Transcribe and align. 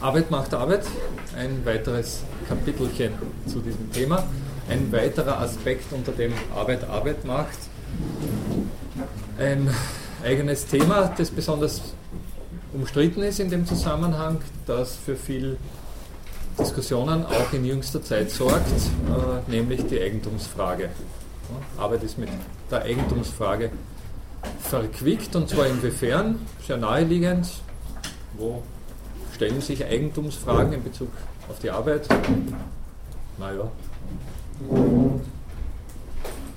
Arbeit 0.00 0.30
macht 0.30 0.54
Arbeit, 0.54 0.86
ein 1.36 1.64
weiteres 1.64 2.22
Kapitelchen 2.48 3.12
zu 3.46 3.60
diesem 3.60 3.92
Thema, 3.92 4.24
ein 4.70 4.90
weiterer 4.92 5.40
Aspekt, 5.40 5.92
unter 5.92 6.12
dem 6.12 6.32
Arbeit 6.54 6.88
Arbeit 6.88 7.24
macht. 7.26 7.58
Ein 9.38 9.68
eigenes 10.24 10.66
Thema, 10.66 11.12
das 11.16 11.30
besonders 11.30 11.82
umstritten 12.72 13.22
ist 13.22 13.40
in 13.40 13.50
dem 13.50 13.66
Zusammenhang, 13.66 14.40
das 14.66 14.96
für 14.96 15.16
viel 15.16 15.58
Diskussionen 16.58 17.26
auch 17.26 17.52
in 17.52 17.64
jüngster 17.64 18.02
Zeit 18.02 18.30
sorgt, 18.30 18.68
äh, 18.68 19.50
nämlich 19.50 19.86
die 19.86 20.00
Eigentumsfrage. 20.00 20.88
Arbeit 21.76 22.04
ist 22.04 22.16
mit 22.16 22.28
der 22.70 22.82
Eigentumsfrage 22.82 23.70
verquickt 24.62 25.36
und 25.36 25.48
zwar 25.48 25.66
inwiefern, 25.66 26.38
sehr 26.66 26.76
naheliegend, 26.78 27.48
wo 28.38 28.62
stellen 29.40 29.62
sich 29.62 29.82
Eigentumsfragen 29.82 30.74
in 30.74 30.84
Bezug 30.84 31.08
auf 31.48 31.58
die 31.60 31.70
Arbeit? 31.70 32.06
Naja, 33.38 33.70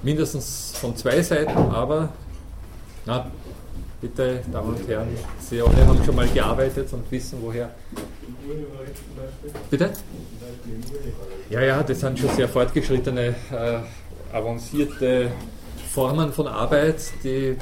mindestens 0.01 0.73
von 0.75 0.93
zwei 0.97 1.21
Seiten, 1.21 1.57
aber 1.57 2.09
na, 3.05 3.31
bitte, 4.01 4.41
Damen 4.51 4.75
und 4.75 4.85
Herren, 4.85 5.07
Sie 5.39 5.61
alle 5.61 5.87
haben 5.87 6.03
schon 6.03 6.13
mal 6.13 6.27
gearbeitet 6.27 6.91
und 6.91 7.09
wissen, 7.09 7.39
woher. 7.41 7.73
Bitte? 9.69 9.91
Ja, 11.49 11.61
ja, 11.61 11.83
das 11.83 12.01
sind 12.01 12.19
schon 12.19 12.31
sehr 12.31 12.49
fortgeschrittene, 12.49 13.27
äh, 13.49 14.35
avancierte 14.35 15.31
Formen 15.89 16.33
von 16.33 16.47
Arbeit, 16.47 17.13
die 17.23 17.55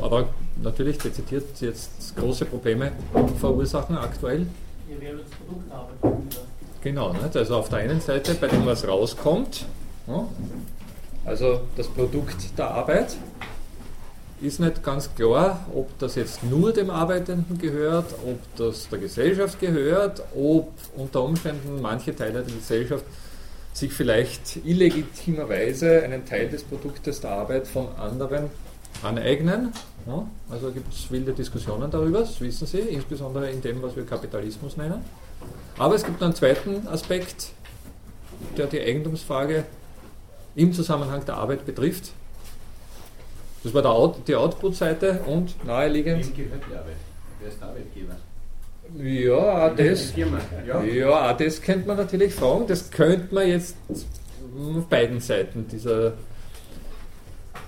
aber 0.00 0.28
natürlich 0.62 0.98
dezidiert 0.98 1.60
jetzt 1.60 2.16
große 2.16 2.44
Probleme 2.44 2.92
verursachen 3.40 3.96
aktuell. 3.96 4.46
Genau, 6.82 7.12
nicht? 7.12 7.36
also 7.36 7.56
auf 7.56 7.68
der 7.68 7.78
einen 7.80 8.00
Seite, 8.00 8.34
bei 8.34 8.46
dem 8.46 8.64
was 8.64 8.86
rauskommt, 8.86 9.66
also 11.24 11.60
das 11.76 11.88
Produkt 11.88 12.56
der 12.56 12.70
Arbeit, 12.70 13.16
ist 14.40 14.60
nicht 14.60 14.82
ganz 14.82 15.14
klar, 15.14 15.66
ob 15.74 15.98
das 15.98 16.14
jetzt 16.14 16.44
nur 16.44 16.72
dem 16.72 16.90
Arbeitenden 16.90 17.58
gehört, 17.58 18.14
ob 18.24 18.38
das 18.56 18.88
der 18.88 18.98
Gesellschaft 18.98 19.58
gehört, 19.60 20.22
ob 20.34 20.72
unter 20.96 21.22
Umständen 21.24 21.80
manche 21.80 22.14
Teile 22.14 22.42
der 22.42 22.54
Gesellschaft 22.54 23.04
sich 23.72 23.92
vielleicht 23.92 24.56
illegitimerweise 24.64 26.02
einen 26.02 26.24
Teil 26.26 26.48
des 26.48 26.62
Produktes 26.62 27.20
der 27.20 27.30
Arbeit 27.30 27.66
von 27.66 27.88
anderen 27.96 28.50
aneignen. 29.02 29.72
Ja, 30.06 30.26
also 30.50 30.70
gibt 30.70 30.92
es 30.92 31.10
wilde 31.10 31.32
Diskussionen 31.32 31.90
darüber, 31.90 32.20
das 32.20 32.40
wissen 32.40 32.66
Sie, 32.66 32.78
insbesondere 32.78 33.50
in 33.50 33.60
dem, 33.60 33.82
was 33.82 33.96
wir 33.96 34.06
Kapitalismus 34.06 34.76
nennen. 34.76 35.04
Aber 35.78 35.94
es 35.94 36.04
gibt 36.04 36.22
einen 36.22 36.34
zweiten 36.34 36.86
Aspekt, 36.86 37.50
der 38.56 38.66
die 38.66 38.80
Eigentumsfrage 38.80 39.64
im 40.54 40.72
Zusammenhang 40.72 41.24
der 41.24 41.36
Arbeit 41.36 41.66
betrifft. 41.66 42.12
Das 43.64 43.74
war 43.74 43.84
Out, 43.86 44.28
die 44.28 44.36
Output-Seite 44.36 45.20
und 45.26 45.64
naheliegend. 45.64 46.24
Wem 46.24 46.36
gehört 46.36 46.62
die 46.70 46.74
Arbeit? 46.74 46.96
Wer 47.40 47.48
ist 47.48 47.60
der 47.60 47.68
Arbeitgeber? 47.68 48.16
Ja, 48.98 49.70
das, 49.70 50.14
ja. 50.16 50.82
ja, 50.82 51.32
das 51.32 51.60
könnte 51.60 51.88
man 51.88 51.96
natürlich 51.96 52.32
fragen. 52.32 52.66
Das 52.68 52.90
könnte 52.90 53.34
man 53.34 53.48
jetzt 53.48 53.76
auf 53.90 54.86
beiden 54.86 55.20
Seiten 55.20 55.66
dieser 55.66 56.12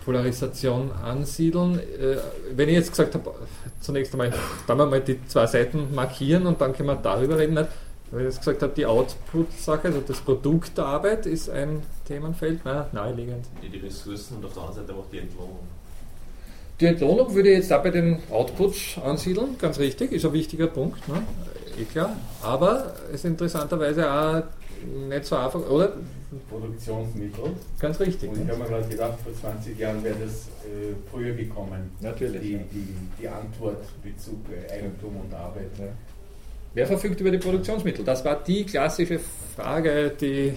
Polarisation 0.08 0.90
ansiedeln. 1.04 1.78
Äh, 1.78 2.16
wenn 2.56 2.70
ich 2.70 2.76
jetzt 2.76 2.92
gesagt 2.92 3.14
habe, 3.14 3.30
zunächst 3.78 4.14
einmal, 4.14 4.32
dann 4.66 4.78
mal 4.78 5.02
die 5.02 5.18
zwei 5.26 5.46
Seiten 5.46 5.94
markieren 5.94 6.46
und 6.46 6.58
dann 6.62 6.72
können 6.72 6.88
wir 6.88 6.96
darüber 6.96 7.36
reden. 7.36 7.52
Nicht? 7.52 7.68
Weil 8.10 8.20
ich 8.20 8.26
jetzt 8.28 8.38
gesagt 8.38 8.62
habe, 8.62 8.72
die 8.74 8.86
Output-Sache, 8.86 9.88
also 9.88 10.00
das 10.00 10.18
Produkt 10.20 10.78
der 10.78 10.86
Arbeit 10.86 11.26
ist 11.26 11.50
ein 11.50 11.82
Themenfeld, 12.06 12.60
na, 12.64 12.88
naheliegend. 12.92 13.44
Die, 13.62 13.68
die 13.68 13.84
Ressourcen 13.84 14.38
und 14.38 14.46
auf 14.46 14.54
der 14.54 14.62
anderen 14.62 14.86
Seite 14.86 14.98
auch 14.98 15.04
die 15.12 15.18
Entlohnung. 15.18 15.58
Die 16.80 16.86
Entlohnung 16.86 17.34
würde 17.34 17.50
ich 17.50 17.58
jetzt 17.58 17.72
auch 17.74 17.82
bei 17.82 17.90
den 17.90 18.18
Outputs 18.30 18.96
ansiedeln, 19.04 19.58
ganz 19.60 19.78
richtig, 19.78 20.12
ist 20.12 20.24
ein 20.24 20.32
wichtiger 20.32 20.68
Punkt, 20.68 21.06
ne? 21.06 21.22
eh 21.78 21.84
klar. 21.84 22.16
Aber 22.42 22.94
es 23.08 23.16
ist 23.16 23.24
interessanterweise 23.26 24.10
auch 24.10 24.42
nicht 25.06 25.26
so 25.26 25.36
einfach, 25.36 25.68
oder? 25.68 25.92
Produktionsmittel. 26.50 27.52
Ganz 27.80 28.00
richtig. 28.00 28.30
Und 28.30 28.42
ich 28.42 28.48
habe 28.48 28.58
mir 28.58 28.68
gerade 28.68 28.88
gedacht, 28.88 29.18
vor 29.22 29.34
20 29.34 29.78
Jahren 29.78 30.02
wäre 30.04 30.16
das 30.16 30.48
äh, 30.64 30.94
früher 31.10 31.34
gekommen. 31.34 31.90
Natürlich. 32.00 32.40
Die, 32.40 32.58
die, 32.72 32.94
die 33.20 33.28
Antwort 33.28 33.84
Bezug 34.02 34.38
äh, 34.50 34.72
Eigentum 34.72 35.16
und 35.16 35.32
Arbeit. 35.34 35.70
Ja. 35.78 35.86
Wer 36.74 36.86
verfügt 36.86 37.20
über 37.20 37.30
die 37.30 37.38
Produktionsmittel? 37.38 38.04
Das 38.04 38.24
war 38.24 38.36
die 38.36 38.64
klassische 38.64 39.20
Frage, 39.56 40.12
die 40.20 40.48
äh, 40.48 40.54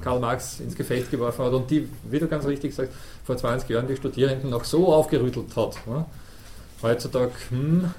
Karl 0.00 0.20
Marx 0.20 0.60
ins 0.60 0.74
Gefecht 0.74 1.10
geworfen 1.10 1.44
hat 1.44 1.52
und 1.52 1.70
die, 1.70 1.88
wie 2.10 2.18
du 2.18 2.26
ganz 2.26 2.46
richtig 2.46 2.74
sagst, 2.74 2.92
vor 3.24 3.36
20 3.36 3.68
Jahren 3.68 3.86
die 3.86 3.96
Studierenden 3.96 4.50
noch 4.50 4.64
so 4.64 4.92
aufgerüttelt 4.92 5.54
hat. 5.54 5.86
Ne? 5.86 6.06
Heutzutage, 6.82 7.32
hm, 7.50 7.90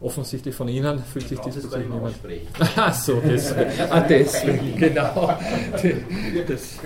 offensichtlich 0.00 0.54
von 0.54 0.68
Ihnen 0.68 1.02
fühlt 1.02 1.28
sich 1.28 1.38
dieses 1.40 1.68
zu 1.68 1.78
niemand. 1.78 2.14
Ach 2.76 2.94
so, 2.94 3.20
deswegen, 3.24 3.70
ah, 3.90 4.00
deswegen 4.00 4.76
genau. 4.78 5.38
Das, 5.72 6.78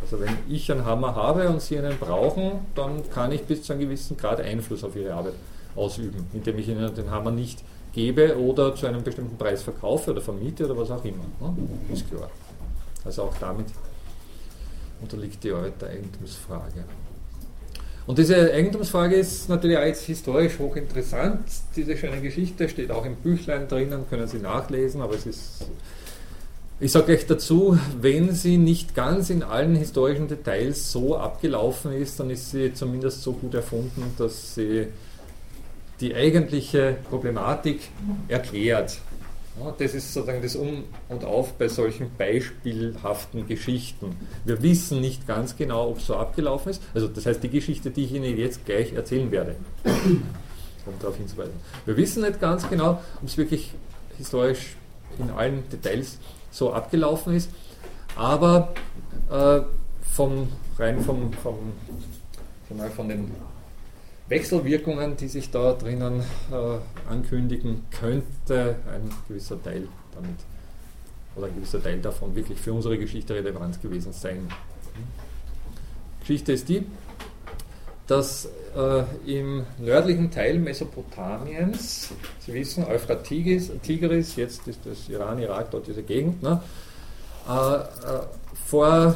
Also 0.01 0.19
wenn 0.19 0.37
ich 0.49 0.69
einen 0.69 0.83
Hammer 0.83 1.15
habe 1.15 1.47
und 1.47 1.61
Sie 1.61 1.77
einen 1.77 1.97
brauchen, 1.97 2.51
dann 2.75 3.09
kann 3.13 3.31
ich 3.31 3.43
bis 3.43 3.63
zu 3.63 3.73
einem 3.73 3.83
gewissen 3.83 4.17
Grad 4.17 4.41
Einfluss 4.41 4.83
auf 4.83 4.95
Ihre 4.97 5.13
Arbeit 5.13 5.35
ausüben, 5.75 6.27
indem 6.33 6.59
ich 6.59 6.67
Ihnen 6.67 6.93
den 6.93 7.11
Hammer 7.11 7.31
nicht 7.31 7.63
gebe 7.95 8.37
oder 8.37 8.75
zu 8.75 8.85
einem 8.85 9.01
bestimmten 9.01 9.37
Preis 9.37 9.63
verkaufe 9.63 10.11
oder 10.11 10.21
vermiete 10.21 10.65
oder 10.65 10.77
was 10.77 10.91
auch 10.91 11.03
immer. 11.03 11.23
Ne? 11.39 11.55
Ist 11.93 12.09
klar. 12.09 12.29
Also 13.05 13.23
auch 13.23 13.35
damit 13.39 13.67
unterliegt 15.01 15.43
die 15.43 15.51
Arbeit 15.51 15.81
der 15.81 15.89
Eigentumsfrage. 15.89 16.83
Und 18.05 18.19
diese 18.19 18.53
Eigentumsfrage 18.53 19.15
ist 19.15 19.49
natürlich 19.49 19.77
auch 19.77 19.83
jetzt 19.83 20.05
historisch 20.05 20.59
hochinteressant. 20.59 21.39
Diese 21.75 21.97
schöne 21.97 22.21
Geschichte 22.21 22.69
steht 22.69 22.91
auch 22.91 23.05
im 23.05 23.15
Büchlein 23.15 23.67
drinnen, 23.67 24.05
können 24.09 24.27
Sie 24.27 24.39
nachlesen, 24.39 25.01
aber 25.01 25.15
es 25.15 25.25
ist 25.25 25.65
ich 26.77 26.91
sage 26.91 27.05
gleich 27.05 27.25
dazu, 27.25 27.79
wenn 28.01 28.33
sie 28.33 28.57
nicht 28.57 28.95
ganz 28.95 29.29
in 29.29 29.43
allen 29.43 29.75
historischen 29.75 30.27
Details 30.27 30.91
so 30.91 31.15
abgelaufen 31.15 31.93
ist, 31.93 32.19
dann 32.19 32.29
ist 32.29 32.51
sie 32.51 32.73
zumindest 32.73 33.23
so 33.23 33.31
gut 33.31 33.53
erfunden, 33.53 34.03
dass 34.17 34.55
sie 34.55 34.87
die 36.01 36.15
eigentliche 36.15 36.97
Problematik 37.09 37.89
erklärt. 38.27 38.99
Ja, 39.57 39.73
das 39.77 39.93
ist 39.93 40.13
sozusagen 40.13 40.41
das 40.41 40.55
Um 40.57 40.83
und 41.07 41.23
Auf 41.23 41.53
bei 41.53 41.69
solchen 41.69 42.11
beispielhaften 42.17 43.47
Geschichten. 43.47 44.17
Wir 44.43 44.61
wissen 44.61 44.99
nicht 44.99 45.25
ganz 45.27 45.55
genau, 45.55 45.91
ob 45.91 45.99
es 45.99 46.07
so 46.07 46.17
abgelaufen 46.17 46.71
ist. 46.71 46.81
Also 46.93 47.07
das 47.07 47.25
heißt, 47.25 47.41
die 47.41 47.49
Geschichte, 47.49 47.89
die 47.89 48.03
ich 48.03 48.11
Ihnen 48.11 48.37
jetzt 48.37 48.65
gleich 48.65 48.91
erzählen 48.91 49.31
werde, 49.31 49.55
um 49.85 50.93
darauf 50.99 51.15
hinzuweisen. 51.15 51.53
Wir 51.85 51.95
wissen 51.95 52.23
nicht 52.23 52.41
ganz 52.41 52.69
genau, 52.69 53.01
ob 53.21 53.27
es 53.27 53.37
wirklich 53.37 53.71
historisch 54.17 54.75
in 55.19 55.29
allen 55.29 55.63
Details 55.69 56.17
so 56.51 56.73
abgelaufen 56.73 57.33
ist. 57.33 57.49
Aber 58.17 58.73
äh, 59.31 59.61
vom, 60.11 60.49
rein 60.77 60.99
vom, 60.99 61.31
vom, 61.31 61.55
von 62.95 63.07
den 63.07 63.31
Wechselwirkungen, 64.27 65.17
die 65.17 65.27
sich 65.27 65.51
da 65.51 65.73
drinnen 65.73 66.21
äh, 66.51 67.11
ankündigen, 67.11 67.83
könnte 67.91 68.75
ein 68.91 69.11
gewisser 69.27 69.61
Teil 69.61 69.87
damit 70.13 70.39
oder 71.35 71.47
ein 71.47 71.55
gewisser 71.55 71.81
Teil 71.81 71.99
davon 71.99 72.35
wirklich 72.35 72.59
für 72.59 72.73
unsere 72.73 72.97
Geschichte 72.97 73.35
relevant 73.35 73.81
gewesen 73.81 74.13
sein. 74.13 74.47
Geschichte 76.21 76.53
ist 76.53 76.69
die, 76.69 76.85
dass 78.07 78.49
äh, 78.75 79.03
im 79.25 79.65
nördlichen 79.77 80.31
Teil 80.31 80.59
Mesopotamiens, 80.59 82.09
Sie 82.39 82.53
wissen, 82.53 82.83
Euphrat 82.85 83.23
Tigris, 83.23 83.71
jetzt 84.35 84.67
ist 84.67 84.79
das 84.85 85.09
Iran, 85.09 85.39
Irak, 85.39 85.71
dort 85.71 85.87
diese 85.87 86.03
Gegend, 86.03 86.41
ne, 86.41 86.61
äh, 87.47 87.75
äh, 87.75 87.85
vor, 88.67 89.15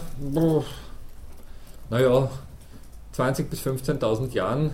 naja, 1.89 2.29
20.000 3.15 3.43
bis 3.43 3.61
15.000 3.61 4.31
Jahren 4.33 4.73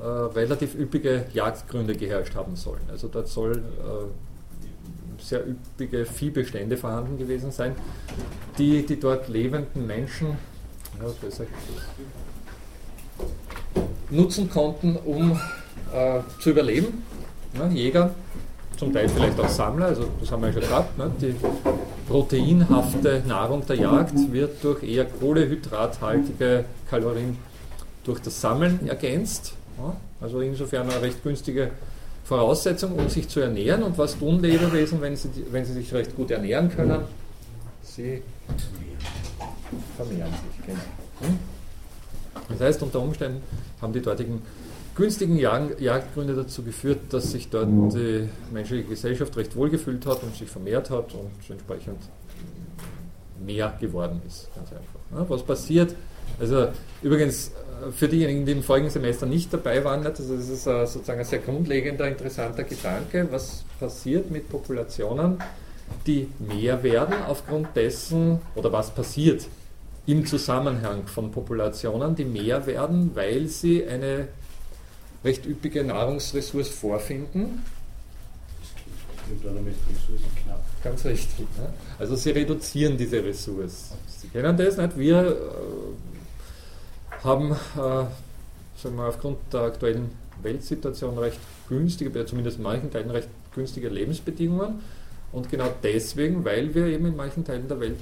äh, 0.00 0.06
relativ 0.06 0.74
üppige 0.74 1.26
Jagdgründe 1.32 1.94
geherrscht 1.94 2.34
haben 2.34 2.56
sollen. 2.56 2.82
Also 2.90 3.08
dort 3.08 3.28
soll 3.28 3.56
äh, 3.56 5.22
sehr 5.22 5.46
üppige 5.46 6.04
Viehbestände 6.04 6.76
vorhanden 6.76 7.18
gewesen 7.18 7.50
sein, 7.50 7.74
die 8.58 8.84
die 8.86 8.98
dort 8.98 9.28
lebenden 9.28 9.86
Menschen 9.86 10.36
ja, 11.00 11.06
nutzen 14.10 14.48
konnten, 14.50 14.96
um 14.96 15.32
äh, 15.92 16.20
zu 16.40 16.50
überleben. 16.50 17.02
Ja, 17.56 17.68
Jäger, 17.68 18.14
zum 18.76 18.92
Teil 18.92 19.08
vielleicht 19.08 19.38
auch 19.40 19.48
Sammler, 19.48 19.86
also 19.86 20.04
das 20.20 20.30
haben 20.30 20.42
wir 20.42 20.48
ja 20.48 20.54
schon 20.54 20.62
gehabt. 20.62 20.98
Ne? 20.98 21.10
Die 21.20 21.34
proteinhafte 22.06 23.22
Nahrung 23.26 23.66
der 23.66 23.76
Jagd 23.76 24.32
wird 24.32 24.62
durch 24.62 24.82
eher 24.82 25.04
kohlehydrathaltige 25.04 26.64
Kalorien 26.88 27.36
durch 28.04 28.20
das 28.20 28.40
Sammeln 28.40 28.86
ergänzt. 28.86 29.54
Also 30.20 30.40
insofern 30.40 30.88
eine 30.88 31.00
recht 31.00 31.22
günstige 31.22 31.70
Voraussetzung, 32.24 32.94
um 32.94 33.08
sich 33.08 33.28
zu 33.28 33.40
ernähren. 33.40 33.82
Und 33.82 33.96
was 33.96 34.18
tun 34.18 34.40
Lebewesen, 34.40 35.00
wenn 35.00 35.16
sie, 35.16 35.30
wenn 35.50 35.64
sie 35.64 35.72
sich 35.72 35.92
recht 35.94 36.14
gut 36.14 36.30
ernähren 36.30 36.70
können? 36.70 37.00
Sie 37.82 38.22
vermehren 39.96 40.30
sich. 40.30 40.66
Genau. 40.66 40.80
Hm? 41.20 41.38
Das 42.48 42.60
heißt, 42.60 42.82
unter 42.82 43.00
Umständen 43.00 43.42
haben 43.80 43.92
die 43.92 44.00
dortigen 44.00 44.42
günstigen 44.94 45.38
Jagdgründe 45.38 46.34
dazu 46.34 46.64
geführt, 46.64 46.98
dass 47.10 47.30
sich 47.30 47.48
dort 47.48 47.68
die 47.94 48.28
menschliche 48.52 48.82
Gesellschaft 48.88 49.36
recht 49.36 49.54
wohlgefühlt 49.54 50.04
hat 50.06 50.24
und 50.24 50.34
sich 50.34 50.50
vermehrt 50.50 50.90
hat 50.90 51.14
und 51.14 51.30
entsprechend 51.48 51.98
mehr 53.46 53.76
geworden 53.80 54.20
ist. 54.26 54.48
Ganz 54.56 54.70
einfach. 54.72 55.30
Was 55.30 55.42
passiert? 55.44 55.94
Also 56.40 56.68
übrigens 57.00 57.52
für 57.92 58.08
diejenigen, 58.08 58.46
die 58.46 58.52
im 58.52 58.62
folgenden 58.62 58.92
Semester 58.92 59.26
nicht 59.26 59.52
dabei 59.52 59.84
waren, 59.84 60.06
also 60.06 60.36
das 60.36 60.48
ist 60.48 60.64
sozusagen 60.64 61.20
ein 61.20 61.24
sehr 61.24 61.40
grundlegender, 61.40 62.08
interessanter 62.08 62.64
Gedanke, 62.64 63.28
was 63.30 63.64
passiert 63.78 64.30
mit 64.30 64.48
Populationen, 64.48 65.38
die 66.06 66.28
mehr 66.38 66.82
werden 66.82 67.14
aufgrund 67.26 67.74
dessen, 67.76 68.40
oder 68.54 68.72
was 68.72 68.90
passiert 68.90 69.46
im 70.06 70.24
Zusammenhang 70.24 71.06
von 71.06 71.30
Populationen, 71.30 72.14
die 72.14 72.24
mehr 72.24 72.66
werden, 72.66 73.10
weil 73.14 73.46
sie 73.46 73.86
eine 73.86 74.28
recht 75.22 75.44
üppige 75.44 75.84
Nahrungsressource 75.84 76.68
vorfinden. 76.68 77.62
Ganz 80.82 81.04
richtig. 81.04 81.46
Ne? 81.58 81.68
Also 81.98 82.16
sie 82.16 82.30
reduzieren 82.30 82.96
diese 82.96 83.22
Ressource. 83.22 83.92
Sie 84.06 84.28
kennen 84.28 84.56
das 84.56 84.78
nicht? 84.78 84.98
Wir 84.98 85.26
äh, 85.26 86.07
haben 87.22 87.52
äh, 87.52 88.04
sagen 88.76 88.96
wir, 88.96 89.08
aufgrund 89.08 89.38
der 89.52 89.62
aktuellen 89.62 90.10
Weltsituation 90.42 91.18
recht 91.18 91.38
günstige, 91.68 92.24
zumindest 92.24 92.58
in 92.58 92.62
manchen 92.62 92.90
Teilen 92.90 93.10
recht 93.10 93.28
günstige 93.54 93.88
Lebensbedingungen. 93.88 94.80
Und 95.32 95.50
genau 95.50 95.68
deswegen, 95.82 96.44
weil 96.44 96.74
wir 96.74 96.86
eben 96.86 97.06
in 97.06 97.16
manchen 97.16 97.44
Teilen 97.44 97.68
der 97.68 97.80
Welt 97.80 97.98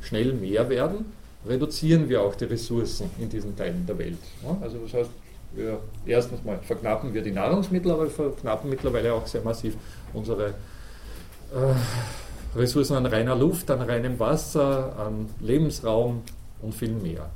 schnell 0.00 0.34
mehr 0.34 0.68
werden, 0.68 1.06
reduzieren 1.46 2.08
wir 2.08 2.22
auch 2.22 2.34
die 2.34 2.44
Ressourcen 2.44 3.10
in 3.18 3.28
diesen 3.28 3.56
Teilen 3.56 3.86
der 3.86 3.98
Welt. 3.98 4.18
Also 4.60 4.78
das 4.78 4.92
heißt, 4.92 5.10
wir, 5.54 5.80
erstens 6.06 6.44
mal 6.44 6.58
verknappen 6.58 7.14
wir 7.14 7.22
die 7.22 7.30
Nahrungsmittel, 7.30 7.92
aber 7.92 8.04
wir 8.04 8.10
verknappen 8.10 8.70
mittlerweile 8.70 9.14
auch 9.14 9.26
sehr 9.26 9.42
massiv 9.42 9.76
unsere 10.12 10.48
äh, 10.48 12.56
Ressourcen 12.56 12.96
an 12.96 13.06
reiner 13.06 13.36
Luft, 13.36 13.70
an 13.70 13.82
reinem 13.82 14.18
Wasser, 14.18 14.96
an 14.98 15.28
Lebensraum 15.40 16.22
und 16.60 16.74
viel 16.74 16.92
mehr. 16.92 17.30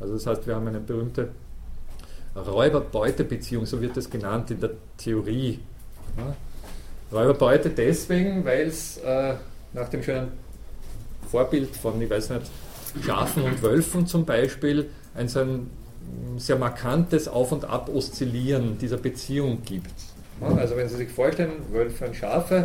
Also 0.00 0.14
das 0.14 0.26
heißt, 0.26 0.46
wir 0.46 0.54
haben 0.54 0.68
eine 0.68 0.80
berühmte 0.80 1.30
Räuber-Beute-Beziehung, 2.36 3.66
so 3.66 3.80
wird 3.80 3.96
das 3.96 4.08
genannt 4.08 4.50
in 4.50 4.60
der 4.60 4.70
Theorie. 4.96 5.60
Ja. 6.16 6.36
Räuber-Beute 7.12 7.70
deswegen, 7.70 8.44
weil 8.44 8.66
es 8.66 8.98
äh, 8.98 9.34
nach 9.72 9.88
dem 9.88 10.02
schönen 10.02 10.32
Vorbild 11.30 11.74
von, 11.74 12.00
ich 12.00 12.10
weiß 12.10 12.30
nicht, 12.30 12.42
Schafen 13.04 13.42
und 13.42 13.62
Wölfen 13.62 14.06
zum 14.06 14.24
Beispiel, 14.24 14.90
ein 15.14 15.28
so 15.28 15.40
ein 15.40 15.70
sehr 16.36 16.56
markantes 16.56 17.28
Auf- 17.28 17.52
und 17.52 17.64
Ab-Oszillieren 17.64 18.78
dieser 18.78 18.96
Beziehung 18.96 19.62
gibt. 19.62 19.92
Ja, 20.40 20.48
also 20.48 20.76
wenn 20.76 20.88
Sie 20.88 20.96
sich 20.96 21.10
vorstellen, 21.10 21.52
Wölfe 21.70 22.06
und 22.06 22.16
Schafe, 22.16 22.64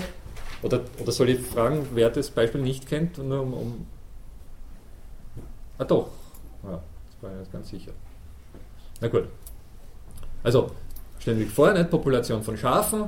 oder, 0.62 0.82
oder 1.00 1.12
soll 1.12 1.30
ich 1.30 1.40
fragen, 1.40 1.88
wer 1.94 2.10
das 2.10 2.30
Beispiel 2.30 2.62
nicht 2.62 2.88
kennt, 2.88 3.18
nur 3.18 3.42
um, 3.42 3.54
um 3.54 3.88
Ah 5.78 5.86
doch, 5.86 6.10
war 7.24 7.32
ich 7.42 7.52
ganz 7.52 7.70
sicher. 7.70 7.92
Na 9.02 9.08
gut. 9.08 9.26
Also, 10.44 10.72
stellen 11.20 11.40
sich 11.40 11.50
vor, 11.50 11.70
eine 11.70 11.86
Population 11.86 12.44
von 12.44 12.58
Schafen, 12.58 13.06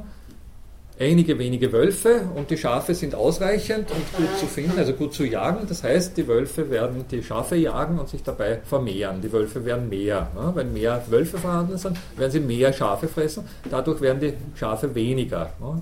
einige 1.00 1.38
wenige 1.38 1.71
Wölfe 1.71 2.21
und 2.35 2.50
die 2.50 2.57
Schafe 2.57 2.95
sind 2.95 3.13
ausreichend 3.13 3.91
und 3.91 4.15
gut 4.15 4.38
zu 4.39 4.45
finden, 4.45 4.79
also 4.79 4.94
gut 4.94 5.13
zu 5.13 5.25
jagen. 5.25 5.67
Das 5.67 5.83
heißt, 5.83 6.15
die 6.15 6.27
Wölfe 6.27 6.69
werden 6.69 7.06
die 7.12 7.21
Schafe 7.21 7.57
jagen 7.57 8.00
und 8.00 8.07
sich 8.07 8.23
dabei 8.23 8.62
vermehren. 8.63 9.21
Die 9.21 9.31
Wölfe 9.31 9.65
werden 9.65 9.89
mehr. 9.89 10.29
Ne? 10.33 10.51
Wenn 10.56 10.73
mehr 10.73 11.03
Wölfe 11.09 11.38
vorhanden 11.38 11.77
sind, 11.77 11.97
werden 12.15 12.31
sie 12.31 12.39
mehr 12.39 12.71
Schafe 12.71 13.07
fressen. 13.07 13.44
Dadurch 13.69 14.00
werden 14.00 14.21
die 14.21 14.33
Schafe 14.57 14.95
weniger. 14.95 15.51
Ne? 15.59 15.81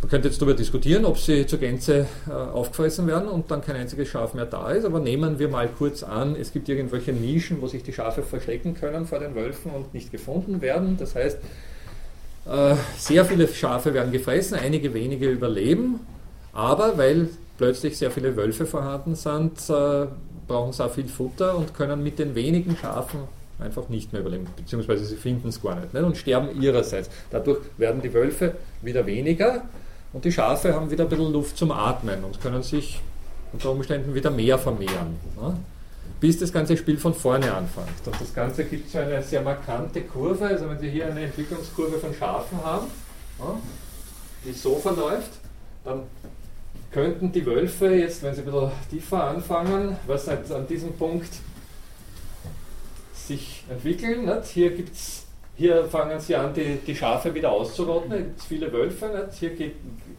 Man 0.00 0.10
könnte 0.10 0.28
jetzt 0.28 0.40
darüber 0.40 0.54
diskutieren, 0.54 1.04
ob 1.04 1.18
sie 1.18 1.44
zur 1.46 1.58
Gänze 1.58 2.06
äh, 2.28 2.30
aufgefressen 2.30 3.08
werden 3.08 3.28
und 3.28 3.50
dann 3.50 3.62
kein 3.62 3.74
einziges 3.74 4.08
Schaf 4.08 4.32
mehr 4.32 4.46
da 4.46 4.70
ist, 4.70 4.84
aber 4.84 5.00
nehmen 5.00 5.40
wir 5.40 5.48
mal 5.48 5.68
kurz 5.68 6.04
an, 6.04 6.36
es 6.36 6.52
gibt 6.52 6.68
irgendwelche 6.68 7.12
Nischen, 7.12 7.60
wo 7.60 7.66
sich 7.66 7.82
die 7.82 7.92
Schafe 7.92 8.22
verstecken 8.22 8.74
können 8.74 9.06
vor 9.06 9.18
den 9.18 9.34
Wölfen 9.34 9.72
und 9.72 9.92
nicht 9.94 10.12
gefunden 10.12 10.60
werden. 10.60 10.96
Das 10.98 11.16
heißt, 11.16 11.38
äh, 12.46 12.74
sehr 12.96 13.24
viele 13.24 13.48
Schafe 13.48 13.92
werden 13.92 14.12
gefressen, 14.12 14.56
einige 14.56 14.94
wenige 14.94 15.28
überleben, 15.28 15.98
aber 16.52 16.96
weil 16.96 17.28
plötzlich 17.58 17.98
sehr 17.98 18.12
viele 18.12 18.36
Wölfe 18.36 18.66
vorhanden 18.66 19.16
sind, 19.16 19.68
äh, 19.68 20.06
brauchen 20.46 20.72
sie 20.72 20.84
auch 20.84 20.92
viel 20.92 21.08
Futter 21.08 21.56
und 21.56 21.74
können 21.74 22.04
mit 22.04 22.20
den 22.20 22.36
wenigen 22.36 22.76
Schafen 22.76 23.20
einfach 23.58 23.88
nicht 23.88 24.12
mehr 24.12 24.22
überleben, 24.22 24.46
beziehungsweise 24.56 25.04
sie 25.04 25.16
finden 25.16 25.48
es 25.48 25.60
gar 25.60 25.74
nicht, 25.74 25.92
nicht 25.92 26.04
und 26.04 26.16
sterben 26.16 26.62
ihrerseits. 26.62 27.10
Dadurch 27.32 27.58
werden 27.76 28.00
die 28.00 28.14
Wölfe 28.14 28.54
wieder 28.80 29.04
weniger 29.04 29.64
und 30.12 30.24
die 30.24 30.32
Schafe 30.32 30.74
haben 30.74 30.90
wieder 30.90 31.04
ein 31.04 31.10
bisschen 31.10 31.32
Luft 31.32 31.56
zum 31.56 31.70
Atmen 31.70 32.24
und 32.24 32.40
können 32.40 32.62
sich 32.62 33.00
unter 33.52 33.70
Umständen 33.70 34.14
wieder 34.14 34.30
mehr 34.30 34.58
vermehren. 34.58 35.18
Ne? 35.40 35.56
Bis 36.20 36.38
das 36.38 36.52
ganze 36.52 36.76
Spiel 36.76 36.98
von 36.98 37.14
vorne 37.14 37.52
anfängt. 37.52 37.88
Und 38.04 38.20
das 38.20 38.34
Ganze 38.34 38.64
gibt 38.64 38.90
so 38.90 38.98
eine 38.98 39.22
sehr 39.22 39.42
markante 39.42 40.02
Kurve. 40.02 40.46
Also 40.46 40.68
wenn 40.68 40.78
Sie 40.78 40.90
hier 40.90 41.06
eine 41.06 41.24
Entwicklungskurve 41.24 41.98
von 41.98 42.12
Schafen 42.14 42.58
haben, 42.64 42.86
ne, 43.38 43.60
die 44.44 44.52
so 44.52 44.76
verläuft, 44.76 45.30
dann 45.84 46.02
könnten 46.90 47.30
die 47.32 47.44
Wölfe 47.44 47.94
jetzt, 47.94 48.22
wenn 48.22 48.34
sie 48.34 48.40
ein 48.40 48.46
bisschen 48.46 48.70
tiefer 48.90 49.24
anfangen, 49.24 49.96
was 50.06 50.28
an 50.28 50.66
diesem 50.68 50.92
Punkt 50.94 51.30
sich 53.14 53.64
entwickeln. 53.68 54.24
Nicht? 54.24 54.46
Hier 54.46 54.70
gibt's 54.70 55.17
hier 55.58 55.84
fangen 55.86 56.20
sie 56.20 56.36
an, 56.36 56.54
die, 56.54 56.78
die 56.86 56.94
Schafe 56.94 57.34
wieder 57.34 57.50
auszurotten. 57.50 58.12
Es 58.12 58.18
gibt 58.18 58.42
viele 58.42 58.72
Wölfe. 58.72 59.06
Nicht? 59.08 59.38
Hier 59.40 59.50
geht 59.50 59.74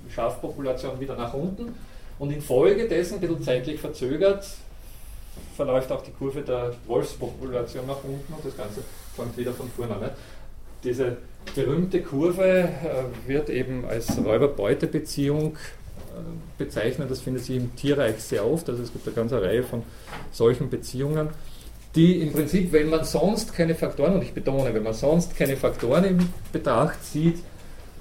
die 0.06 0.12
Schafpopulation 0.12 1.00
wieder 1.00 1.16
nach 1.16 1.34
unten. 1.34 1.74
Und 2.20 2.32
infolgedessen, 2.32 3.16
ein 3.16 3.22
bisschen 3.22 3.42
zeitlich 3.42 3.80
verzögert, 3.80 4.46
verläuft 5.56 5.90
auch 5.94 6.04
die 6.04 6.12
Kurve 6.12 6.42
der 6.42 6.74
Wolfspopulation 6.86 7.88
nach 7.88 8.04
unten 8.04 8.34
und 8.34 8.46
das 8.46 8.58
Ganze 8.58 8.82
fängt 9.16 9.38
wieder 9.38 9.54
von 9.54 9.70
vorne 9.70 9.96
an. 9.96 10.10
Diese 10.84 11.16
berühmte 11.56 12.02
Kurve 12.02 12.44
äh, 12.44 13.28
wird 13.28 13.50
eben 13.50 13.86
als 13.86 14.18
Räuber-Beute-Beziehung 14.18 15.56
äh, 15.56 16.20
bezeichnet. 16.58 17.10
Das 17.10 17.22
findet 17.22 17.46
sich 17.46 17.56
im 17.56 17.74
Tierreich 17.78 18.22
sehr 18.22 18.46
oft. 18.46 18.70
Also 18.70 18.84
es 18.84 18.92
gibt 18.92 19.08
eine 19.08 19.16
ganze 19.16 19.42
Reihe 19.42 19.64
von 19.64 19.84
solchen 20.34 20.70
Beziehungen 20.70 21.30
die 21.96 22.22
im 22.22 22.32
Prinzip, 22.32 22.72
wenn 22.72 22.90
man 22.90 23.04
sonst 23.04 23.54
keine 23.54 23.76
Faktoren, 23.76 24.14
und 24.14 24.22
ich 24.22 24.34
betone, 24.34 24.74
wenn 24.74 24.84
man 24.84 24.94
sonst 24.94 25.36
keine 25.36 25.58
Faktoren 25.58 26.04
in 26.04 26.30
Betracht 26.52 27.04
zieht, 27.04 27.40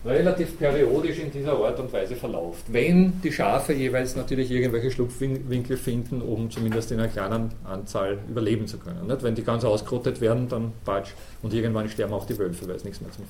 relativ 0.04 0.58
periodisch 0.58 1.18
in 1.18 1.30
dieser 1.30 1.54
Art 1.54 1.80
und 1.80 1.92
Weise 1.92 2.14
verläuft. 2.14 2.72
Wenn 2.72 3.20
die 3.20 3.32
Schafe 3.32 3.72
jeweils 3.72 4.14
natürlich 4.14 4.50
irgendwelche 4.50 4.90
Schlupfwinkel 4.90 5.76
finden, 5.76 6.22
um 6.22 6.50
zumindest 6.50 6.92
in 6.92 7.00
einer 7.00 7.08
kleinen 7.08 7.50
Anzahl 7.64 8.18
überleben 8.28 8.66
zu 8.66 8.78
können. 8.78 9.06
Nicht? 9.06 9.22
Wenn 9.22 9.34
die 9.34 9.42
ganz 9.42 9.64
ausgerottet 9.64 10.20
werden, 10.20 10.48
dann 10.48 10.72
patsch 10.84 11.10
und 11.42 11.52
irgendwann 11.52 11.88
sterben 11.88 12.12
auch 12.12 12.26
die 12.26 12.38
Wölfe, 12.38 12.68
weil 12.68 12.78
sie 12.78 12.86
nichts 12.86 13.00
mehr 13.00 13.10
zum 13.10 13.24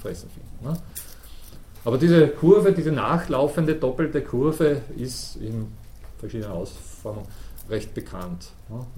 Fressen 0.00 0.28
finden. 0.30 0.70
Nicht? 0.70 0.82
Aber 1.84 1.96
diese 1.96 2.28
Kurve, 2.28 2.72
diese 2.72 2.92
nachlaufende 2.92 3.74
doppelte 3.74 4.20
Kurve 4.20 4.82
ist 4.98 5.36
in 5.36 5.68
verschiedenen 6.18 6.52
Ausformungen 6.52 7.26
recht 7.70 7.94
bekannt. 7.94 8.48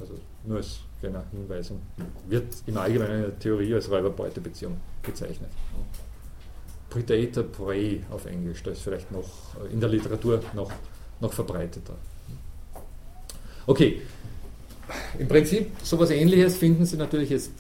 Also 0.01 0.15
nur 0.45 0.57
als 0.57 0.81
kleiner 1.03 1.25
Hinweis 1.33 1.73
wird 2.29 2.55
im 2.67 2.77
Allgemeinen 2.79 3.17
in 3.17 3.23
der 3.23 3.39
Theorie 3.39 3.75
als 3.75 3.91
Räuber-Beute-Beziehung 3.91 4.77
bezeichnet. 5.03 5.51
Predator-Prey 6.91 8.05
auf 8.11 8.27
Englisch, 8.27 8.63
das 8.63 8.79
ist 8.79 8.85
vielleicht 8.85 9.11
noch 9.11 9.29
in 9.73 9.81
der 9.81 9.89
Literatur 9.89 10.41
noch, 10.55 10.71
noch 11.21 11.33
verbreiteter. 11.33 11.95
Okay, 13.67 14.03
im 15.19 15.27
Prinzip 15.27 15.73
sowas 15.83 16.11
ähnliches 16.11 16.57
finden 16.57 16.87
Sie 16.87 16.97
natürlich 16.97 17.31
jetzt 17.31 17.51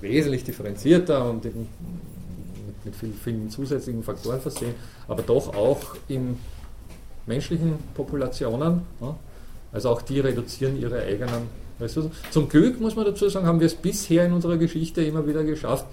wesentlich 0.00 0.44
differenzierter 0.44 1.28
und 1.28 1.44
mit, 1.44 1.54
mit 2.84 2.94
vielen, 2.94 3.14
vielen 3.14 3.50
zusätzlichen 3.50 4.02
Faktoren 4.02 4.40
versehen, 4.40 4.74
aber 5.08 5.22
doch 5.22 5.54
auch 5.54 5.96
in 6.08 6.38
menschlichen 7.26 7.74
Populationen. 7.94 8.82
Also 9.72 9.88
auch 9.88 10.02
die 10.02 10.20
reduzieren 10.20 10.78
ihre 10.78 11.02
eigenen 11.02 11.61
Ressourcen. 11.82 12.12
Zum 12.30 12.48
Glück, 12.48 12.80
muss 12.80 12.96
man 12.96 13.04
dazu 13.04 13.28
sagen, 13.28 13.46
haben 13.46 13.60
wir 13.60 13.66
es 13.66 13.74
bisher 13.74 14.26
in 14.26 14.32
unserer 14.32 14.56
Geschichte 14.56 15.02
immer 15.02 15.26
wieder 15.26 15.44
geschafft, 15.44 15.86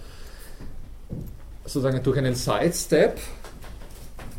sozusagen 1.64 2.02
durch 2.04 2.18
einen 2.18 2.36
Sidestep 2.36 3.18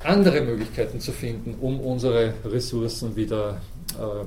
andere 0.02 0.40
Möglichkeiten 0.40 1.00
zu 1.00 1.12
finden, 1.12 1.57
um 1.61 1.80
unsere 1.80 2.33
Ressourcen 2.45 3.16
wieder 3.16 3.61
äh, 3.99 4.25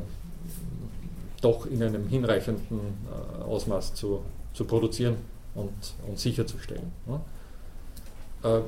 doch 1.42 1.66
in 1.66 1.82
einem 1.84 2.08
hinreichenden 2.08 2.80
äh, 2.80 3.44
Ausmaß 3.44 3.96
zu, 3.96 4.22
zu 4.54 4.66
produzieren 4.66 5.18
und, 5.56 5.74
und 6.08 6.20
sicherzustellen. 6.20 6.92
Ja. 7.08 8.58
Äh, 8.58 8.62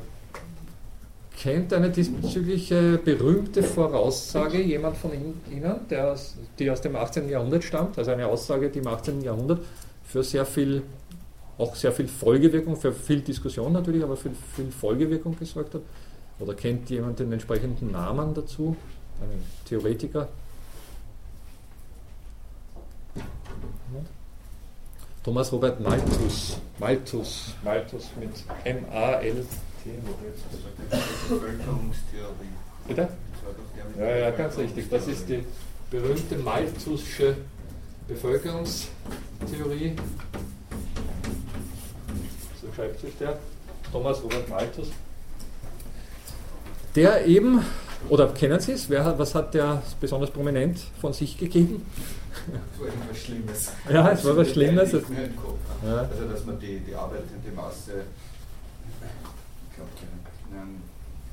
kennt 1.46 1.72
eine 1.74 1.92
diesbezügliche 1.92 2.98
berühmte 2.98 3.62
Voraussage 3.62 4.60
jemand 4.64 4.98
von 4.98 5.12
Ihnen, 5.14 5.80
der 5.92 6.18
die 6.58 6.72
aus 6.72 6.82
dem 6.82 6.96
18. 6.96 7.30
Jahrhundert 7.30 7.64
stammt? 7.64 8.00
Also 8.00 8.10
eine 8.10 8.26
Aussage, 8.26 8.72
die 8.72 8.80
im 8.80 8.88
18. 8.88 9.22
Jahrhundert 9.22 9.60
für 10.04 10.24
sehr 10.24 10.44
viel 10.44 10.82
auch 11.60 11.76
sehr 11.76 11.92
viel 11.92 12.08
Folgewirkung, 12.08 12.76
für 12.76 12.92
viel 12.92 13.22
Diskussion 13.22 13.72
natürlich, 13.74 14.04
aber 14.04 14.18
für 14.18 14.32
viel 14.56 14.72
Folgewirkung 14.72 15.38
gesorgt 15.38 15.76
hat? 15.76 15.82
Oder 16.40 16.56
kennt 16.56 16.90
jemand 16.90 17.20
den 17.20 17.32
entsprechenden 17.32 17.92
Namen 17.92 18.34
dazu? 18.34 18.76
Einen 19.22 19.44
Theoretiker? 19.66 20.28
Thomas 25.24 25.52
Robert 25.54 25.80
Malthus. 25.80 26.58
Malthus. 26.80 27.54
Malthus 27.64 28.10
mit 28.20 28.32
M-A-L-T. 28.64 29.75
Bitte? 32.88 33.08
Ja, 33.98 34.16
ja, 34.16 34.32
ganz 34.32 34.58
richtig. 34.58 34.90
Das 34.90 35.08
ist 35.08 35.30
die 35.30 35.44
berühmte 35.90 36.38
Malthusche 36.38 37.36
Bevölkerungstheorie 38.08 39.96
schreibt 42.76 43.00
sich 43.00 43.18
der, 43.18 43.38
Thomas 43.92 44.22
Robert 44.22 44.50
Malthus, 44.50 44.88
der 46.96 47.26
eben, 47.26 47.64
oder 48.10 48.28
kennen 48.30 48.60
Sie 48.60 48.74
es, 48.74 48.90
wer, 48.90 49.18
was 49.18 49.36
hat 49.36 49.54
der 49.54 49.82
besonders 50.00 50.32
prominent 50.32 50.80
von 51.00 51.14
sich 51.14 51.38
gegeben? 51.38 51.86
Es 52.74 52.80
war 52.80 52.88
irgendwas 52.88 53.18
Schlimmes. 53.18 53.72
Ja, 53.90 54.12
es 54.12 54.26
war 54.26 54.38
was 54.38 54.50
Schlimmes. 54.50 54.92
Ja. 54.92 55.00
Also, 55.98 56.26
dass 56.30 56.46
man 56.46 56.60
die, 56.60 56.80
die 56.80 56.94
arbeitende 56.94 57.52
Masse, 57.56 58.04
ich 59.76 59.78
glaube, 59.78 59.92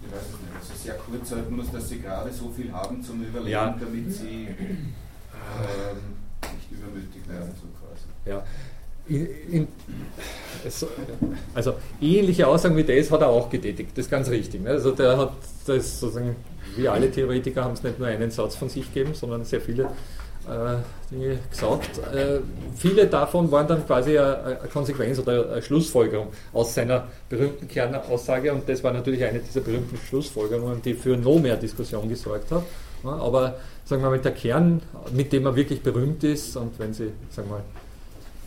ich 0.04 0.12
weiß 0.12 0.20
es 0.20 0.40
nicht, 0.40 0.52
also 0.58 0.82
sehr 0.82 0.94
kurz 0.94 1.30
halten 1.30 1.56
muss, 1.56 1.70
dass 1.70 1.88
sie 1.88 2.00
gerade 2.00 2.32
so 2.32 2.50
viel 2.50 2.72
haben 2.72 3.02
zum 3.02 3.22
Überleben, 3.22 3.50
ja. 3.50 3.76
damit 3.78 4.12
sie 4.12 4.48
ähm, 4.48 5.98
nicht 6.40 6.72
übermütig 6.72 7.28
werden, 7.28 7.50
so 7.54 7.68
quasi. 7.78 8.08
Ja, 8.24 8.44
in, 9.06 9.26
in, 9.50 9.68
also 11.54 11.74
ähnliche 12.00 12.46
Aussagen 12.46 12.76
wie 12.76 12.84
das 12.84 13.10
hat 13.10 13.20
er 13.20 13.28
auch 13.28 13.48
getätigt, 13.48 13.90
das 13.96 14.06
ist 14.06 14.10
ganz 14.10 14.28
richtig. 14.28 14.62
Ne? 14.62 14.70
Also 14.70 14.90
der 14.92 15.16
hat 15.16 15.32
das 15.66 16.00
sozusagen, 16.00 16.36
wie 16.76 16.88
alle 16.88 17.10
Theoretiker 17.10 17.64
haben 17.64 17.74
es 17.74 17.82
nicht 17.82 17.98
nur 17.98 18.08
einen 18.08 18.30
Satz 18.30 18.56
von 18.56 18.68
sich 18.68 18.92
gegeben, 18.92 19.14
sondern 19.14 19.44
sehr 19.44 19.60
viele 19.60 19.88
Dinge 21.10 21.38
gesagt. 21.50 21.98
Äh, 22.12 22.40
viele 22.76 23.06
davon 23.06 23.50
waren 23.50 23.66
dann 23.66 23.86
quasi 23.86 24.18
eine, 24.18 24.58
Konsequenz 24.72 25.18
oder 25.18 25.52
eine 25.52 25.62
Schlussfolgerung 25.62 26.28
aus 26.52 26.74
seiner 26.74 27.06
berühmten 27.28 27.68
Kernaussage 27.68 28.52
und 28.52 28.68
das 28.68 28.82
war 28.82 28.92
natürlich 28.92 29.22
eine 29.24 29.38
dieser 29.38 29.60
berühmten 29.60 29.96
Schlussfolgerungen, 29.96 30.82
die 30.82 30.94
für 30.94 31.16
noch 31.16 31.38
mehr 31.38 31.56
Diskussion 31.56 32.08
gesorgt 32.08 32.50
hat. 32.50 32.62
Aber 33.04 33.56
sagen 33.84 34.02
wir 34.02 34.10
mal, 34.10 34.18
der 34.18 34.32
Kern, 34.32 34.80
mit 35.12 35.32
dem 35.32 35.46
er 35.46 35.54
wirklich 35.54 35.82
berühmt 35.82 36.22
ist 36.24 36.56
und 36.56 36.78
wenn 36.78 36.94
Sie, 36.94 37.10
sagen 37.30 37.48
wir 37.48 37.56
mal, 37.56 37.64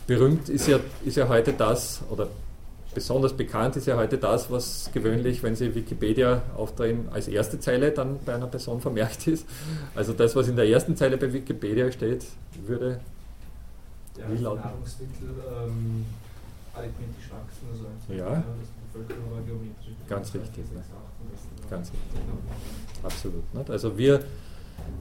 berühmt 0.07 0.49
ist 0.49 0.67
ja, 0.67 0.79
ist 1.03 1.17
ja 1.17 1.27
heute 1.27 1.53
das, 1.53 2.01
oder 2.09 2.27
besonders 2.95 3.33
bekannt 3.33 3.75
ist 3.75 3.85
ja 3.85 3.95
heute 3.97 4.17
das, 4.17 4.49
was 4.49 4.89
gewöhnlich, 4.91 5.43
wenn 5.43 5.55
Sie 5.55 5.75
Wikipedia 5.75 6.41
aufdrehen, 6.55 7.07
als 7.11 7.27
erste 7.27 7.59
Zeile 7.59 7.91
dann 7.91 8.17
bei 8.25 8.33
einer 8.33 8.47
Person 8.47 8.81
vermerkt 8.81 9.27
ist. 9.27 9.45
Also 9.93 10.13
das, 10.13 10.35
was 10.35 10.47
in 10.47 10.55
der 10.55 10.67
ersten 10.67 10.95
Zeile 10.95 11.17
bei 11.17 11.31
Wikipedia 11.31 11.91
steht, 11.91 12.25
würde 12.65 12.99
ja, 14.17 14.31
wie 14.31 14.41
lauten? 14.41 14.63
Nahrungsmittel 14.63 15.29
ähm, 15.29 16.05
arithmetisch 16.73 17.29
wachsen, 17.29 17.67
also 17.71 18.13
ja. 18.13 18.31
ja 18.31 18.43
Ganz 20.07 20.33
richtig. 20.33 20.71
Ne? 20.73 20.83
Ganz 21.69 21.91
richtig. 21.91 22.21
Absolut. 23.03 23.53
Nicht? 23.53 23.69
Also 23.69 23.97
wir 23.97 24.23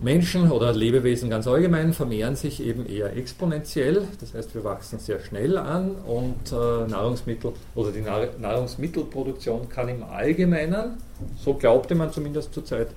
Menschen 0.03 0.51
oder 0.51 0.73
Lebewesen 0.73 1.31
ganz 1.31 1.47
allgemein 1.47 1.93
vermehren 1.93 2.37
sich 2.37 2.63
eben 2.63 2.87
eher 2.87 3.17
exponentiell, 3.17 4.07
das 4.21 4.35
heißt 4.35 4.55
wir 4.55 4.65
wachsen 4.65 4.99
sehr 4.99 5.21
schnell 5.21 5.57
an 5.57 5.93
und 6.07 6.53
äh, 6.53 6.87
Nahrungsmittel 6.89 7.53
oder 7.75 7.91
die 7.91 8.03
Nahrungsmittelproduktion 8.03 9.69
kann 9.69 9.89
im 9.89 10.03
Allgemeinen, 10.03 10.99
so 11.37 11.55
glaubte 11.55 11.95
man 11.95 12.13
zumindest 12.13 12.53
zur 12.53 12.65
Zeit 12.65 12.89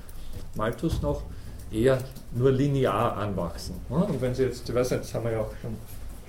Malthus 0.56 1.02
noch, 1.02 1.24
eher 1.72 2.00
nur 2.34 2.52
linear 2.52 3.18
anwachsen. 3.18 3.76
Und 3.90 4.22
wenn 4.22 4.34
Sie 4.34 4.44
jetzt, 4.44 4.68
ich 4.68 4.76
weiß 4.76 4.92
nicht, 4.92 5.04
das 5.04 5.14
haben 5.14 5.26
wir 5.26 5.32
ja 5.32 5.42
auch 5.42 5.52
schon, 5.62 5.76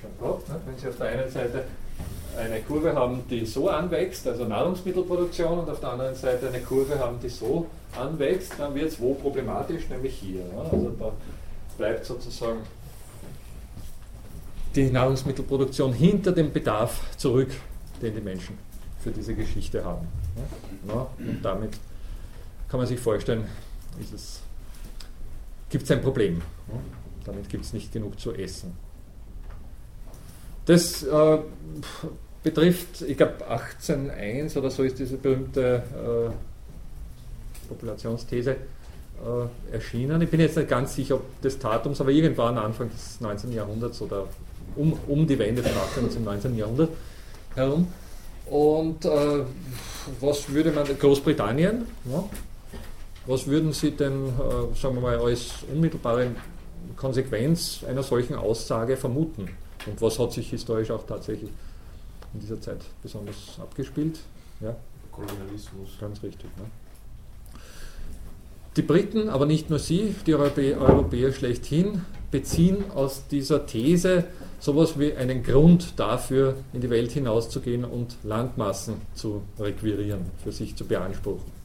schon 0.01 0.11
gehabt, 0.19 0.49
ne? 0.49 0.57
wenn 0.67 0.77
Sie 0.77 0.89
auf 0.89 0.97
der 0.97 1.09
einen 1.09 1.31
Seite 1.31 1.65
eine 2.39 2.61
Kurve 2.61 2.95
haben, 2.95 3.23
die 3.29 3.45
so 3.45 3.69
anwächst, 3.69 4.27
also 4.27 4.45
Nahrungsmittelproduktion, 4.45 5.59
und 5.59 5.69
auf 5.69 5.81
der 5.81 5.91
anderen 5.91 6.15
Seite 6.15 6.49
eine 6.49 6.61
Kurve 6.61 6.99
haben, 6.99 7.19
die 7.21 7.29
so 7.29 7.67
anwächst, 7.99 8.55
dann 8.59 8.75
wird 8.75 8.89
es 8.89 9.01
wo 9.01 9.15
problematisch, 9.15 9.89
nämlich 9.89 10.15
hier. 10.15 10.43
Also 10.57 10.91
da 10.99 11.13
bleibt 11.77 12.05
sozusagen 12.05 12.61
die 14.75 14.91
Nahrungsmittelproduktion 14.91 15.93
hinter 15.93 16.33
dem 16.33 16.53
Bedarf 16.53 17.01
zurück, 17.17 17.51
den 18.01 18.15
die 18.15 18.21
Menschen 18.21 18.57
für 19.01 19.11
diese 19.11 19.35
Geschichte 19.35 19.85
haben. 19.85 20.07
und 21.19 21.43
damit 21.43 21.71
kann 22.69 22.79
man 22.79 22.87
sich 22.87 23.01
vorstellen, 23.01 23.47
gibt 25.71 25.85
es 25.85 25.91
ein 25.91 26.03
Problem. 26.03 26.43
Damit 27.25 27.49
gibt 27.49 27.65
es 27.65 27.73
nicht 27.73 27.93
genug 27.93 28.19
zu 28.21 28.33
essen. 28.33 28.75
Das 30.67 31.03
äh, 31.03 31.39
betrifft, 32.43 33.03
ich 33.03 33.17
glaube 33.17 33.35
18.1 33.49 34.57
oder 34.59 34.71
so 34.71 34.83
ist 34.83 34.99
diese 34.99 35.17
berühmte 35.17 35.83
äh, 35.93 37.69
Populationsthese 37.69 38.51
äh, 38.53 39.75
erschienen. 39.75 40.23
Ich 40.23 40.31
bin 40.31 40.41
jetzt 40.41 40.57
nicht 40.57 40.69
ganz 40.69 40.95
sicher, 40.95 41.17
ob 41.17 41.41
des 41.43 41.59
Datums, 41.59 42.01
aber 42.01 42.11
irgendwann 42.11 42.57
Anfang 42.59 42.91
des 42.91 43.21
19. 43.21 43.53
Jahrhunderts 43.53 44.01
oder 44.01 44.27
um, 44.77 44.97
um 45.07 45.27
die 45.27 45.39
Wende 45.39 45.63
des 45.63 45.77
18. 45.77 46.11
zum 46.11 46.25
19. 46.25 46.57
Jahrhundert 46.57 46.91
herum. 47.55 47.89
Und 48.47 49.05
äh, 49.05 49.43
was 50.21 50.49
würde 50.49 50.71
man, 50.71 50.87
Großbritannien, 50.99 51.85
ja, 52.11 52.25
was 53.27 53.47
würden 53.47 53.73
Sie 53.73 53.91
denn, 53.91 54.29
äh, 54.29 54.75
sagen 54.75 54.95
wir 54.95 55.03
mal, 55.03 55.19
als 55.19 55.51
unmittelbare 55.71 56.31
Konsequenz 56.97 57.85
einer 57.87 58.03
solchen 58.03 58.37
Aussage 58.37 58.97
vermuten? 58.97 59.51
Und 59.85 60.01
was 60.01 60.19
hat 60.19 60.33
sich 60.33 60.49
historisch 60.49 60.91
auch 60.91 61.05
tatsächlich 61.07 61.51
in 62.35 62.41
dieser 62.41 62.61
Zeit 62.61 62.81
besonders 63.03 63.59
abgespielt? 63.61 64.21
Ja? 64.61 64.77
Kolonialismus. 65.13 65.97
Ganz 66.01 66.23
richtig. 66.23 66.51
Ne? 66.57 66.65
Die 68.77 68.83
Briten, 68.83 69.29
aber 69.29 69.47
nicht 69.47 69.71
nur 69.71 69.79
sie, 69.79 70.15
die 70.27 70.35
Europä 70.35 70.77
Europäer 70.77 71.33
schlechthin, 71.33 72.03
beziehen 72.31 72.91
aus 72.95 73.27
dieser 73.29 73.67
These 73.67 74.25
sowas 74.61 74.99
wie 74.99 75.15
einen 75.15 75.43
Grund 75.43 75.95
dafür, 75.99 76.55
in 76.73 76.81
die 76.81 76.91
Welt 76.91 77.13
hinauszugehen 77.13 77.85
und 77.85 78.17
Landmassen 78.23 79.01
zu 79.15 79.43
requirieren, 79.59 80.27
für 80.43 80.53
sich 80.53 80.77
zu 80.77 80.85
beanspruchen. 80.85 81.59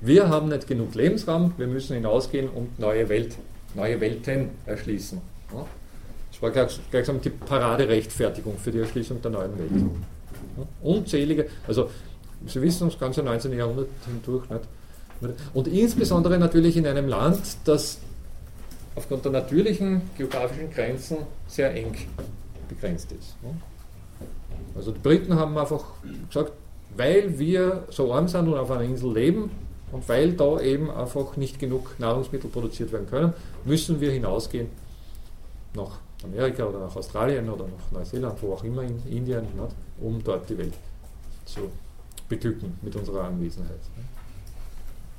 Wir 0.00 0.28
haben 0.28 0.48
nicht 0.48 0.66
genug 0.66 0.94
Lebensraum, 0.94 1.54
wir 1.56 1.68
müssen 1.68 1.94
hinausgehen 1.94 2.48
und 2.48 2.78
neue, 2.78 3.08
Welt, 3.08 3.36
neue 3.74 4.00
Welten 4.00 4.50
erschließen. 4.66 5.20
War 6.42 6.50
gleichsam 6.50 7.20
die 7.20 7.30
Paraderechtfertigung 7.30 8.58
für 8.58 8.72
die 8.72 8.80
Erschließung 8.80 9.22
der 9.22 9.30
neuen 9.30 9.56
Welt. 9.58 9.70
Unzählige, 10.82 11.46
also 11.68 11.88
Sie 12.46 12.60
wissen, 12.60 12.88
das 12.88 12.98
ganze 12.98 13.22
19. 13.22 13.52
Jahrhundert 13.56 13.86
hindurch 14.04 14.50
nicht. 14.50 14.62
Und 15.54 15.68
insbesondere 15.68 16.36
natürlich 16.38 16.76
in 16.76 16.84
einem 16.84 17.06
Land, 17.06 17.38
das 17.64 17.98
aufgrund 18.96 19.24
der 19.24 19.30
natürlichen 19.30 20.02
geografischen 20.18 20.68
Grenzen 20.72 21.18
sehr 21.46 21.72
eng 21.74 21.94
begrenzt 22.68 23.12
ist. 23.12 23.36
Also 24.74 24.90
die 24.90 24.98
Briten 24.98 25.36
haben 25.36 25.56
einfach 25.56 25.84
gesagt, 26.28 26.52
weil 26.96 27.38
wir 27.38 27.84
so 27.90 28.12
arm 28.12 28.26
sind 28.26 28.48
und 28.48 28.58
auf 28.58 28.70
einer 28.72 28.82
Insel 28.82 29.14
leben 29.14 29.50
und 29.92 30.08
weil 30.08 30.32
da 30.32 30.60
eben 30.60 30.90
einfach 30.90 31.36
nicht 31.36 31.60
genug 31.60 31.94
Nahrungsmittel 32.00 32.50
produziert 32.50 32.90
werden 32.90 33.08
können, 33.08 33.32
müssen 33.64 34.00
wir 34.00 34.10
hinausgehen 34.10 34.66
nach 35.74 36.00
Amerika 36.24 36.64
oder 36.64 36.80
nach 36.80 36.94
Australien 36.94 37.48
oder 37.48 37.64
nach 37.64 37.90
Neuseeland, 37.92 38.40
wo 38.42 38.54
auch 38.54 38.64
immer 38.64 38.82
in 38.82 39.00
Indien, 39.06 39.46
um 40.00 40.22
dort 40.22 40.48
die 40.48 40.58
Welt 40.58 40.74
zu 41.44 41.70
beglücken 42.28 42.78
mit 42.82 42.94
unserer 42.96 43.24
Anwesenheit. 43.24 43.80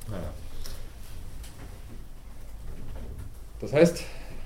Naja. 0.10 0.30
Das 3.60 3.74
heißt, 3.74 4.04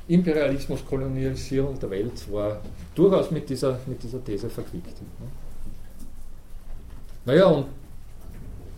Imperialismus, 0.08 0.86
Kolonialisierung 0.86 1.80
der 1.80 1.90
Welt 1.90 2.32
war 2.32 2.62
durchaus 2.96 3.32
mit 3.32 3.50
dieser, 3.50 3.80
mit 3.86 4.02
dieser 4.02 4.24
These 4.24 4.50
verquickt. 4.50 4.96
Naja, 7.26 7.46
und 7.48 7.66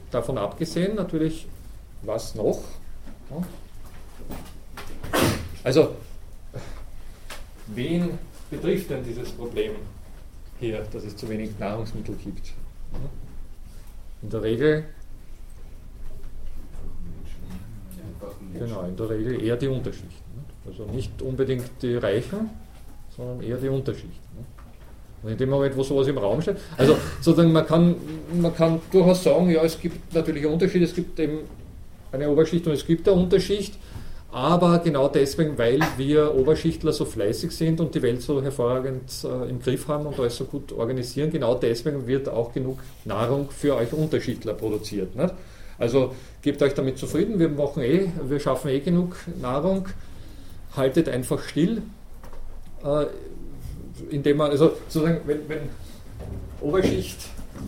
davon 0.09 0.37
abgesehen 0.37 0.95
natürlich, 0.95 1.47
was 2.01 2.33
noch? 2.35 2.61
Also, 5.63 5.95
wen 7.75 8.09
betrifft 8.49 8.89
denn 8.89 9.03
dieses 9.03 9.29
Problem 9.31 9.73
hier, 10.59 10.85
dass 10.91 11.03
es 11.03 11.15
zu 11.15 11.29
wenig 11.29 11.51
Nahrungsmittel 11.59 12.15
gibt? 12.15 12.53
In 14.21 14.29
der 14.29 14.41
Regel 14.43 14.85
Genau, 18.53 18.81
in 18.81 18.95
der 18.95 19.09
Regel 19.09 19.41
eher 19.43 19.55
die 19.55 19.67
Unterschichten. 19.67 20.45
Also 20.65 20.85
nicht 20.85 21.21
unbedingt 21.21 21.69
die 21.81 21.95
Reichen, 21.95 22.49
sondern 23.15 23.41
eher 23.41 23.57
die 23.57 23.69
Unterschichten. 23.69 24.45
Und 25.21 25.31
in 25.31 25.37
dem 25.37 25.49
Moment, 25.49 25.75
wo 25.75 25.83
sowas 25.83 26.07
im 26.07 26.17
Raum 26.17 26.41
steht, 26.41 26.57
also 26.77 26.97
sozusagen 27.21 27.51
man 27.51 27.65
kann, 27.65 27.95
man 28.41 28.55
kann 28.55 28.81
durchaus 28.91 29.23
sagen, 29.23 29.49
ja, 29.49 29.63
es 29.63 29.79
gibt 29.79 30.13
natürlich 30.13 30.45
Unterschiede, 30.45 30.85
es 30.85 30.95
gibt 30.95 31.19
eben 31.19 31.39
eine 32.11 32.29
Oberschicht 32.29 32.65
und 32.67 32.73
es 32.73 32.85
gibt 32.85 33.07
eine 33.07 33.19
Unterschicht, 33.19 33.75
aber 34.31 34.79
genau 34.79 35.07
deswegen, 35.07 35.57
weil 35.57 35.79
wir 35.97 36.35
Oberschichtler 36.35 36.93
so 36.93 37.05
fleißig 37.05 37.51
sind 37.51 37.81
und 37.81 37.95
die 37.95 38.01
Welt 38.01 38.21
so 38.21 38.41
hervorragend 38.41 39.11
äh, 39.23 39.49
im 39.49 39.59
Griff 39.59 39.87
haben 39.87 40.05
und 40.05 40.19
alles 40.19 40.37
so 40.37 40.45
gut 40.45 40.71
organisieren, 40.71 41.31
genau 41.31 41.55
deswegen 41.55 42.05
wird 42.05 42.29
auch 42.29 42.53
genug 42.53 42.79
Nahrung 43.05 43.49
für 43.49 43.75
euch 43.75 43.91
Unterschichtler 43.91 44.53
produziert. 44.53 45.15
Nicht? 45.15 45.33
Also 45.79 46.13
gebt 46.41 46.61
euch 46.61 46.73
damit 46.75 46.99
zufrieden, 46.99 47.39
wir 47.39 47.49
machen 47.49 47.81
eh, 47.81 48.07
wir 48.27 48.39
schaffen 48.39 48.69
eh 48.69 48.79
genug 48.81 49.15
Nahrung, 49.41 49.87
haltet 50.75 51.09
einfach 51.09 51.41
still, 51.41 51.81
äh, 52.83 53.05
indem 54.11 54.37
man, 54.37 54.51
also 54.51 54.73
sozusagen, 54.87 55.21
wenn, 55.25 55.49
wenn 55.49 55.61
Oberschicht 56.61 57.17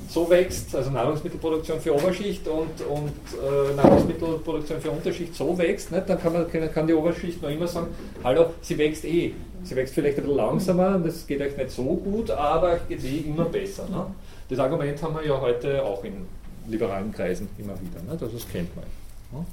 so 0.10 0.30
wächst, 0.30 0.76
also 0.76 0.90
Nahrungsmittelproduktion 0.90 1.80
für 1.80 1.94
Oberschicht 1.94 2.48
und, 2.48 2.82
und 2.90 3.12
äh, 3.12 3.76
Nahrungsmittelproduktion 3.76 4.82
für 4.82 4.92
Unterschicht 4.92 5.36
so 5.36 5.58
wächst, 5.58 5.92
nicht, 5.92 6.10
dann 6.10 6.20
kann, 6.20 6.34
man, 6.34 6.74
kann 6.74 6.88
die 6.88 6.94
Oberschicht 6.94 7.42
noch 7.42 7.50
immer 7.50 7.68
sagen, 7.68 7.88
hallo, 8.24 8.48
sie 8.62 8.78
wächst 8.78 9.06
eh. 9.06 9.34
Sie 9.64 9.76
wächst 9.76 9.94
vielleicht 9.94 10.18
ein 10.18 10.24
bisschen 10.24 10.38
langsamer, 10.38 11.00
das 11.00 11.28
geht 11.28 11.40
euch 11.40 11.56
nicht 11.56 11.72
so 11.72 11.84
gut, 11.84 12.32
aber 12.32 12.78
geht 12.90 13.04
eh 13.04 13.20
immer 13.20 13.46
besser. 13.46 13.88
Ne? 13.90 14.08
Das 14.50 14.60
Argument 14.60 15.02
haben 15.02 15.16
wir 15.16 15.26
ja 15.26 15.40
heute 15.40 15.84
auch 15.84 16.04
in 16.04 16.26
liberalen 16.68 17.12
Kreisen 17.12 17.48
immer 17.58 17.74
wieder. 17.74 18.02
Ne? 18.04 18.12
Also 18.12 18.28
das 18.28 18.48
kennt 18.50 18.76
man. 18.76 18.86
Ne? 19.32 19.46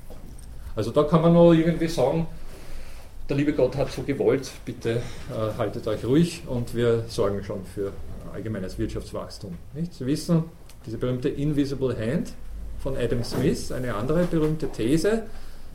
Also 0.74 0.90
da 0.90 1.02
kann 1.02 1.22
man 1.22 1.32
nur 1.32 1.54
irgendwie 1.54 1.88
sagen, 1.88 2.26
der 3.28 3.36
liebe 3.36 3.52
Gott 3.52 3.76
hat 3.76 3.92
so 3.92 4.02
gewollt, 4.02 4.50
bitte 4.64 5.02
äh, 5.30 5.58
haltet 5.58 5.86
euch 5.86 6.04
ruhig 6.04 6.42
und 6.46 6.74
wir 6.74 7.04
sorgen 7.08 7.44
schon 7.44 7.64
für 7.66 7.92
allgemeines 8.32 8.78
Wirtschaftswachstum. 8.78 9.56
Nicht? 9.74 9.94
Sie 9.94 10.06
wissen, 10.06 10.44
diese 10.86 10.98
berühmte 10.98 11.28
Invisible 11.28 11.96
Hand 11.96 12.32
von 12.78 12.96
Adam 12.96 13.24
Smith, 13.24 13.72
eine 13.72 13.94
andere 13.94 14.24
berühmte 14.24 14.68
These, 14.68 15.24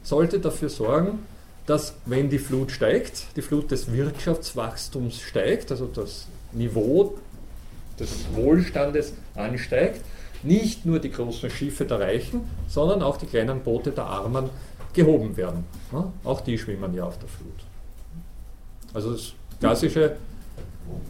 sollte 0.03 0.39
dafür 0.39 0.69
sorgen, 0.69 1.19
dass 1.65 1.95
wenn 2.05 2.29
die 2.29 2.39
Flut 2.39 2.71
steigt, 2.71 3.27
die 3.35 3.41
Flut 3.41 3.71
des 3.71 3.91
Wirtschaftswachstums 3.91 5.21
steigt, 5.21 5.71
also 5.71 5.87
das 5.87 6.27
Niveau 6.51 7.17
des 7.99 8.25
Wohlstandes 8.33 9.13
ansteigt, 9.35 10.01
nicht 10.43 10.85
nur 10.85 10.99
die 10.99 11.11
großen 11.11 11.49
Schiffe 11.49 11.85
der 11.85 11.99
Reichen, 12.01 12.41
sondern 12.67 13.01
auch 13.01 13.17
die 13.17 13.27
kleinen 13.27 13.61
Boote 13.61 13.91
der 13.91 14.05
Armen 14.05 14.49
gehoben 14.93 15.37
werden. 15.37 15.63
Auch 16.23 16.41
die 16.41 16.57
schwimmen 16.57 16.93
ja 16.93 17.05
auf 17.05 17.17
der 17.17 17.29
Flut. 17.29 17.53
Also 18.93 19.13
das 19.13 19.33
klassische 19.59 20.17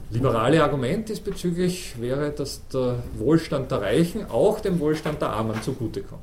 liberale 0.10 0.64
Argument 0.64 1.10
diesbezüglich 1.10 2.00
wäre, 2.00 2.32
dass 2.32 2.68
der 2.68 3.04
Wohlstand 3.18 3.72
der 3.72 3.82
Reichen 3.82 4.30
auch 4.30 4.60
dem 4.60 4.80
Wohlstand 4.80 5.22
der 5.22 5.30
Armen 5.30 5.62
zugutekommt. 5.62 6.22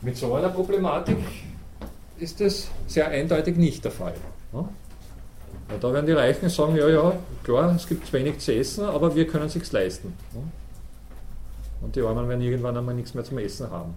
Mit 0.00 0.16
so 0.16 0.34
einer 0.34 0.48
Problematik 0.48 1.18
ist 2.18 2.40
es 2.40 2.68
sehr 2.86 3.08
eindeutig 3.08 3.56
nicht 3.56 3.84
der 3.84 3.92
Fall. 3.92 4.14
Ja, 4.52 4.68
da 5.80 5.92
werden 5.92 6.06
die 6.06 6.12
Reichen 6.12 6.48
sagen, 6.48 6.76
ja, 6.76 6.88
ja, 6.88 7.12
klar, 7.42 7.74
es 7.74 7.86
gibt 7.86 8.06
zu 8.06 8.12
wenig 8.12 8.38
zu 8.38 8.54
essen, 8.54 8.84
aber 8.84 9.14
wir 9.14 9.26
können 9.26 9.46
es 9.46 9.54
sich 9.54 9.70
leisten. 9.72 10.12
Und 11.80 11.96
die 11.96 12.02
Armen 12.02 12.28
werden 12.28 12.40
irgendwann 12.40 12.76
einmal 12.76 12.94
nichts 12.94 13.14
mehr 13.14 13.24
zum 13.24 13.38
Essen 13.38 13.70
haben. 13.70 13.94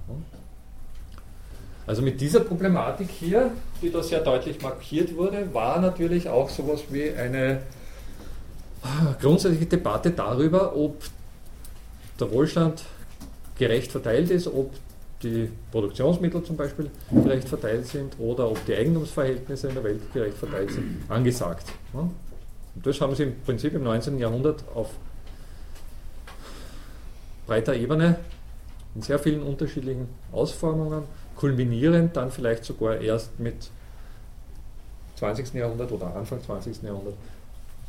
Also 1.87 2.01
mit 2.01 2.19
dieser 2.19 2.39
Problematik 2.39 3.09
hier, 3.09 3.51
die 3.81 3.91
da 3.91 4.01
sehr 4.01 4.21
deutlich 4.21 4.61
markiert 4.61 5.15
wurde, 5.15 5.53
war 5.53 5.79
natürlich 5.79 6.27
auch 6.27 6.49
sowas 6.49 6.81
wie 6.89 7.11
eine 7.11 7.61
ah, 8.81 9.15
grundsätzliche 9.21 9.67
Debatte 9.67 10.11
darüber, 10.11 10.75
ob 10.75 11.03
der 12.19 12.31
Wohlstand 12.31 12.83
gerecht 13.57 13.91
verteilt 13.91 14.31
ist, 14.31 14.47
ob 14.47 14.73
die 15.21 15.49
Produktionsmittel 15.71 16.43
zum 16.43 16.57
Beispiel 16.57 16.89
gerecht 17.11 17.47
verteilt 17.47 17.85
sind 17.87 18.19
oder 18.19 18.49
ob 18.49 18.65
die 18.65 18.75
Eigentumsverhältnisse 18.75 19.69
in 19.69 19.75
der 19.75 19.83
Welt 19.83 20.01
gerecht 20.13 20.37
verteilt 20.37 20.71
sind, 20.71 21.01
angesagt. 21.07 21.67
Und 21.93 22.11
das 22.83 22.99
haben 22.99 23.15
sie 23.15 23.23
im 23.23 23.39
Prinzip 23.41 23.73
im 23.73 23.83
19. 23.83 24.17
Jahrhundert 24.17 24.63
auf 24.73 24.89
breiter 27.47 27.75
Ebene 27.75 28.17
in 28.95 29.01
sehr 29.01 29.19
vielen 29.19 29.43
unterschiedlichen 29.43 30.07
Ausformungen, 30.31 31.03
kulminierend 31.35 32.15
dann 32.15 32.31
vielleicht 32.31 32.65
sogar 32.65 32.99
erst 32.99 33.39
mit 33.39 33.55
20. 35.17 35.53
Jahrhundert 35.53 35.91
oder 35.91 36.15
Anfang 36.15 36.41
20. 36.41 36.83
Jahrhundert 36.83 37.15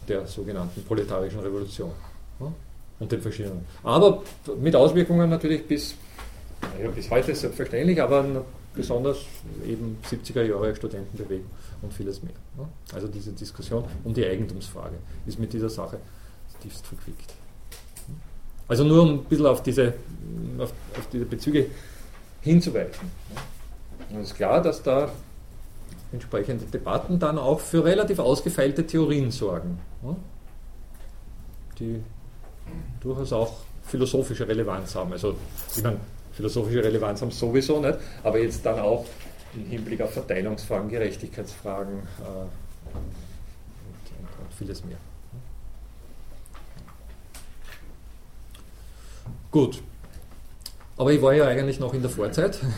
der 0.08 0.26
sogenannten 0.26 0.84
proletarischen 0.84 1.40
Revolution 1.40 1.90
und 2.98 3.12
den 3.12 3.20
verschiedenen. 3.20 3.64
Aber 3.82 4.22
mit 4.60 4.74
Auswirkungen 4.74 5.28
natürlich 5.28 5.66
bis 5.66 5.96
ja, 6.82 6.88
bis 6.90 7.10
heute 7.10 7.34
selbstverständlich, 7.34 8.00
aber 8.00 8.44
besonders 8.74 9.18
eben 9.66 9.98
70er 10.08 10.42
Jahre 10.42 10.74
Studentenbewegung 10.74 11.50
und 11.82 11.92
vieles 11.92 12.22
mehr. 12.22 12.32
Ne? 12.56 12.68
Also 12.94 13.08
diese 13.08 13.32
Diskussion 13.32 13.84
um 14.04 14.14
die 14.14 14.24
Eigentumsfrage 14.24 14.96
ist 15.26 15.38
mit 15.38 15.52
dieser 15.52 15.70
Sache 15.70 15.98
tiefst 16.62 16.86
verquickt. 16.86 17.34
Also 18.68 18.84
nur 18.84 19.02
um 19.02 19.10
ein 19.10 19.24
bisschen 19.24 19.46
auf 19.46 19.62
diese, 19.62 19.94
auf, 20.58 20.72
auf 20.98 21.08
diese 21.12 21.24
Bezüge 21.24 21.66
hinzuweisen. 22.46 23.10
Und 24.10 24.20
es 24.20 24.28
ist 24.28 24.36
klar, 24.36 24.62
dass 24.62 24.82
da 24.82 25.10
entsprechende 26.12 26.64
Debatten 26.66 27.18
dann 27.18 27.38
auch 27.38 27.60
für 27.60 27.84
relativ 27.84 28.18
ausgefeilte 28.20 28.86
Theorien 28.86 29.30
sorgen, 29.30 29.78
die 31.78 32.00
durchaus 33.00 33.32
auch 33.32 33.52
philosophische 33.82 34.46
Relevanz 34.46 34.94
haben. 34.94 35.12
Also, 35.12 35.34
ich 35.74 35.82
meine, 35.82 35.98
philosophische 36.32 36.82
Relevanz 36.82 37.20
haben 37.20 37.30
sowieso 37.32 37.80
nicht, 37.80 37.98
aber 38.22 38.38
jetzt 38.38 38.64
dann 38.64 38.78
auch 38.78 39.04
im 39.54 39.66
Hinblick 39.66 40.00
auf 40.00 40.12
Verteilungsfragen, 40.12 40.88
Gerechtigkeitsfragen 40.88 41.98
äh, 41.98 42.94
und 42.94 44.54
vieles 44.56 44.84
mehr. 44.84 44.98
Gut. 49.50 49.82
Aber 50.96 51.12
ich 51.12 51.20
war 51.20 51.34
ja 51.34 51.46
eigentlich 51.46 51.80
noch 51.80 51.94
in 51.94 52.02
der 52.02 52.10
Vorzeit. 52.10 52.58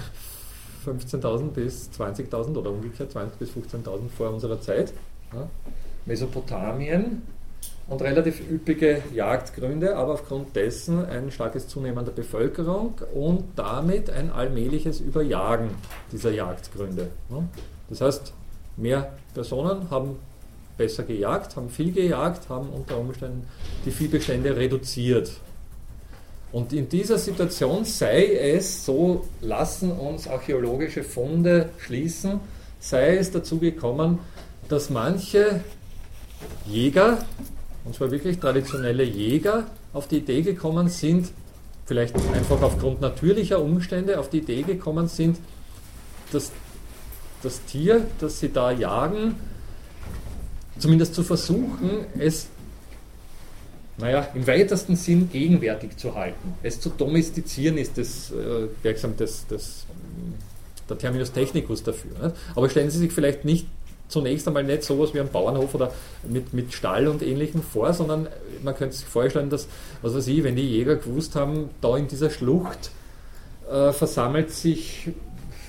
15.000 0.87 1.49
bis 1.51 1.91
20.000 1.99 2.57
oder 2.57 2.71
umgekehrt 2.71 3.13
20.000 3.15 3.27
bis 3.39 3.51
15.000 3.51 4.09
vor 4.17 4.31
unserer 4.31 4.61
Zeit. 4.61 4.93
Ja. 5.35 5.49
Mesopotamien 6.07 7.23
und 7.89 8.03
relativ 8.03 8.41
üppige 8.51 9.03
Jagdgründe, 9.15 9.97
aber 9.97 10.15
aufgrund 10.15 10.55
dessen 10.57 11.05
ein 11.05 11.31
starkes 11.31 11.69
Zunehmen 11.69 12.05
der 12.05 12.13
Bevölkerung 12.13 12.95
und 13.15 13.45
damit 13.57 14.11
ein 14.11 14.31
allmähliches 14.31 15.01
Überjagen 15.01 15.71
dieser 16.13 16.31
Jagdgründe. 16.31 17.09
Das 17.89 18.01
heißt, 18.01 18.33
mehr 18.77 19.13
Personen 19.35 19.91
haben 19.91 20.17
besser 20.77 21.03
gejagt, 21.03 21.57
haben 21.57 21.71
viel 21.71 21.93
gejagt, 21.93 22.49
haben 22.49 22.69
unter 22.71 22.99
Umständen 22.99 23.47
die 23.85 23.91
Viehbestände 23.91 24.57
reduziert. 24.57 25.33
Und 26.51 26.73
in 26.73 26.89
dieser 26.89 27.19
Situation 27.19 27.85
sei 27.85 28.35
es, 28.35 28.85
so 28.85 29.27
lassen 29.41 29.93
uns 29.93 30.27
archäologische 30.27 31.05
Funde 31.05 31.71
schließen, 31.79 32.41
sei 32.81 33.17
es 33.17 33.31
dazu 33.31 33.59
gekommen, 33.59 34.19
dass 34.69 34.89
manche 34.89 35.61
Jäger, 36.67 37.19
und 37.85 37.95
zwar 37.95 38.11
wirklich 38.11 38.39
traditionelle 38.39 39.05
Jäger, 39.05 39.67
auf 39.93 40.09
die 40.09 40.19
Idee 40.19 40.43
gekommen 40.43 40.89
sind, 40.89 41.31
vielleicht 41.87 42.15
einfach 42.35 42.63
aufgrund 42.63 43.01
natürlicher 43.01 43.61
Umstände 43.61 44.19
auf 44.19 44.31
die 44.31 44.39
Idee 44.39 44.63
gekommen 44.63 45.09
sind, 45.09 45.39
dass 46.33 46.53
das 47.43 47.65
Tier, 47.65 48.07
das 48.21 48.41
sie 48.41 48.53
da 48.53 48.71
jagen, 48.71 49.37
zumindest 50.79 51.15
zu 51.15 51.23
versuchen, 51.23 52.07
es 52.19 52.49
naja, 53.99 54.29
im 54.35 54.47
weitesten 54.47 54.97
Sinn 54.97 55.29
gegenwärtig 55.31 55.97
zu 55.97 56.15
halten. 56.15 56.55
Es 56.63 56.81
zu 56.81 56.91
domestizieren 56.91 57.79
ist 57.79 57.99
das, 57.99 58.31
äh, 58.31 58.69
wirksam 58.83 59.15
das, 59.17 59.47
das, 59.49 59.87
der 60.89 60.99
Terminus 60.99 61.33
technicus 61.33 61.83
dafür. 61.83 62.13
Nicht? 62.23 62.37
Aber 62.55 62.69
stellen 62.69 62.91
Sie 62.91 62.99
sich 62.99 63.13
vielleicht 63.13 63.45
nicht 63.45 63.67
zunächst 64.09 64.49
einmal 64.49 64.65
nicht 64.65 64.83
sowas 64.85 65.13
wie 65.15 65.21
ein 65.21 65.29
Bauernhof 65.29 65.75
oder 65.75 65.93
mit, 66.29 66.55
mit 66.55 66.73
Stall 66.73 67.09
und 67.09 67.23
ähnlichem 67.23 67.63
vor, 67.63 67.93
sondern 67.93 68.29
man 68.63 68.75
könnte 68.75 68.97
sich 68.97 69.07
vorstellen, 69.07 69.51
dass, 69.51 69.69
was 70.01 70.15
weiß 70.15 70.27
ich, 70.29 70.43
wenn 70.45 70.57
die 70.57 70.69
Jäger 70.69 70.97
gewusst 70.97 71.37
haben, 71.37 71.71
da 71.81 71.97
in 71.97 72.09
dieser 72.09 72.31
Schlucht 72.31 72.91
äh, 73.71 73.93
versammelt 73.93 74.51
sich 74.51 75.11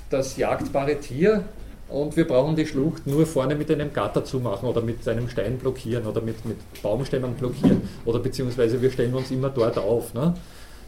das 0.09 0.37
jagdbare 0.37 0.99
Tier 0.99 1.43
und 1.89 2.15
wir 2.15 2.27
brauchen 2.27 2.55
die 2.55 2.67
Schlucht 2.67 3.07
nur 3.07 3.25
vorne 3.25 3.55
mit 3.55 3.71
einem 3.71 3.91
Gatter 3.91 4.23
zu 4.23 4.39
machen 4.39 4.69
oder 4.69 4.81
mit 4.81 5.07
einem 5.07 5.27
Stein 5.29 5.57
blockieren 5.57 6.05
oder 6.05 6.21
mit, 6.21 6.45
mit 6.45 6.57
Baumstämmen 6.81 7.33
blockieren 7.33 7.81
oder 8.05 8.19
beziehungsweise 8.19 8.79
wir 8.81 8.89
stellen 8.91 9.13
uns 9.15 9.31
immer 9.31 9.49
dort 9.49 9.77
auf. 9.77 10.13
Ne? 10.13 10.35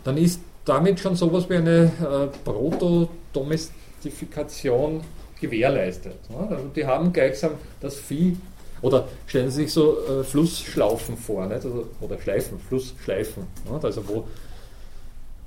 Dann 0.04 0.18
ist 0.18 0.42
damit 0.64 1.00
schon 1.00 1.16
sowas 1.16 1.50
wie 1.50 1.56
eine 1.56 1.86
äh, 1.86 2.28
Proto-Domestifikation 2.46 5.02
gewährleistet. 5.40 6.30
Ne? 6.30 6.48
Also 6.50 6.66
die 6.76 6.86
haben 6.86 7.12
gleichsam 7.12 7.54
das 7.80 7.96
Vieh 7.96 8.38
oder 8.84 9.08
stellen 9.26 9.50
Sie 9.50 9.64
sich 9.64 9.74
so 9.74 9.98
äh, 10.06 10.24
Flussschlaufen 10.24 11.18
vor, 11.18 11.48
nicht? 11.48 11.66
Also, 11.66 11.88
oder 12.00 12.20
Schleifen, 12.20 12.60
Flussschleifen. 12.60 13.48
Ne? 13.70 13.80
Also 13.82 14.08
wo 14.08 14.28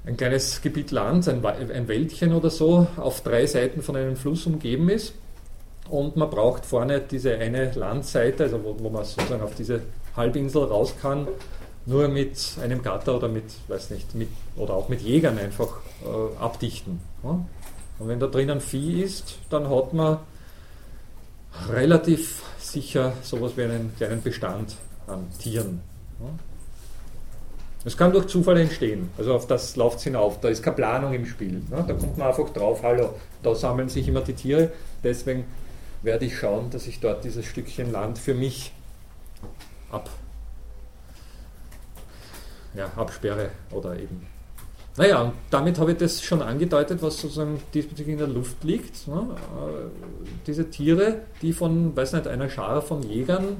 ein 0.05 0.17
kleines 0.17 0.61
Gebiet 0.61 0.91
Land, 0.91 1.29
ein, 1.29 1.47
ein 1.47 1.87
Wäldchen 1.89 2.33
oder 2.33 2.51
so, 2.51 2.89
auf 2.97 3.21
drei 3.23 3.47
Seiten 3.47 3.83
von 3.83 3.95
einem 3.97 4.17
Fluss 4.17 4.47
umgeben 4.47 4.89
ist 4.89 5.15
und 5.89 6.17
man 6.17 6.31
braucht 6.31 6.65
vorne 6.65 7.01
diese 7.01 7.37
eine 7.37 7.73
Landseite, 7.73 8.45
also 8.45 8.63
wo, 8.63 8.77
wo 8.79 8.91
man 8.91 9.05
sozusagen 9.05 9.43
auf 9.43 9.55
diese 9.55 9.83
Halbinsel 10.17 10.65
raus 10.65 10.95
kann, 11.01 11.29
nur 11.87 12.09
mit 12.09 12.57
einem 12.63 12.83
Gatter 12.83 13.17
oder 13.17 13.29
mit, 13.29 13.45
weiß 13.69 13.91
nicht, 13.91 14.15
mit, 14.15 14.29
oder 14.57 14.75
auch 14.75 14.89
mit 14.89 15.03
Jägern 15.03 15.39
einfach 15.39 15.81
äh, 16.03 16.43
abdichten. 16.43 17.01
Ja? 17.23 17.45
Und 17.99 18.09
wenn 18.09 18.19
da 18.19 18.27
drinnen 18.27 18.61
Vieh 18.61 19.03
ist, 19.03 19.39
dann 19.51 19.69
hat 19.69 19.93
man 19.93 20.19
relativ 21.71 22.43
sicher 22.59 23.13
sowas 23.23 23.53
wie 23.57 23.63
einen 23.63 23.95
kleinen 23.97 24.23
Bestand 24.23 24.75
an 25.07 25.27
Tieren. 25.39 25.81
Es 27.85 27.97
kann 27.97 28.13
durch 28.13 28.27
Zufall 28.27 28.57
entstehen, 28.59 29.11
also 29.19 29.35
auf 29.35 29.47
das 29.47 29.77
läuft 29.77 29.99
es 29.99 30.05
hinauf, 30.05 30.41
da 30.41 30.49
ist 30.49 30.63
keine 30.63 30.77
Planung 30.77 31.13
im 31.13 31.27
Spiel. 31.27 31.61
Da 31.71 31.83
kommt 31.83 32.17
man 32.17 32.29
einfach 32.29 32.49
drauf, 32.51 32.83
hallo, 32.83 33.11
da 33.43 33.55
sammeln 33.55 33.91
sich 33.91 34.09
immer 34.09 34.23
die 34.23 34.33
Tiere, 34.33 34.73
deswegen 35.03 35.45
werde 36.05 36.27
ich 36.27 36.39
schauen, 36.39 36.71
dass 36.71 36.87
ich 36.87 37.01
dort 37.01 37.25
dieses 37.25 37.47
Stückchen 37.47 37.91
Land 37.91 38.19
für 38.19 38.35
mich 38.35 38.73
ab, 39.91 40.11
ja, 42.75 42.87
absperre 42.97 43.51
oder 43.71 43.99
eben. 43.99 44.27
Naja, 44.97 45.23
und 45.23 45.33
damit 45.51 45.79
habe 45.79 45.93
ich 45.93 45.99
das 45.99 46.23
schon 46.23 46.41
angedeutet, 46.41 47.03
was 47.03 47.21
sozusagen 47.21 47.61
diesbezüglich 47.73 48.13
in 48.13 48.19
der 48.19 48.29
Luft 48.29 48.63
liegt. 48.63 49.09
Ne? 49.09 49.27
Äh, 49.35 49.89
diese 50.47 50.71
Tiere, 50.71 51.23
die 51.43 51.53
von, 51.53 51.97
weiß 51.97 52.13
nicht, 52.13 52.29
einer 52.29 52.49
Schar 52.49 52.81
von 52.81 53.03
Jägern 53.03 53.57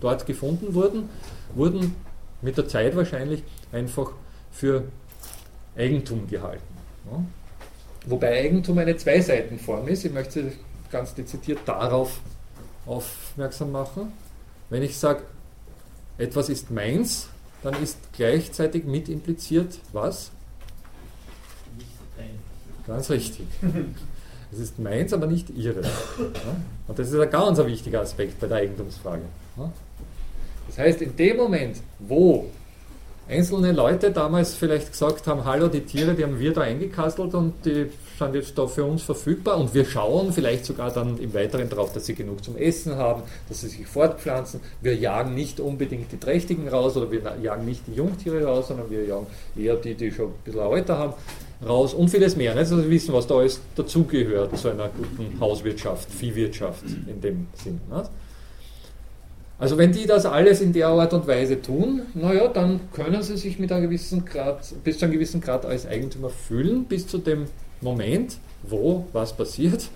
dort 0.00 0.24
gefunden 0.26 0.74
wurden, 0.74 1.08
wurden 1.54 1.96
mit 2.42 2.56
der 2.56 2.68
Zeit 2.68 2.94
wahrscheinlich 2.94 3.42
einfach 3.72 4.12
für 4.52 4.84
Eigentum 5.76 6.28
gehalten. 6.28 6.62
Ne? 7.10 7.26
Wobei 8.06 8.44
Eigentum 8.44 8.78
eine 8.78 8.96
Zweiseitenform 8.96 9.88
ist. 9.88 10.04
Ich 10.04 10.12
möchte 10.12 10.52
ganz 10.90 11.14
dezidiert 11.14 11.60
darauf 11.66 12.20
aufmerksam 12.86 13.72
machen. 13.72 14.12
Wenn 14.70 14.82
ich 14.82 14.98
sage, 14.98 15.22
etwas 16.18 16.48
ist 16.48 16.70
meins, 16.70 17.28
dann 17.62 17.80
ist 17.82 17.98
gleichzeitig 18.12 18.84
mit 18.84 19.08
impliziert 19.08 19.78
was? 19.92 20.30
Ganz 22.86 23.10
richtig. 23.10 23.46
Es 24.50 24.60
ist 24.60 24.78
meins, 24.78 25.12
aber 25.12 25.26
nicht 25.26 25.50
ihre. 25.50 25.82
Und 26.86 26.98
das 26.98 27.12
ist 27.12 27.20
ein 27.20 27.30
ganz 27.30 27.58
wichtiger 27.58 28.00
Aspekt 28.00 28.40
bei 28.40 28.46
der 28.46 28.56
Eigentumsfrage. 28.56 29.20
Das 30.68 30.78
heißt, 30.78 31.02
in 31.02 31.14
dem 31.16 31.36
Moment, 31.36 31.76
wo 31.98 32.46
einzelne 33.28 33.72
Leute 33.72 34.10
damals 34.10 34.54
vielleicht 34.54 34.92
gesagt 34.92 35.26
haben, 35.26 35.44
hallo, 35.44 35.68
die 35.68 35.82
Tiere, 35.82 36.14
die 36.14 36.24
haben 36.24 36.38
wir 36.38 36.54
da 36.54 36.62
eingekastelt 36.62 37.34
und 37.34 37.52
die 37.66 37.90
sind 38.18 38.34
jetzt 38.34 38.58
da 38.58 38.66
für 38.66 38.84
uns 38.84 39.02
verfügbar 39.02 39.58
und 39.58 39.74
wir 39.74 39.84
schauen 39.84 40.32
vielleicht 40.32 40.64
sogar 40.64 40.90
dann 40.90 41.18
im 41.18 41.32
Weiteren 41.34 41.68
darauf, 41.68 41.92
dass 41.92 42.06
sie 42.06 42.14
genug 42.14 42.44
zum 42.44 42.56
Essen 42.56 42.96
haben, 42.96 43.22
dass 43.48 43.60
sie 43.60 43.68
sich 43.68 43.86
fortpflanzen. 43.86 44.60
Wir 44.80 44.94
jagen 44.94 45.34
nicht 45.34 45.60
unbedingt 45.60 46.12
die 46.12 46.18
Trächtigen 46.18 46.68
raus 46.68 46.96
oder 46.96 47.10
wir 47.10 47.20
jagen 47.42 47.64
nicht 47.64 47.86
die 47.86 47.94
Jungtiere 47.94 48.44
raus, 48.44 48.68
sondern 48.68 48.90
wir 48.90 49.04
jagen 49.04 49.26
eher 49.56 49.76
die, 49.76 49.94
die 49.94 50.10
schon 50.10 50.26
ein 50.26 50.32
bisschen 50.44 50.60
Alter 50.60 50.98
haben, 50.98 51.14
raus 51.66 51.94
und 51.94 52.08
vieles 52.08 52.36
mehr. 52.36 52.54
Also 52.56 52.76
wir 52.76 52.90
wissen, 52.90 53.12
was 53.14 53.26
da 53.26 53.36
alles 53.36 53.60
dazugehört 53.74 54.56
zu 54.58 54.68
einer 54.68 54.88
guten 54.88 55.38
Hauswirtschaft, 55.40 56.10
Viehwirtschaft 56.10 56.84
in 57.06 57.20
dem 57.20 57.46
Sinn. 57.54 57.80
Nicht? 57.90 58.10
Also 59.58 59.76
wenn 59.76 59.90
die 59.90 60.06
das 60.06 60.24
alles 60.24 60.60
in 60.60 60.72
der 60.72 60.88
Art 60.88 61.12
und 61.12 61.26
Weise 61.26 61.60
tun, 61.60 62.02
naja, 62.14 62.46
dann 62.46 62.80
können 62.92 63.22
sie 63.22 63.36
sich 63.36 63.58
mit 63.58 63.72
einem 63.72 63.84
gewissen 63.84 64.24
Grad, 64.24 64.62
bis 64.84 64.98
zu 64.98 65.04
einem 65.04 65.14
gewissen 65.14 65.40
Grad 65.40 65.66
als 65.66 65.84
Eigentümer 65.84 66.30
fühlen, 66.30 66.84
bis 66.84 67.08
zu 67.08 67.18
dem 67.18 67.46
Moment, 67.80 68.38
wo 68.62 69.06
was 69.12 69.32
passiert. 69.32 69.88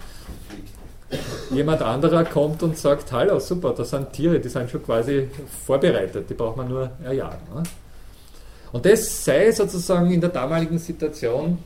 Jemand 1.51 1.83
anderer 1.83 2.25
kommt 2.25 2.63
und 2.63 2.79
sagt, 2.79 3.13
hallo, 3.13 3.39
super, 3.39 3.75
das 3.77 3.91
sind 3.91 4.13
Tiere, 4.13 4.41
die 4.41 4.49
sind 4.49 4.71
schon 4.71 4.83
quasi 4.83 5.29
vorbereitet, 5.67 6.31
die 6.31 6.35
braucht 6.35 6.57
man 6.57 6.69
nur 6.69 6.91
erjagen. 7.05 7.41
Ne? 7.55 7.63
Und 8.73 8.87
das 8.87 9.25
sei 9.25 9.53
sozusagen 9.53 10.11
in 10.11 10.21
der 10.21 10.31
damaligen 10.31 10.79
Situation 10.79 11.59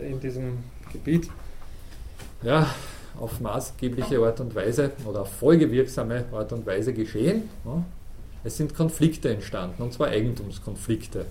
äh, 0.00 0.10
in 0.10 0.18
diesem 0.18 0.58
Gebiet 0.92 1.28
ja, 2.42 2.74
auf 3.20 3.40
maßgebliche 3.40 4.18
Art 4.18 4.40
und 4.40 4.54
Weise 4.54 4.92
oder 5.04 5.22
auf 5.22 5.32
folgewirksame 5.32 6.24
Art 6.32 6.52
und 6.52 6.66
Weise 6.66 6.92
geschehen. 6.92 7.48
Es 8.44 8.56
sind 8.56 8.74
Konflikte 8.74 9.30
entstanden, 9.30 9.82
und 9.82 9.92
zwar 9.92 10.08
Eigentumskonflikte. 10.08 11.26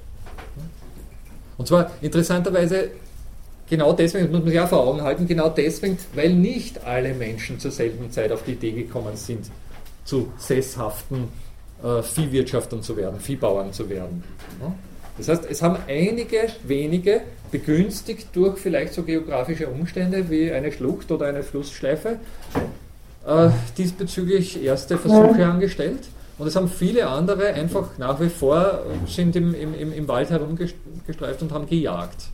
Und 1.57 1.67
zwar 1.67 1.91
interessanterweise 2.01 2.91
genau 3.69 3.93
deswegen, 3.93 4.25
das 4.25 4.31
muss 4.31 4.41
man 4.41 4.49
sich 4.51 4.59
auch 4.59 4.69
vor 4.69 4.87
Augen 4.87 5.01
halten, 5.01 5.27
genau 5.27 5.49
deswegen, 5.49 5.97
weil 6.13 6.33
nicht 6.33 6.83
alle 6.85 7.13
Menschen 7.13 7.59
zur 7.59 7.71
selben 7.71 8.11
Zeit 8.11 8.31
auf 8.31 8.43
die 8.43 8.53
Idee 8.53 8.71
gekommen 8.71 9.15
sind, 9.15 9.49
zu 10.05 10.31
sesshaften 10.37 11.27
äh, 11.83 12.01
Viehwirtschaftern 12.01 12.81
zu 12.81 12.95
werden, 12.97 13.19
Viehbauern 13.19 13.73
zu 13.73 13.89
werden. 13.89 14.23
Das 15.17 15.29
heißt, 15.29 15.45
es 15.49 15.61
haben 15.61 15.77
einige 15.87 16.47
wenige, 16.63 17.21
begünstigt 17.51 18.27
durch 18.33 18.57
vielleicht 18.59 18.93
so 18.93 19.03
geografische 19.03 19.67
Umstände 19.67 20.29
wie 20.29 20.51
eine 20.51 20.71
Schlucht 20.71 21.11
oder 21.11 21.27
eine 21.27 21.43
Flussschleife, 21.43 22.17
äh, 23.25 23.49
diesbezüglich 23.77 24.63
erste 24.63 24.97
Versuche 24.97 25.45
angestellt. 25.45 26.07
Und 26.37 26.47
es 26.47 26.55
haben 26.55 26.69
viele 26.69 27.07
andere 27.07 27.47
einfach 27.53 27.97
nach 27.97 28.19
wie 28.19 28.29
vor 28.29 28.83
sind 29.07 29.35
im, 29.35 29.55
im, 29.55 29.91
im 29.91 30.07
Wald 30.07 30.29
herumgestreift 30.29 31.41
und 31.41 31.51
haben 31.51 31.65
gejagt. 31.65 32.27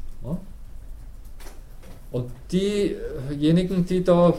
Und 2.14 2.32
diejenigen, 2.52 3.88
die 3.88 4.04
da 4.04 4.36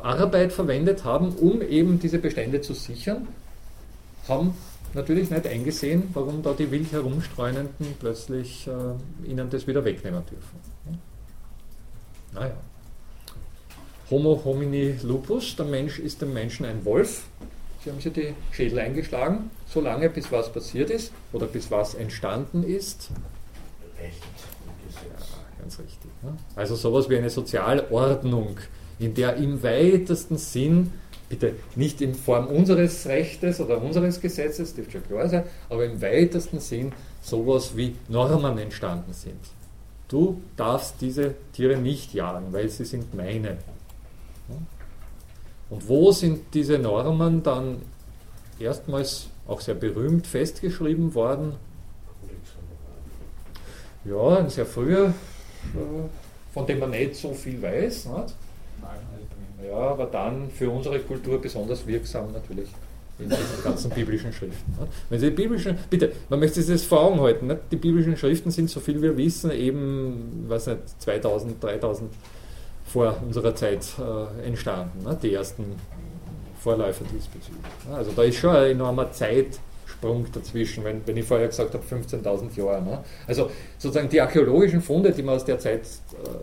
Arbeit 0.00 0.52
verwendet 0.52 1.02
haben, 1.02 1.34
um 1.34 1.60
eben 1.60 1.98
diese 1.98 2.18
Bestände 2.18 2.60
zu 2.60 2.72
sichern, 2.72 3.26
haben 4.28 4.54
natürlich 4.94 5.28
nicht 5.28 5.44
eingesehen, 5.44 6.04
warum 6.14 6.44
da 6.44 6.52
die 6.52 6.70
wild 6.70 6.92
herumstreunenden 6.92 7.96
plötzlich 7.98 8.68
äh, 8.68 9.28
ihnen 9.28 9.50
das 9.50 9.66
wieder 9.66 9.84
wegnehmen 9.84 10.22
dürfen. 10.24 11.00
Naja. 12.32 12.54
Homo 14.08 14.40
homini 14.44 14.94
lupus, 15.02 15.56
der 15.56 15.66
Mensch 15.66 15.98
ist 15.98 16.22
dem 16.22 16.32
Menschen 16.32 16.64
ein 16.64 16.84
Wolf. 16.84 17.24
Sie 17.82 17.90
haben 17.90 18.00
sich 18.00 18.12
die 18.12 18.34
Schädel 18.52 18.78
eingeschlagen, 18.78 19.50
solange 19.66 20.10
bis 20.10 20.30
was 20.30 20.52
passiert 20.52 20.90
ist 20.90 21.12
oder 21.32 21.46
bis 21.46 21.72
was 21.72 21.94
entstanden 21.96 22.62
ist. 22.62 23.10
Recht. 24.00 24.22
Ja, 24.94 25.24
ganz 25.58 25.80
richtig. 25.80 26.05
Also 26.54 26.74
sowas 26.74 27.08
wie 27.08 27.16
eine 27.16 27.30
Sozialordnung, 27.30 28.56
in 28.98 29.14
der 29.14 29.36
im 29.36 29.62
weitesten 29.62 30.38
Sinn, 30.38 30.92
bitte 31.28 31.54
nicht 31.74 32.00
in 32.00 32.14
Form 32.14 32.46
unseres 32.46 33.06
Rechtes 33.06 33.60
oder 33.60 33.82
unseres 33.82 34.20
Gesetzes, 34.20 34.74
dürfte 34.74 34.92
schon 34.92 35.06
klar 35.06 35.28
sein, 35.28 35.44
aber 35.68 35.84
im 35.84 36.00
weitesten 36.00 36.60
Sinn 36.60 36.92
sowas 37.20 37.76
wie 37.76 37.96
Normen 38.08 38.58
entstanden 38.58 39.12
sind. 39.12 39.40
Du 40.08 40.40
darfst 40.56 40.96
diese 41.00 41.34
Tiere 41.52 41.76
nicht 41.76 42.14
jagen, 42.14 42.52
weil 42.52 42.68
sie 42.68 42.84
sind 42.84 43.14
meine. 43.14 43.58
Und 45.68 45.88
wo 45.88 46.12
sind 46.12 46.54
diese 46.54 46.78
Normen 46.78 47.42
dann 47.42 47.82
erstmals 48.60 49.28
auch 49.48 49.60
sehr 49.60 49.74
berühmt 49.74 50.26
festgeschrieben 50.26 51.14
worden? 51.14 51.54
Ja, 54.04 54.36
ein 54.36 54.48
sehr 54.48 54.66
früher, 54.66 55.12
von 56.52 56.66
dem 56.66 56.78
man 56.78 56.90
nicht 56.90 57.14
so 57.14 57.32
viel 57.32 57.60
weiß. 57.60 58.06
Nicht? 58.06 58.34
Ja, 59.68 59.76
aber 59.76 60.06
dann 60.06 60.50
für 60.50 60.70
unsere 60.70 60.98
Kultur 61.00 61.40
besonders 61.40 61.86
wirksam 61.86 62.32
natürlich 62.32 62.68
in 63.18 63.30
diesen 63.30 63.62
ganzen 63.64 63.90
biblischen 63.90 64.32
Schriften. 64.32 64.74
Wenn 65.08 65.20
Sie 65.20 65.30
die 65.30 65.36
biblischen, 65.36 65.78
bitte, 65.88 66.12
man 66.28 66.38
möchte 66.38 66.60
sich 66.60 66.74
das 66.74 66.84
vor 66.84 67.00
Augen 67.00 67.20
halten, 67.20 67.46
nicht? 67.46 67.60
die 67.70 67.76
biblischen 67.76 68.16
Schriften 68.16 68.50
sind, 68.50 68.68
so 68.68 68.80
viel 68.80 69.00
wir 69.00 69.16
wissen, 69.16 69.50
eben, 69.50 70.44
weiß 70.48 70.66
nicht, 70.68 71.00
2000, 71.00 71.62
3000 71.62 72.12
vor 72.84 73.16
unserer 73.26 73.54
Zeit 73.54 73.86
äh, 73.98 74.46
entstanden, 74.46 75.02
ne? 75.04 75.18
die 75.20 75.32
ersten 75.32 75.64
Vorläufer 76.60 77.04
diesbezüglich. 77.04 77.62
Also 77.92 78.12
da 78.14 78.22
ist 78.22 78.36
schon 78.36 78.54
ein 78.54 78.72
enormer 78.72 79.10
Zeitsprung 79.96 80.26
dazwischen, 80.32 80.84
wenn, 80.84 81.06
wenn 81.06 81.16
ich 81.16 81.24
vorher 81.24 81.48
gesagt 81.48 81.74
habe 81.74 81.84
15.000 81.84 82.56
Jahre. 82.56 82.82
Ne? 82.82 83.04
Also 83.26 83.50
sozusagen 83.78 84.08
die 84.08 84.20
archäologischen 84.20 84.80
Funde, 84.80 85.12
die 85.12 85.22
man 85.22 85.36
aus 85.36 85.44
der 85.44 85.58
Zeit, 85.58 85.82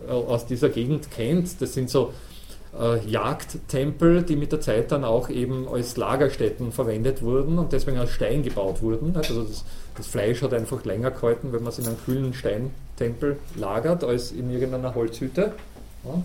äh, 0.08 0.10
aus 0.10 0.46
dieser 0.46 0.68
Gegend 0.68 1.10
kennt, 1.10 1.60
das 1.60 1.74
sind 1.74 1.90
so 1.90 2.12
äh, 2.78 2.98
Jagdtempel, 3.06 4.22
die 4.22 4.36
mit 4.36 4.52
der 4.52 4.60
Zeit 4.60 4.92
dann 4.92 5.04
auch 5.04 5.28
eben 5.28 5.68
als 5.68 5.96
Lagerstätten 5.96 6.72
verwendet 6.72 7.22
wurden 7.22 7.58
und 7.58 7.72
deswegen 7.72 7.98
aus 7.98 8.10
Stein 8.10 8.42
gebaut 8.42 8.82
wurden. 8.82 9.16
Also 9.16 9.42
das, 9.42 9.64
das 9.96 10.06
Fleisch 10.06 10.42
hat 10.42 10.52
einfach 10.54 10.84
länger 10.84 11.10
gehalten, 11.10 11.52
wenn 11.52 11.62
man 11.62 11.72
es 11.72 11.78
in 11.78 11.86
einem 11.86 11.98
kühlen 12.04 12.34
Steintempel 12.34 13.38
lagert, 13.56 14.04
als 14.04 14.32
in 14.32 14.50
irgendeiner 14.50 14.94
Holzhütte. 14.94 15.52
Ja. 16.04 16.22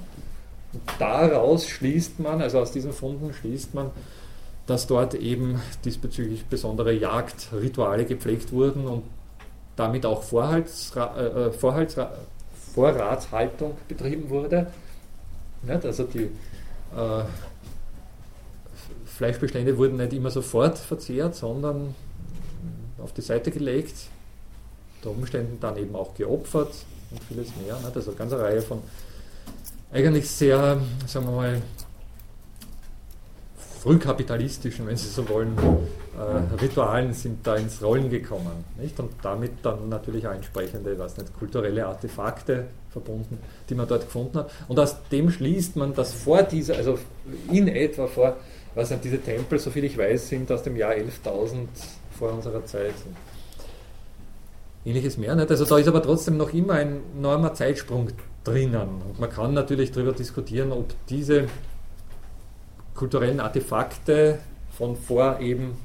Daraus 1.00 1.68
schließt 1.68 2.20
man, 2.20 2.44
also 2.44 2.60
aus 2.60 2.72
diesen 2.72 2.94
Funden 2.94 3.34
schließt 3.34 3.74
man, 3.74 3.89
dass 4.70 4.86
dort 4.86 5.16
eben 5.16 5.60
diesbezüglich 5.84 6.46
besondere 6.46 6.94
Jagdrituale 6.94 8.06
gepflegt 8.06 8.52
wurden 8.52 8.86
und 8.86 9.04
damit 9.76 10.06
auch 10.06 10.22
Vorhaltsra 10.22 11.18
äh, 11.18 11.52
Vorhaltsra 11.52 12.12
Vorratshaltung 12.76 13.76
betrieben 13.88 14.30
wurde. 14.30 14.68
Nicht? 15.64 15.86
Also 15.86 16.04
die 16.04 16.26
äh, 16.96 17.24
Fleischbestände 19.06 19.76
wurden 19.76 19.98
nicht 19.98 20.14
immer 20.14 20.30
sofort 20.30 20.78
verzehrt, 20.78 21.36
sondern 21.36 21.96
auf 23.00 23.12
die 23.14 23.22
Seite 23.22 23.50
gelegt, 23.50 23.96
unter 24.98 25.18
Umständen 25.18 25.60
dann 25.60 25.78
eben 25.78 25.96
auch 25.96 26.14
geopfert 26.14 26.74
und 27.10 27.24
vieles 27.24 27.50
mehr. 27.56 27.76
Nicht? 27.80 27.96
Also 27.96 28.12
eine 28.12 28.18
ganze 28.20 28.40
Reihe 28.40 28.62
von 28.62 28.84
eigentlich 29.92 30.30
sehr, 30.30 30.80
sagen 31.08 31.26
wir 31.26 31.32
mal, 31.32 31.62
frühkapitalistischen, 33.82 34.88
wenn 34.88 34.98
Sie 34.98 35.08
so 35.08 35.28
wollen, 35.30 35.58
äh, 35.58 36.62
Ritualen 36.62 37.13
sind 37.13 37.46
da 37.48 37.56
ins 37.56 37.82
Rollen 37.82 38.10
gekommen. 38.10 38.65
Nicht? 38.80 39.00
Und 39.00 39.12
damit 39.22 39.52
dann 39.63 39.89
natürlich 39.89 40.28
auch 40.28 40.34
entsprechende, 40.34 40.98
was 41.00 41.18
nicht, 41.18 41.34
kulturelle 41.38 41.86
Artefakte 41.86 42.65
verbunden, 42.89 43.39
die 43.70 43.76
man 43.76 43.88
dort 43.88 44.04
gefunden 44.04 44.39
hat. 44.39 44.52
Und 44.68 44.80
aus 44.80 44.98
dem 45.12 45.32
schließt 45.32 45.76
man, 45.78 45.94
dass 45.94 46.13
vor 46.13 46.44
dieser, 46.44 46.76
also 46.76 46.98
in 47.52 47.68
etwa 47.68 48.08
vor, 48.08 48.38
was 48.76 48.89
nicht, 48.89 49.04
diese 49.04 49.20
Tempel, 49.20 49.60
soviel 49.60 49.86
ich 49.86 49.98
weiß, 49.98 50.28
sind 50.28 50.52
aus 50.52 50.63
dem 50.63 50.76
Jahr 50.76 50.92
11.000 50.92 51.68
vor 52.18 52.34
unserer 52.34 52.65
Zeit. 52.65 52.96
Ähnliches 54.86 55.18
mehr 55.18 55.36
nicht. 55.36 55.50
Also 55.50 55.65
da 55.65 55.78
ist 55.78 55.88
aber 55.88 56.02
trotzdem 56.02 56.38
noch 56.38 56.54
immer 56.54 56.74
ein 56.74 57.02
enormer 57.18 57.54
Zeitsprung 57.54 58.10
drinnen. 58.44 59.02
Und 59.08 59.20
man 59.20 59.30
kann 59.30 59.54
natürlich 59.54 59.92
darüber 59.92 60.13
diskutieren, 60.13 60.72
ob 60.72 60.94
diese 61.08 61.48
kulturellen 63.00 63.40
Artefakte 63.40 64.40
von 64.78 64.98
vor 64.98 65.40
eben 65.40 65.78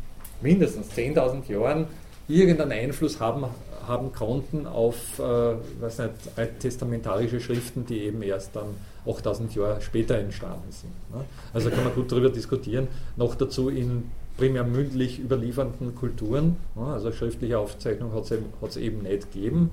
mindestens 0.42 0.90
10.000 0.90 1.48
Jahren 1.48 1.87
irgendeinen 2.27 2.72
Einfluss 2.72 3.20
haben, 3.20 3.44
haben 3.87 4.12
konnten 4.12 4.66
auf 4.66 5.20
äh, 5.20 5.55
was 5.81 5.98
nicht, 5.98 6.11
alttestamentarische 6.35 7.38
Schriften, 7.38 7.87
die 7.87 8.00
eben 8.00 8.20
erst 8.22 8.57
dann 8.57 8.66
8000 9.07 9.55
Jahre 9.55 9.81
später 9.81 10.16
entstanden 10.16 10.70
sind. 10.70 10.90
Ne? 11.14 11.24
Also 11.53 11.70
kann 11.70 11.85
man 11.85 11.94
gut 11.94 12.11
darüber 12.11 12.31
diskutieren. 12.31 12.88
Noch 13.16 13.37
dazu 13.37 13.68
in 13.68 14.11
primär 14.37 14.64
mündlich 14.64 15.20
überliefernden 15.20 15.94
Kulturen, 15.94 16.57
ne? 16.74 16.87
also 16.87 17.12
schriftliche 17.12 17.61
Aufzeichnung 17.61 18.12
hat 18.12 18.24
es 18.70 18.77
eben 18.77 19.03
nicht 19.03 19.33
gegeben. 19.33 19.70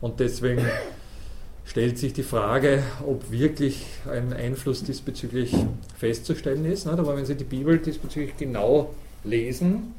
Und 0.00 0.18
deswegen 0.18 0.66
stellt 1.64 1.98
sich 1.98 2.12
die 2.12 2.22
Frage, 2.22 2.82
ob 3.06 3.30
wirklich 3.30 3.86
ein 4.10 4.32
Einfluss 4.32 4.82
diesbezüglich 4.84 5.54
festzustellen 5.96 6.64
ist. 6.64 6.86
Aber 6.86 7.16
wenn 7.16 7.24
Sie 7.24 7.34
die 7.34 7.44
Bibel 7.44 7.78
diesbezüglich 7.78 8.36
genau 8.36 8.94
lesen, 9.24 9.94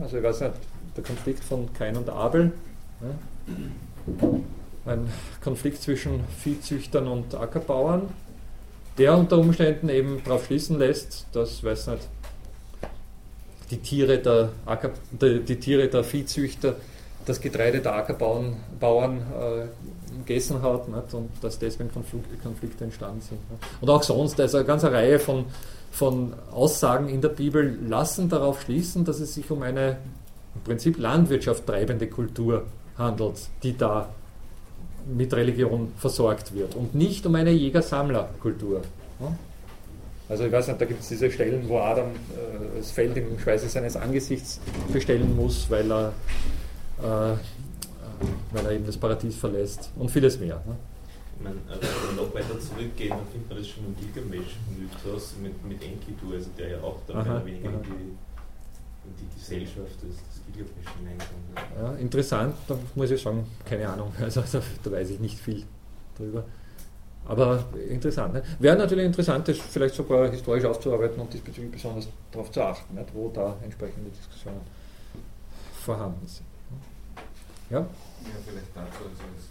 also 0.00 0.18
ich 0.18 0.22
weiß 0.22 0.40
nicht, 0.42 0.54
der 0.96 1.04
Konflikt 1.04 1.44
von 1.44 1.72
Kain 1.72 1.96
und 1.96 2.08
Abel, 2.08 2.52
ein 4.84 5.08
Konflikt 5.42 5.82
zwischen 5.82 6.20
Viehzüchtern 6.42 7.06
und 7.08 7.34
Ackerbauern, 7.34 8.08
der 8.98 9.16
unter 9.16 9.38
Umständen 9.38 9.88
eben 9.88 10.22
darauf 10.24 10.46
schließen 10.46 10.78
lässt, 10.78 11.26
dass, 11.32 11.62
weiß 11.62 11.88
nicht, 11.88 12.08
die 13.70 13.78
Tiere 13.78 14.18
der, 14.18 14.50
Acker, 14.64 14.92
die, 15.10 15.40
die 15.40 15.56
Tiere 15.56 15.88
der 15.88 16.04
Viehzüchter 16.04 16.76
das 17.26 17.40
Getreide 17.40 17.80
der 17.80 17.94
Ackerbauern 17.94 18.56
Bauern, 18.80 19.18
äh, 19.18 19.66
gegessen 20.24 20.62
hat 20.62 20.88
nicht? 20.88 21.14
und 21.14 21.30
dass 21.42 21.58
deswegen 21.58 21.90
Konflikte 21.92 22.84
entstanden 22.84 23.20
sind. 23.20 23.50
Nicht? 23.50 23.62
Und 23.80 23.90
auch 23.90 24.02
sonst, 24.02 24.40
also 24.40 24.58
eine 24.58 24.66
ganze 24.66 24.90
Reihe 24.90 25.18
von, 25.18 25.44
von 25.90 26.32
Aussagen 26.52 27.08
in 27.08 27.20
der 27.20 27.28
Bibel 27.28 27.78
lassen 27.86 28.28
darauf 28.28 28.62
schließen, 28.62 29.04
dass 29.04 29.20
es 29.20 29.34
sich 29.34 29.50
um 29.50 29.62
eine 29.62 29.98
im 30.54 30.62
Prinzip 30.64 30.98
Landwirtschaft 30.98 31.66
treibende 31.66 32.06
Kultur 32.06 32.64
handelt, 32.96 33.34
die 33.62 33.76
da 33.76 34.08
mit 35.06 35.32
Religion 35.34 35.92
versorgt 35.98 36.54
wird 36.54 36.74
und 36.74 36.94
nicht 36.94 37.26
um 37.26 37.34
eine 37.34 37.50
Jäger-Sammler-Kultur. 37.50 38.80
Also 40.28 40.44
ich 40.44 40.52
weiß 40.52 40.68
nicht, 40.68 40.80
da 40.80 40.84
gibt 40.86 41.02
es 41.02 41.08
diese 41.08 41.30
Stellen, 41.30 41.68
wo 41.68 41.78
Adam 41.78 42.06
äh, 42.08 42.78
das 42.78 42.90
Feld 42.90 43.16
im 43.16 43.38
Schweiße 43.38 43.68
seines 43.68 43.96
Angesichts 43.96 44.60
bestellen 44.92 45.36
muss, 45.36 45.70
weil 45.70 45.90
er 45.92 46.12
weil 46.98 48.64
er 48.64 48.72
eben 48.72 48.86
das 48.86 48.96
Paradies 48.96 49.36
verlässt 49.36 49.90
und 49.96 50.10
vieles 50.10 50.38
mehr. 50.38 50.56
Ne? 50.66 50.76
Ich 51.38 51.44
meine, 51.44 51.56
also 51.68 51.82
wenn 51.82 52.16
wir 52.16 52.22
noch 52.22 52.34
weiter 52.34 52.58
zurückgehen, 52.58 53.10
dann 53.10 53.26
findet 53.30 53.48
man 53.50 53.58
das 53.58 53.68
schon 53.68 53.84
im 53.84 53.96
Gilgamesch-Mythos 53.96 55.34
mit, 55.42 55.64
mit 55.66 55.82
Enkidu, 55.82 56.32
also 56.32 56.48
der 56.56 56.68
ja 56.70 56.80
auch 56.80 56.98
dann 57.06 57.22
mehr 57.22 57.36
oder 57.36 57.46
weniger 57.46 57.68
in 57.68 57.82
die, 57.82 57.90
in 57.90 59.16
die 59.20 59.38
Gesellschaft 59.38 60.02
des, 60.02 60.16
des 60.16 60.42
Gilgamesch 60.46 60.88
hineinkommt. 60.98 61.54
Ne? 61.54 61.82
Ja, 61.82 61.92
interessant, 61.96 62.54
da 62.66 62.78
muss 62.94 63.10
ich 63.10 63.20
sagen, 63.20 63.46
keine 63.66 63.86
Ahnung, 63.88 64.12
also, 64.20 64.40
also 64.40 64.60
da 64.82 64.92
weiß 64.92 65.10
ich 65.10 65.20
nicht 65.20 65.38
viel 65.38 65.64
drüber. 66.16 66.44
Aber 67.28 67.64
interessant. 67.90 68.34
Ne? 68.34 68.42
Wäre 68.60 68.76
natürlich 68.76 69.04
interessant, 69.04 69.48
das 69.48 69.58
vielleicht 69.58 69.96
sogar 69.96 70.30
historisch 70.30 70.64
aufzuarbeiten 70.64 71.20
und 71.20 71.32
diesbezüglich 71.34 71.72
besonders 71.72 72.08
darauf 72.30 72.50
zu 72.50 72.62
achten, 72.62 72.94
nicht? 72.94 73.08
wo 73.12 73.28
da 73.28 73.56
entsprechende 73.62 74.10
Diskussionen 74.10 74.60
vorhanden 75.84 76.26
sind. 76.26 76.46
Ja? 77.70 77.80
Ja, 77.80 78.36
vielleicht 78.46 78.72
dazu. 78.74 79.04
Also 79.10 79.26
ist, 79.36 79.50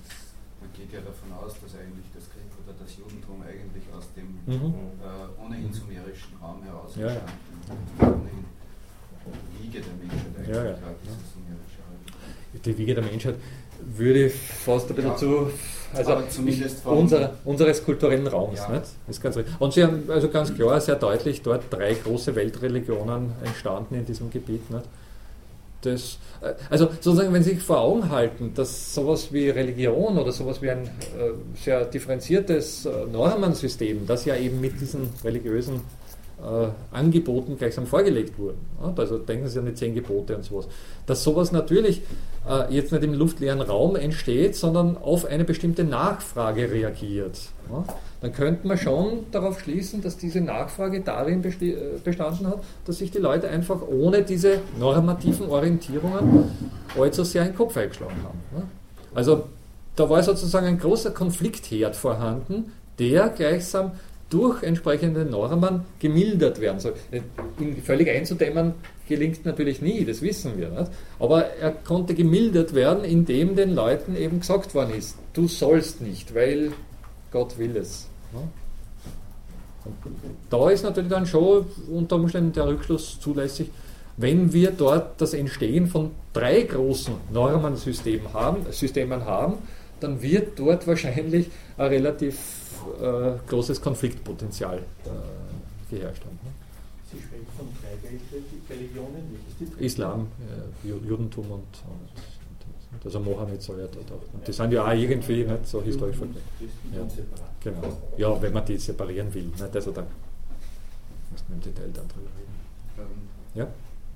man 0.61 0.69
geht 0.73 0.91
ja 0.93 1.01
davon 1.01 1.31
aus, 1.33 1.53
dass 1.59 1.75
eigentlich 1.75 2.07
das 2.15 2.25
Krieg 2.31 2.47
oder 2.63 2.73
das 2.79 2.97
Judentum 2.97 3.43
eigentlich 3.43 3.85
aus 3.91 4.07
dem 4.15 4.39
mhm. 4.45 4.73
äh, 5.03 5.43
ohnehin 5.43 5.73
sumerischen 5.73 6.33
Raum 6.41 6.63
heraus 6.63 6.95
ja, 6.95 7.07
entstanden 7.07 7.95
ja. 7.99 8.07
ohnehin 8.07 8.45
Wiege 9.59 9.81
der 9.81 9.93
Menschheit 9.99 10.33
eigentlich 10.37 10.55
ja, 10.55 10.63
ja. 10.63 10.77
sumerische 11.33 11.81
Raum. 11.81 12.61
Die 12.63 12.77
Wiege 12.77 12.95
der 12.95 13.03
Menschheit 13.03 13.35
würde 13.81 14.29
fast 14.29 14.89
ein 14.89 14.95
bisschen 14.95 15.11
ja, 15.11 15.17
zu, 15.17 15.51
also 15.93 16.23
zumindest 16.29 16.85
unser, 16.85 17.33
unseres 17.43 17.83
kulturellen 17.83 18.27
Raums. 18.27 18.59
Ja. 18.59 18.69
Nicht? 18.69 18.85
Ist 19.07 19.21
ganz 19.21 19.37
Und 19.59 19.73
Sie 19.73 19.83
haben 19.83 20.09
also 20.09 20.29
ganz 20.29 20.53
klar, 20.53 20.79
sehr 20.79 20.95
deutlich 20.95 21.41
dort 21.41 21.63
drei 21.69 21.93
große 21.93 22.35
Weltreligionen 22.35 23.33
entstanden 23.43 23.95
in 23.95 24.05
diesem 24.05 24.29
Gebiet. 24.29 24.69
Nicht? 24.69 24.85
Das, 25.85 26.17
äh, 26.41 26.53
also 26.69 26.85
sozusagen, 26.99 27.33
wenn 27.33 27.43
Sie 27.43 27.51
sich 27.51 27.63
vor 27.63 27.79
Augen 27.79 28.09
halten, 28.09 28.53
dass 28.55 28.93
sowas 28.93 29.31
wie 29.31 29.49
Religion 29.49 30.17
oder 30.17 30.31
sowas 30.31 30.61
wie 30.61 30.71
ein 30.71 30.83
äh, 30.83 31.31
sehr 31.55 31.85
differenziertes 31.85 32.85
äh, 32.85 33.05
Normensystem, 33.11 34.05
das 34.07 34.25
ja 34.25 34.35
eben 34.35 34.59
mit 34.61 34.79
diesen 34.79 35.09
religiösen 35.23 35.81
äh, 36.41 36.67
Angeboten 36.91 37.57
gleichsam 37.57 37.85
vorgelegt 37.87 38.37
wurden. 38.37 38.57
Ja? 38.81 38.93
Also 38.95 39.17
denken 39.17 39.47
Sie 39.47 39.59
an 39.59 39.65
die 39.65 39.73
zehn 39.73 39.95
Gebote 39.95 40.35
und 40.35 40.43
sowas. 40.43 40.67
Dass 41.05 41.23
sowas 41.23 41.51
natürlich 41.51 42.01
äh, 42.47 42.73
jetzt 42.73 42.91
nicht 42.91 43.03
im 43.03 43.13
luftleeren 43.13 43.61
Raum 43.61 43.95
entsteht, 43.95 44.55
sondern 44.55 44.97
auf 44.97 45.25
eine 45.25 45.45
bestimmte 45.45 45.83
Nachfrage 45.83 46.71
reagiert. 46.71 47.39
Ja? 47.71 47.85
Dann 48.21 48.33
könnte 48.33 48.67
man 48.67 48.77
schon 48.77 49.25
darauf 49.31 49.59
schließen, 49.59 50.01
dass 50.01 50.17
diese 50.17 50.41
Nachfrage 50.41 51.01
darin 51.01 51.43
äh, 51.43 51.75
bestanden 52.03 52.47
hat, 52.47 52.63
dass 52.85 52.97
sich 52.97 53.11
die 53.11 53.19
Leute 53.19 53.47
einfach 53.49 53.81
ohne 53.87 54.23
diese 54.23 54.59
normativen 54.79 55.49
Orientierungen 55.49 56.45
allzu 56.99 57.23
sehr 57.23 57.43
in 57.43 57.49
den 57.49 57.57
Kopf 57.57 57.77
eingeschlagen 57.77 58.17
haben. 58.23 58.39
Ja? 58.55 58.63
Also 59.13 59.43
da 59.95 60.09
war 60.09 60.23
sozusagen 60.23 60.67
ein 60.67 60.79
großer 60.79 61.11
Konfliktherd 61.11 61.95
vorhanden, 61.95 62.73
der 62.99 63.29
gleichsam 63.29 63.91
durch 64.29 64.63
entsprechende 64.63 65.23
Normen 65.23 65.81
gemildert 65.99 66.59
werden 66.59 66.79
soll. 66.79 66.93
Ihn 67.59 67.81
völlig 67.83 68.09
einzudämmen 68.09 68.73
gelingt 69.07 69.45
natürlich 69.45 69.81
nie, 69.81 70.03
das 70.03 70.21
wissen 70.21 70.57
wir. 70.57 70.69
Nicht? 70.69 70.91
Aber 71.19 71.45
er 71.45 71.71
konnte 71.71 72.15
gemildert 72.15 72.73
werden, 72.73 73.03
indem 73.03 73.55
den 73.55 73.75
Leuten 73.75 74.15
eben 74.15 74.39
gesagt 74.39 74.73
worden 74.73 74.95
ist, 74.97 75.17
du 75.33 75.47
sollst 75.47 76.01
nicht, 76.01 76.33
weil 76.33 76.71
Gott 77.35 77.57
will 77.57 77.75
es. 77.77 78.07
Und 79.83 79.93
da 80.49 80.69
ist 80.69 80.83
natürlich 80.83 81.11
dann 81.11 81.25
schon 81.25 81.65
unter 81.91 82.15
Umständen 82.15 82.53
der 82.53 82.67
Rückschluss 82.67 83.19
zulässig, 83.19 83.69
wenn 84.17 84.53
wir 84.53 84.71
dort 84.71 85.19
das 85.21 85.33
Entstehen 85.33 85.87
von 85.87 86.11
drei 86.31 86.61
großen 86.61 87.13
Normensystemen 87.31 88.33
haben, 88.33 88.65
Systemen 88.71 89.25
haben 89.25 89.57
dann 89.99 90.21
wird 90.21 90.59
dort 90.59 90.87
wahrscheinlich 90.87 91.49
ein 91.77 91.87
relativ 91.87 92.37
äh, 93.01 93.31
großes 93.47 93.81
Konfliktpotenzial 93.81 94.77
äh, 94.77 95.95
geherrscht 95.95 96.23
haben. 96.25 96.39
Ne? 96.43 96.51
Sie 97.11 97.21
sprechen 97.21 97.47
von 97.57 97.67
drei 97.81 98.75
Religionen, 98.75 99.37
Islam, 99.79 100.27
äh, 100.83 100.87
Judentum 100.87 101.45
und, 101.45 101.61
und, 101.61 102.34
also 103.03 103.19
Mohammed 103.19 103.61
soll 103.61 103.79
ja 103.79 103.87
dort 103.87 104.11
auch. 104.11 104.33
Und 104.33 104.47
die 104.47 104.53
sind 104.53 104.71
ja 104.71 104.85
auch 104.85 104.93
irgendwie 104.93 105.43
nicht 105.43 105.67
so 105.67 105.81
historisch 105.81 106.17
verknüpft. 106.17 106.45
Ja, 106.93 107.07
genau. 107.61 107.97
ja, 108.17 108.41
wenn 108.41 108.53
man 108.53 108.65
die 108.65 108.77
separieren 108.77 109.33
will. 109.33 109.45
Nicht? 109.45 109.75
Also 109.75 109.91
da 109.91 110.01
muss 111.31 111.43
man 111.49 111.57
im 111.57 111.63
Detail 111.63 111.89
dann 111.93 112.07
drüber 112.07 112.29
reden. 112.37 112.55
Ähm, 112.97 113.27
ja? 113.53 113.67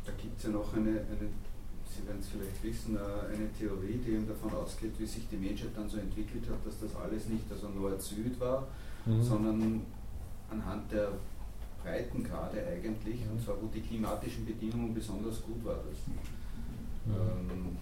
Da 0.06 0.12
gibt 0.14 0.38
es 0.38 0.44
ja 0.44 0.50
noch 0.50 0.74
eine, 0.74 0.90
eine 0.90 1.30
Sie 2.00 2.08
werden 2.08 2.20
es 2.22 2.30
vielleicht 2.30 2.64
wissen, 2.64 2.96
äh, 2.96 3.36
eine 3.36 3.52
Theorie, 3.58 4.00
die 4.06 4.12
eben 4.12 4.28
davon 4.28 4.54
ausgeht, 4.54 4.94
wie 4.98 5.06
sich 5.06 5.28
die 5.28 5.36
Menschheit 5.36 5.72
dann 5.76 5.90
so 5.90 5.98
entwickelt 5.98 6.44
hat, 6.50 6.66
dass 6.66 6.80
das 6.80 6.96
alles 6.96 7.28
nicht 7.28 7.44
also 7.52 7.68
Nord-Süd 7.68 8.40
war, 8.40 8.68
mhm. 9.06 9.22
sondern 9.22 9.82
anhand 10.50 10.92
der 10.92 11.10
Breitengrade 11.84 12.66
eigentlich, 12.68 13.26
mhm. 13.26 13.32
und 13.32 13.44
zwar 13.44 13.62
wo 13.62 13.68
die 13.68 13.82
klimatischen 13.82 14.46
Bedingungen 14.46 14.94
besonders 14.94 15.42
gut 15.44 15.64
waren. 15.66 15.84
Mhm. 17.06 17.14
ähm, 17.14 17.78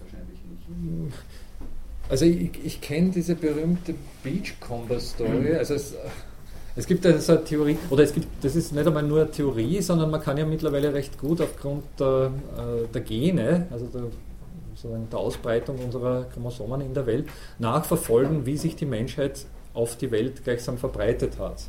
wahrscheinlich 0.00 0.40
nicht. 0.48 1.14
Also 2.08 2.24
ich, 2.26 2.50
ich 2.64 2.80
kenne 2.80 3.10
diese 3.10 3.34
berühmte 3.34 3.94
Beachcomber-Story. 4.22 5.52
Mhm. 5.52 5.56
Also 5.56 5.74
es, 5.74 5.94
es 6.76 6.86
gibt 6.86 7.06
also 7.06 7.32
eine 7.32 7.44
Theorie, 7.44 7.78
oder 7.90 8.02
es 8.02 8.12
gibt, 8.12 8.26
das 8.42 8.56
ist 8.56 8.72
nicht 8.72 8.86
einmal 8.86 9.02
nur 9.02 9.22
eine 9.22 9.30
Theorie, 9.30 9.80
sondern 9.80 10.10
man 10.10 10.20
kann 10.20 10.36
ja 10.36 10.44
mittlerweile 10.44 10.92
recht 10.92 11.18
gut 11.18 11.40
aufgrund 11.40 11.84
der, 11.98 12.32
äh, 12.56 12.92
der 12.92 13.00
Gene, 13.00 13.66
also 13.70 13.86
der, 13.86 14.02
sozusagen 14.74 15.08
der 15.10 15.18
Ausbreitung 15.18 15.78
unserer 15.78 16.24
Chromosomen 16.24 16.80
in 16.80 16.92
der 16.92 17.06
Welt, 17.06 17.26
nachverfolgen, 17.58 18.44
wie 18.44 18.56
sich 18.56 18.76
die 18.76 18.86
Menschheit 18.86 19.46
auf 19.72 19.96
die 19.96 20.10
Welt 20.10 20.44
gleichsam 20.44 20.78
verbreitet 20.78 21.38
hat. 21.38 21.62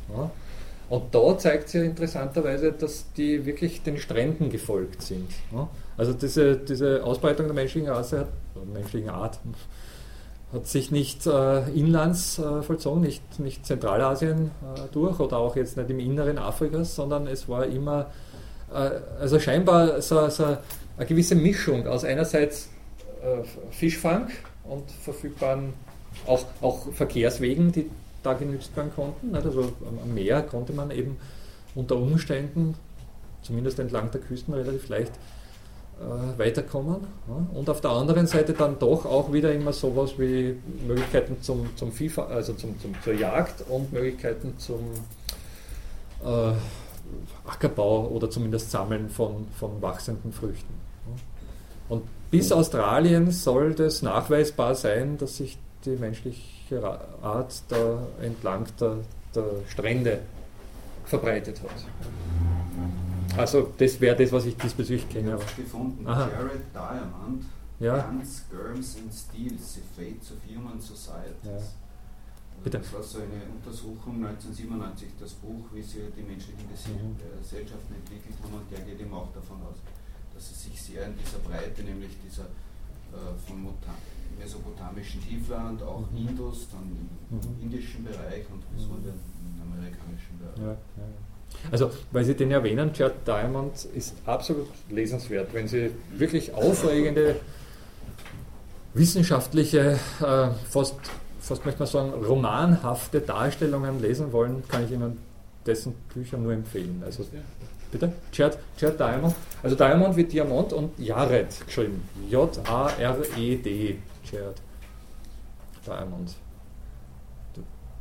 Und 0.88 1.14
da 1.14 1.36
zeigt 1.36 1.68
sich 1.68 1.80
ja 1.80 1.86
interessanterweise, 1.86 2.72
dass 2.72 3.12
die 3.12 3.44
wirklich 3.44 3.82
den 3.82 3.98
Stränden 3.98 4.50
gefolgt 4.50 5.02
sind. 5.02 5.28
Also 5.96 6.12
diese, 6.12 6.56
diese 6.56 7.02
Ausbreitung 7.02 7.46
der 7.46 7.54
menschlichen 7.54 7.88
Rasse, 7.88 8.28
menschlichen 8.72 9.10
Art, 9.10 9.40
hat 10.52 10.66
sich 10.68 10.92
nicht 10.92 11.26
äh, 11.26 11.68
inlands 11.70 12.38
äh, 12.38 12.62
vollzogen, 12.62 13.00
nicht, 13.00 13.40
nicht 13.40 13.66
Zentralasien 13.66 14.52
äh, 14.62 14.80
durch 14.92 15.18
oder 15.18 15.38
auch 15.38 15.56
jetzt 15.56 15.76
nicht 15.76 15.90
im 15.90 15.98
Inneren 15.98 16.38
Afrikas, 16.38 16.94
sondern 16.94 17.26
es 17.26 17.48
war 17.48 17.66
immer, 17.66 18.06
äh, 18.72 18.90
also 19.20 19.40
scheinbar 19.40 20.00
so, 20.00 20.28
so, 20.28 20.56
eine 20.96 21.06
gewisse 21.06 21.34
Mischung 21.34 21.88
aus 21.88 22.04
einerseits 22.04 22.68
äh, 23.22 23.42
Fischfang 23.72 24.28
und 24.64 24.88
verfügbaren, 24.90 25.74
auch, 26.26 26.44
auch 26.62 26.92
Verkehrswegen, 26.92 27.72
die 27.72 27.90
da 28.26 28.34
genützt 28.34 28.76
werden 28.76 28.90
konnten. 28.94 29.34
Also 29.34 29.72
am 29.84 30.14
Meer 30.14 30.42
konnte 30.42 30.72
man 30.72 30.90
eben 30.90 31.16
unter 31.74 31.96
Umständen, 31.96 32.74
zumindest 33.42 33.78
entlang 33.78 34.10
der 34.10 34.20
Küsten, 34.20 34.52
relativ 34.52 34.88
leicht 34.88 35.12
äh, 36.00 36.38
weiterkommen. 36.38 37.06
Ja. 37.28 37.58
Und 37.58 37.70
auf 37.70 37.80
der 37.80 37.92
anderen 37.92 38.26
Seite 38.26 38.52
dann 38.52 38.78
doch 38.78 39.06
auch 39.06 39.32
wieder 39.32 39.52
immer 39.52 39.72
sowas 39.72 40.18
wie 40.18 40.56
Möglichkeiten 40.86 41.40
zum, 41.40 41.68
zum 41.76 41.92
FIFA, 41.92 42.26
also 42.26 42.54
zum, 42.54 42.78
zum, 42.80 42.94
zur 43.02 43.14
Jagd 43.14 43.64
und 43.68 43.92
Möglichkeiten 43.92 44.54
zum 44.58 44.80
äh, 46.24 46.52
Ackerbau 47.46 48.08
oder 48.08 48.28
zumindest 48.28 48.72
Sammeln 48.72 49.08
von, 49.08 49.46
von 49.58 49.80
wachsenden 49.80 50.32
Früchten. 50.32 50.74
Ja. 51.06 51.94
Und 51.96 52.02
bis 52.30 52.50
Australien 52.50 53.30
soll 53.30 53.74
das 53.74 54.02
nachweisbar 54.02 54.74
sein, 54.74 55.16
dass 55.18 55.36
sich 55.36 55.56
die 55.84 55.90
menschliche 55.90 56.55
Art 57.22 57.62
da 57.68 58.06
entlang 58.20 58.66
der, 58.80 58.96
der 59.34 59.44
Strände 59.68 60.20
verbreitet 61.04 61.60
hat. 61.62 63.38
Also 63.38 63.72
das 63.78 64.00
wäre 64.00 64.16
das, 64.16 64.32
was 64.32 64.46
ich 64.46 64.56
diesbezüglich 64.56 65.08
kenne. 65.08 65.28
Ich 65.28 65.32
habe 65.32 65.62
gefunden, 65.62 66.06
Aha. 66.06 66.28
Jared 66.28 66.62
Diamond, 66.74 67.44
ja. 67.78 68.02
Guns, 68.02 68.44
Germs 68.50 68.96
and 68.96 69.12
Steels, 69.12 69.74
The 69.74 69.82
Fates 69.94 70.32
of 70.32 70.38
Human 70.48 70.80
Societies. 70.80 71.44
Ja. 71.44 71.52
Also 71.52 72.64
Bitte. 72.64 72.78
Das 72.78 72.92
war 72.92 73.02
so 73.02 73.18
eine 73.18 73.44
Untersuchung 73.54 74.24
1997, 74.24 75.08
das 75.20 75.34
Buch, 75.34 75.66
wie 75.72 75.82
sie 75.82 76.00
die 76.16 76.22
menschlichen 76.22 76.64
mhm. 76.66 77.16
Gesellschaften 77.38 77.94
entwickelt 77.94 78.34
haben 78.42 78.54
und 78.54 78.70
der 78.72 78.80
geht 78.80 79.00
eben 79.00 79.12
auch 79.12 79.30
davon 79.32 79.60
aus, 79.62 79.76
dass 80.34 80.48
sie 80.48 80.70
sich 80.70 80.80
sehr 80.80 81.06
in 81.06 81.14
dieser 81.18 81.38
Breite, 81.38 81.82
nämlich 81.82 82.12
dieser 82.24 82.44
äh, 83.12 83.36
vom 83.46 83.62
mesopotamischen 84.38 85.20
Tiefland, 85.22 85.82
auch 85.82 86.04
mhm. 86.10 86.28
Indus, 86.28 86.68
dann 86.70 86.82
im 87.30 87.36
mhm. 87.36 87.62
indischen 87.62 88.04
Bereich 88.04 88.44
und 88.52 88.62
bis 88.74 88.86
mhm. 88.86 89.12
im 89.12 89.62
amerikanischen 89.62 90.38
Bereich. 90.38 90.58
Ja, 90.58 90.72
ja. 90.72 91.04
Also, 91.70 91.90
weil 92.12 92.24
Sie 92.24 92.34
den 92.34 92.50
erwähnen, 92.50 92.90
Jared 92.94 93.26
Diamond 93.26 93.86
ist 93.94 94.14
absolut 94.24 94.68
lesenswert. 94.90 95.52
Wenn 95.52 95.68
Sie 95.68 95.90
wirklich 96.16 96.52
aufregende 96.54 97.36
wissenschaftliche, 98.94 99.98
äh, 100.20 100.48
fast, 100.68 100.94
fast 101.40 101.64
möchte 101.64 101.80
man 101.80 101.88
sagen, 101.88 102.12
romanhafte 102.24 103.20
Darstellungen 103.20 104.00
lesen 104.00 104.32
wollen, 104.32 104.62
kann 104.68 104.84
ich 104.84 104.92
Ihnen 104.92 105.18
dessen 105.64 105.94
Bücher 106.14 106.38
nur 106.38 106.52
empfehlen. 106.52 107.02
Also, 107.04 107.24
bitte? 107.90 108.12
Jared, 108.32 108.58
Jared 108.78 109.00
Diamond. 109.00 109.34
Also 109.62 109.76
Diamond 109.76 110.16
wie 110.16 110.24
Diamant 110.24 110.72
und 110.72 110.98
Jared 110.98 111.66
geschrieben. 111.66 112.02
J-A-R-E-D. 112.30 113.98
Jared 114.30 114.60
Diamond. 115.84 116.34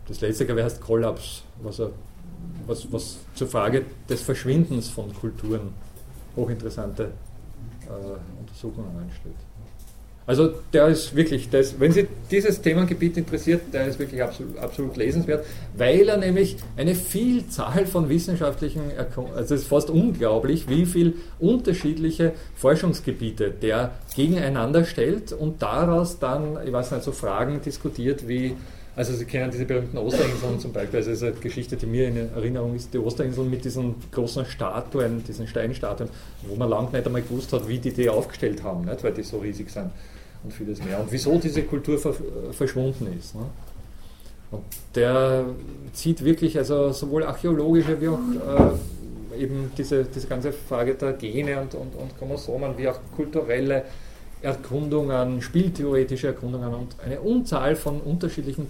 Das 0.08 0.22
letzte, 0.22 0.46
glaube 0.46 0.62
ich, 0.62 0.66
heißt 0.66 0.82
Kollaps, 0.82 1.44
was 1.62 1.80
was, 2.68 2.92
was 2.92 3.18
zur 3.36 3.48
Frage 3.48 3.86
des 4.10 4.22
Verschwindens 4.22 4.90
von 4.90 5.14
Kulturen 5.14 5.74
hochinteressante 6.36 7.12
äh, 7.86 8.40
Untersuchungen 8.40 8.98
anstellt. 8.98 9.36
Also 10.28 10.54
der 10.74 10.88
ist 10.88 11.16
wirklich, 11.16 11.50
das, 11.52 11.80
wenn 11.80 11.92
Sie 11.92 12.08
dieses 12.32 12.60
Themengebiet 12.62 13.16
interessiert, 13.16 13.62
der 13.72 13.86
ist 13.86 14.00
wirklich 14.00 14.24
absolut, 14.24 14.58
absolut 14.58 14.98
lesenswert, 14.98 15.46
weil 15.78 16.10
er 16.10 16.18
nämlich 16.18 16.58
eine 16.78 16.96
Vielzahl 16.96 17.86
von 17.86 18.10
wissenschaftlichen, 18.10 18.82
also 19.36 19.56
es 19.56 19.62
ist 19.62 19.68
fast 19.68 19.92
unglaublich, 19.92 20.68
wie 20.68 20.88
viele 20.88 21.14
unterschiedliche 21.40 22.34
Forschungsgebiete 22.56 23.52
der 23.52 23.92
gegeneinander 24.16 24.86
stellt 24.86 25.32
und 25.32 25.62
daraus 25.62 26.18
dann, 26.18 26.58
ich 26.66 26.74
weiß 26.74 26.92
nicht, 26.92 27.04
so 27.04 27.12
Fragen 27.12 27.62
diskutiert 27.62 28.28
wie 28.28 28.56
also 28.98 29.14
Sie 29.14 29.26
kennen 29.26 29.52
diese 29.52 29.66
berühmten 29.66 29.98
Osterinseln 29.98 30.58
zum 30.58 30.72
Beispiel, 30.72 31.00
also 31.00 31.10
das 31.10 31.22
ist 31.22 31.28
eine 31.28 31.36
Geschichte, 31.36 31.76
die 31.76 31.86
mir 31.86 32.08
in 32.08 32.16
Erinnerung 32.34 32.76
ist, 32.76 32.94
die 32.94 32.98
Osterinseln 32.98 33.50
mit 33.50 33.66
diesen 33.66 33.96
großen 34.14 34.46
Statuen, 34.46 35.22
diesen 35.26 35.48
Steinstatuen, 35.48 36.10
wo 36.48 36.56
man 36.56 36.70
lange 36.70 36.92
nicht 36.92 37.06
einmal 37.06 37.22
gewusst 37.22 37.52
hat, 37.52 37.68
wie 37.68 37.78
die 37.78 37.92
die 37.92 38.08
aufgestellt 38.08 38.64
haben, 38.64 38.86
nicht? 38.86 39.04
weil 39.04 39.12
die 39.12 39.24
so 39.24 39.40
riesig 39.40 39.70
sind 39.70 39.92
und 40.46 40.54
vieles 40.54 40.84
mehr. 40.84 41.00
Und 41.00 41.12
wieso 41.12 41.38
diese 41.38 41.64
Kultur 41.64 41.98
verschwunden 42.52 43.08
ist. 43.20 43.36
Ne? 43.36 43.42
Und 44.52 44.64
der 44.94 45.46
zieht 45.94 46.24
wirklich 46.24 46.58
also 46.58 46.92
sowohl 46.92 47.24
archäologische 47.24 48.00
wie 48.00 48.08
auch 48.08 48.20
äh, 49.34 49.42
eben 49.42 49.72
diese, 49.78 50.06
diese 50.06 50.28
ganze 50.28 50.54
Frage 50.54 50.96
der 50.96 51.14
Gene 51.14 51.60
und, 51.60 51.74
und, 51.76 51.96
und 51.96 52.18
Chromosomen, 52.18 52.78
wie 52.78 52.88
auch 52.88 53.00
kulturelle 53.16 53.84
Erkundungen, 54.42 55.42
spieltheoretische 55.42 56.28
Erkundungen 56.28 56.74
und 56.74 56.96
eine 57.04 57.20
Unzahl 57.20 57.76
von 57.76 58.00
unterschiedlichen, 58.02 58.68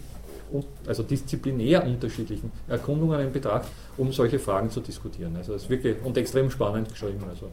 also 0.88 1.04
disziplinär 1.04 1.86
unterschiedlichen 1.86 2.52
Erkundungen 2.68 3.20
in 3.20 3.32
Betracht, 3.32 3.68
um 3.98 4.12
solche 4.12 4.40
Fragen 4.40 4.70
zu 4.70 4.80
diskutieren. 4.80 5.36
Also 5.36 5.54
es 5.54 5.64
ist 5.64 5.70
wirklich 5.70 5.98
und 6.04 6.18
extrem 6.18 6.50
spannend 6.50 6.90
geschrieben. 6.90 7.24
Also 7.30 7.52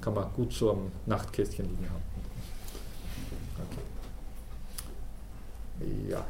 kann 0.00 0.14
man 0.14 0.26
gut 0.34 0.52
so 0.52 0.70
am 0.70 0.92
Nachtkästchen 1.06 1.66
liegen 1.66 1.88
haben. 1.90 2.13
Ja. 6.08 6.24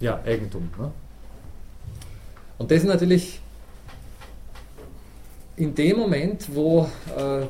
Ja, 0.00 0.20
Eigentum. 0.24 0.70
Ne? 0.78 0.92
Und 2.58 2.70
das 2.70 2.78
ist 2.78 2.86
natürlich 2.86 3.40
in 5.56 5.74
dem 5.74 5.98
Moment, 5.98 6.54
wo 6.54 6.88
äh, 7.16 7.46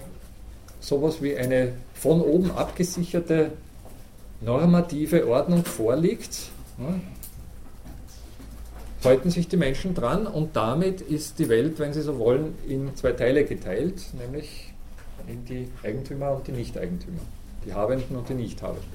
sowas 0.81 1.23
wie 1.23 1.37
eine 1.37 1.73
von 1.95 2.21
oben 2.21 2.51
abgesicherte 2.53 3.53
normative 4.41 5.29
Ordnung 5.29 5.65
vorliegt, 5.65 6.51
ne, 6.79 7.01
halten 9.05 9.31
sich 9.31 9.49
die 9.49 9.57
Menschen 9.57 9.95
dran 9.95 10.27
und 10.27 10.57
damit 10.57 11.01
ist 11.01 11.39
die 11.39 11.49
Welt, 11.49 11.79
wenn 11.79 11.93
Sie 11.93 12.03
so 12.03 12.19
wollen, 12.19 12.55
in 12.67 12.95
zwei 12.97 13.13
Teile 13.13 13.45
geteilt, 13.45 14.03
nämlich 14.15 14.73
in 15.27 15.45
die 15.45 15.69
Eigentümer 15.83 16.33
und 16.33 16.47
die 16.47 16.53
Nicht-Eigentümer, 16.53 17.21
die 17.65 17.75
Habenden 17.75 18.17
und 18.17 18.29
die 18.29 18.35
Nichthabenden. 18.35 18.89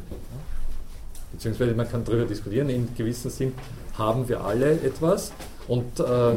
Beziehungsweise 1.33 1.73
man 1.73 1.89
kann 1.89 2.05
darüber 2.05 2.25
diskutieren, 2.25 2.69
in 2.69 2.95
gewissem 2.95 3.29
Sinn 3.29 3.53
haben 3.97 4.29
wir 4.29 4.41
alle 4.41 4.71
etwas. 4.71 5.33
Und 5.67 5.99
äh, 5.99 6.33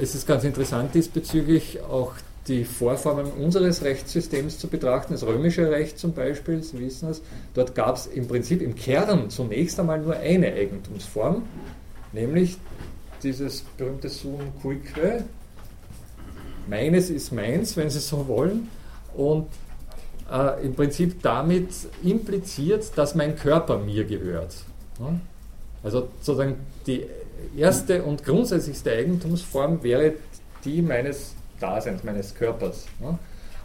es 0.00 0.14
ist 0.14 0.26
ganz 0.26 0.44
interessant 0.44 0.94
diesbezüglich 0.94 1.80
auch 1.82 2.12
die 2.46 2.64
Vorformen 2.64 3.26
unseres 3.32 3.82
Rechtssystems 3.82 4.58
zu 4.58 4.68
betrachten, 4.68 5.14
das 5.14 5.24
römische 5.24 5.70
Recht 5.70 5.98
zum 5.98 6.12
Beispiel, 6.12 6.62
Sie 6.62 6.78
wissen 6.78 7.08
es, 7.08 7.22
dort 7.54 7.74
gab 7.74 7.96
es 7.96 8.06
im 8.06 8.28
Prinzip 8.28 8.60
im 8.60 8.74
Kern 8.74 9.30
zunächst 9.30 9.80
einmal 9.80 10.00
nur 10.00 10.16
eine 10.16 10.52
Eigentumsform, 10.52 11.42
nämlich 12.12 12.58
dieses 13.22 13.62
berühmte 13.78 14.10
Sum 14.10 14.38
cuique, 14.62 15.24
meines 16.68 17.08
ist 17.08 17.32
meins, 17.32 17.76
wenn 17.76 17.88
Sie 17.88 18.00
so 18.00 18.28
wollen, 18.28 18.68
und 19.16 19.46
äh, 20.34 20.64
im 20.64 20.74
Prinzip 20.74 21.22
damit 21.22 21.70
impliziert, 22.02 22.92
dass 22.96 23.14
mein 23.14 23.36
Körper 23.36 23.78
mir 23.78 24.04
gehört. 24.04 24.54
Ja? 24.98 25.14
Also 25.82 26.08
sozusagen 26.20 26.56
die 26.86 27.06
erste 27.56 28.02
und 28.02 28.24
grundsätzlichste 28.24 28.92
Eigentumsform 28.92 29.82
wäre 29.82 30.14
die 30.64 30.82
meines 30.82 31.34
Daseins, 31.60 32.02
meines 32.02 32.34
Körpers. 32.34 32.86
Ja? 33.00 33.18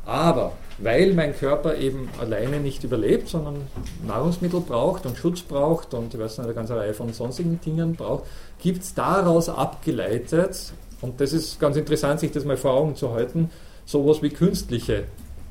Aber 0.05 0.53
weil 0.78 1.13
mein 1.13 1.36
Körper 1.36 1.76
eben 1.76 2.09
alleine 2.20 2.59
nicht 2.59 2.84
überlebt, 2.84 3.30
sondern 3.30 3.67
Nahrungsmittel 4.05 4.61
braucht 4.61 5.05
und 5.05 5.17
Schutz 5.17 5.41
braucht 5.41 5.93
und 5.93 6.13
ich 6.13 6.20
weiß 6.20 6.38
nicht, 6.38 6.45
eine 6.45 6.55
ganze 6.55 6.76
Reihe 6.76 6.93
von 6.93 7.13
sonstigen 7.13 7.59
Dingen 7.61 7.95
braucht, 7.95 8.24
gibt 8.59 8.84
es 8.84 8.93
daraus 8.93 9.49
abgeleitet, 9.49 10.74
und 11.01 11.22
das 11.22 11.34
ist 11.34 11.59
ganz 11.59 11.78
interessant, 11.78 12.20
sich 12.20 12.32
das 12.32 12.45
mal 12.45 12.57
vor 12.57 12.74
Augen 12.74 12.95
zu 12.95 13.11
halten, 13.11 13.49
sowas 13.86 14.22
wie 14.22 14.30
künstliche 14.30 15.05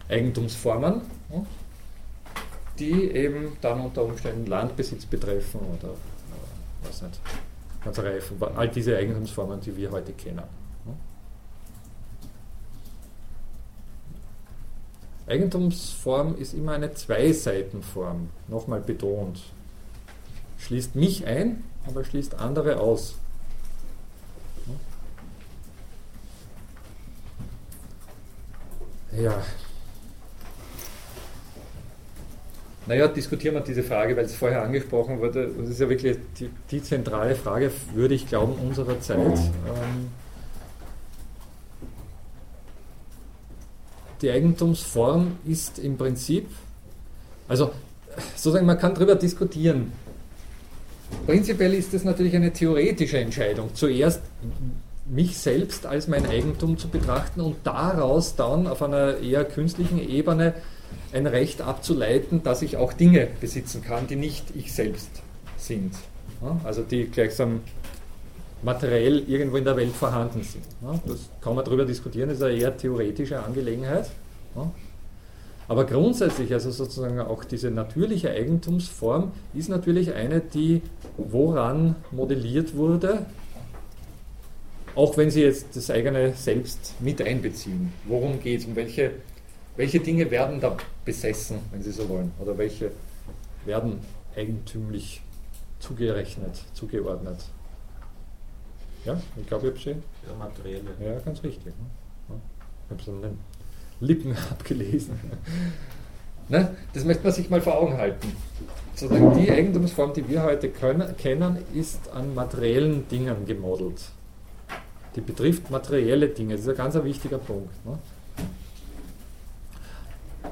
Eigentumsformen, 0.09 1.03
die 2.79 3.11
eben 3.11 3.57
dann 3.61 3.81
unter 3.81 4.05
Umständen 4.05 4.47
Landbesitz 4.47 5.05
betreffen 5.07 5.61
oder 5.61 5.89
äh, 5.89 6.87
was 6.87 7.03
nicht, 7.03 7.21
ganze 7.85 8.05
Reihe 8.05 8.21
von 8.21 8.57
all 8.57 8.69
diese 8.69 8.97
Eigentumsformen, 8.97 9.61
die 9.61 9.77
wir 9.77 9.91
heute 9.91 10.13
kennen. 10.13 10.43
Eigentumsform 15.29 16.37
ist 16.39 16.55
immer 16.55 16.73
eine 16.73 16.95
Zweiseitenform, 16.95 18.31
nochmal 18.49 18.81
betont. 18.81 19.43
Schließt 20.57 20.97
mich 20.97 21.27
ein, 21.27 21.65
aber 21.87 22.03
schließt 22.03 22.35
andere 22.37 22.81
aus. 22.81 23.15
Ja. 29.13 29.43
Naja, 32.89 33.07
diskutieren 33.07 33.55
wir 33.55 33.61
diese 33.61 33.83
Frage, 33.83 34.17
weil 34.17 34.25
es 34.25 34.35
vorher 34.35 34.63
angesprochen 34.63 35.21
wurde. 35.21 35.51
Das 35.59 35.69
ist 35.69 35.79
ja 35.79 35.91
wirklich 35.91 36.17
die, 36.41 36.49
die 36.71 36.83
zentrale 36.83 37.35
Frage, 37.35 37.71
würde 37.93 38.15
ich 38.15 38.27
glauben, 38.27 38.55
unserer 38.55 38.99
Zeit. 38.99 39.19
Ähm, 39.19 40.09
die 44.23 44.31
Eigentumsform 44.31 45.33
ist 45.47 45.79
im 45.79 45.99
Prinzip, 45.99 46.47
also 47.47 47.73
sozusagen, 48.35 48.65
man 48.65 48.79
kann 48.79 48.95
darüber 48.95 49.17
diskutieren. 49.17 49.93
Prinzipiell 51.27 51.75
ist 51.75 51.93
es 51.93 52.05
natürlich 52.05 52.35
eine 52.35 52.55
theoretische 52.55 53.19
Entscheidung. 53.19 53.69
Zuerst 53.75 54.23
mich 55.05 55.37
selbst 55.37 55.85
als 55.85 56.09
mein 56.09 56.25
Eigentum 56.25 56.79
zu 56.79 56.89
betrachten 56.89 57.43
und 57.43 57.57
daraus 57.65 58.35
dann 58.35 58.67
auf 58.67 58.83
einer 58.83 59.19
eher 59.19 59.45
künstlichen 59.45 59.99
Ebene 59.99 60.55
ein 61.13 61.27
Recht 61.27 61.63
abzuleiten, 61.63 62.43
dass 62.43 62.63
ich 62.63 62.77
auch 62.77 62.93
Dinge 62.93 63.29
besitzen 63.41 63.83
kann, 63.83 64.07
die 64.07 64.17
nicht 64.17 64.45
ich 64.55 64.73
selbst 64.73 65.11
sind. 65.57 65.95
Also 66.65 66.83
die 66.83 67.07
gleichsam 67.07 67.61
materiell 68.63 69.25
irgendwo 69.29 69.57
in 69.57 69.65
der 69.65 69.77
Welt 69.77 69.93
vorhanden 69.93 70.43
sind. 70.43 70.65
Das 71.07 71.29
kann 71.41 71.55
man 71.55 71.65
darüber 71.65 71.85
diskutieren, 71.85 72.29
das 72.29 72.39
ist 72.39 72.45
eine 72.45 72.57
eher 72.57 72.77
theoretische 72.77 73.43
Angelegenheit. 73.43 74.11
Aber 75.69 75.85
grundsätzlich, 75.85 76.53
also 76.53 76.71
sozusagen 76.71 77.21
auch 77.21 77.45
diese 77.45 77.71
natürliche 77.71 78.31
Eigentumsform 78.31 79.33
ist 79.55 79.69
natürlich 79.69 80.15
eine, 80.15 80.41
die 80.41 80.81
woran 81.19 81.95
modelliert 82.11 82.75
wurde, 82.75 83.27
auch 84.95 85.17
wenn 85.17 85.31
Sie 85.31 85.43
jetzt 85.43 85.77
das 85.77 85.91
eigene 85.91 86.33
Selbst 86.33 86.95
mit 87.01 87.21
einbeziehen. 87.21 87.93
Worum 88.07 88.41
geht 88.41 88.61
es? 88.61 88.67
Um 88.67 88.75
welche, 88.77 89.13
welche 89.79 90.01
Dinge 90.01 90.29
werden 90.31 90.61
da 90.61 90.77
besessen, 91.05 91.61
wenn 91.71 91.83
Sie 91.83 91.93
so 91.93 92.09
wollen? 92.09 92.33
Oder 92.41 92.59
welche 92.59 92.91
werden 93.65 94.01
eigentümlich 94.37 95.23
zugerechnet, 95.79 96.65
zugeordnet? 96.75 97.45
Ja, 99.05 99.21
ich 99.37 99.47
glaube, 99.47 99.69
ich 99.69 99.73
habe 99.73 99.81
sie. 99.81 99.91
Ja, 100.29 100.35
materielle. 100.37 100.91
Ja, 101.01 101.21
ganz 101.21 101.45
richtig. 101.45 101.67
Ne? 101.67 102.35
Ich 102.87 102.91
habe 102.91 103.01
es 103.01 103.09
an 103.09 103.23
den 103.23 103.39
Lippen 104.01 104.37
abgelesen. 104.51 105.15
ne? 106.49 106.77
Das 106.93 107.05
möchte 107.05 107.23
man 107.23 107.33
sich 107.33 107.49
mal 107.49 107.61
vor 107.61 107.79
Augen 107.79 107.97
halten. 107.97 108.37
Sozusagen 108.97 109.41
die 109.41 109.49
Eigentumsform, 109.49 110.13
die 110.13 110.29
wir 110.29 110.43
heute 110.43 110.71
können, 110.71 111.17
kennen, 111.17 111.59
ist 111.73 112.11
an 112.11 112.35
materiellen 112.35 113.07
Dingen 113.07 113.47
gemodelt. 113.47 114.11
Die 115.15 115.21
betrifft 115.21 115.71
materielle 115.71 116.29
Dinge. 116.31 116.57
Das 116.57 116.63
ist 116.63 116.69
ein 116.69 116.77
ganz 116.77 116.97
wichtiger 117.05 117.39
Punkt. 117.39 117.71
Ne? 117.87 117.97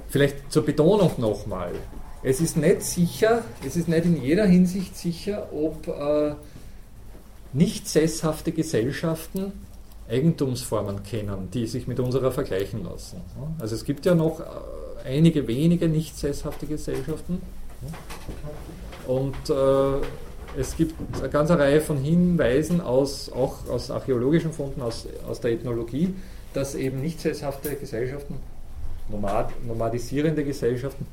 Vielleicht 0.08 0.50
zur 0.52 0.64
Betonung 0.64 1.12
nochmal. 1.18 1.72
Es 2.22 2.40
ist 2.40 2.56
nicht 2.56 2.82
sicher, 2.82 3.44
es 3.64 3.76
ist 3.76 3.88
nicht 3.88 4.04
in 4.04 4.20
jeder 4.20 4.46
Hinsicht 4.46 4.96
sicher, 4.96 5.48
ob 5.52 5.86
äh, 5.86 6.34
nicht 7.52 7.88
sesshafte 7.88 8.52
Gesellschaften 8.52 9.52
Eigentumsformen 10.08 11.02
kennen, 11.02 11.48
die 11.52 11.66
sich 11.66 11.86
mit 11.86 11.98
unserer 11.98 12.30
vergleichen 12.30 12.84
lassen. 12.84 13.20
Also 13.58 13.74
es 13.74 13.84
gibt 13.84 14.06
ja 14.06 14.14
noch 14.14 14.40
äh, 14.40 14.44
einige 15.04 15.46
wenige 15.46 15.88
nicht 15.88 16.16
sesshafte 16.16 16.66
Gesellschaften 16.66 17.40
und 19.06 19.50
äh, 19.50 20.06
es 20.58 20.76
gibt 20.76 20.94
eine 21.18 21.28
ganze 21.28 21.58
Reihe 21.58 21.80
von 21.80 21.98
Hinweisen 21.98 22.80
aus, 22.80 23.30
auch 23.30 23.68
aus 23.68 23.90
archäologischen 23.90 24.52
Funden, 24.52 24.80
aus, 24.80 25.06
aus 25.28 25.40
der 25.40 25.52
Ethnologie, 25.52 26.14
dass 26.54 26.74
eben 26.74 27.02
nicht 27.02 27.20
sesshafte 27.20 27.74
Gesellschaften, 27.74 28.36
nomad, 29.08 29.52
nomadisierende 29.66 30.44
Gesellschaften, 30.44 31.06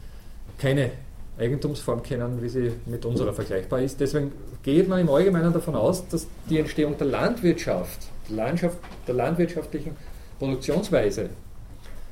keine 0.57 0.91
Eigentumsform 1.37 2.03
kennen, 2.03 2.41
wie 2.41 2.49
sie 2.49 2.71
mit 2.85 3.05
unserer 3.05 3.33
vergleichbar 3.33 3.81
ist. 3.81 3.99
Deswegen 3.99 4.31
geht 4.61 4.87
man 4.87 4.99
im 4.99 5.09
Allgemeinen 5.09 5.51
davon 5.51 5.75
aus, 5.75 6.07
dass 6.07 6.27
die 6.49 6.59
Entstehung 6.59 6.97
der 6.97 7.07
Landwirtschaft, 7.07 8.07
der, 8.29 8.35
Landschaft, 8.35 8.77
der 9.07 9.15
landwirtschaftlichen 9.15 9.95
Produktionsweise 10.37 11.29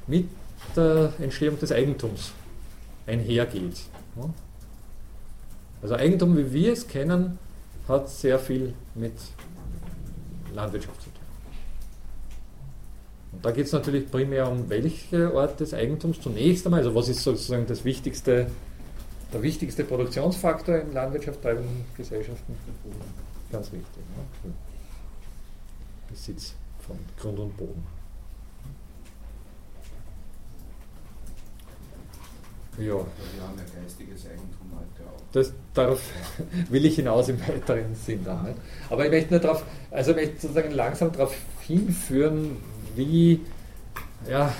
mit 0.07 0.27
der 0.75 1.13
Entstehung 1.19 1.59
des 1.59 1.71
Eigentums 1.71 2.31
einhergeht. 3.05 3.81
Also 5.81 5.95
Eigentum, 5.95 6.37
wie 6.37 6.51
wir 6.51 6.73
es 6.73 6.87
kennen, 6.87 7.39
hat 7.87 8.09
sehr 8.09 8.39
viel 8.39 8.73
mit 8.95 9.13
Landwirtschaft 10.53 11.01
zu 11.01 11.09
tun. 11.09 11.10
Und 13.31 13.45
da 13.45 13.51
geht 13.51 13.65
es 13.67 13.71
natürlich 13.71 14.11
primär 14.11 14.49
um 14.49 14.69
welche 14.69 15.33
Art 15.33 15.59
des 15.59 15.73
Eigentums 15.73 16.19
zunächst 16.19 16.65
einmal, 16.65 16.81
also 16.81 16.93
was 16.93 17.07
ist 17.07 17.23
sozusagen 17.23 17.65
das 17.65 17.85
wichtigste 17.85 18.47
der 19.33 19.41
wichtigste 19.41 19.83
Produktionsfaktor 19.83 20.75
in 20.79 20.93
landwirtschaftstreibenden 20.93 21.85
Gesellschaften. 21.95 22.55
Ganz 23.51 23.71
wichtig. 23.71 24.03
Ne? 24.43 24.53
Besitz 26.09 26.53
von 26.79 26.97
Grund 27.19 27.39
und 27.39 27.57
Boden. 27.57 27.83
Ja. 32.77 32.85
Wir 32.85 32.93
haben 32.93 33.57
ja 33.57 33.81
geistiges 33.81 34.25
Eigentum 34.25 34.71
heute 34.73 35.09
auch. 35.09 35.21
Das, 35.33 35.53
darauf 35.73 36.01
will 36.69 36.85
ich 36.85 36.95
hinaus 36.95 37.29
im 37.29 37.39
weiteren 37.41 37.95
Sinn 37.95 38.23
dann. 38.23 38.43
Nicht? 38.43 38.57
Aber 38.89 39.05
ich 39.05 39.11
möchte 39.11 39.31
nur 39.31 39.39
darauf, 39.39 39.65
also 39.91 40.11
ich 40.11 40.17
möchte 40.17 40.41
sozusagen 40.41 40.71
langsam 40.71 41.11
darauf 41.11 41.35
hinführen, 41.61 42.57
wie, 42.95 43.41
ja, 44.29 44.53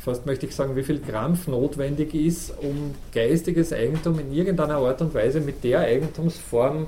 fast 0.00 0.26
möchte 0.26 0.46
ich 0.46 0.54
sagen, 0.54 0.76
wie 0.76 0.82
viel 0.82 1.00
Krampf 1.00 1.46
notwendig 1.46 2.14
ist, 2.14 2.52
um 2.60 2.94
geistiges 3.12 3.72
Eigentum 3.72 4.18
in 4.18 4.32
irgendeiner 4.32 4.76
Art 4.76 5.00
und 5.02 5.14
Weise 5.14 5.40
mit 5.40 5.62
der 5.62 5.80
Eigentumsform 5.80 6.86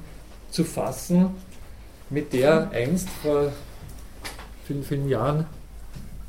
zu 0.50 0.64
fassen, 0.64 1.30
mit 2.10 2.32
der 2.32 2.70
einst 2.70 3.08
vor 3.22 3.52
vielen, 4.66 4.82
vielen 4.82 5.08
Jahren 5.08 5.46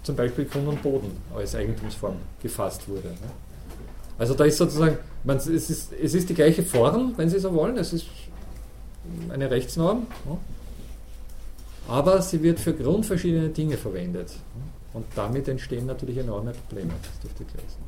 zum 0.03 0.15
Beispiel 0.15 0.45
Grund 0.45 0.67
und 0.67 0.81
Boden 0.81 1.11
als 1.35 1.55
Eigentumsform 1.55 2.15
gefasst 2.41 2.87
wurde. 2.87 3.13
Also 4.17 4.33
da 4.33 4.43
ist 4.43 4.57
sozusagen, 4.57 4.97
man, 5.23 5.37
es, 5.37 5.47
ist, 5.47 5.93
es 5.93 6.13
ist 6.13 6.29
die 6.29 6.33
gleiche 6.33 6.63
Form, 6.63 7.13
wenn 7.17 7.29
Sie 7.29 7.39
so 7.39 7.53
wollen, 7.53 7.77
es 7.77 7.93
ist 7.93 8.05
eine 9.29 9.49
Rechtsnorm, 9.49 10.07
aber 11.87 12.21
sie 12.21 12.41
wird 12.41 12.59
für 12.59 12.73
grundverschiedene 12.73 13.49
Dinge 13.49 13.77
verwendet. 13.77 14.31
Und 14.93 15.05
damit 15.15 15.47
entstehen 15.47 15.85
natürlich 15.85 16.17
enorme 16.17 16.51
Probleme. 16.51 16.91
Das 17.01 17.19
dürfte 17.19 17.43
klar 17.45 17.63
sein. 17.67 17.83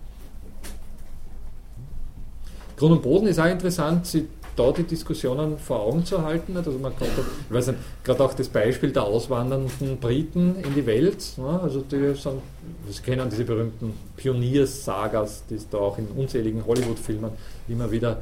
Grund 2.78 2.92
und 2.94 3.02
Boden 3.04 3.28
ist 3.28 3.40
auch 3.40 3.46
interessant, 3.46 4.06
sie 4.06 4.28
da 4.56 4.72
die 4.72 4.84
Diskussionen 4.84 5.58
vor 5.58 5.82
Augen 5.82 6.06
zu 6.06 6.22
halten. 6.22 6.56
Also 6.58 6.72
man 6.72 6.96
konnte, 6.96 7.22
ich 7.48 7.54
weiß 7.54 7.68
nicht, 7.68 7.80
gerade 8.04 8.24
auch 8.24 8.34
das 8.34 8.48
Beispiel 8.48 8.92
der 8.92 9.04
auswandernden 9.04 9.98
Briten 9.98 10.56
in 10.64 10.74
die 10.74 10.86
Welt, 10.86 11.24
ne, 11.38 11.60
also 11.62 11.82
die 11.82 12.16
sind, 12.16 12.42
Sie 12.90 13.02
kennen 13.02 13.30
diese 13.30 13.44
berühmten 13.44 13.94
Pionierssagas, 14.16 15.44
die 15.50 15.56
es 15.56 15.70
da 15.70 15.78
auch 15.78 15.98
in 15.98 16.08
unzähligen 16.08 16.66
Hollywood-Filmen 16.66 17.32
immer 17.68 17.92
wieder 17.92 18.22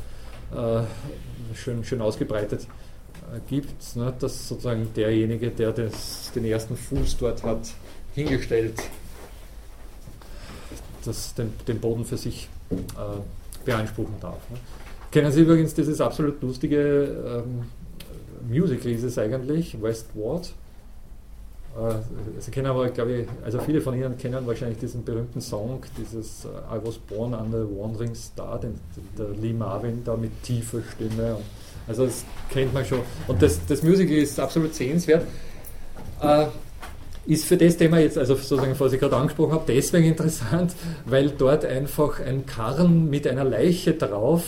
äh, 0.51 0.81
schön, 1.55 1.83
schön 1.83 2.01
ausgebreitet 2.01 2.67
gibt, 3.49 3.95
ne, 3.95 4.13
dass 4.19 4.47
sozusagen 4.47 4.87
derjenige, 4.95 5.49
der 5.51 5.71
das, 5.71 6.31
den 6.33 6.45
ersten 6.45 6.75
Fuß 6.75 7.17
dort 7.17 7.43
hat 7.43 7.73
hingestellt, 8.15 8.75
das, 11.05 11.33
den, 11.33 11.53
den 11.67 11.79
Boden 11.79 12.05
für 12.05 12.17
sich 12.17 12.49
äh, 12.71 12.75
beanspruchen 13.65 14.15
darf. 14.21 14.39
Ne. 14.49 14.57
Kennen 15.11 15.31
Sie 15.31 15.41
übrigens 15.41 15.73
dieses 15.73 16.01
absolut 16.01 16.41
lustige 16.41 17.43
ähm, 17.45 17.63
Musical, 18.49 18.91
ist 18.91 19.03
es 19.03 19.17
eigentlich, 19.17 19.81
Westward? 19.81 20.53
Äh, 21.75 21.95
Sie 22.39 22.51
kennen 22.51 22.67
aber, 22.67 22.89
glaube 22.89 23.13
ich, 23.13 23.27
also 23.43 23.59
viele 23.59 23.81
von 23.81 23.95
Ihnen 23.95 24.17
kennen 24.17 24.45
wahrscheinlich 24.45 24.79
diesen 24.79 25.03
berühmten 25.03 25.41
Song, 25.41 25.83
dieses 25.97 26.45
uh, 26.45 26.49
I 26.73 26.79
was 26.83 26.97
born 26.97 27.33
under 27.33 27.59
a 27.59 27.65
wandering 27.65 28.15
star, 28.15 28.59
den 28.59 28.79
der 29.17 29.29
Lee 29.29 29.53
Marvin 29.53 30.03
da 30.03 30.15
mit 30.15 30.43
tiefer 30.43 30.81
Stimme. 30.95 31.35
Und, 31.35 31.43
also 31.87 32.05
das 32.05 32.23
kennt 32.49 32.73
man 32.73 32.85
schon. 32.85 32.99
Und 33.27 33.41
das, 33.41 33.59
das 33.67 33.83
Musical 33.83 34.15
ist 34.15 34.39
absolut 34.39 34.73
sehenswert. 34.73 35.25
Äh, 36.21 36.45
ist 37.25 37.45
für 37.45 37.55
das 37.55 37.77
Thema 37.77 37.99
jetzt, 37.99 38.17
also 38.17 38.35
sozusagen, 38.35 38.77
was 38.77 38.91
ich 38.91 38.99
gerade 38.99 39.15
angesprochen 39.15 39.53
habe, 39.53 39.63
deswegen 39.67 40.05
interessant, 40.09 40.73
weil 41.05 41.29
dort 41.29 41.65
einfach 41.65 42.19
ein 42.19 42.45
Karren 42.45 43.09
mit 43.09 43.27
einer 43.27 43.43
Leiche 43.43 43.93
drauf 43.93 44.43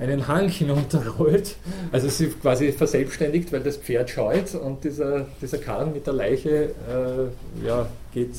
einen 0.00 0.26
Hang 0.26 0.48
hinunterrollt. 0.48 1.56
Also 1.92 2.08
sie 2.08 2.28
quasi 2.28 2.72
verselbstständigt, 2.72 3.52
weil 3.52 3.60
das 3.60 3.76
Pferd 3.76 4.10
scheut 4.10 4.54
und 4.54 4.82
dieser, 4.82 5.26
dieser 5.40 5.58
Karren 5.58 5.92
mit 5.92 6.06
der 6.06 6.14
Leiche 6.14 6.70
äh, 6.88 7.66
ja, 7.66 7.86
geht, 8.12 8.30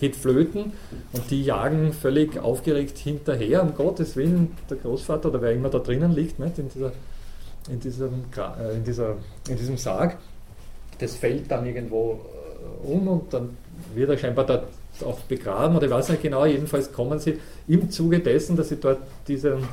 geht 0.00 0.16
flöten 0.16 0.72
und 1.12 1.30
die 1.30 1.44
jagen 1.44 1.92
völlig 1.92 2.36
aufgeregt 2.38 2.98
hinterher, 2.98 3.62
um 3.62 3.74
Gottes 3.74 4.16
Willen, 4.16 4.56
der 4.68 4.76
Großvater 4.78 5.28
oder 5.28 5.40
wer 5.40 5.52
immer 5.52 5.70
da 5.70 5.78
drinnen 5.78 6.12
liegt, 6.12 6.40
nicht, 6.40 6.58
in, 6.58 6.68
dieser, 6.68 6.92
in, 7.70 7.80
diesem, 7.80 8.24
äh, 8.36 8.76
in, 8.76 8.84
dieser, 8.84 9.16
in 9.48 9.56
diesem 9.56 9.76
Sarg. 9.76 10.16
Das 10.98 11.16
fällt 11.16 11.50
dann 11.50 11.66
irgendwo 11.66 12.20
äh, 12.84 12.86
um 12.86 13.08
und 13.08 13.32
dann 13.32 13.56
wird 13.94 14.10
er 14.10 14.18
scheinbar 14.18 14.46
da 14.46 14.64
auch 15.04 15.20
begraben 15.20 15.76
oder 15.76 15.86
ich 15.86 15.92
weiß 15.92 16.10
nicht 16.10 16.22
genau, 16.22 16.44
jedenfalls 16.44 16.92
kommen 16.92 17.18
sie 17.18 17.38
im 17.66 17.90
Zuge 17.90 18.20
dessen, 18.20 18.56
dass 18.56 18.68
sie 18.68 18.76
dort 18.76 18.98
diesen 19.26 19.66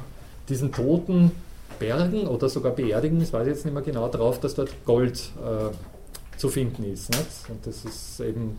diesen 0.49 0.71
Toten 0.71 1.31
bergen 1.77 2.27
oder 2.27 2.49
sogar 2.49 2.73
beerdigen, 2.73 3.19
das 3.19 3.31
weiß 3.31 3.47
ich 3.47 3.53
jetzt 3.53 3.65
nicht 3.65 3.73
mehr 3.73 3.83
genau, 3.83 4.07
darauf, 4.09 4.39
dass 4.39 4.55
dort 4.55 4.69
Gold 4.85 5.31
äh, 5.37 6.37
zu 6.37 6.49
finden 6.49 6.83
ist. 6.91 7.09
Nicht? 7.11 7.49
Und 7.49 7.65
das 7.65 7.85
ist 7.85 8.19
eben 8.19 8.57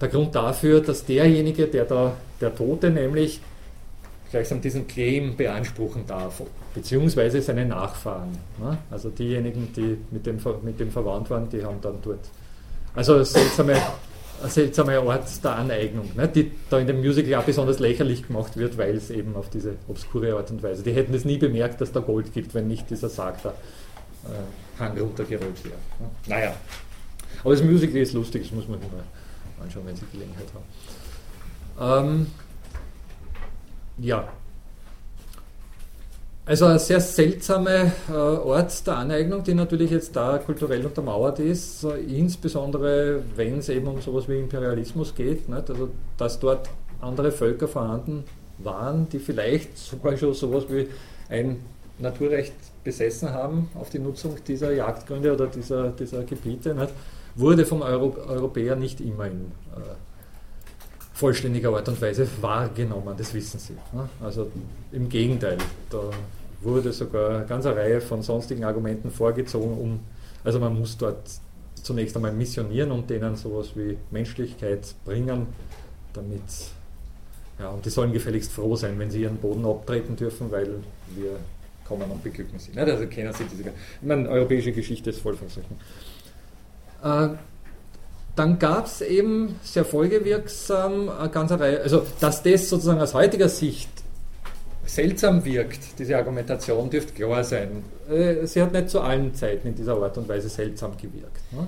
der 0.00 0.08
Grund 0.08 0.34
dafür, 0.34 0.80
dass 0.80 1.04
derjenige, 1.04 1.66
der 1.66 1.84
da, 1.84 2.16
der 2.40 2.54
Tote 2.54 2.90
nämlich 2.90 3.40
gleichsam 4.34 4.60
diesen 4.60 4.88
Claim 4.88 5.36
beanspruchen 5.36 6.06
darf, 6.08 6.42
beziehungsweise 6.74 7.40
seine 7.40 7.64
Nachfahren. 7.64 8.32
Ne? 8.58 8.78
Also 8.90 9.08
diejenigen, 9.10 9.72
die 9.76 9.96
mit 10.10 10.26
dem, 10.26 10.38
mit 10.62 10.80
dem 10.80 10.90
verwandt 10.90 11.30
waren, 11.30 11.48
die 11.48 11.64
haben 11.64 11.80
dann 11.80 11.98
dort. 12.02 12.18
Also 12.96 13.22
seltsame 13.22 13.76
seltsamer 14.48 15.02
Ort 15.04 15.42
der 15.44 15.56
Aneignung, 15.56 16.10
ne, 16.16 16.26
die 16.26 16.50
da 16.68 16.78
in 16.78 16.88
dem 16.88 16.98
Musical 16.98 17.36
auch 17.36 17.44
besonders 17.44 17.78
lächerlich 17.78 18.26
gemacht 18.26 18.56
wird, 18.56 18.76
weil 18.76 18.96
es 18.96 19.08
eben 19.10 19.36
auf 19.36 19.48
diese 19.48 19.76
obskure 19.88 20.36
Art 20.36 20.50
und 20.50 20.62
Weise. 20.62 20.82
Die 20.82 20.92
hätten 20.92 21.14
es 21.14 21.24
nie 21.24 21.38
bemerkt, 21.38 21.80
dass 21.80 21.92
da 21.92 22.00
Gold 22.00 22.32
gibt, 22.34 22.52
wenn 22.54 22.66
nicht 22.66 22.90
dieser 22.90 23.08
Sarg 23.08 23.40
da 23.42 23.50
äh, 23.50 24.80
Hang 24.80 24.98
runtergerollt 24.98 25.64
wäre. 25.64 25.76
Ne. 26.00 26.10
Naja, 26.26 26.54
aber 27.42 27.54
das 27.54 27.62
Musical 27.62 27.96
ist 27.96 28.12
lustig, 28.12 28.42
das 28.42 28.52
muss 28.52 28.66
man 28.68 28.80
mal 28.80 29.62
anschauen, 29.62 29.84
wenn 29.86 29.96
Sie 29.96 30.04
Gelegenheit 30.12 30.48
haben. 31.78 32.08
Ähm, 32.08 32.26
ja, 33.98 34.28
also 36.46 36.66
ein 36.66 36.78
sehr 36.78 37.00
seltsamer 37.00 37.90
äh, 38.10 38.12
Ort 38.12 38.86
der 38.86 38.98
Aneignung, 38.98 39.42
die 39.42 39.54
natürlich 39.54 39.90
jetzt 39.90 40.14
da 40.14 40.36
kulturell 40.36 40.84
untermauert 40.84 41.38
ist, 41.38 41.84
insbesondere 41.84 43.22
wenn 43.34 43.60
es 43.60 43.70
eben 43.70 43.86
um 43.86 44.02
sowas 44.02 44.28
wie 44.28 44.38
Imperialismus 44.38 45.14
geht, 45.14 45.48
nicht? 45.48 45.70
also 45.70 45.88
dass 46.18 46.38
dort 46.38 46.68
andere 47.00 47.32
Völker 47.32 47.66
vorhanden 47.66 48.24
waren, 48.58 49.08
die 49.08 49.20
vielleicht 49.20 49.78
sogar 49.90 50.18
schon 50.18 50.34
sowas 50.34 50.64
wie 50.68 50.86
ein 51.30 51.60
Naturrecht 51.98 52.52
besessen 52.82 53.32
haben 53.32 53.70
auf 53.74 53.88
die 53.88 53.98
Nutzung 53.98 54.36
dieser 54.46 54.70
Jagdgründe 54.70 55.32
oder 55.32 55.46
dieser, 55.46 55.92
dieser 55.92 56.24
Gebiete, 56.24 56.74
nicht? 56.74 56.90
wurde 57.36 57.64
vom 57.64 57.80
Euro 57.80 58.16
Europäer 58.28 58.76
nicht 58.76 59.00
immer 59.00 59.26
in 59.26 59.50
äh, 59.74 59.80
vollständiger 61.14 61.74
Art 61.74 61.88
und 61.88 62.00
Weise 62.02 62.26
wahrgenommen, 62.40 63.14
das 63.16 63.32
wissen 63.32 63.58
Sie. 63.58 63.74
Ne? 63.92 64.08
Also 64.20 64.50
im 64.92 65.08
Gegenteil, 65.08 65.56
da 65.88 66.10
wurde 66.60 66.92
sogar 66.92 67.36
eine 67.36 67.46
ganze 67.46 67.74
Reihe 67.74 68.00
von 68.00 68.22
sonstigen 68.22 68.64
Argumenten 68.64 69.10
vorgezogen, 69.10 69.78
um, 69.78 70.00
also 70.42 70.58
man 70.58 70.76
muss 70.76 70.98
dort 70.98 71.30
zunächst 71.74 72.16
einmal 72.16 72.32
missionieren 72.32 72.90
und 72.90 73.08
denen 73.08 73.36
sowas 73.36 73.70
wie 73.76 73.96
Menschlichkeit 74.10 74.94
bringen, 75.04 75.46
damit, 76.12 76.42
ja, 77.60 77.68
und 77.68 77.84
die 77.84 77.90
sollen 77.90 78.12
gefälligst 78.12 78.50
froh 78.50 78.74
sein, 78.74 78.98
wenn 78.98 79.10
sie 79.10 79.22
ihren 79.22 79.36
Boden 79.36 79.64
abtreten 79.64 80.16
dürfen, 80.16 80.50
weil 80.50 80.66
wir 81.14 81.36
kommen 81.86 82.10
und 82.10 82.24
beglücken 82.24 82.58
sie. 82.58 82.76
Also 82.78 83.06
kennen 83.06 83.32
Sie 83.32 83.44
diese, 83.44 83.62
ich 83.62 83.72
meine, 84.02 84.28
europäische 84.28 84.72
Geschichte 84.72 85.10
ist 85.10 85.20
voll 85.20 85.36
von 85.36 85.48
solchen. 85.48 85.76
Äh, 87.04 87.36
dann 88.36 88.58
gab 88.58 88.86
es 88.86 89.00
eben 89.00 89.56
sehr 89.62 89.84
folgewirksam 89.84 91.08
eine 91.08 91.28
ganze 91.28 91.58
Reihe, 91.58 91.80
also 91.80 92.04
dass 92.20 92.42
das 92.42 92.68
sozusagen 92.68 93.00
aus 93.00 93.14
heutiger 93.14 93.48
Sicht 93.48 93.88
seltsam 94.86 95.44
wirkt, 95.44 95.98
diese 95.98 96.16
Argumentation, 96.16 96.90
dürfte 96.90 97.12
klar 97.12 97.44
sein. 97.44 97.84
Äh, 98.08 98.46
sie 98.46 98.60
hat 98.60 98.72
nicht 98.72 98.90
zu 98.90 99.00
allen 99.00 99.34
Zeiten 99.34 99.68
in 99.68 99.74
dieser 99.74 99.96
Art 99.96 100.18
und 100.18 100.28
Weise 100.28 100.48
seltsam 100.48 100.96
gewirkt. 100.96 101.40
Ne? 101.52 101.66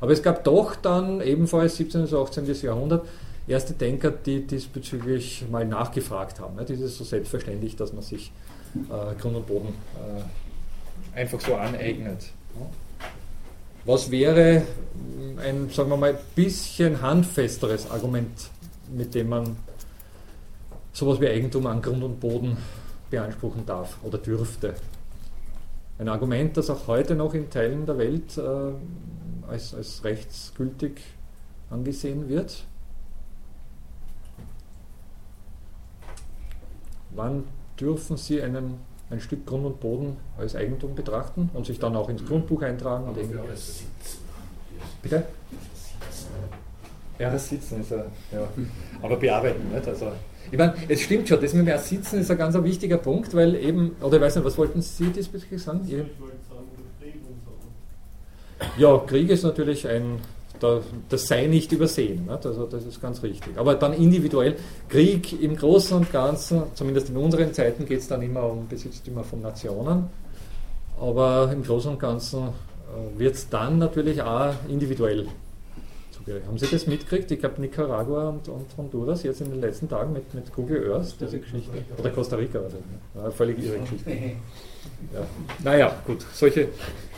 Aber 0.00 0.12
es 0.12 0.22
gab 0.22 0.44
doch 0.44 0.74
dann 0.76 1.20
ebenfalls 1.20 1.76
17. 1.76 2.02
bis 2.02 2.14
18. 2.14 2.46
Jahrhundert 2.62 3.06
erste 3.46 3.74
Denker, 3.74 4.10
die 4.10 4.46
diesbezüglich 4.46 5.44
mal 5.50 5.64
nachgefragt 5.64 6.40
haben. 6.40 6.56
Das 6.56 6.70
ist 6.70 6.96
so 6.96 7.04
selbstverständlich, 7.04 7.76
dass 7.76 7.92
man 7.92 8.02
sich 8.02 8.32
äh, 8.74 9.20
Grund 9.20 9.36
und 9.36 9.46
Boden 9.46 9.74
äh, 11.14 11.18
einfach 11.18 11.40
so 11.40 11.54
aneignet. 11.56 12.30
Was 13.86 14.10
wäre 14.10 14.62
ein, 15.38 15.70
sagen 15.70 15.88
wir 15.88 15.96
mal, 15.96 16.18
bisschen 16.34 17.00
handfesteres 17.00 17.90
Argument, 17.90 18.50
mit 18.92 19.14
dem 19.14 19.30
man 19.30 19.56
sowas 20.92 21.18
wie 21.20 21.28
Eigentum 21.28 21.66
an 21.66 21.80
Grund 21.80 22.02
und 22.02 22.20
Boden 22.20 22.58
beanspruchen 23.08 23.64
darf 23.64 23.96
oder 24.02 24.18
dürfte? 24.18 24.74
Ein 25.98 26.08
Argument, 26.08 26.56
das 26.56 26.68
auch 26.68 26.88
heute 26.88 27.14
noch 27.14 27.32
in 27.32 27.48
Teilen 27.48 27.86
der 27.86 27.96
Welt 27.96 28.36
äh, 28.36 28.72
als, 29.48 29.74
als 29.74 30.04
rechtsgültig 30.04 31.00
angesehen 31.70 32.28
wird. 32.28 32.64
Wann 37.10 37.44
dürfen 37.78 38.18
Sie 38.18 38.42
einen, 38.42 38.78
ein 39.10 39.20
Stück 39.20 39.44
Grund 39.46 39.66
und 39.66 39.80
Boden 39.80 40.16
als 40.38 40.54
Eigentum 40.56 40.94
betrachten 40.94 41.50
und 41.52 41.66
sich 41.66 41.78
dann 41.78 41.96
auch 41.96 42.08
ins 42.08 42.24
Grundbuch 42.24 42.62
eintragen? 42.62 43.08
Und 43.08 43.16
Bitte? 45.02 45.24
Ja, 47.18 47.30
das 47.30 47.48
Sitzen 47.48 47.82
ist 47.82 47.90
ja, 47.90 47.98
ja. 48.32 48.48
aber 49.02 49.16
bearbeiten, 49.16 49.70
nicht? 49.70 49.86
Also, 49.86 50.12
ich 50.50 50.56
meine, 50.56 50.74
es 50.88 51.02
stimmt 51.02 51.28
schon, 51.28 51.40
das 51.40 51.52
mit 51.52 51.68
dem 51.68 51.78
Sitzen 51.78 52.20
ist 52.20 52.30
ein 52.30 52.38
ganz 52.38 52.56
ein 52.56 52.64
wichtiger 52.64 52.96
Punkt, 52.96 53.34
weil 53.34 53.54
eben, 53.56 53.94
oder 54.00 54.16
ich 54.16 54.22
weiß 54.22 54.36
nicht, 54.36 54.44
was 54.44 54.56
wollten 54.56 54.80
Sie 54.80 55.10
diesbezüglich 55.10 55.62
sagen? 55.62 55.82
Ich 55.84 55.92
wollte 55.92 56.36
sagen, 56.48 56.66
Krieg 56.98 57.16
und 57.28 57.40
so. 57.44 58.80
Ja, 58.80 58.98
Krieg 59.06 59.28
ist 59.28 59.42
natürlich 59.42 59.86
ein, 59.86 60.20
das 60.60 61.26
sei 61.26 61.46
nicht 61.46 61.72
übersehen, 61.72 62.26
nicht? 62.26 62.46
also 62.46 62.66
das 62.66 62.84
ist 62.84 63.00
ganz 63.00 63.22
richtig. 63.22 63.56
Aber 63.56 63.74
dann 63.74 63.92
individuell, 63.92 64.56
Krieg 64.88 65.40
im 65.40 65.56
Großen 65.56 65.96
und 65.96 66.12
Ganzen, 66.12 66.62
zumindest 66.74 67.10
in 67.10 67.16
unseren 67.16 67.52
Zeiten 67.52 67.86
geht 67.86 68.00
es 68.00 68.08
dann 68.08 68.22
immer 68.22 68.44
um 68.44 68.68
Besitztümer 68.68 69.24
von 69.24 69.40
Nationen, 69.40 70.06
aber 71.00 71.50
im 71.52 71.62
Großen 71.62 71.92
und 71.92 71.98
Ganzen 71.98 72.48
äh, 72.48 73.18
wird 73.18 73.34
es 73.34 73.48
dann 73.48 73.78
natürlich 73.78 74.20
auch 74.22 74.52
individuell. 74.68 75.26
Haben 76.46 76.58
Sie 76.58 76.66
das 76.66 76.86
mitgekriegt? 76.86 77.30
Ich 77.30 77.40
glaube 77.40 77.60
Nicaragua 77.60 78.28
und, 78.28 78.48
und, 78.48 78.66
Honduras 78.76 79.22
jetzt 79.22 79.40
in 79.40 79.50
den 79.50 79.60
letzten 79.60 79.88
Tagen 79.88 80.12
mit, 80.12 80.32
mit 80.34 80.52
Google 80.54 80.92
Earth, 80.92 81.16
diese 81.20 81.40
Geschichte. 81.40 81.72
Oder 81.98 82.10
Costa 82.10 82.36
Rica, 82.36 82.58
oder? 82.60 82.76
Ja, 83.14 83.30
völlig 83.30 83.58
irre 83.58 83.78
Geschichte. 83.78 84.10
Ja. 85.14 85.26
Naja, 85.64 85.96
gut, 86.06 86.24
solche, 86.32 86.68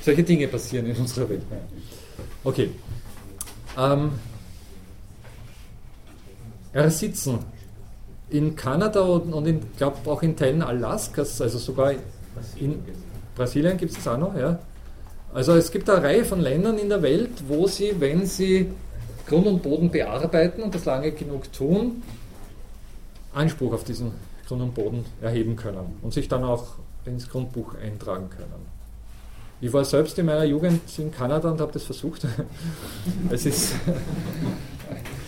solche 0.00 0.22
Dinge 0.22 0.46
passieren 0.46 0.86
in 0.86 0.96
unserer 0.96 1.28
Welt. 1.28 1.42
Okay. 2.44 2.70
Ähm, 3.78 4.12
ersitzen. 6.72 7.38
In 8.30 8.56
Kanada 8.56 9.02
und, 9.02 9.32
und 9.32 9.46
ich 9.46 9.56
glaube 9.76 10.10
auch 10.10 10.22
in 10.22 10.36
Teilen 10.36 10.62
Alaskas, 10.62 11.40
also 11.40 11.58
sogar 11.58 11.92
in 12.56 12.82
Brasilien 13.34 13.76
gibt 13.76 13.92
es 13.92 13.98
das 13.98 14.08
auch 14.08 14.18
noch, 14.18 14.36
ja. 14.36 14.58
Also 15.34 15.52
es 15.54 15.70
gibt 15.70 15.88
eine 15.88 16.02
Reihe 16.02 16.24
von 16.24 16.40
Ländern 16.40 16.78
in 16.78 16.88
der 16.88 17.02
Welt, 17.02 17.44
wo 17.48 17.66
sie, 17.66 17.94
wenn 17.98 18.26
sie 18.26 18.70
Grund 19.26 19.46
und 19.46 19.62
Boden 19.62 19.90
bearbeiten 19.90 20.62
und 20.62 20.74
das 20.74 20.84
lange 20.84 21.12
genug 21.12 21.52
tun, 21.52 22.02
Anspruch 23.32 23.72
auf 23.72 23.84
diesen 23.84 24.12
Grund 24.46 24.62
und 24.62 24.74
Boden 24.74 25.04
erheben 25.20 25.56
können 25.56 25.98
und 26.02 26.12
sich 26.12 26.28
dann 26.28 26.44
auch 26.44 26.76
ins 27.04 27.28
Grundbuch 27.28 27.74
eintragen 27.74 28.28
können. 28.30 28.71
Ich 29.62 29.72
war 29.72 29.84
selbst 29.84 30.18
in 30.18 30.26
meiner 30.26 30.42
Jugend 30.42 30.80
in 30.98 31.12
Kanada 31.12 31.48
und 31.48 31.60
habe 31.60 31.70
das 31.70 31.84
versucht. 31.84 32.26
es 33.30 33.46
ist 33.46 33.74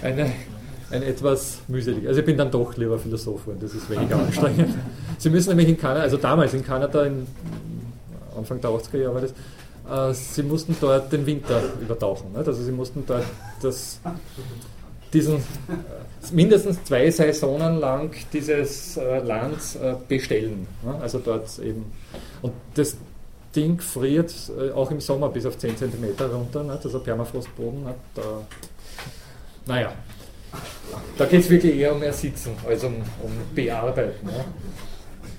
eine, 0.02 0.32
ein 0.90 1.02
etwas 1.04 1.60
mühselig. 1.68 2.08
Also 2.08 2.18
ich 2.18 2.26
bin 2.26 2.36
dann 2.36 2.50
doch 2.50 2.76
lieber 2.76 2.98
Philosoph 2.98 3.46
und 3.46 3.62
das 3.62 3.74
ist 3.74 3.88
weniger 3.88 4.16
anstrengend. 4.16 4.74
Sie 5.18 5.30
müssen 5.30 5.50
nämlich 5.50 5.68
in 5.68 5.78
Kanada, 5.78 6.02
also 6.02 6.16
damals 6.16 6.52
in 6.52 6.64
Kanada, 6.64 7.04
in 7.04 7.28
Anfang 8.36 8.60
der 8.60 8.70
80er 8.70 8.96
Jahre 8.98 9.14
war 9.14 9.20
das, 9.20 10.10
äh, 10.10 10.14
sie 10.14 10.42
mussten 10.42 10.76
dort 10.80 11.12
den 11.12 11.24
Winter 11.26 11.62
übertauchen. 11.80 12.32
Nicht? 12.32 12.48
Also 12.48 12.60
sie 12.64 12.72
mussten 12.72 13.04
dort 13.06 13.22
das, 13.62 14.00
diesen 15.12 15.36
äh, 15.36 15.42
mindestens 16.32 16.82
zwei 16.82 17.08
Saisonen 17.08 17.78
lang 17.78 18.10
dieses 18.32 18.96
äh, 18.96 19.20
Land 19.20 19.78
bestellen. 20.08 20.66
Also 21.00 21.20
dort 21.20 21.56
eben. 21.60 21.84
Und 22.42 22.52
das 22.74 22.96
Ding 23.54 23.80
friert 23.80 24.34
auch 24.74 24.90
im 24.90 25.00
Sommer 25.00 25.28
bis 25.28 25.46
auf 25.46 25.58
10 25.58 25.76
cm 25.76 26.04
runter, 26.32 26.62
nicht? 26.62 26.84
also 26.84 27.00
Permafrostboden. 27.00 27.84
Nicht? 27.84 27.96
Da, 28.14 28.22
naja, 29.66 29.92
da 31.16 31.24
geht 31.26 31.40
es 31.40 31.50
wirklich 31.50 31.76
eher 31.76 31.94
um 31.94 32.02
Ersitzen 32.02 32.56
als 32.66 32.82
um, 32.84 32.96
um 33.22 33.32
Bearbeiten. 33.54 34.28
Ja. 34.28 34.44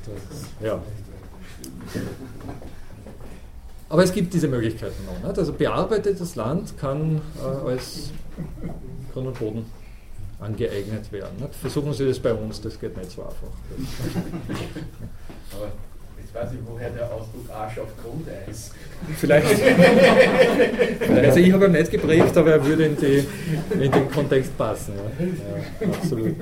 Das, 0.06 0.66
ja. 0.66 0.82
Aber 3.90 4.04
es 4.04 4.12
gibt 4.12 4.34
diese 4.34 4.48
Möglichkeiten 4.48 5.06
noch. 5.06 5.28
Nicht? 5.28 5.38
Also 5.38 5.54
bearbeitetes 5.54 6.36
Land 6.36 6.76
kann 6.78 7.22
äh, 7.40 7.70
als 7.70 8.12
Grund 9.14 9.28
und 9.28 9.40
Boden 9.40 9.66
angeeignet 10.40 11.12
werden. 11.12 11.38
Nicht? 11.40 11.54
Versuchen 11.56 11.94
Sie 11.94 12.08
das 12.08 12.20
bei 12.20 12.34
uns, 12.34 12.62
das 12.62 12.80
geht 12.80 12.98
nicht 12.98 13.12
so 13.12 13.24
einfach. 13.24 13.36
Aber 15.54 15.72
jetzt 16.20 16.34
weiß 16.34 16.52
ich, 16.54 16.60
woher 16.66 16.90
der 16.90 17.06
Ausdruck 17.06 17.50
Arsch 17.54 17.80
auf 17.80 17.90
Grundeis. 18.02 18.72
Vielleicht. 19.18 19.48
also 21.26 21.40
ich 21.40 21.54
habe 21.54 21.66
ihn 21.66 21.72
nicht 21.72 21.92
geprägt, 21.92 22.38
aber 22.38 22.52
er 22.52 22.66
würde 22.66 22.86
in, 22.86 22.98
die, 22.98 23.26
in 23.74 23.92
den 23.92 24.12
Kontext 24.12 24.58
passen. 24.58 24.94
Ja, 24.96 25.26
ja 25.88 25.94
absolut. 25.94 26.36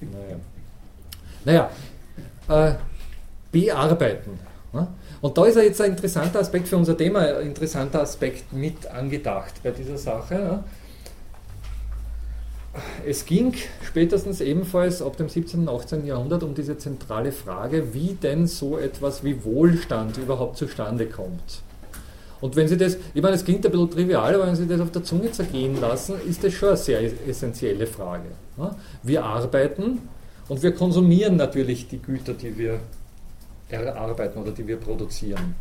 Naja, 0.00 0.36
naja 1.44 1.70
äh, 2.48 2.74
bearbeiten. 3.50 4.38
Ne? 4.72 4.88
Und 5.20 5.38
da 5.38 5.44
ist 5.44 5.56
ja 5.56 5.62
jetzt 5.62 5.80
ein 5.80 5.92
interessanter 5.92 6.40
Aspekt 6.40 6.68
für 6.68 6.76
unser 6.76 6.96
Thema, 6.96 7.20
ein 7.20 7.46
interessanter 7.46 8.02
Aspekt 8.02 8.52
mit 8.52 8.86
angedacht 8.86 9.54
bei 9.62 9.70
dieser 9.70 9.98
Sache. 9.98 10.64
Es 13.06 13.26
ging 13.26 13.54
spätestens 13.82 14.40
ebenfalls 14.40 15.02
ab 15.02 15.16
dem 15.18 15.28
17. 15.28 15.60
und 15.60 15.68
18. 15.68 16.06
Jahrhundert 16.06 16.42
um 16.42 16.54
diese 16.54 16.78
zentrale 16.78 17.30
Frage, 17.30 17.92
wie 17.92 18.14
denn 18.14 18.46
so 18.46 18.78
etwas 18.78 19.22
wie 19.24 19.44
Wohlstand 19.44 20.16
überhaupt 20.16 20.56
zustande 20.56 21.06
kommt. 21.06 21.62
Und 22.40 22.56
wenn 22.56 22.66
Sie 22.68 22.76
das, 22.76 22.96
ich 23.14 23.22
meine, 23.22 23.36
es 23.36 23.44
klingt 23.44 23.64
ein 23.64 23.70
bisschen 23.70 23.90
trivial, 23.90 24.34
aber 24.34 24.46
wenn 24.46 24.56
Sie 24.56 24.66
das 24.66 24.80
auf 24.80 24.90
der 24.90 25.04
Zunge 25.04 25.30
zergehen 25.30 25.80
lassen, 25.80 26.14
ist 26.28 26.42
das 26.42 26.54
schon 26.54 26.70
eine 26.70 26.76
sehr 26.78 27.28
essentielle 27.28 27.86
Frage. 27.86 28.24
Wir 29.02 29.24
arbeiten 29.24 30.08
und 30.48 30.62
wir 30.62 30.72
konsumieren 30.72 31.36
natürlich 31.36 31.88
die 31.88 31.98
Güter, 31.98 32.32
die 32.32 32.56
wir 32.56 32.80
erarbeiten 33.68 34.40
oder 34.40 34.50
die 34.50 34.66
wir 34.66 34.76
produzieren. 34.76 35.54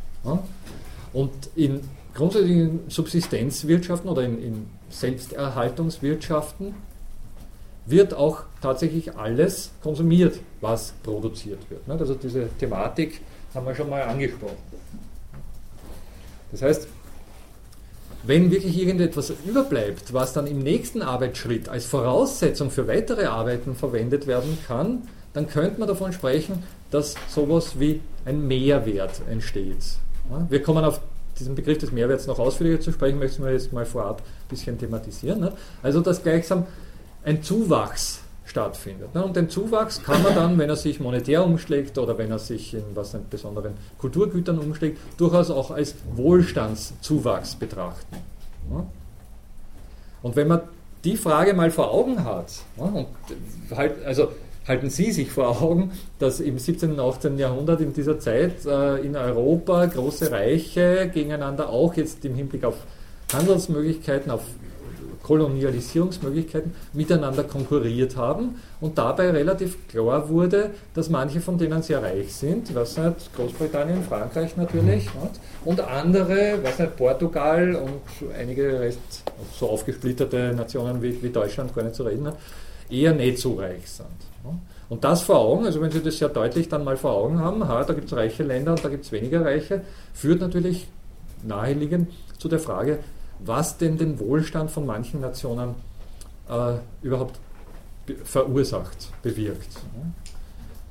Und 1.13 1.31
in 1.55 1.81
grundsätzlichen 2.15 2.79
Subsistenzwirtschaften 2.87 4.09
oder 4.09 4.23
in, 4.23 4.41
in 4.41 4.65
Selbsterhaltungswirtschaften 4.89 6.73
wird 7.91 8.13
auch 8.13 8.43
tatsächlich 8.61 9.15
alles 9.15 9.71
konsumiert, 9.83 10.39
was 10.61 10.93
produziert 11.03 11.59
wird. 11.69 11.81
Also 11.87 12.15
diese 12.15 12.49
Thematik 12.59 13.21
haben 13.53 13.65
wir 13.65 13.75
schon 13.75 13.89
mal 13.89 14.01
angesprochen. 14.03 14.57
Das 16.51 16.61
heißt, 16.61 16.87
wenn 18.23 18.51
wirklich 18.51 18.77
irgendetwas 18.77 19.33
überbleibt, 19.45 20.13
was 20.13 20.33
dann 20.33 20.47
im 20.47 20.59
nächsten 20.59 21.01
Arbeitsschritt 21.01 21.69
als 21.69 21.85
Voraussetzung 21.85 22.69
für 22.69 22.87
weitere 22.87 23.25
Arbeiten 23.25 23.75
verwendet 23.75 24.27
werden 24.27 24.57
kann, 24.67 25.03
dann 25.33 25.47
könnte 25.47 25.79
man 25.79 25.87
davon 25.87 26.13
sprechen, 26.13 26.63
dass 26.91 27.15
sowas 27.29 27.79
wie 27.79 28.01
ein 28.25 28.47
Mehrwert 28.47 29.21
entsteht. 29.29 29.97
Wir 30.49 30.61
kommen 30.61 30.83
auf 30.85 31.01
diesen 31.39 31.55
Begriff 31.55 31.79
des 31.79 31.91
Mehrwerts 31.91 32.27
noch 32.27 32.37
ausführlicher 32.37 32.81
zu 32.81 32.91
sprechen, 32.91 33.17
möchten 33.17 33.43
wir 33.43 33.51
jetzt 33.51 33.73
mal 33.73 33.85
vorab 33.85 34.21
ein 34.21 34.49
bisschen 34.49 34.77
thematisieren. 34.77 35.51
Also, 35.81 36.01
dass 36.01 36.21
gleichsam 36.21 36.67
ein 37.23 37.43
Zuwachs 37.43 38.21
stattfindet. 38.45 39.09
Und 39.13 39.35
den 39.35 39.49
Zuwachs 39.49 40.03
kann 40.03 40.21
man 40.23 40.35
dann, 40.35 40.57
wenn 40.57 40.69
er 40.69 40.75
sich 40.75 40.99
monetär 40.99 41.43
umschlägt 41.45 41.97
oder 41.97 42.17
wenn 42.17 42.31
er 42.31 42.39
sich 42.39 42.73
in 42.73 42.83
was 42.93 43.13
in 43.13 43.27
besonderen 43.29 43.73
Kulturgütern 43.97 44.59
umschlägt, 44.59 44.99
durchaus 45.17 45.49
auch 45.49 45.71
als 45.71 45.95
Wohlstandszuwachs 46.15 47.55
betrachten. 47.55 48.17
Und 50.21 50.35
wenn 50.35 50.47
man 50.47 50.61
die 51.03 51.17
Frage 51.17 51.53
mal 51.53 51.71
vor 51.71 51.91
Augen 51.91 52.23
hat, 52.23 52.51
und 52.77 53.07
halt, 53.71 54.03
also 54.05 54.29
halten 54.67 54.89
Sie 54.89 55.11
sich 55.11 55.31
vor 55.31 55.61
Augen, 55.61 55.91
dass 56.19 56.39
im 56.39 56.59
17. 56.59 56.91
und 56.91 56.99
18. 56.99 57.39
Jahrhundert 57.39 57.81
in 57.81 57.93
dieser 57.93 58.19
Zeit 58.19 58.65
äh, 58.65 58.97
in 58.97 59.15
Europa 59.15 59.85
große 59.85 60.31
Reiche 60.31 61.09
gegeneinander 61.11 61.69
auch 61.69 61.95
jetzt 61.95 62.23
im 62.25 62.35
Hinblick 62.35 62.63
auf 62.63 62.75
Handelsmöglichkeiten, 63.33 64.29
auf 64.29 64.43
Kolonialisierungsmöglichkeiten 65.23 66.73
miteinander 66.93 67.43
konkurriert 67.43 68.17
haben 68.17 68.55
und 68.79 68.97
dabei 68.97 69.31
relativ 69.31 69.87
klar 69.87 70.29
wurde, 70.29 70.71
dass 70.93 71.09
manche 71.09 71.41
von 71.41 71.57
denen 71.57 71.81
sehr 71.83 72.01
reich 72.01 72.33
sind, 72.33 72.73
was 72.73 72.97
nicht, 72.97 73.35
Großbritannien, 73.35 74.03
Frankreich 74.03 74.57
natürlich, 74.57 75.05
mhm. 75.05 75.29
und 75.65 75.79
andere, 75.81 76.59
was 76.63 76.79
nicht, 76.79 76.97
Portugal 76.97 77.75
und 77.75 78.29
einige 78.37 78.79
Rest, 78.79 78.99
so 79.53 79.69
aufgesplitterte 79.69 80.53
Nationen 80.55 81.01
wie, 81.01 81.21
wie 81.21 81.29
Deutschland 81.29 81.73
gar 81.75 81.83
nicht 81.83 81.95
zu 81.95 82.03
reden 82.03 82.27
hat, 82.27 82.37
eher 82.89 83.13
nicht 83.13 83.37
so 83.37 83.53
reich 83.53 83.89
sind. 83.89 84.07
Und 84.89 85.03
das 85.05 85.21
vor 85.21 85.39
Augen, 85.39 85.65
also 85.65 85.79
wenn 85.79 85.91
Sie 85.91 86.01
das 86.01 86.17
sehr 86.17 86.27
deutlich 86.27 86.67
dann 86.67 86.83
mal 86.83 86.97
vor 86.97 87.11
Augen 87.11 87.39
haben, 87.39 87.65
ha, 87.65 87.83
da 87.83 87.93
gibt 87.93 88.07
es 88.07 88.17
reiche 88.17 88.43
Länder 88.43 88.71
und 88.71 88.83
da 88.83 88.89
gibt 88.89 89.05
es 89.05 89.11
weniger 89.13 89.45
reiche, 89.45 89.81
führt 90.13 90.41
natürlich 90.41 90.87
naheliegend 91.43 92.09
zu 92.37 92.49
der 92.49 92.59
Frage, 92.59 92.99
was 93.45 93.77
denn 93.77 93.97
den 93.97 94.19
Wohlstand 94.19 94.71
von 94.71 94.85
manchen 94.85 95.21
Nationen 95.21 95.75
äh, 96.49 96.73
überhaupt 97.01 97.39
be 98.05 98.15
verursacht, 98.23 99.09
bewirkt. 99.21 99.69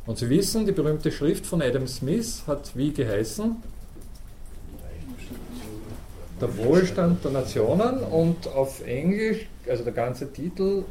Und 0.07 0.19
Sie 0.19 0.29
wissen, 0.29 0.67
die 0.67 0.73
berühmte 0.73 1.13
Schrift 1.13 1.47
von 1.47 1.63
Adam 1.63 1.87
Smith 1.87 2.43
hat 2.47 2.77
wie 2.77 2.93
geheißen? 2.93 3.57
Der 6.41 6.57
Wohlstand 6.57 7.23
der 7.23 7.33
Nationen 7.33 7.99
und 7.99 8.49
auf 8.49 8.85
Englisch, 8.87 9.47
also 9.69 9.85
der 9.85 9.93
ganze 9.93 10.33
Titel 10.33 10.85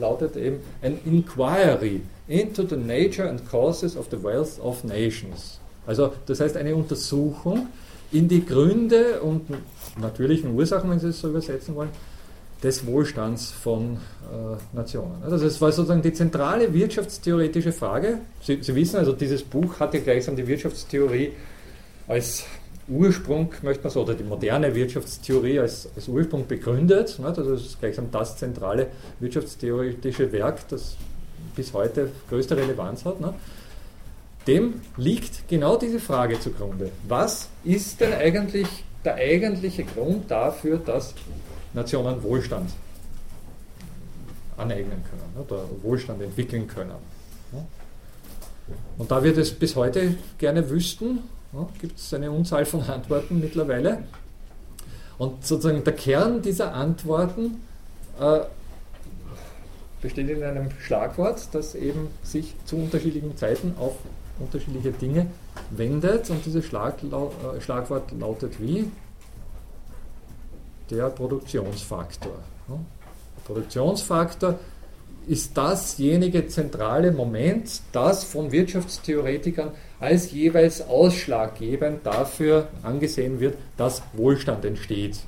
lautet 0.00 0.36
eben 0.36 0.60
An 0.82 0.98
Inquiry 1.04 2.00
into 2.28 2.66
the 2.66 2.76
Nature 2.76 3.28
and 3.28 3.46
Causes 3.48 3.96
of 3.96 4.08
the 4.10 4.22
Wealth 4.22 4.58
of 4.58 4.84
Nations. 4.84 5.60
Also 5.86 6.12
das 6.24 6.40
heißt 6.40 6.56
eine 6.56 6.74
Untersuchung 6.74 7.68
in 8.10 8.28
die 8.28 8.44
Gründe 8.44 9.20
und 9.20 9.42
natürlichen 9.98 10.54
Ursachen, 10.54 10.90
wenn 10.90 10.98
Sie 10.98 11.08
es 11.08 11.20
so 11.20 11.28
übersetzen 11.28 11.74
wollen, 11.74 11.90
des 12.62 12.86
Wohlstands 12.86 13.50
von 13.50 13.96
äh, 14.32 14.76
Nationen. 14.76 15.22
Also 15.22 15.38
das 15.38 15.60
war 15.60 15.72
sozusagen 15.72 16.02
die 16.02 16.12
zentrale 16.12 16.72
wirtschaftstheoretische 16.72 17.72
Frage. 17.72 18.18
Sie, 18.40 18.62
Sie, 18.62 18.74
wissen 18.74 18.96
also, 18.96 19.12
dieses 19.12 19.42
Buch 19.42 19.78
hat 19.78 19.94
ja 19.94 20.00
gleichsam 20.00 20.36
die 20.36 20.46
Wirtschaftstheorie 20.46 21.32
als 22.08 22.44
Ursprung, 22.88 23.52
möchte 23.62 23.82
man 23.82 23.92
so, 23.92 24.02
oder 24.02 24.14
die 24.14 24.24
moderne 24.24 24.74
Wirtschaftstheorie 24.74 25.58
als, 25.58 25.88
als 25.94 26.08
Ursprung 26.08 26.46
begründet. 26.46 27.18
Ne? 27.18 27.26
Also 27.26 27.50
das 27.50 27.62
ist 27.62 27.80
gleichsam 27.80 28.10
das 28.10 28.36
zentrale 28.36 28.88
wirtschaftstheoretische 29.20 30.32
Werk, 30.32 30.68
das 30.68 30.96
bis 31.56 31.72
heute 31.72 32.10
größte 32.28 32.56
Relevanz 32.56 33.04
hat. 33.04 33.20
Ne? 33.20 33.34
Dem 34.46 34.80
liegt 34.96 35.48
genau 35.48 35.76
diese 35.76 35.98
Frage 35.98 36.38
zugrunde. 36.38 36.90
Was 37.08 37.48
ist 37.64 38.00
denn 38.00 38.12
eigentlich 38.12 38.68
der 39.06 39.14
eigentliche 39.14 39.84
Grund 39.84 40.30
dafür, 40.30 40.78
dass 40.78 41.14
Nationen 41.72 42.22
Wohlstand 42.22 42.70
aneignen 44.56 45.02
können 45.04 45.46
oder 45.46 45.64
Wohlstand 45.82 46.20
entwickeln 46.22 46.66
können? 46.66 46.96
Und 48.98 49.10
da 49.10 49.22
wir 49.22 49.34
das 49.34 49.52
bis 49.52 49.76
heute 49.76 50.16
gerne 50.38 50.68
wüssten, 50.68 51.20
gibt 51.80 51.98
es 51.98 52.12
eine 52.12 52.30
Unzahl 52.30 52.66
von 52.66 52.82
Antworten 52.82 53.40
mittlerweile. 53.40 54.02
Und 55.18 55.46
sozusagen 55.46 55.84
der 55.84 55.94
Kern 55.94 56.42
dieser 56.42 56.74
Antworten 56.74 57.62
äh, 58.20 58.40
besteht 60.02 60.28
in 60.28 60.42
einem 60.42 60.70
Schlagwort, 60.78 61.48
das 61.52 61.74
eben 61.74 62.08
sich 62.22 62.54
zu 62.64 62.76
unterschiedlichen 62.76 63.36
Zeiten 63.36 63.74
auf 63.78 63.94
unterschiedliche 64.38 64.92
Dinge 64.92 65.26
wendet. 65.70 66.30
Und 66.30 66.44
dieses 66.44 66.64
äh, 66.72 67.60
Schlagwort 67.60 68.12
lautet 68.12 68.60
wie? 68.60 68.90
Der 70.90 71.08
Produktionsfaktor. 71.10 72.38
Ja? 72.68 72.78
Produktionsfaktor 73.44 74.58
ist 75.26 75.56
dasjenige 75.56 76.46
zentrale 76.46 77.10
Moment, 77.10 77.80
das 77.92 78.24
von 78.24 78.52
Wirtschaftstheoretikern 78.52 79.70
als 79.98 80.30
jeweils 80.30 80.82
ausschlaggebend 80.82 82.06
dafür 82.06 82.68
angesehen 82.82 83.40
wird, 83.40 83.56
dass 83.76 84.02
Wohlstand 84.12 84.64
entsteht. 84.64 85.18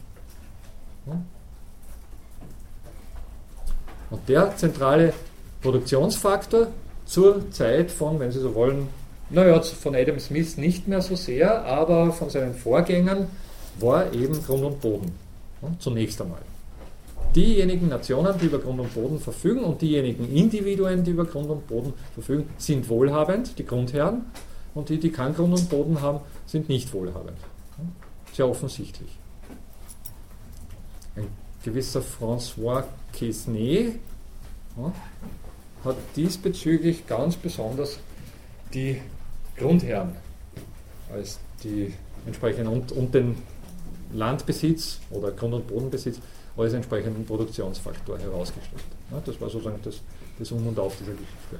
Und 4.11 4.29
der 4.29 4.57
zentrale 4.57 5.13
Produktionsfaktor 5.61 6.69
zur 7.05 7.51
Zeit 7.51 7.91
von, 7.91 8.21
wenn 8.21 8.31
Sie 8.31 8.41
so 8.41 8.55
wollen, 8.55 8.89
naja, 9.31 9.61
von 9.61 9.95
Adam 9.95 10.19
Smith 10.19 10.57
nicht 10.57 10.89
mehr 10.89 11.03
so 11.03 11.17
sehr, 11.17 11.65
aber 11.65 12.13
von 12.13 12.31
seinen 12.31 12.55
Vorgängern 12.55 13.29
war 13.79 14.13
eben 14.13 14.43
Grund 14.45 14.65
und 14.65 14.81
Boden. 14.81 15.13
Zunächst 15.79 16.21
einmal. 16.21 16.41
Diejenigen 17.35 17.89
Nationen, 17.89 18.35
die 18.41 18.47
über 18.47 18.59
Grund 18.59 18.81
und 18.81 18.95
Boden 18.95 19.21
verfügen 19.21 19.65
und 19.65 19.83
diejenigen 19.83 20.35
Individuen, 20.35 21.05
die 21.05 21.11
über 21.11 21.25
Grund 21.25 21.51
und 21.51 21.67
Boden 21.67 21.93
verfügen, 22.15 22.49
sind 22.57 22.89
wohlhabend, 22.89 23.59
die 23.59 23.67
Grundherren, 23.67 24.23
und 24.75 24.89
die, 24.89 24.99
die 24.99 25.11
keinen 25.11 25.35
Grund 25.35 25.55
und 25.55 25.69
Boden 25.69 26.01
haben, 26.01 26.21
sind 26.47 26.69
nicht 26.69 26.93
wohlhabend. 26.93 27.37
Sehr 28.33 28.49
offensichtlich. 28.49 29.11
Ein 31.17 31.27
gewisser 31.65 32.01
François 32.01 32.85
Quesnay 33.13 33.97
ja, 34.77 34.93
hat 35.85 35.97
diesbezüglich 36.15 37.07
ganz 37.07 37.37
besonders 37.37 37.99
die 38.73 39.01
Grundherren 39.59 40.13
als 41.13 41.39
die 41.63 41.93
entsprechenden 42.27 42.69
und, 42.69 42.93
und 42.93 43.15
den 43.15 43.37
Landbesitz 44.13 45.01
oder 45.11 45.33
Grund- 45.33 45.55
und 45.55 45.67
Bodenbesitz 45.67 46.21
als 46.57 46.73
entsprechenden 46.73 47.25
Produktionsfaktor 47.25 48.19
herausgestellt. 48.19 48.83
Ja, 49.11 49.23
das 49.25 49.41
war 49.41 49.49
sozusagen 49.49 49.79
das, 49.83 50.01
das 50.39 50.51
Um 50.53 50.67
und 50.67 50.79
Auf 50.79 50.97
dieser 50.97 51.13
Geschichte. 51.13 51.59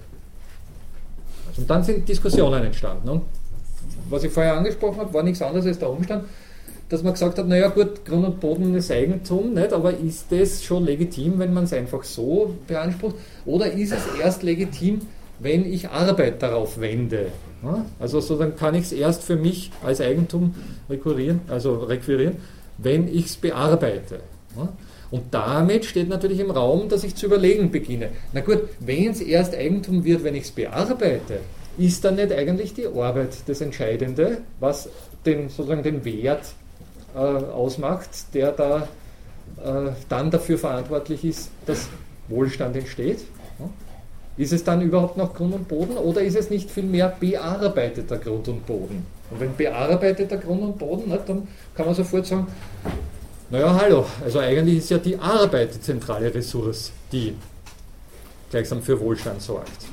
Also, 1.49 1.63
und 1.63 1.71
dann 1.71 1.83
sind 1.83 2.09
Diskussionen 2.09 2.65
entstanden. 2.65 3.09
Und 3.09 3.23
was 4.09 4.25
ich 4.25 4.33
vorher 4.33 4.57
angesprochen 4.57 4.99
habe, 4.99 5.15
war 5.15 5.23
nichts 5.23 5.41
anderes 5.41 5.67
als 5.67 5.79
der 5.79 5.91
Umstand, 5.91 6.25
dass 6.89 7.03
man 7.03 7.13
gesagt 7.13 7.39
hat, 7.39 7.47
naja 7.47 7.69
gut, 7.69 8.05
Grund 8.05 8.25
und 8.25 8.41
Boden 8.41 8.75
ist 8.75 8.91
Eigentum, 8.91 9.55
nicht? 9.55 9.73
aber 9.73 9.93
ist 9.97 10.27
das 10.31 10.65
schon 10.65 10.85
legitim, 10.85 11.39
wenn 11.39 11.53
man 11.53 11.65
es 11.65 11.73
einfach 11.73 12.03
so 12.03 12.55
beansprucht? 12.67 13.17
Oder 13.45 13.73
ist 13.73 13.93
es 13.93 14.03
erst 14.21 14.43
legitim, 14.43 15.03
wenn 15.39 15.71
ich 15.71 15.89
Arbeit 15.89 16.43
darauf 16.43 16.81
wende? 16.81 17.31
Also 17.99 18.21
so 18.21 18.37
dann 18.37 18.57
kann 18.57 18.75
ich 18.75 18.85
es 18.85 18.93
erst 18.93 19.23
für 19.23 19.37
mich 19.37 19.71
als 19.85 20.01
Eigentum 20.01 20.55
rekurrieren, 20.89 21.41
also 21.49 21.77
requirieren, 21.79 22.37
wenn 22.79 23.09
ich 23.09 23.27
es 23.27 23.37
bearbeite. 23.37 24.21
Und 25.11 25.23
damit 25.33 25.85
steht 25.85 26.09
natürlich 26.09 26.41
im 26.41 26.51
Raum, 26.51 26.89
dass 26.89 27.03
ich 27.05 27.15
zu 27.15 27.27
überlegen 27.27 27.71
beginne. 27.71 28.11
Na 28.33 28.41
gut, 28.41 28.63
wenn 28.81 29.11
es 29.11 29.21
erst 29.21 29.55
Eigentum 29.55 30.05
wird, 30.05 30.23
wenn 30.23 30.35
ich 30.35 30.45
es 30.45 30.51
bearbeite, 30.51 31.41
ist 31.79 32.05
dann 32.05 32.17
nicht 32.17 32.33
eigentlich 32.33 32.75
die 32.75 32.87
Arbeit 32.87 33.37
das 33.47 33.61
Entscheidende, 33.61 34.39
was 34.61 34.89
den, 35.25 35.49
sozusagen 35.49 35.83
den 35.83 36.05
Wert 36.05 36.53
äh, 37.15 37.19
ausmacht, 37.19 38.35
der 38.35 38.53
da 38.53 38.89
äh, 39.65 39.93
dann 40.09 40.31
dafür 40.31 40.59
verantwortlich 40.59 41.25
ist, 41.25 41.51
dass 41.67 41.89
Wohlstand 42.29 42.77
entsteht? 42.77 43.21
Ist 44.39 44.53
es 44.53 44.63
dann 44.63 44.81
überhaupt 44.81 45.17
noch 45.17 45.35
Grund 45.35 45.53
und 45.53 45.67
Boden 45.67 45.97
oder 45.97 46.23
ist 46.23 46.37
es 46.37 46.49
nicht 46.49 46.71
vielmehr 46.71 47.13
bearbeiteter 47.19 48.19
Grund 48.19 48.47
und 48.47 48.65
Boden? 48.65 49.05
Und 49.31 49.41
wenn 49.41 49.55
bearbeiteter 49.57 50.37
Grund 50.37 50.63
und 50.63 50.79
Boden, 50.79 51.05
na, 51.09 51.17
dann 51.17 51.49
kann 51.75 51.87
man 51.87 51.95
sofort 51.95 52.25
sagen, 52.25 52.47
naja, 53.51 53.77
hallo, 53.81 54.07
also 54.25 54.39
eigentlich 54.39 54.79
ist 54.79 54.91
ja 54.91 54.99
die 54.99 55.19
Arbeit 55.19 55.75
die 55.75 55.81
zentrale 55.81 56.33
Ressource, 56.33 56.93
die 57.11 57.35
gleichsam 58.51 58.81
für 58.81 59.01
Wohlstand 59.01 59.43
sorgt. 59.43 59.87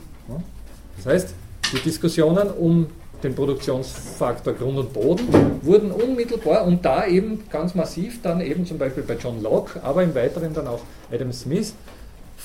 Das 0.98 1.06
heißt, 1.08 1.34
die 1.74 1.80
Diskussionen 1.80 2.52
um 2.52 2.88
den 3.24 3.34
Produktionsfaktor 3.34 4.54
Grund 4.54 4.78
und 4.78 4.94
Boden 4.94 5.28
wurden 5.64 5.92
unmittelbar 5.92 6.66
und 6.66 6.86
da 6.86 7.08
eben 7.08 7.44
ganz 7.50 7.74
massiv 7.74 8.22
dann 8.22 8.42
eben 8.42 8.66
zum 8.66 8.78
Beispiel 8.78 9.04
bei 9.04 9.16
John 9.16 9.42
Locke, 9.42 9.82
aber 9.82 10.04
im 10.04 10.14
Weiteren 10.14 10.54
dann 10.54 10.68
auch 10.68 10.82
Adam 11.12 11.34
Smith 11.34 11.74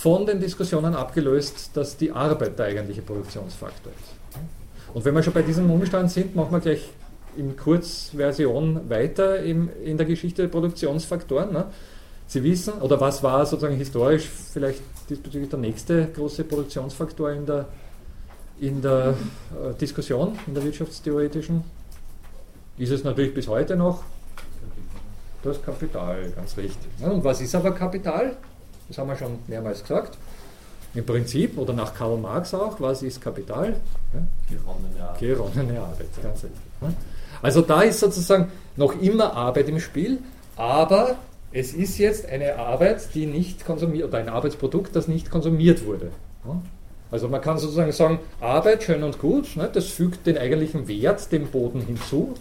von 0.01 0.25
den 0.25 0.41
Diskussionen 0.41 0.95
abgelöst, 0.95 1.73
dass 1.75 1.95
die 1.95 2.11
Arbeit 2.11 2.59
der 2.59 2.67
eigentliche 2.67 3.03
Produktionsfaktor 3.03 3.93
ist. 3.93 4.39
Und 4.95 5.05
wenn 5.05 5.15
wir 5.15 5.23
schon 5.23 5.35
bei 5.35 5.43
diesem 5.43 5.71
Umstand 5.71 6.11
sind, 6.11 6.35
machen 6.35 6.53
wir 6.53 6.61
gleich 6.61 6.89
in 7.37 7.55
Kurzversion 7.55 8.89
weiter 8.89 9.41
in 9.41 9.99
der 9.99 10.07
Geschichte 10.07 10.43
der 10.43 10.49
Produktionsfaktoren. 10.49 11.53
Ne? 11.53 11.67
Sie 12.27 12.43
wissen, 12.43 12.73
oder 12.81 12.99
was 12.99 13.23
war 13.23 13.45
sozusagen 13.45 13.77
historisch 13.77 14.27
vielleicht 14.27 14.81
diesbezüglich 15.11 15.51
der 15.51 15.59
nächste 15.59 16.07
große 16.07 16.45
Produktionsfaktor 16.45 17.33
in 17.33 17.45
der, 17.45 17.67
in 18.59 18.81
der 18.81 19.09
äh, 19.53 19.75
Diskussion, 19.79 20.39
in 20.47 20.55
der 20.55 20.65
wirtschaftstheoretischen? 20.65 21.63
Ist 22.79 22.91
es 22.91 23.05
natürlich 23.05 23.35
bis 23.35 23.49
heute 23.49 23.77
noch 23.77 24.03
das 25.43 25.63
Kapital, 25.63 26.33
ganz 26.35 26.57
richtig. 26.57 26.89
Und 27.01 27.23
was 27.23 27.43
ist 27.43 27.55
aber 27.55 27.73
Kapital? 27.73 28.39
Das 28.91 28.99
haben 28.99 29.09
wir 29.09 29.17
schon 29.17 29.39
mehrmals 29.47 29.83
gesagt. 29.83 30.19
Im 30.95 31.07
Prinzip, 31.07 31.57
oder 31.57 31.73
nach 31.73 31.95
Karl 31.95 32.19
Marx 32.19 32.53
auch, 32.53 32.81
was 32.81 33.05
ist 33.05 33.21
Kapital? 33.21 33.77
Ja? 34.13 34.21
Geronnene 34.49 35.01
Arbeit. 35.01 35.19
Geronnene 35.21 35.81
Arbeit, 35.81 36.09
ganz 36.21 36.43
richtig. 36.43 36.61
Also 37.41 37.63
da 37.63 37.83
ist 37.83 38.01
sozusagen 38.01 38.51
noch 38.77 39.01
immer 39.01 39.33
Arbeit 39.35 39.69
im 39.69 39.79
Spiel, 39.79 40.19
aber 40.57 41.15
es 41.53 41.73
ist 41.73 41.99
jetzt 41.99 42.27
eine 42.27 42.57
Arbeit, 42.59 43.15
die 43.15 43.27
nicht 43.27 43.65
konsumiert, 43.65 44.09
oder 44.09 44.19
ein 44.19 44.29
Arbeitsprodukt, 44.29 44.97
das 44.97 45.07
nicht 45.07 45.31
konsumiert 45.31 45.87
wurde. 45.87 46.11
Also 47.13 47.29
man 47.29 47.41
kann 47.41 47.59
sozusagen 47.59 47.93
sagen, 47.93 48.19
Arbeit, 48.41 48.83
schön 48.83 49.05
und 49.05 49.21
gut, 49.21 49.57
ne, 49.57 49.71
das 49.73 49.87
fügt 49.87 50.27
den 50.27 50.37
eigentlichen 50.37 50.89
Wert 50.89 51.31
dem 51.31 51.47
Boden 51.47 51.83
hinzu. 51.83 52.35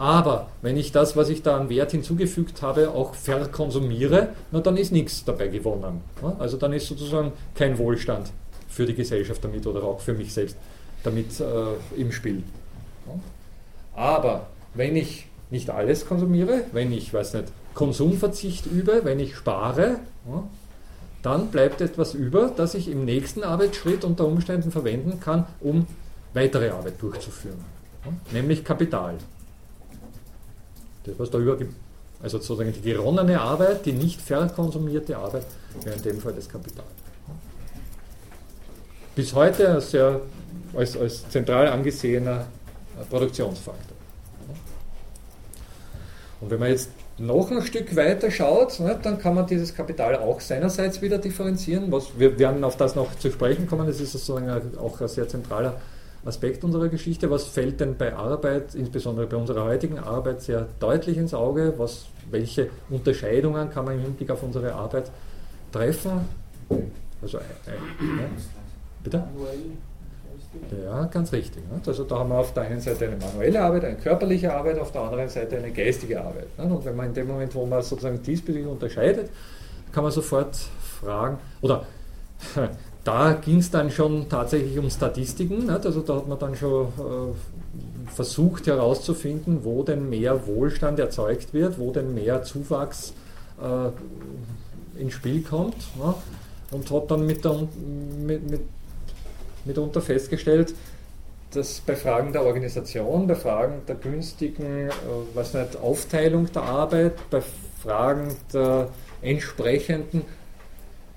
Aber 0.00 0.48
wenn 0.62 0.78
ich 0.78 0.92
das, 0.92 1.14
was 1.14 1.28
ich 1.28 1.42
da 1.42 1.58
an 1.58 1.68
Wert 1.68 1.90
hinzugefügt 1.90 2.62
habe, 2.62 2.92
auch 2.92 3.14
verkonsumiere, 3.14 4.30
na, 4.50 4.60
dann 4.60 4.78
ist 4.78 4.92
nichts 4.92 5.26
dabei 5.26 5.48
gewonnen. 5.48 6.00
Also 6.38 6.56
dann 6.56 6.72
ist 6.72 6.86
sozusagen 6.86 7.32
kein 7.54 7.76
Wohlstand 7.76 8.32
für 8.66 8.86
die 8.86 8.94
Gesellschaft 8.94 9.44
damit 9.44 9.66
oder 9.66 9.84
auch 9.84 10.00
für 10.00 10.14
mich 10.14 10.32
selbst 10.32 10.56
damit 11.02 11.38
äh, 11.40 12.00
im 12.00 12.12
Spiel. 12.12 12.42
Aber 13.94 14.46
wenn 14.72 14.96
ich 14.96 15.26
nicht 15.50 15.68
alles 15.68 16.06
konsumiere, 16.06 16.62
wenn 16.72 16.92
ich, 16.92 17.12
weiß 17.12 17.34
nicht, 17.34 17.48
Konsumverzicht 17.74 18.64
übe, 18.64 19.02
wenn 19.04 19.20
ich 19.20 19.36
spare, 19.36 19.96
ja, 20.26 20.44
dann 21.22 21.48
bleibt 21.48 21.82
etwas 21.82 22.14
über, 22.14 22.50
das 22.56 22.72
ich 22.72 22.88
im 22.88 23.04
nächsten 23.04 23.44
Arbeitsschritt 23.44 24.04
unter 24.04 24.24
Umständen 24.24 24.70
verwenden 24.70 25.20
kann, 25.20 25.44
um 25.60 25.86
weitere 26.32 26.70
Arbeit 26.70 26.94
durchzuführen. 27.02 27.62
Nämlich 28.32 28.64
Kapital. 28.64 29.16
Das, 31.04 31.18
was 31.18 31.30
da 31.30 31.38
übergibt, 31.38 31.74
also 32.22 32.38
sozusagen 32.38 32.72
die 32.72 32.80
geronnene 32.80 33.40
Arbeit, 33.40 33.86
die 33.86 33.92
nicht 33.92 34.20
verkonsumierte 34.20 35.16
Arbeit, 35.16 35.46
wäre 35.82 35.96
in 35.96 36.02
dem 36.02 36.20
Fall 36.20 36.34
das 36.34 36.48
Kapital. 36.48 36.84
Bis 39.14 39.34
heute 39.34 39.80
sehr, 39.80 40.20
als, 40.74 40.96
als 40.96 41.28
zentral 41.28 41.68
angesehener 41.68 42.46
Produktionsfaktor. 43.08 43.96
Und 46.40 46.50
wenn 46.50 46.58
man 46.58 46.70
jetzt 46.70 46.90
noch 47.18 47.50
ein 47.50 47.62
Stück 47.62 47.94
weiter 47.96 48.30
schaut, 48.30 48.80
ne, 48.80 48.98
dann 49.02 49.18
kann 49.18 49.34
man 49.34 49.46
dieses 49.46 49.74
Kapital 49.74 50.16
auch 50.16 50.40
seinerseits 50.40 51.02
wieder 51.02 51.18
differenzieren. 51.18 51.92
Was, 51.92 52.18
wir 52.18 52.38
werden 52.38 52.64
auf 52.64 52.76
das 52.76 52.94
noch 52.94 53.14
zu 53.18 53.30
sprechen 53.30 53.66
kommen, 53.66 53.86
das 53.86 54.00
ist 54.00 54.12
sozusagen 54.12 54.50
auch 54.78 55.00
ein 55.00 55.08
sehr 55.08 55.28
zentraler 55.28 55.80
Aspekt 56.24 56.64
unserer 56.64 56.88
Geschichte. 56.88 57.30
Was 57.30 57.44
fällt 57.44 57.80
denn 57.80 57.96
bei 57.96 58.14
Arbeit, 58.14 58.74
insbesondere 58.74 59.26
bei 59.26 59.36
unserer 59.36 59.64
heutigen 59.64 59.98
Arbeit, 59.98 60.42
sehr 60.42 60.66
deutlich 60.78 61.16
ins 61.16 61.34
Auge? 61.34 61.74
Was, 61.78 62.06
welche 62.30 62.68
Unterscheidungen 62.90 63.70
kann 63.70 63.84
man 63.84 63.94
im 63.94 64.00
Hinblick 64.00 64.30
auf 64.30 64.42
unsere 64.42 64.74
Arbeit 64.74 65.10
treffen? 65.72 66.20
Also, 67.22 67.38
äh, 67.38 67.40
äh, 67.40 67.74
bitte? 69.02 69.24
Ja, 70.84 71.04
ganz 71.04 71.32
richtig. 71.32 71.62
Also 71.86 72.04
da 72.04 72.18
haben 72.18 72.30
wir 72.30 72.38
auf 72.38 72.52
der 72.52 72.64
einen 72.64 72.80
Seite 72.80 73.06
eine 73.06 73.16
manuelle 73.16 73.62
Arbeit, 73.62 73.84
eine 73.84 73.96
körperliche 73.96 74.52
Arbeit, 74.52 74.78
auf 74.78 74.90
der 74.90 75.02
anderen 75.02 75.28
Seite 75.28 75.56
eine 75.56 75.70
geistige 75.70 76.20
Arbeit. 76.20 76.48
Und 76.56 76.84
wenn 76.84 76.96
man 76.96 77.06
in 77.06 77.14
dem 77.14 77.28
Moment, 77.28 77.54
wo 77.54 77.64
man 77.66 77.82
sozusagen 77.82 78.20
diesbezüglich 78.20 78.66
unterscheidet, 78.66 79.30
kann 79.92 80.02
man 80.02 80.12
sofort 80.12 80.56
fragen, 81.00 81.38
oder 81.62 81.84
da 83.04 83.32
ging 83.32 83.58
es 83.58 83.70
dann 83.70 83.90
schon 83.90 84.28
tatsächlich 84.28 84.78
um 84.78 84.90
Statistiken. 84.90 85.70
Also 85.70 86.00
da 86.00 86.16
hat 86.16 86.28
man 86.28 86.38
dann 86.38 86.54
schon 86.54 86.86
äh, 86.86 88.10
versucht 88.12 88.66
herauszufinden, 88.66 89.64
wo 89.64 89.82
denn 89.82 90.08
mehr 90.10 90.46
Wohlstand 90.46 90.98
erzeugt 90.98 91.54
wird, 91.54 91.78
wo 91.78 91.92
denn 91.92 92.14
mehr 92.14 92.42
Zuwachs 92.42 93.14
äh, 93.60 95.00
ins 95.00 95.14
Spiel 95.14 95.42
kommt. 95.42 95.76
Und 96.70 96.90
hat 96.90 97.10
dann 97.10 97.26
mit, 97.26 97.44
der, 97.44 97.66
mit, 98.24 98.48
mit 98.48 98.60
mitunter 99.64 100.00
festgestellt, 100.00 100.74
dass 101.52 101.80
bei 101.80 101.96
Fragen 101.96 102.32
der 102.32 102.44
Organisation, 102.44 103.26
bei 103.26 103.34
Fragen 103.34 103.82
der 103.88 103.96
günstigen 103.96 104.88
äh, 104.88 104.92
was 105.34 105.54
nicht, 105.54 105.76
Aufteilung 105.76 106.52
der 106.52 106.62
Arbeit, 106.62 107.14
bei 107.30 107.42
Fragen 107.82 108.36
der 108.52 108.88
entsprechenden 109.22 110.22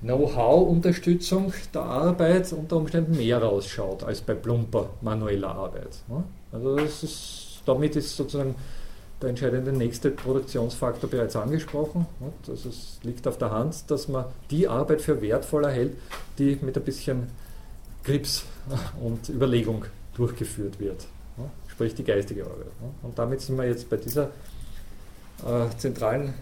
Know-how-Unterstützung 0.03 1.53
der 1.73 1.81
Arbeit 1.81 2.51
unter 2.51 2.77
Umständen 2.77 3.17
mehr 3.17 3.41
rausschaut 3.41 4.03
als 4.03 4.21
bei 4.21 4.33
plumper 4.33 4.89
manueller 5.01 5.55
Arbeit. 5.55 5.97
Also 6.51 6.75
ist, 6.75 7.61
damit 7.65 7.95
ist 7.95 8.15
sozusagen 8.15 8.55
der 9.21 9.29
entscheidende 9.29 9.71
nächste 9.71 10.11
Produktionsfaktor 10.11 11.09
bereits 11.09 11.37
angesprochen. 11.37 12.05
Also 12.47 12.69
es 12.69 12.99
liegt 13.03 13.25
auf 13.27 13.37
der 13.37 13.51
Hand, 13.51 13.89
dass 13.89 14.09
man 14.09 14.25
die 14.51 14.67
Arbeit 14.67 15.01
für 15.01 15.21
wertvoller 15.21 15.71
hält, 15.71 15.95
die 16.37 16.57
mit 16.61 16.77
ein 16.77 16.83
bisschen 16.83 17.27
Grips 18.03 18.43
und 19.01 19.29
Überlegung 19.29 19.85
durchgeführt 20.15 20.79
wird. 20.79 21.05
Sprich 21.67 21.95
die 21.95 22.03
geistige 22.03 22.43
Arbeit. 22.43 22.67
Und 23.01 23.17
damit 23.17 23.41
sind 23.41 23.57
wir 23.57 23.65
jetzt 23.65 23.89
bei 23.89 23.97
dieser 23.97 24.25
äh, 25.43 25.75
zentralen 25.77 26.33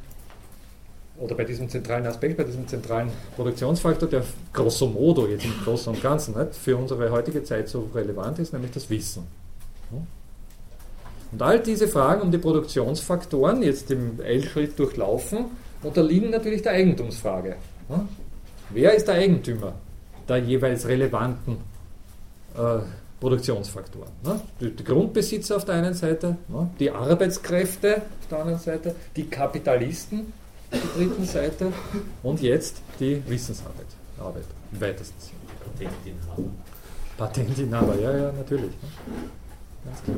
oder 1.22 1.36
bei 1.36 1.44
diesem 1.44 1.70
zentralen 1.70 2.06
Aspekt, 2.08 2.38
bei 2.38 2.44
diesem 2.44 2.68
zentralen 2.68 3.10
Produktionsfaktor, 3.36 4.10
der 4.10 4.24
grosso 4.52 4.88
modo 4.88 5.28
jetzt 5.28 5.46
im 5.46 5.54
Großen 5.64 5.94
und 5.94 6.02
Ganzen 6.02 6.38
nicht 6.38 6.56
für 6.56 6.76
unsere 6.76 7.12
heutige 7.12 7.44
Zeit 7.44 7.70
so 7.70 7.90
relevant 7.94 8.40
ist, 8.40 8.54
nämlich 8.54 8.72
das 8.72 8.90
Wissen. 8.90 9.24
Und 11.32 11.42
all 11.42 11.60
diese 11.60 11.88
Fragen 11.88 12.22
um 12.22 12.32
die 12.32 12.38
Produktionsfaktoren, 12.38 13.62
jetzt 13.64 13.92
im 13.92 14.20
L-Schritt 14.20 14.78
durchlaufen, 14.78 15.46
unterliegen 15.84 16.32
natürlich 16.32 16.62
der 16.62 16.74
Eigentumsfrage. 16.74 17.56
Wer 18.72 18.94
ist 18.94 19.08
der 19.08 19.16
Eigentümer 19.16 19.74
der 20.28 20.38
jeweils 20.38 20.88
relevanten 20.88 21.58
äh, 22.56 22.80
Produktionsfaktoren. 23.20 24.12
Ne? 24.24 24.40
Die, 24.60 24.76
die, 24.76 24.84
Grundbesitzer 24.84 25.58
auf 25.58 25.66
der 25.66 25.76
einen 25.76 25.94
Seite, 25.94 26.38
ne? 26.48 26.70
die 26.80 26.90
Arbeitskräfte 26.90 27.98
auf 27.98 28.28
der 28.30 28.40
anderen 28.40 28.60
Seite, 28.60 28.96
die 29.16 29.26
Kapitalisten 29.26 30.34
der 30.72 30.80
dritten 30.96 31.26
Seite 31.26 31.74
und 32.24 32.42
jetzt 32.42 32.82
die 33.00 33.22
Wissensarbeit 33.28 33.86
Arbeit, 34.20 34.46
im 34.72 34.82
weitesten 34.82 35.20
Sinne. 35.20 35.40
Patentinhaber. 35.64 36.44
Patentinhaber, 37.18 38.00
ja, 38.00 38.18
ja, 38.18 38.32
natürlich. 38.32 38.72
Ne? 38.72 38.90
Ganz 39.86 40.04
klar. 40.04 40.18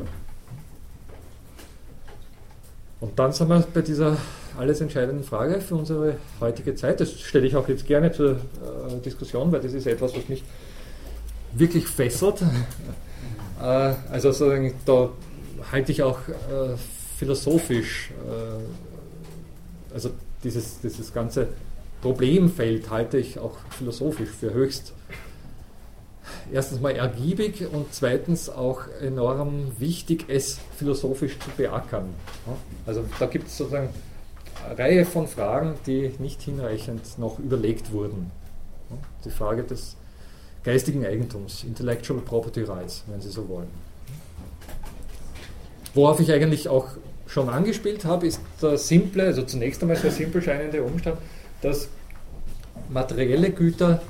Und 2.99 3.19
dann 3.19 3.33
sind 3.33 3.49
wir 3.49 3.59
bei 3.73 3.81
dieser 3.81 4.17
alles 4.57 4.81
entscheidenden 4.81 5.23
Frage 5.23 5.59
für 5.59 5.75
unsere 5.75 6.17
heutige 6.39 6.75
Zeit. 6.75 6.99
Das 6.99 7.11
stelle 7.19 7.47
ich 7.47 7.55
auch 7.55 7.67
jetzt 7.67 7.85
gerne 7.85 8.11
zur 8.11 8.31
äh, 8.31 8.99
Diskussion, 9.03 9.51
weil 9.51 9.61
das 9.61 9.73
ist 9.73 9.87
etwas, 9.87 10.15
was 10.15 10.29
mich 10.29 10.43
wirklich 11.53 11.87
fesselt. 11.87 12.41
äh, 13.61 13.63
also 13.63 14.31
sozusagen, 14.31 14.73
da 14.85 15.09
halte 15.71 15.91
ich 15.91 16.03
auch 16.03 16.19
äh, 16.27 16.77
philosophisch, 17.17 18.11
äh, 18.27 19.93
also 19.93 20.11
dieses, 20.43 20.79
dieses 20.81 21.13
ganze 21.13 21.49
Problemfeld 22.01 22.89
halte 22.89 23.17
ich 23.17 23.39
auch 23.39 23.57
philosophisch 23.69 24.29
für 24.29 24.53
höchst 24.53 24.93
erstens 26.51 26.81
mal 26.81 26.95
ergiebig 26.95 27.65
und 27.71 27.93
zweitens 27.93 28.49
auch 28.49 28.81
enorm 29.01 29.71
wichtig, 29.79 30.25
es 30.27 30.59
philosophisch 30.77 31.37
zu 31.39 31.49
beackern. 31.57 32.13
Also 32.85 33.03
da 33.19 33.25
gibt 33.25 33.47
es 33.47 33.57
sozusagen 33.57 33.89
Reihe 34.77 35.05
von 35.05 35.27
Fragen, 35.27 35.75
die 35.85 36.13
nicht 36.19 36.41
hinreichend 36.41 37.17
noch 37.17 37.39
überlegt 37.39 37.91
wurden. 37.91 38.31
Die 39.25 39.31
Frage 39.31 39.63
des 39.63 39.95
geistigen 40.63 41.05
Eigentums, 41.05 41.63
Intellectual 41.63 42.21
Property 42.21 42.61
Rights, 42.61 43.03
wenn 43.07 43.19
Sie 43.21 43.29
so 43.29 43.47
wollen. 43.49 43.67
Worauf 45.93 46.19
ich 46.19 46.31
eigentlich 46.31 46.69
auch 46.69 46.87
schon 47.27 47.49
angespielt 47.49 48.05
habe, 48.05 48.27
ist 48.27 48.41
der 48.61 48.77
simple, 48.77 49.23
also 49.23 49.43
zunächst 49.43 49.81
einmal 49.81 49.97
der 49.97 50.11
simpel 50.11 50.41
scheinende 50.41 50.83
Umstand, 50.83 51.17
dass 51.61 51.87
materielle 52.89 53.51
Güter 53.51 54.01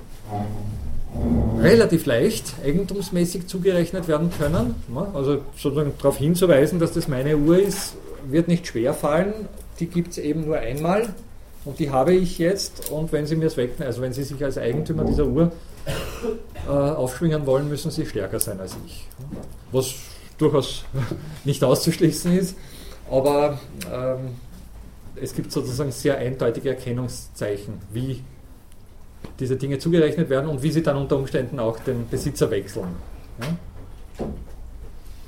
relativ 1.59 2.05
leicht 2.05 2.55
eigentumsmäßig 2.64 3.47
zugerechnet 3.47 4.07
werden 4.07 4.32
können. 4.38 4.76
Also 5.14 5.41
sozusagen 5.55 5.93
darauf 5.97 6.18
hinzuweisen, 6.18 6.80
dass 6.80 6.93
das 6.93 7.07
meine 7.07 7.38
Uhr 7.38 7.59
ist, 7.59 7.95
wird 8.30 8.47
nicht 8.47 8.68
schwer 8.68 8.93
fallen 8.93 9.47
die 9.80 9.88
gibt 9.88 10.11
es 10.11 10.18
eben 10.18 10.45
nur 10.45 10.57
einmal 10.57 11.14
und 11.66 11.80
die 11.80 11.89
habe 11.89 12.14
ich 12.14 12.38
jetzt 12.38 12.91
und 12.91 13.11
wenn 13.11 13.26
Sie 13.26 13.36
mir 13.36 13.45
es 13.45 13.57
wegnehmen, 13.57 13.88
also 13.88 14.01
wenn 14.01 14.14
Sie 14.14 14.24
sich 14.24 14.43
als 14.43 14.57
Eigentümer 14.57 15.03
dieser 15.05 15.26
Uhr 15.26 15.51
äh, 16.68 16.70
aufschwingen 16.70 17.45
wollen, 17.45 17.70
müssen 17.70 17.91
Sie 17.91 18.05
stärker 18.05 18.39
sein 18.39 18.59
als 18.59 18.76
ich. 18.86 19.07
Was 19.72 19.93
durchaus 20.38 20.86
nicht 21.43 21.64
auszuschließen 21.64 22.38
ist, 22.38 22.55
aber 23.10 23.60
ähm, 23.91 24.36
es 25.16 25.34
gibt 25.34 25.51
sozusagen 25.51 25.91
sehr 25.91 26.18
eindeutige 26.18 26.70
Erkennungszeichen, 26.70 27.76
wie 27.91 28.24
diese 29.39 29.56
Dinge 29.56 29.80
zugerechnet 29.80 30.30
werden 30.30 30.49
und 30.49 30.64
wie 30.64 30.72
sie 30.72 30.84
dann 30.84 30.97
unter 30.97 31.18
Umständen 31.18 31.60
auch 31.60 31.80
den 31.80 32.08
Besitzer 32.10 32.49
wechseln. 32.51 32.95
Ja? 33.41 34.28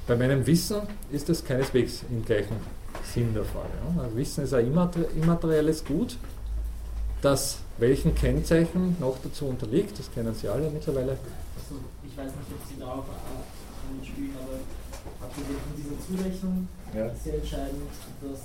Bei 0.07 0.15
meinem 0.15 0.45
Wissen 0.45 0.81
ist 1.11 1.29
das 1.29 1.43
keineswegs 1.43 2.03
im 2.09 2.23
gleichen 2.23 2.55
Sinn 3.03 3.33
der 3.33 3.43
Frage. 3.43 3.69
Also 3.97 4.15
Wissen 4.15 4.43
ist 4.43 4.53
ein 4.53 4.67
immaterielles 5.15 5.83
Gut, 5.83 6.17
das 7.21 7.59
welchen 7.77 8.13
Kennzeichen 8.15 8.95
noch 8.99 9.17
dazu 9.23 9.45
unterliegt, 9.45 9.97
das 9.97 10.11
kennen 10.13 10.33
Sie 10.33 10.47
alle 10.47 10.69
mittlerweile. 10.69 11.17
Ich 12.03 12.17
weiß 12.17 12.25
nicht, 12.25 12.37
ob 12.51 12.69
Sie 12.69 12.79
darauf 12.79 13.05
äh, 13.05 13.99
anspielen, 13.99 14.31
aber 14.41 15.27
abgesehen 15.27 15.57
von 15.57 15.75
dieser 15.75 15.99
Zurechnung 16.05 16.67
ja. 16.95 17.07
ist 17.07 17.23
sehr 17.23 17.35
entscheidend, 17.35 17.89
dass 18.21 18.39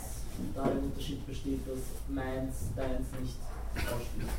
da 0.54 0.62
ein 0.62 0.78
Unterschied 0.78 1.26
besteht, 1.26 1.60
dass 1.66 1.80
meins 2.08 2.54
deins 2.76 3.08
nicht 3.20 3.36
ausschließt. 3.76 4.30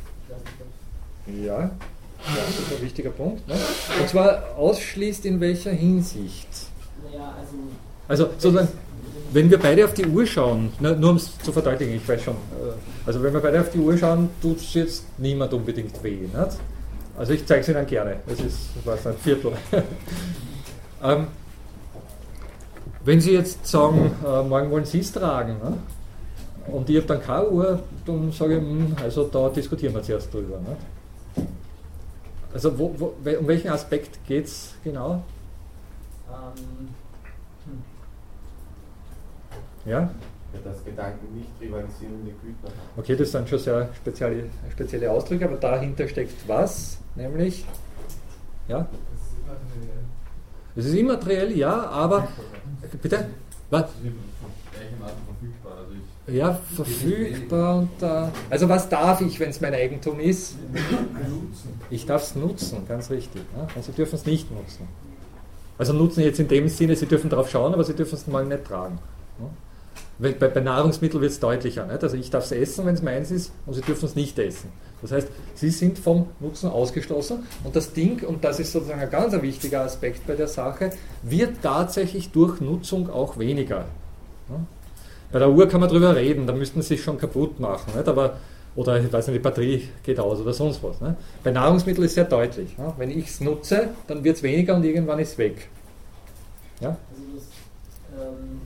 Ja, 1.43 1.71
das 2.23 2.59
ist 2.59 2.71
ein 2.77 2.81
wichtiger 2.81 3.11
Punkt. 3.11 3.47
Ne? 3.47 3.55
Und 3.99 4.09
zwar 4.09 4.55
ausschließt 4.57 5.25
in 5.25 5.39
welcher 5.39 5.71
Hinsicht? 5.71 6.47
Naja, 7.03 7.35
also. 7.37 7.55
Also 8.07 8.25
sozusagen 8.37 8.69
wenn 9.33 9.49
wir 9.49 9.57
beide 9.57 9.85
auf 9.85 9.93
die 9.93 10.05
Uhr 10.05 10.25
schauen, 10.25 10.71
nur 10.79 11.09
um 11.09 11.15
es 11.15 11.37
zu 11.39 11.51
verdeutlichen, 11.51 11.95
ich 11.95 12.07
weiß 12.07 12.23
schon, 12.23 12.33
äh, 12.33 12.73
also 13.05 13.23
wenn 13.23 13.33
wir 13.33 13.39
beide 13.39 13.61
auf 13.61 13.69
die 13.69 13.79
Uhr 13.79 13.97
schauen, 13.97 14.29
tut 14.41 14.57
es 14.57 14.73
jetzt 14.73 15.05
niemand 15.17 15.53
unbedingt 15.53 16.01
weh. 16.03 16.17
Nicht? 16.21 16.57
Also 17.17 17.33
ich 17.33 17.45
zeige 17.45 17.61
es 17.61 17.69
Ihnen 17.69 17.85
gerne, 17.85 18.17
es 18.27 18.39
ist, 18.39 18.57
was 18.83 19.05
ein 19.07 19.15
Viertel. 19.17 19.53
ähm, 21.03 21.27
wenn 23.03 23.21
Sie 23.21 23.31
jetzt 23.31 23.65
sagen, 23.65 24.11
äh, 24.25 24.43
morgen 24.43 24.71
wollen 24.71 24.85
Sie 24.85 24.99
es 24.99 25.11
tragen, 25.11 25.57
ne? 25.57 25.77
und 26.67 26.89
ich 26.89 26.97
habe 26.97 27.07
dann 27.07 27.21
keine 27.21 27.49
Uhr, 27.49 27.79
dann 28.05 28.31
sage 28.31 28.57
ich, 28.57 28.61
mh, 28.61 28.69
hm, 28.69 28.95
also 29.01 29.23
da 29.25 29.49
diskutieren 29.49 29.93
wir 29.93 30.03
zuerst 30.03 30.33
drüber. 30.33 30.59
Nicht? 30.59 31.47
Also 32.53 32.77
wo, 32.77 32.93
wo, 32.97 33.13
um 33.39 33.47
welchen 33.47 33.69
Aspekt 33.69 34.19
geht 34.27 34.45
es 34.45 34.73
genau? 34.83 35.23
Ähm, 36.29 36.89
ja? 39.85 40.11
Ja, 40.53 40.59
dass 40.65 40.83
Gedanken 40.83 41.33
nicht 41.33 41.49
rivalisierende 41.61 42.31
Güter 42.31 42.67
haben. 42.67 42.97
Okay, 42.97 43.15
das 43.15 43.31
sind 43.31 43.47
schon 43.47 43.59
sehr 43.59 43.89
spezielle, 43.95 44.43
spezielle 44.69 45.09
Ausdrücke, 45.09 45.45
aber 45.45 45.55
dahinter 45.55 46.07
steckt 46.09 46.47
was? 46.47 46.97
Nämlich? 47.15 47.65
Ja? 48.67 48.85
Es 50.75 50.85
ist 50.85 50.95
immateriell, 50.95 51.57
ja, 51.57 51.87
aber. 51.89 52.27
Bitte? 53.01 53.27
Was? 53.69 53.83
Also 53.83 53.93
ich 56.27 56.35
Ja, 56.35 56.59
verfügbar 56.75 57.77
und 57.79 58.01
äh, 58.01 58.27
also 58.49 58.69
was 58.69 58.89
darf 58.89 59.21
ich, 59.21 59.39
wenn 59.39 59.49
es 59.49 59.61
mein 59.61 59.73
Eigentum 59.73 60.19
ist? 60.19 60.55
Ich 61.89 62.05
darf 62.05 62.23
es 62.23 62.35
nutzen, 62.35 62.85
ganz 62.87 63.09
richtig. 63.09 63.41
Ja? 63.55 63.67
Also 63.75 63.91
Sie 63.91 63.95
dürfen 63.95 64.15
es 64.15 64.25
nicht 64.25 64.51
nutzen. 64.51 64.87
Also 65.77 65.93
nutzen 65.93 66.21
jetzt 66.21 66.39
in 66.39 66.47
dem 66.47 66.67
Sinne, 66.69 66.95
Sie 66.95 67.05
dürfen 67.05 67.29
darauf 67.29 67.49
schauen, 67.49 67.73
aber 67.73 67.83
Sie 67.83 67.95
dürfen 67.95 68.15
es 68.15 68.27
mal 68.27 68.45
nicht 68.45 68.65
tragen. 68.65 68.99
Bei, 70.21 70.31
bei 70.31 70.59
Nahrungsmitteln 70.61 71.19
wird 71.19 71.31
es 71.31 71.39
deutlicher. 71.39 71.87
Nicht? 71.87 72.03
Also 72.03 72.15
ich 72.15 72.29
darf 72.29 72.45
es 72.45 72.51
essen, 72.51 72.85
wenn 72.85 72.93
es 72.93 73.01
meins 73.01 73.31
ist, 73.31 73.51
und 73.65 73.73
Sie 73.73 73.81
dürfen 73.81 74.05
es 74.05 74.15
nicht 74.15 74.37
essen. 74.37 74.69
Das 75.01 75.11
heißt, 75.11 75.29
Sie 75.55 75.71
sind 75.71 75.97
vom 75.97 76.27
Nutzen 76.39 76.69
ausgeschlossen 76.69 77.43
und 77.63 77.75
das 77.75 77.91
Ding, 77.93 78.23
und 78.23 78.43
das 78.43 78.59
ist 78.59 78.71
sozusagen 78.71 79.01
ein 79.01 79.09
ganz 79.09 79.33
wichtiger 79.41 79.81
Aspekt 79.81 80.27
bei 80.27 80.35
der 80.35 80.47
Sache, 80.47 80.91
wird 81.23 81.63
tatsächlich 81.63 82.31
durch 82.31 82.61
Nutzung 82.61 83.09
auch 83.09 83.39
weniger. 83.39 83.85
Bei 85.31 85.39
der 85.39 85.49
Uhr 85.49 85.67
kann 85.67 85.79
man 85.79 85.89
drüber 85.89 86.15
reden, 86.15 86.45
da 86.45 86.53
müssten 86.53 86.81
sie 86.81 86.89
sich 86.89 87.03
schon 87.03 87.17
kaputt 87.17 87.59
machen. 87.59 87.93
Nicht? 87.95 88.07
Aber, 88.07 88.37
oder 88.75 88.99
ich 88.99 89.11
weiß 89.11 89.27
nicht, 89.27 89.37
die 89.37 89.41
Batterie 89.41 89.89
geht 90.03 90.19
aus 90.19 90.39
oder 90.39 90.53
sonst 90.53 90.83
was. 90.83 91.01
Nicht? 91.01 91.15
Bei 91.43 91.49
Nahrungsmitteln 91.49 92.05
ist 92.05 92.11
es 92.11 92.15
sehr 92.15 92.25
deutlich. 92.25 92.77
Nicht? 92.77 92.99
Wenn 92.99 93.09
ich 93.09 93.27
es 93.27 93.41
nutze, 93.41 93.89
dann 94.07 94.23
wird 94.23 94.37
es 94.37 94.43
weniger 94.43 94.75
und 94.75 94.83
irgendwann 94.83 95.17
ist 95.17 95.31
es 95.31 95.37
weg. 95.39 95.69
Ja? 96.79 96.89
Also 96.89 97.23
das, 97.33 97.43
ähm, 98.21 98.61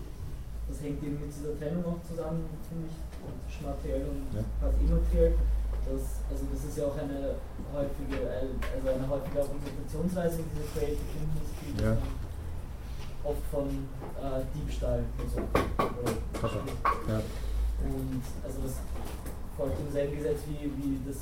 hängt 0.86 1.04
eben 1.04 1.20
mit 1.20 1.34
dieser 1.34 1.58
Trennung 1.58 1.84
auch 1.86 2.02
zusammen, 2.06 2.46
finde 2.70 2.88
ich, 2.88 2.98
zwischen 3.50 3.66
materiell 3.66 4.06
und 4.06 4.30
ja. 4.34 4.46
immateriell. 4.80 5.34
Das, 5.86 6.26
also 6.30 6.44
das 6.50 6.62
ist 6.66 6.78
ja 6.78 6.86
auch 6.90 6.98
eine 6.98 7.38
häufige, 7.74 8.18
also 8.26 8.86
eine 8.90 9.06
häufige 9.06 9.38
Argumentationsweise 9.42 10.42
in 10.42 10.50
dieser 10.50 10.66
Creative 10.74 11.14
Industry, 11.14 11.70
ja 11.78 11.98
oft 13.26 13.46
von 13.52 13.68
äh, 13.68 14.42
Diebstahl 14.54 15.04
besorgt. 15.18 15.58
Ja. 17.10 17.22
Und 17.84 18.22
also 18.44 18.60
das 18.64 18.74
folgt 19.58 19.80
demselben 19.80 20.18
Gesetz 20.18 20.40
wie, 20.48 20.72
wie 20.78 21.00
das, 21.06 21.18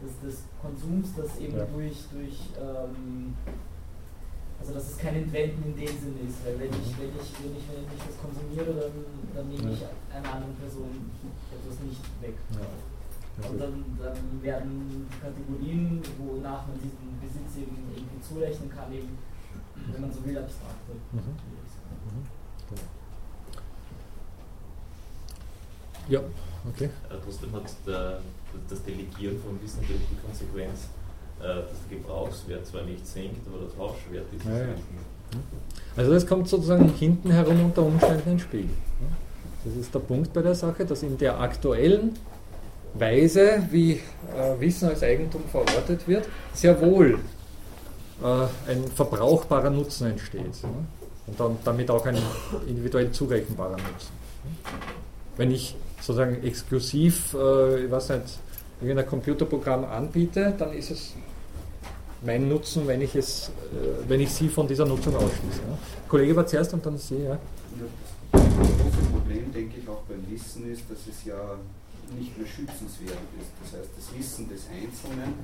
des, 0.00 0.20
des 0.22 0.42
Konsums, 0.62 1.08
das 1.16 1.38
eben 1.38 1.58
ja. 1.58 1.64
durch, 1.64 2.04
durch 2.12 2.38
ähm, 2.58 3.34
also 4.60 4.74
dass 4.74 4.90
es 4.90 4.98
kein 4.98 5.14
Entwenden 5.14 5.62
in 5.70 5.76
dem 5.76 5.94
Sinne 5.98 6.20
ist, 6.26 6.44
weil 6.44 6.58
wenn 6.58 6.70
ich, 6.70 6.90
wenn 6.98 7.14
ich, 7.14 7.28
wenn 7.38 7.54
ich, 7.56 7.64
wenn 7.70 7.86
ich 7.86 8.04
das 8.06 8.18
konsumiere, 8.18 8.74
dann, 8.74 8.92
dann 9.34 9.48
nehme 9.48 9.72
ich 9.72 9.82
einer 10.10 10.34
anderen 10.34 10.56
Person 10.56 11.10
etwas 11.52 11.78
nicht 11.80 12.02
weg. 12.20 12.34
Ja. 12.52 13.48
Und 13.48 13.60
dann, 13.60 13.84
dann 14.02 14.42
werden 14.42 15.06
Kategorien, 15.22 16.02
wonach 16.18 16.66
man 16.66 16.76
diesen 16.82 17.20
Besitz 17.22 17.62
eben 17.62 17.76
irgendwie 17.94 18.20
zurechnen 18.20 18.68
kann, 18.68 18.92
eben 18.92 19.16
wenn 19.92 20.00
man 20.00 20.12
so 20.12 20.24
will, 20.24 20.36
abstrakte. 20.36 20.92
Mhm. 21.12 21.18
Mhm. 21.18 22.26
Ja, 26.08 26.20
okay. 26.68 26.86
Äh, 26.86 27.16
trotzdem 27.22 27.52
hat 27.52 27.70
der, 27.86 28.20
das 28.68 28.82
Delegieren 28.82 29.38
von 29.40 29.60
Wissen 29.62 29.82
natürlich 29.82 30.08
die 30.10 30.16
Konsequenz, 30.16 30.88
äh, 31.40 31.46
dass 31.46 31.78
der 31.90 31.98
Gebrauchswert 31.98 32.66
zwar 32.66 32.82
nicht 32.82 33.06
senkt, 33.06 33.46
aber 33.46 33.64
der 33.64 33.76
Tauschwert 33.76 34.26
ist 34.36 34.44
ja, 34.44 34.58
ja. 34.58 34.66
Mhm. 34.66 35.38
Also 35.96 36.12
das 36.12 36.26
kommt 36.26 36.48
sozusagen 36.48 36.88
hinten 36.94 37.30
herum 37.30 37.66
unter 37.66 37.82
Umständen 37.82 38.32
ins 38.32 38.42
Spiel. 38.42 38.68
Das 39.64 39.74
ist 39.74 39.94
der 39.94 39.98
Punkt 39.98 40.32
bei 40.32 40.42
der 40.42 40.54
Sache, 40.54 40.84
dass 40.84 41.02
in 41.02 41.18
der 41.18 41.40
aktuellen 41.40 42.14
Weise, 42.94 43.62
wie 43.70 43.92
äh, 43.92 44.00
Wissen 44.60 44.88
als 44.88 45.02
Eigentum 45.02 45.42
verortet 45.50 46.06
wird, 46.06 46.28
sehr 46.54 46.80
wohl 46.80 47.18
äh, 48.22 48.70
ein 48.70 48.84
verbrauchbarer 48.94 49.70
Nutzen 49.70 50.12
entsteht. 50.12 50.42
Und 51.26 51.38
dann, 51.38 51.58
damit 51.64 51.90
auch 51.90 52.06
ein 52.06 52.16
individuell 52.66 53.10
zurechenbarer 53.10 53.76
Nutzen. 53.76 54.12
Wenn 55.36 55.50
ich 55.50 55.76
sozusagen 56.00 56.42
exklusiv, 56.42 57.34
äh, 57.34 57.84
ich 57.84 57.90
weiß 57.90 58.10
nicht, 58.10 58.38
irgendein 58.80 59.06
Computerprogramm 59.06 59.84
anbiete, 59.84 60.54
dann 60.56 60.72
ist 60.72 60.90
es 60.90 61.14
mein 62.22 62.48
Nutzen, 62.48 62.86
wenn 62.86 63.00
ich, 63.00 63.14
es, 63.14 63.48
äh, 63.72 64.08
wenn 64.08 64.20
ich 64.20 64.30
Sie 64.30 64.48
von 64.48 64.66
dieser 64.66 64.86
Nutzung 64.86 65.14
ausschließe. 65.14 65.60
Ja. 65.68 65.78
Kollege 66.08 66.34
war 66.34 66.46
zuerst 66.46 66.72
und 66.74 66.84
dann 66.84 66.98
Sie. 66.98 67.22
Ja. 67.22 67.38
Das 68.32 68.42
große 68.42 69.10
Problem, 69.12 69.52
denke 69.52 69.80
ich, 69.80 69.88
auch 69.88 70.02
beim 70.02 70.24
Wissen 70.30 70.70
ist, 70.70 70.82
dass 70.90 70.98
es 71.06 71.24
ja 71.24 71.56
nicht 72.16 72.36
mehr 72.36 72.46
schützenswert 72.46 73.28
ist. 73.38 73.52
Das 73.62 73.80
heißt, 73.80 73.90
das 73.96 74.18
Wissen 74.18 74.48
des 74.48 74.66
Einzelnen 74.68 75.34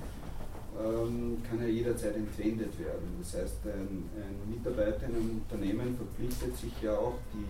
ähm, 0.74 1.38
kann 1.48 1.60
ja 1.60 1.68
jederzeit 1.68 2.16
entwendet 2.16 2.78
werden. 2.78 3.20
Das 3.20 3.34
heißt, 3.34 3.62
ein, 3.66 4.10
ein, 4.16 4.50
Mitarbeiter 4.50 5.06
in 5.06 5.14
einem 5.14 5.42
Unternehmen 5.44 5.96
verpflichtet 5.96 6.56
sich 6.56 6.72
ja 6.82 6.96
auch, 6.96 7.18
die, 7.32 7.46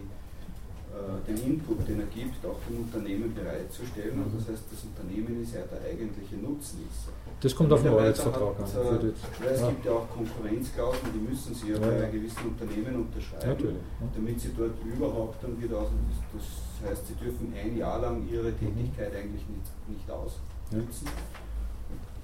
äh, 0.93 1.33
den 1.33 1.55
Input, 1.55 1.89
den 1.89 2.01
er 2.01 2.07
gibt, 2.07 2.45
auch 2.45 2.59
dem 2.69 2.85
Unternehmen 2.85 3.35
bereitzustellen. 3.35 4.21
Und 4.21 4.35
das 4.37 4.49
heißt, 4.49 4.65
das 4.71 4.85
Unternehmen 4.85 5.43
ist 5.43 5.55
ja 5.55 5.63
der 5.63 5.81
eigentliche 5.89 6.37
Nutznießer. 6.37 7.15
Das 7.41 7.55
kommt 7.55 7.73
auf 7.73 7.83
den 7.83 7.93
Arbeitsvertrag 7.93 8.59
an. 8.59 8.65
Äh, 8.65 9.53
es 9.53 9.61
ja. 9.61 9.69
gibt 9.69 9.85
ja 9.85 9.93
auch 9.93 10.09
Konkurrenzklauseln, 10.09 11.13
die 11.15 11.29
müssen 11.29 11.55
sie 11.55 11.73
ja, 11.73 11.79
ja 11.79 12.01
bei 12.01 12.11
gewissen 12.11 12.49
Unternehmen 12.49 13.07
unterschreiben, 13.07 13.77
ja. 14.01 14.07
damit 14.15 14.41
sie 14.41 14.51
dort 14.57 14.73
überhaupt 14.83 15.43
dann 15.43 15.61
wieder 15.61 15.79
aus. 15.81 15.89
Das 16.33 16.91
heißt, 16.91 17.07
sie 17.07 17.15
dürfen 17.15 17.53
ein 17.55 17.77
Jahr 17.77 18.01
lang 18.01 18.27
ihre 18.31 18.51
mhm. 18.51 18.59
Tätigkeit 18.59 19.15
eigentlich 19.15 19.45
nicht, 19.49 19.89
nicht 19.89 20.11
ausnutzen. 20.11 21.09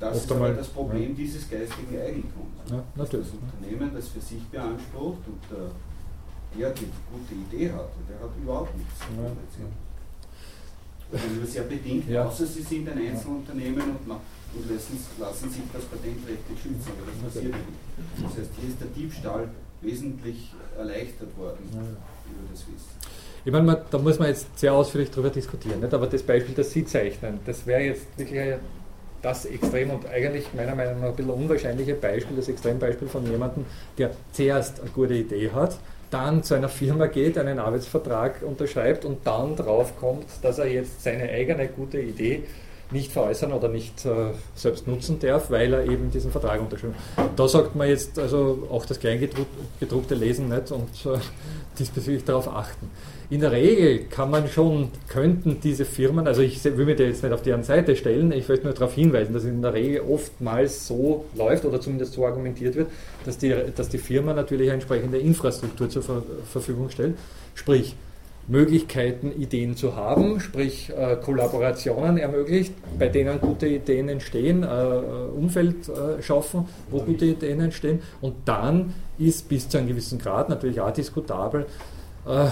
Das 0.00 0.16
ist 0.16 0.32
aber 0.32 0.48
das 0.50 0.68
Problem 0.68 1.14
dieses 1.14 1.48
geistigen 1.50 2.00
Eigentums. 2.00 2.70
Ja, 2.70 2.82
natürlich. 2.96 3.26
Das 3.26 3.36
Unternehmen, 3.36 3.90
das 3.94 4.08
für 4.08 4.20
sich 4.20 4.42
beansprucht 4.44 5.20
und 5.26 5.40
der, 5.50 5.70
der 6.58 6.70
die 6.70 6.86
gute 7.12 7.34
Idee 7.34 7.70
hat, 7.70 7.90
der 8.08 8.18
hat 8.18 8.30
überhaupt 8.42 8.74
nichts. 8.78 9.00
Ja. 9.00 9.30
Nur 11.36 11.46
sehr 11.46 11.64
bedingt, 11.64 12.16
außer 12.16 12.46
sie 12.46 12.62
sind 12.62 12.88
ein 12.88 12.96
Einzelunternehmen 12.96 13.82
und, 13.82 14.20
und 14.54 14.70
lassen, 14.70 14.98
lassen, 15.18 15.50
sich 15.50 15.62
das 15.72 15.84
patentrechtlich 15.84 16.58
schützen, 16.60 16.90
aber 16.96 17.10
das 17.10 17.34
passiert 17.34 17.54
nicht. 17.54 18.24
Das 18.24 18.38
heißt, 18.38 18.50
hier 18.58 18.68
ist 18.68 18.80
der 18.80 18.88
Diebstahl 18.88 19.48
wesentlich 19.80 20.52
erleichtert 20.76 21.36
worden 21.38 21.68
über 21.70 22.48
das 22.50 22.60
Wissen. 22.60 23.20
Ich 23.44 23.52
meine, 23.52 23.82
da 23.90 23.98
muss 23.98 24.18
man 24.18 24.28
jetzt 24.28 24.58
sehr 24.58 24.74
ausführlich 24.74 25.10
darüber 25.10 25.30
diskutieren, 25.30 25.80
nicht? 25.80 25.94
aber 25.94 26.06
das 26.06 26.22
Beispiel, 26.22 26.54
das 26.54 26.70
Sie 26.70 26.84
zeichnen, 26.84 27.40
das 27.46 27.66
wäre 27.66 27.80
jetzt 27.80 28.06
wirklich 28.18 28.56
das 29.22 29.44
extrem 29.44 29.90
und 29.90 30.06
eigentlich 30.06 30.46
meiner 30.54 30.74
Meinung 30.74 31.00
nach 31.00 31.08
ein 31.08 31.16
bisschen 31.16 31.30
unwahrscheinliche 31.30 31.94
Beispiel, 31.94 32.36
das 32.36 32.48
Extrembeispiel 32.48 33.08
von 33.08 33.30
jemandem, 33.30 33.64
der 33.98 34.10
zuerst 34.32 34.80
eine 34.80 34.90
gute 34.90 35.14
Idee 35.14 35.50
hat, 35.52 35.78
dann 36.10 36.42
zu 36.42 36.54
einer 36.54 36.68
Firma 36.68 37.06
geht, 37.06 37.38
einen 37.38 37.58
Arbeitsvertrag 37.58 38.42
unterschreibt 38.42 39.04
und 39.04 39.26
dann 39.26 39.56
drauf 39.56 39.98
kommt, 39.98 40.26
dass 40.42 40.58
er 40.58 40.66
jetzt 40.66 41.02
seine 41.02 41.28
eigene 41.30 41.68
gute 41.68 42.00
Idee 42.00 42.44
nicht 42.92 43.12
veräußern 43.12 43.52
oder 43.52 43.68
nicht 43.68 44.04
äh, 44.04 44.32
selbst 44.54 44.86
nutzen 44.86 45.18
darf, 45.18 45.50
weil 45.50 45.72
er 45.72 45.84
eben 45.84 46.10
diesen 46.10 46.30
Vertrag 46.30 46.60
unterschreibt. 46.60 46.94
Da 47.36 47.48
sagt 47.48 47.76
man 47.76 47.88
jetzt 47.88 48.18
also 48.18 48.66
auch 48.70 48.86
das 48.86 48.98
Kleingedruckte 49.00 50.14
lesen 50.14 50.48
nicht 50.48 50.72
und 50.72 50.88
äh, 51.06 51.18
diesbezüglich 51.78 52.24
darauf 52.24 52.48
achten 52.48 52.90
in 53.30 53.40
der 53.40 53.52
Regel 53.52 54.06
kann 54.10 54.28
man 54.28 54.48
schon, 54.48 54.90
könnten 55.08 55.60
diese 55.62 55.84
Firmen, 55.84 56.26
also 56.26 56.42
ich 56.42 56.62
will 56.64 56.84
mich 56.84 56.96
da 56.96 57.04
jetzt 57.04 57.22
nicht 57.22 57.32
auf 57.32 57.42
deren 57.42 57.62
Seite 57.62 57.94
stellen, 57.94 58.32
ich 58.32 58.48
möchte 58.48 58.64
nur 58.64 58.74
darauf 58.74 58.92
hinweisen, 58.94 59.32
dass 59.32 59.44
es 59.44 59.50
in 59.50 59.62
der 59.62 59.72
Regel 59.72 60.00
oftmals 60.00 60.88
so 60.88 61.24
läuft 61.36 61.64
oder 61.64 61.80
zumindest 61.80 62.14
so 62.14 62.26
argumentiert 62.26 62.74
wird, 62.74 62.88
dass 63.24 63.38
die, 63.38 63.54
dass 63.76 63.88
die 63.88 63.98
Firma 63.98 64.34
natürlich 64.34 64.68
eine 64.68 64.74
entsprechende 64.74 65.18
Infrastruktur 65.18 65.88
zur 65.88 66.02
Ver 66.02 66.22
Verfügung 66.50 66.90
stellt, 66.90 67.16
sprich 67.54 67.94
Möglichkeiten, 68.50 69.30
Ideen 69.30 69.76
zu 69.76 69.94
haben, 69.94 70.40
sprich 70.40 70.90
äh, 70.90 71.16
Kollaborationen 71.16 72.18
ermöglicht, 72.18 72.74
bei 72.98 73.08
denen 73.08 73.40
gute 73.40 73.68
Ideen 73.68 74.08
entstehen, 74.08 74.64
äh, 74.64 74.66
Umfeld 74.66 75.88
äh, 75.88 76.20
schaffen, 76.20 76.66
wo 76.90 77.00
gute 77.00 77.26
Ideen 77.26 77.60
entstehen 77.60 78.02
und 78.20 78.34
dann 78.44 78.92
ist 79.18 79.48
bis 79.48 79.68
zu 79.68 79.78
einem 79.78 79.86
gewissen 79.86 80.18
Grad 80.18 80.48
natürlich 80.48 80.80
auch 80.80 80.90
diskutabel, 80.90 81.66
äh, 82.26 82.46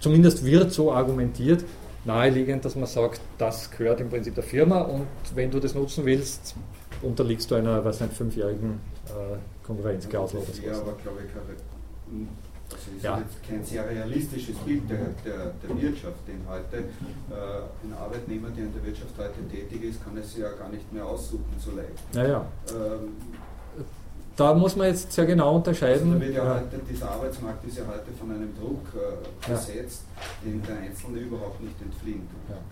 zumindest 0.00 0.44
wird 0.44 0.72
so 0.72 0.92
argumentiert, 0.92 1.64
naheliegend, 2.04 2.64
dass 2.64 2.74
man 2.74 2.86
sagt, 2.86 3.20
das 3.38 3.70
gehört 3.70 4.00
im 4.00 4.10
Prinzip 4.10 4.34
der 4.34 4.44
Firma 4.44 4.80
und 4.80 5.06
wenn 5.36 5.52
du 5.52 5.60
das 5.60 5.74
nutzen 5.74 6.04
willst, 6.04 6.56
unterliegst 7.00 7.50
du 7.50 7.54
einer, 7.54 7.84
was 7.84 8.00
nicht, 8.00 8.12
fünfjährigen 8.12 8.80
äh, 9.06 9.36
Konkurrenzklausel 9.64 10.40
oder 10.40 10.52
so. 10.52 10.62
Ja, 10.62 10.72
aber 10.80 10.94
glaube 11.02 11.18
ich, 11.24 11.32
das 12.86 12.96
ist 12.96 13.04
ja. 13.04 13.18
jetzt 13.18 13.48
kein 13.48 13.64
sehr 13.64 13.88
realistisches 13.88 14.56
Bild 14.58 14.88
der, 14.88 14.98
der, 15.24 15.52
der 15.62 15.82
Wirtschaft, 15.82 16.18
denn 16.28 16.40
heute 16.48 16.76
äh, 16.76 17.86
ein 17.86 17.92
Arbeitnehmer, 17.98 18.48
der 18.50 18.64
in 18.64 18.72
der 18.74 18.84
Wirtschaft 18.84 19.14
heute 19.18 19.48
tätig 19.50 19.82
ist, 19.82 20.04
kann 20.04 20.16
es 20.16 20.36
ja 20.36 20.50
gar 20.52 20.68
nicht 20.68 20.92
mehr 20.92 21.06
aussuchen 21.06 21.54
so 21.58 21.70
leicht. 21.72 21.90
Ja, 22.12 22.26
ja. 22.26 22.46
Ähm, 22.70 23.12
da 24.36 24.52
muss 24.52 24.74
man 24.74 24.88
jetzt 24.88 25.12
sehr 25.12 25.26
genau 25.26 25.56
unterscheiden. 25.56 26.12
Also 26.12 26.20
wird 26.20 26.34
ja 26.34 26.54
heute, 26.54 26.80
dieser 26.90 27.10
Arbeitsmarkt 27.10 27.64
ist 27.66 27.78
ja 27.78 27.84
heute 27.86 28.10
von 28.18 28.30
einem 28.30 28.52
Druck 28.58 28.82
äh, 28.94 29.48
besetzt, 29.50 30.02
ja. 30.16 30.50
den 30.50 30.62
der 30.62 30.78
Einzelne 30.78 31.18
überhaupt 31.18 31.60
nicht 31.60 31.80
entfliehen 31.80 32.26
kann. 32.48 32.56
Ja. 32.56 32.62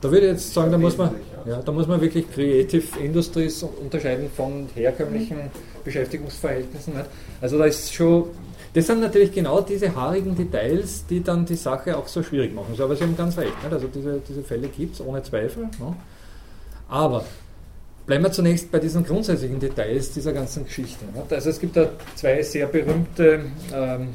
Da 0.00 0.10
würde 0.10 0.26
ich 0.26 0.32
jetzt 0.32 0.52
sagen, 0.52 0.70
da 0.70 0.76
muss, 0.76 0.98
man, 0.98 1.10
ja, 1.46 1.62
da 1.62 1.72
muss 1.72 1.86
man 1.86 2.00
wirklich 2.00 2.30
Creative 2.30 2.98
Industries 3.00 3.62
unterscheiden 3.62 4.30
von 4.30 4.68
herkömmlichen 4.74 5.50
Beschäftigungsverhältnissen. 5.84 6.92
Also 7.40 7.58
da 7.58 7.64
ist 7.64 7.94
schon 7.94 8.24
das 8.76 8.88
sind 8.88 9.00
natürlich 9.00 9.32
genau 9.32 9.62
diese 9.62 9.96
haarigen 9.96 10.36
Details, 10.36 11.06
die 11.06 11.22
dann 11.22 11.46
die 11.46 11.54
Sache 11.54 11.96
auch 11.96 12.06
so 12.08 12.22
schwierig 12.22 12.54
machen. 12.54 12.74
So, 12.76 12.84
aber 12.84 12.94
Sie 12.94 13.04
haben 13.04 13.16
ganz 13.16 13.38
recht, 13.38 13.54
nicht? 13.62 13.72
also 13.72 13.88
diese, 13.88 14.20
diese 14.20 14.42
Fälle 14.42 14.68
gibt 14.68 14.96
es 14.96 15.00
ohne 15.00 15.22
Zweifel. 15.22 15.62
Ne? 15.62 15.96
Aber 16.86 17.24
bleiben 18.04 18.24
wir 18.24 18.32
zunächst 18.32 18.70
bei 18.70 18.78
diesen 18.78 19.02
grundsätzlichen 19.02 19.58
Details 19.60 20.12
dieser 20.12 20.34
ganzen 20.34 20.66
Geschichte. 20.66 21.06
Nicht? 21.06 21.32
Also 21.32 21.48
es 21.48 21.58
gibt 21.58 21.74
da 21.74 21.88
zwei 22.16 22.42
sehr 22.42 22.66
berühmte 22.66 23.46
ähm, 23.72 24.08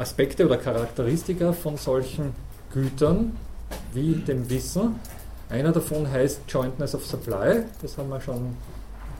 Aspekte 0.00 0.46
oder 0.46 0.56
Charakteristika 0.56 1.52
von 1.52 1.76
solchen 1.76 2.32
Gütern 2.72 3.36
wie 3.92 4.16
dem 4.16 4.50
Wissen. 4.50 4.96
Einer 5.48 5.70
davon 5.70 6.10
heißt 6.10 6.40
Jointness 6.48 6.96
of 6.96 7.06
Supply, 7.06 7.62
das 7.80 7.96
haben 7.98 8.08
wir 8.08 8.20
schon 8.20 8.56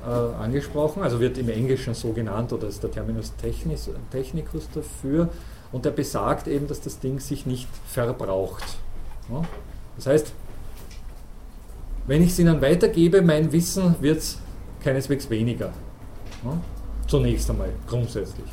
äh, 0.05 0.43
angesprochen, 0.43 1.03
also 1.03 1.21
wird 1.21 1.39
im 1.39 1.49
Englischen 1.49 1.95
so 1.95 2.13
genannt 2.13 2.53
oder 2.53 2.69
ist 2.69 2.83
der 2.83 2.91
Terminus 2.91 3.35
technicus, 3.37 3.91
technicus 4.11 4.69
dafür 4.75 5.31
und 5.73 5.85
der 5.85 5.91
besagt 5.91 6.47
eben, 6.47 6.67
dass 6.69 6.81
das 6.81 6.99
Ding 6.99 7.21
sich 7.21 7.47
nicht 7.47 7.69
verbraucht. 7.87 8.65
Ja? 9.31 9.43
Das 9.97 10.07
heißt, 10.07 10.33
wenn 12.07 12.23
ich 12.23 12.31
es 12.31 12.39
Ihnen 12.39 12.61
weitergebe, 12.61 13.23
mein 13.23 13.51
Wissen 13.53 13.95
wird 14.01 14.23
keineswegs 14.83 15.31
weniger. 15.31 15.73
Ja? 16.45 16.61
Zunächst 17.07 17.49
einmal, 17.49 17.71
grundsätzlich. 17.89 18.49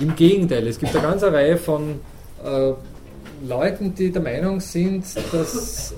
Im 0.00 0.16
Gegenteil, 0.16 0.66
es 0.66 0.78
gibt 0.78 0.94
eine 0.94 1.06
ganze 1.06 1.32
Reihe 1.32 1.56
von 1.56 2.00
äh, 2.44 2.72
Leuten, 3.46 3.94
die 3.94 4.10
der 4.10 4.22
Meinung 4.22 4.58
sind, 4.58 5.04
dass 5.32 5.94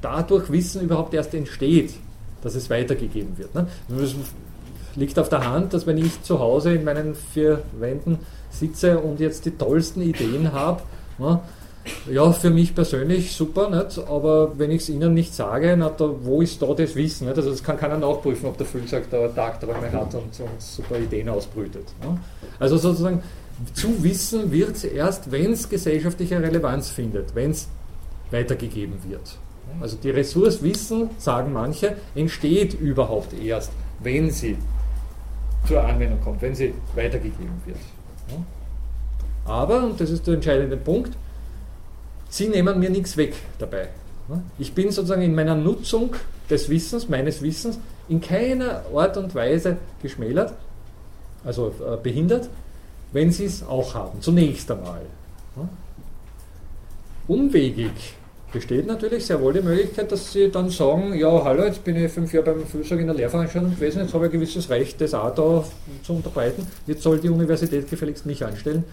dadurch 0.00 0.50
Wissen 0.50 0.82
überhaupt 0.82 1.14
erst 1.14 1.34
entsteht, 1.34 1.94
dass 2.42 2.54
es 2.54 2.70
weitergegeben 2.70 3.38
wird. 3.38 3.54
Ne? 3.54 3.66
Es 4.02 4.14
liegt 4.96 5.18
auf 5.18 5.28
der 5.28 5.48
Hand, 5.48 5.74
dass 5.74 5.86
wenn 5.86 5.98
ich 5.98 6.22
zu 6.22 6.38
Hause 6.38 6.74
in 6.74 6.84
meinen 6.84 7.14
vier 7.14 7.62
Wänden 7.78 8.18
sitze 8.50 8.98
und 8.98 9.20
jetzt 9.20 9.46
die 9.46 9.52
tollsten 9.52 10.02
Ideen 10.02 10.52
habe, 10.52 10.82
ne, 11.18 11.40
ja, 12.10 12.30
für 12.32 12.50
mich 12.50 12.74
persönlich 12.74 13.32
super, 13.32 13.68
nicht? 13.70 13.98
aber 13.98 14.56
wenn 14.58 14.70
ich 14.70 14.82
es 14.82 14.88
Ihnen 14.88 15.14
nicht 15.14 15.34
sage, 15.34 15.74
na, 15.76 15.88
da, 15.90 16.10
wo 16.22 16.40
ist 16.40 16.62
da 16.62 16.72
das 16.74 16.94
Wissen? 16.94 17.26
Also 17.28 17.42
das 17.42 17.62
kann 17.62 17.76
keiner 17.76 17.98
nachprüfen, 17.98 18.48
ob 18.48 18.56
der 18.56 18.66
Füllsack 18.66 19.10
da 19.10 19.26
Tagträume 19.28 19.90
hat 19.90 20.14
und, 20.14 20.38
und 20.38 20.60
super 20.60 20.98
Ideen 20.98 21.28
ausbrütet. 21.28 21.86
Ne? 22.00 22.18
Also 22.60 22.76
sozusagen, 22.76 23.22
zu 23.74 24.02
wissen 24.02 24.52
wird 24.52 24.76
es 24.76 24.84
erst, 24.84 25.30
wenn 25.32 25.52
es 25.52 25.68
gesellschaftliche 25.68 26.40
Relevanz 26.40 26.88
findet, 26.88 27.34
wenn 27.34 27.50
es 27.50 27.68
weitergegeben 28.30 28.98
wird. 29.08 29.38
Also 29.80 29.96
die 29.96 30.10
Ressource 30.10 30.62
Wissen, 30.62 31.10
sagen 31.18 31.52
manche, 31.52 31.96
entsteht 32.14 32.74
überhaupt 32.74 33.32
erst, 33.32 33.72
wenn 34.00 34.30
sie 34.30 34.56
zur 35.66 35.82
Anwendung 35.82 36.20
kommt, 36.20 36.42
wenn 36.42 36.54
sie 36.54 36.74
weitergegeben 36.94 37.62
wird. 37.64 37.78
Aber, 39.44 39.84
und 39.84 40.00
das 40.00 40.10
ist 40.10 40.26
der 40.26 40.34
entscheidende 40.34 40.76
Punkt, 40.76 41.16
Sie 42.32 42.48
nehmen 42.48 42.80
mir 42.80 42.88
nichts 42.88 43.18
weg 43.18 43.34
dabei. 43.58 43.88
Ich 44.58 44.72
bin 44.72 44.90
sozusagen 44.90 45.20
in 45.20 45.34
meiner 45.34 45.54
Nutzung 45.54 46.14
des 46.48 46.70
Wissens, 46.70 47.06
meines 47.06 47.42
Wissens, 47.42 47.78
in 48.08 48.22
keiner 48.22 48.84
Art 48.94 49.18
und 49.18 49.34
Weise 49.34 49.76
geschmälert, 50.00 50.54
also 51.44 51.74
äh, 51.86 51.96
behindert, 52.02 52.48
wenn 53.12 53.30
Sie 53.30 53.44
es 53.44 53.62
auch 53.62 53.94
haben, 53.94 54.22
zunächst 54.22 54.70
einmal. 54.70 55.02
Umwegig 57.28 58.14
besteht 58.52 58.86
natürlich 58.86 59.26
sehr 59.26 59.40
wohl 59.40 59.52
die 59.52 59.62
Möglichkeit, 59.62 60.12
dass 60.12 60.32
Sie 60.32 60.50
dann 60.50 60.68
sagen, 60.68 61.14
ja, 61.14 61.42
hallo, 61.42 61.64
jetzt 61.64 61.82
bin 61.82 61.96
ich 61.96 62.12
fünf 62.12 62.32
Jahre 62.32 62.52
beim 62.52 62.66
Füllsack 62.66 63.00
in 63.00 63.06
der 63.06 63.16
Lehrveranstaltung 63.16 63.74
gewesen, 63.74 64.02
jetzt 64.02 64.14
habe 64.14 64.26
ich 64.26 64.32
ein 64.32 64.40
gewisses 64.40 64.68
Recht, 64.68 65.00
das 65.00 65.14
auch 65.14 65.34
da 65.34 65.64
zu 66.02 66.12
unterbreiten, 66.12 66.66
jetzt 66.86 67.02
soll 67.02 67.18
die 67.18 67.30
Universität 67.30 67.88
gefälligst 67.88 68.26
mich 68.26 68.44
anstellen 68.44 68.84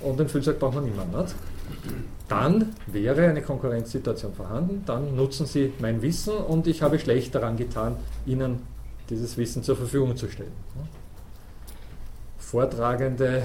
und 0.00 0.18
den 0.18 0.28
Füllsack 0.28 0.58
braucht 0.58 0.76
man 0.76 0.84
niemand. 0.84 1.16
Nicht? 1.16 1.34
Dann 2.28 2.74
wäre 2.86 3.28
eine 3.28 3.42
Konkurrenzsituation 3.42 4.32
vorhanden, 4.32 4.82
dann 4.86 5.16
nutzen 5.16 5.46
Sie 5.46 5.72
mein 5.80 6.00
Wissen 6.02 6.34
und 6.34 6.66
ich 6.66 6.82
habe 6.82 6.98
schlecht 6.98 7.34
daran 7.34 7.56
getan, 7.56 7.96
Ihnen 8.26 8.60
dieses 9.10 9.36
Wissen 9.36 9.62
zur 9.62 9.76
Verfügung 9.76 10.16
zu 10.16 10.28
stellen. 10.28 10.52
Vortragende 12.38 13.42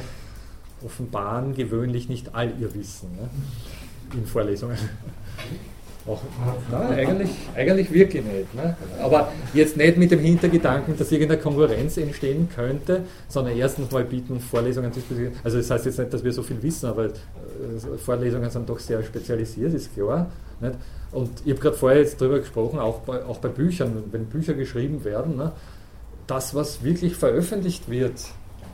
offenbaren 0.83 1.55
gewöhnlich 1.55 2.09
nicht 2.09 2.35
all 2.35 2.53
ihr 2.59 2.73
Wissen 2.75 3.09
ne, 3.15 3.29
in 4.13 4.25
Vorlesungen. 4.25 4.77
Auch, 6.07 6.21
nein, 6.71 7.07
eigentlich, 7.07 7.31
eigentlich 7.55 7.91
wirklich 7.91 8.23
nicht. 8.23 8.53
Ne? 8.53 8.77
Aber 9.01 9.31
jetzt 9.55 9.75
nicht 9.75 9.97
mit 9.97 10.11
dem 10.11 10.19
Hintergedanken, 10.19 10.95
dass 10.95 11.11
irgendeine 11.11 11.41
Konkurrenz 11.41 11.97
entstehen 11.97 12.47
könnte, 12.53 13.01
sondern 13.27 13.57
erstens 13.57 13.89
mal 13.89 14.03
bieten 14.03 14.39
Vorlesungen 14.39 14.91
Also 15.43 15.57
das 15.57 15.71
heißt 15.71 15.87
jetzt 15.87 15.97
nicht, 15.97 16.13
dass 16.13 16.23
wir 16.23 16.31
so 16.31 16.43
viel 16.43 16.61
wissen, 16.61 16.85
aber 16.85 17.05
äh, 17.05 17.11
Vorlesungen 17.97 18.51
sind 18.51 18.69
doch 18.69 18.77
sehr 18.77 19.01
spezialisiert, 19.01 19.73
ist 19.73 19.95
klar. 19.95 20.29
Nicht? 20.61 20.75
Und 21.11 21.31
ich 21.43 21.51
habe 21.53 21.61
gerade 21.61 21.75
vorher 21.75 21.99
jetzt 21.99 22.21
darüber 22.21 22.37
gesprochen, 22.37 22.77
auch 22.77 22.99
bei, 22.99 23.23
auch 23.23 23.37
bei 23.39 23.49
Büchern, 23.49 24.03
wenn 24.11 24.25
Bücher 24.25 24.53
geschrieben 24.53 25.03
werden, 25.05 25.37
ne? 25.37 25.53
das, 26.27 26.53
was 26.53 26.83
wirklich 26.83 27.15
veröffentlicht 27.15 27.89
wird 27.89 28.13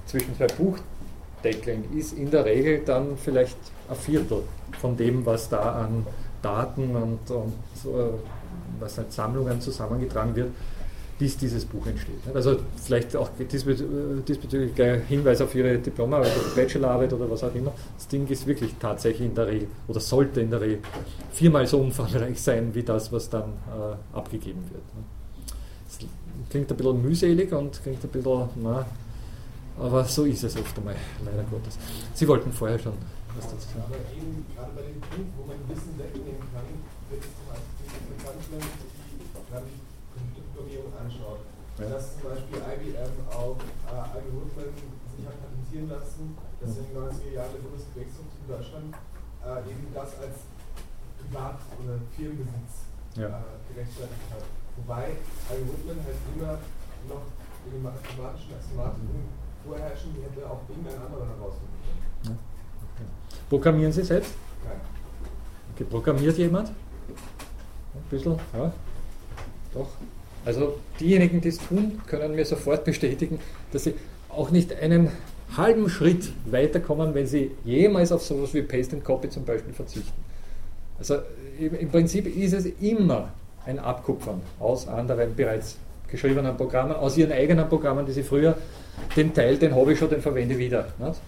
zwischen 0.05 0.35
zwei 0.35 0.47
Buchdeckeln, 0.47 1.85
ist 1.97 2.17
in 2.17 2.29
der 2.29 2.43
Regel 2.43 2.81
dann 2.85 3.17
vielleicht 3.17 3.57
ein 3.91 3.97
Viertel 3.97 4.43
von 4.79 4.97
dem, 4.97 5.25
was 5.25 5.49
da 5.49 5.83
an 5.83 6.05
Daten 6.41 6.95
und, 6.95 7.29
und 7.29 7.53
so, 7.75 8.19
was 8.79 8.97
als 8.97 9.15
Sammlungen 9.15 9.61
zusammengetragen 9.61 10.35
wird, 10.35 10.49
bis 11.19 11.37
dieses 11.37 11.65
Buch 11.65 11.85
entsteht. 11.85 12.15
Also 12.33 12.57
vielleicht 12.83 13.15
auch 13.15 13.29
diesbezüglich 13.39 14.73
gleich 14.73 15.03
Hinweis 15.07 15.39
auf 15.39 15.53
Ihre 15.53 15.77
Diplomarbeit 15.77 16.31
oder 16.35 16.55
Bachelorarbeit 16.55 17.13
oder 17.13 17.29
was 17.29 17.43
auch 17.43 17.53
immer. 17.53 17.71
Das 17.95 18.07
Ding 18.07 18.27
ist 18.27 18.47
wirklich 18.47 18.73
tatsächlich 18.79 19.27
in 19.27 19.35
der 19.35 19.45
Regel 19.45 19.67
oder 19.87 19.99
sollte 19.99 20.41
in 20.41 20.49
der 20.49 20.61
Regel 20.61 20.79
viermal 21.31 21.67
so 21.67 21.77
umfangreich 21.77 22.41
sein 22.41 22.73
wie 22.73 22.81
das, 22.81 23.11
was 23.11 23.29
dann 23.29 23.43
äh, 23.43 24.17
abgegeben 24.17 24.63
wird. 24.71 24.81
Das 25.87 25.99
klingt 26.49 26.71
ein 26.71 26.77
bisschen 26.77 27.01
mühselig 27.03 27.53
und 27.53 27.83
klingt 27.83 28.03
ein 28.03 28.09
bisschen, 28.09 28.49
na, 28.55 28.85
aber 29.79 30.03
so 30.05 30.25
ist 30.25 30.43
es 30.43 30.57
oft 30.57 30.75
einmal, 30.77 30.95
leider 31.23 31.43
Gottes. 31.49 31.77
Sie 32.15 32.27
wollten 32.27 32.51
vorher 32.51 32.79
schon 32.79 32.93
was 33.35 33.45
dazu 33.47 33.67
sagen. 33.71 33.87
Aber 33.87 34.01
eben 34.11 34.45
gerade 34.53 34.71
bei 34.75 34.83
dem 34.83 34.99
Punkt, 35.01 35.31
wo 35.37 35.43
man 35.47 35.59
Wissen 35.69 35.95
wegnehmen 35.95 36.43
kann, 36.51 36.67
wird 37.09 37.23
es 37.23 37.31
zum 37.31 37.45
Beispiel 37.47 37.87
bekannt, 38.11 38.43
wenn 38.51 38.59
man 38.59 38.73
sich 38.81 38.93
die 39.11 39.29
Computerprogrammierung 39.31 40.91
anschaut. 40.99 41.41
Ja. 41.79 41.87
Dass 41.87 42.19
zum 42.19 42.29
Beispiel 42.29 42.59
IBM 42.59 43.15
auch 43.31 43.57
äh, 43.57 43.95
Algorithmen 43.95 44.75
sich 44.75 45.23
hat 45.23 45.39
patentieren 45.39 45.87
lassen, 45.87 46.35
dass 46.59 46.77
in 46.77 46.83
den 46.91 46.97
90er 46.99 47.31
Jahren 47.31 47.53
der 47.55 47.63
Bundesgerichtshof 47.63 48.27
in 48.27 48.45
Deutschland 48.47 48.91
äh, 48.91 49.71
eben 49.71 49.87
das 49.95 50.11
als 50.19 50.45
Privat- 51.17 51.63
oder 51.79 51.95
Firmenbesitz 52.11 52.91
ja. 53.15 53.27
äh, 53.27 53.57
gerechtfertigt 53.71 54.27
hat. 54.29 54.45
Wobei 54.77 55.15
Algorithmen 55.47 55.99
halt 56.03 56.19
immer 56.35 56.59
noch 57.07 57.25
in 57.65 57.71
den 57.71 57.83
mathematischen 57.83 58.55
Axiomatiken 58.55 59.31
vorherrschen, 59.63 60.13
die 60.15 60.23
hätte 60.27 60.43
auch 60.49 60.61
irgendein 60.67 60.99
anderer 61.01 61.27
herausfinden 61.27 61.79
können. 61.81 62.35
Ja. 62.35 62.50
Programmieren 63.49 63.91
Sie 63.91 64.03
selbst? 64.03 64.31
Nein. 64.65 65.87
Programmiert 65.89 66.37
jemand? 66.37 66.69
Ein 66.69 68.03
bisschen, 68.09 68.35
ja. 68.53 68.71
Doch. 69.73 69.89
Also 70.45 70.79
diejenigen, 70.99 71.41
die 71.41 71.49
es 71.49 71.57
tun, 71.57 72.01
können 72.07 72.35
mir 72.35 72.45
sofort 72.45 72.83
bestätigen, 72.83 73.39
dass 73.71 73.83
sie 73.83 73.93
auch 74.29 74.49
nicht 74.49 74.73
einen 74.73 75.09
halben 75.55 75.89
Schritt 75.89 76.31
weiterkommen, 76.45 77.13
wenn 77.13 77.27
sie 77.27 77.51
jemals 77.63 78.11
auf 78.11 78.23
sowas 78.23 78.53
wie 78.53 78.61
Paste 78.61 78.95
and 78.95 79.05
Copy 79.05 79.29
zum 79.29 79.45
Beispiel 79.45 79.73
verzichten. 79.73 80.11
Also 80.97 81.17
im 81.59 81.89
Prinzip 81.89 82.25
ist 82.35 82.53
es 82.53 82.65
immer 82.81 83.33
ein 83.65 83.79
Abkupfern 83.79 84.41
aus 84.59 84.87
anderen 84.87 85.35
bereits 85.35 85.77
geschriebenen 86.07 86.57
Programmen, 86.57 86.93
aus 86.93 87.17
ihren 87.17 87.31
eigenen 87.31 87.67
Programmen, 87.69 88.05
die 88.05 88.11
sie 88.11 88.23
früher, 88.23 88.57
den 89.15 89.33
Teil, 89.33 89.57
den 89.57 89.75
habe 89.75 89.93
ich 89.93 89.99
schon, 89.99 90.09
den 90.09 90.21
verwende 90.21 90.57
wieder. 90.57 90.87
Nicht? 90.99 91.19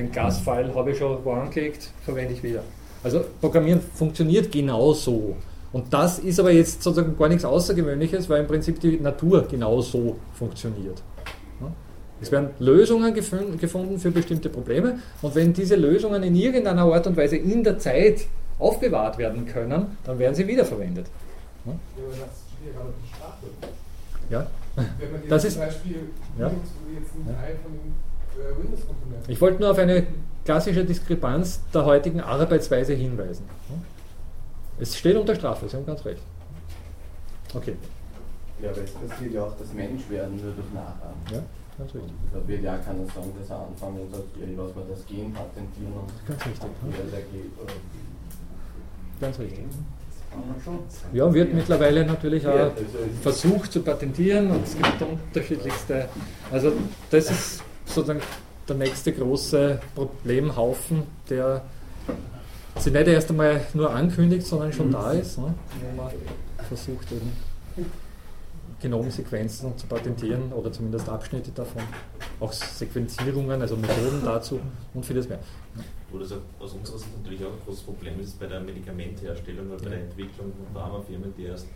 Den 0.00 0.10
Gas-File 0.12 0.74
habe 0.74 0.92
ich 0.92 0.98
schon 0.98 1.22
wo 1.22 1.32
angelegt, 1.32 1.90
verwende 2.02 2.32
ich 2.32 2.42
wieder. 2.42 2.62
Also 3.04 3.22
Programmieren 3.40 3.80
funktioniert 3.94 4.50
genauso. 4.50 5.36
Und 5.72 5.92
das 5.92 6.18
ist 6.18 6.40
aber 6.40 6.50
jetzt 6.50 6.82
sozusagen 6.82 7.16
gar 7.18 7.28
nichts 7.28 7.44
Außergewöhnliches, 7.44 8.28
weil 8.30 8.40
im 8.40 8.46
Prinzip 8.46 8.80
die 8.80 8.98
Natur 8.98 9.46
genauso 9.46 10.16
funktioniert. 10.32 11.02
Es 12.22 12.32
werden 12.32 12.50
Lösungen 12.58 13.14
gefunden 13.14 13.98
für 13.98 14.10
bestimmte 14.10 14.48
Probleme 14.48 14.98
und 15.22 15.34
wenn 15.34 15.52
diese 15.52 15.76
Lösungen 15.76 16.22
in 16.22 16.34
irgendeiner 16.34 16.82
Art 16.82 17.06
und 17.06 17.16
Weise 17.16 17.36
in 17.36 17.64
der 17.64 17.78
Zeit 17.78 18.26
aufbewahrt 18.58 19.16
werden 19.16 19.46
können, 19.46 19.96
dann 20.04 20.18
werden 20.18 20.34
sie 20.34 20.46
wiederverwendet. 20.46 21.06
Ja, 24.28 24.46
das 25.28 25.44
ist. 25.44 25.58
Beispiel 25.58 26.10
ja. 26.38 26.46
jetzt 26.46 27.14
ein 27.14 27.34
Teil 27.34 27.56
von 27.62 27.72
ich 29.28 29.40
wollte 29.40 29.60
nur 29.60 29.70
auf 29.70 29.78
eine 29.78 30.06
klassische 30.44 30.84
Diskrepanz 30.84 31.60
der 31.72 31.84
heutigen 31.84 32.20
Arbeitsweise 32.20 32.94
hinweisen. 32.94 33.44
Es 34.78 34.96
steht 34.96 35.16
unter 35.16 35.34
Strafe, 35.34 35.68
Sie 35.68 35.76
haben 35.76 35.86
ganz 35.86 36.04
recht. 36.04 36.22
Okay. 37.54 37.76
Ja, 38.62 38.70
aber 38.70 38.82
es 38.82 38.92
passiert 38.92 39.32
ja 39.32 39.44
auch 39.44 39.56
das 39.58 39.72
Menschwerden 39.72 40.36
nur 40.36 40.52
durch 40.54 40.72
Nachahmen. 40.72 41.20
Ja? 41.32 41.42
ganz 41.80 41.94
richtig. 41.94 42.12
Da 42.32 42.48
wird 42.48 42.62
ja 42.62 42.76
keiner 42.76 43.06
sagen, 43.06 43.32
dass 43.38 43.50
er 43.50 43.66
anfangen 43.66 44.00
und 44.00 44.10
sagt, 44.14 44.24
ja, 44.36 44.46
lasse 44.56 44.78
mir 44.78 44.84
das 44.90 45.06
Gen 45.06 45.32
patentieren 45.32 45.92
und 45.92 46.28
ganz 46.28 46.46
richtig. 46.46 46.70
Ja. 46.82 47.74
Ganz 49.20 49.38
richtig. 49.38 49.64
Ja, 51.12 51.34
wird 51.34 51.52
mittlerweile 51.52 52.04
natürlich 52.06 52.46
auch 52.46 52.70
versucht 53.20 53.72
zu 53.72 53.82
patentieren 53.82 54.50
und 54.50 54.64
es 54.64 54.76
gibt 54.76 55.02
unterschiedlichste. 55.02 56.08
Also 56.52 56.72
das 57.10 57.30
ist 57.30 57.62
sozusagen 57.90 58.20
der 58.68 58.76
nächste 58.76 59.12
große 59.12 59.80
Problemhaufen, 59.94 61.02
der 61.28 61.62
sich 62.78 62.92
nicht 62.92 63.08
erst 63.08 63.30
einmal 63.30 63.60
nur 63.74 63.92
ankündigt, 63.92 64.46
sondern 64.46 64.72
schon 64.72 64.90
da 64.90 65.12
ist, 65.12 65.38
ne? 65.38 65.54
wo 65.80 66.02
man 66.02 66.10
versucht 66.68 67.10
eben 67.12 67.32
Genomsequenzen 68.80 69.76
zu 69.76 69.86
patentieren 69.86 70.52
oder 70.52 70.72
zumindest 70.72 71.08
Abschnitte 71.08 71.50
davon, 71.50 71.82
auch 72.38 72.52
Sequenzierungen, 72.52 73.60
also 73.60 73.76
Methoden 73.76 74.20
dazu 74.24 74.60
und 74.94 75.04
vieles 75.04 75.28
mehr. 75.28 75.40
Wo 76.10 76.18
das 76.18 76.32
aus 76.58 76.72
unserer 76.72 76.98
Sicht 76.98 77.16
natürlich 77.18 77.44
auch 77.44 77.52
ein 77.52 77.58
großes 77.66 77.82
Problem 77.82 78.18
ist 78.20 78.40
bei 78.40 78.46
der 78.46 78.60
Medikamentherstellung 78.60 79.70
oder 79.70 79.82
bei 79.82 79.90
der 79.90 80.00
Entwicklung 80.00 80.52
von 80.52 80.74
Pharmafirmen, 80.74 81.34
die 81.36 81.44
erst 81.44 81.66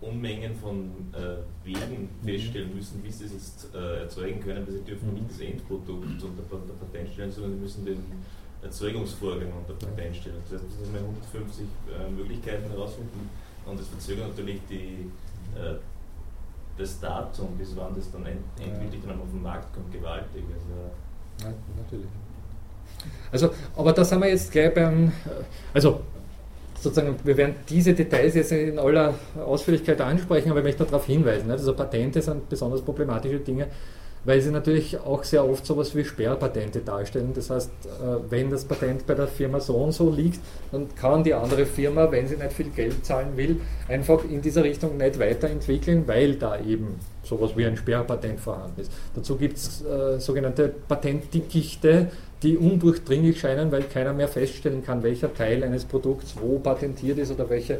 Unmengen 0.00 0.54
von 0.54 0.90
äh, 1.12 1.36
Wegen 1.64 2.08
mhm. 2.22 2.26
feststellen 2.26 2.74
müssen, 2.74 3.02
wie 3.02 3.10
sie 3.10 3.24
es 3.24 3.32
jetzt 3.32 3.74
äh, 3.74 4.00
erzeugen 4.00 4.40
können, 4.40 4.66
weil 4.66 4.74
sie 4.74 4.84
dürfen 4.84 5.08
mhm. 5.08 5.14
nicht 5.14 5.30
das 5.30 5.40
Endprodukt 5.40 5.88
unter, 5.88 6.26
unter 6.26 6.74
Patent 6.74 7.10
stellen, 7.12 7.32
sondern 7.32 7.54
sie 7.54 7.60
müssen 7.60 7.84
den 7.86 8.04
Erzeugungsvorgang 8.62 9.52
unter 9.52 9.74
Patent 9.74 10.16
stellen. 10.16 10.36
Das 10.44 10.60
heißt, 10.60 10.80
müssen 10.80 10.92
wir 10.92 11.00
150 11.00 11.64
äh, 11.64 12.10
Möglichkeiten 12.10 12.70
herausfinden 12.70 13.30
und 13.66 13.80
das 13.80 13.88
verzögert 13.88 14.28
natürlich 14.28 14.60
die, 14.68 15.10
äh, 15.58 15.76
das 16.76 17.00
Datum, 17.00 17.56
bis 17.56 17.74
wann 17.76 17.94
das 17.94 18.10
dann 18.10 18.26
end, 18.26 18.42
endgültig 18.60 19.00
dann 19.06 19.20
auf 19.20 19.30
den 19.30 19.42
Markt 19.42 19.72
kommt, 19.72 19.92
gewaltig. 19.92 20.44
Also, 20.52 21.48
ja, 21.48 21.54
natürlich. 21.76 22.08
Also, 23.30 23.50
aber 23.76 23.92
da 23.92 24.04
sind 24.04 24.20
wir 24.20 24.28
jetzt 24.28 24.50
gleich 24.50 24.72
beim, 24.72 25.12
also 25.72 26.00
sozusagen, 26.84 27.16
wir 27.24 27.36
werden 27.36 27.56
diese 27.68 27.94
Details 27.94 28.34
jetzt 28.34 28.52
in 28.52 28.78
aller 28.78 29.14
Ausführlichkeit 29.44 30.00
ansprechen, 30.00 30.50
aber 30.50 30.60
ich 30.60 30.64
möchte 30.64 30.84
darauf 30.84 31.06
hinweisen. 31.06 31.50
Also 31.50 31.74
Patente 31.74 32.22
sind 32.22 32.48
besonders 32.48 32.82
problematische 32.82 33.40
Dinge, 33.40 33.66
weil 34.24 34.40
sie 34.40 34.50
natürlich 34.50 34.98
auch 34.98 35.24
sehr 35.24 35.44
oft 35.48 35.66
so 35.66 35.74
etwas 35.74 35.94
wie 35.96 36.04
Sperrpatente 36.04 36.80
darstellen. 36.80 37.32
Das 37.34 37.50
heißt, 37.50 37.70
äh, 37.70 38.30
wenn 38.30 38.50
das 38.50 38.64
Patent 38.64 39.06
bei 39.06 39.14
der 39.14 39.26
Firma 39.26 39.60
so 39.60 39.74
und 39.76 39.92
so 39.92 40.10
liegt, 40.10 40.40
dann 40.72 40.94
kann 40.94 41.24
die 41.24 41.34
andere 41.34 41.66
Firma, 41.66 42.10
wenn 42.10 42.28
sie 42.28 42.36
nicht 42.36 42.52
viel 42.52 42.70
Geld 42.70 43.04
zahlen 43.04 43.36
will, 43.36 43.60
einfach 43.88 44.24
in 44.24 44.40
dieser 44.40 44.62
Richtung 44.64 44.96
nicht 44.96 45.18
weiterentwickeln, 45.18 46.04
weil 46.06 46.36
da 46.36 46.60
eben 46.60 47.00
sowas 47.22 47.52
wie 47.56 47.64
ein 47.64 47.76
Sperrpatent 47.76 48.40
vorhanden 48.40 48.82
ist. 48.82 48.92
Dazu 49.14 49.36
gibt 49.36 49.56
es 49.56 49.82
äh, 49.84 50.20
sogenannte 50.20 50.68
Patentdickichte, 50.68 52.08
die 52.44 52.56
undurchdringlich 52.56 53.40
scheinen, 53.40 53.72
weil 53.72 53.84
keiner 53.84 54.12
mehr 54.12 54.28
feststellen 54.28 54.84
kann, 54.84 55.02
welcher 55.02 55.32
Teil 55.32 55.64
eines 55.64 55.84
Produkts 55.84 56.34
wo 56.40 56.58
patentiert 56.58 57.18
ist 57.18 57.32
oder 57.32 57.48
welche. 57.48 57.78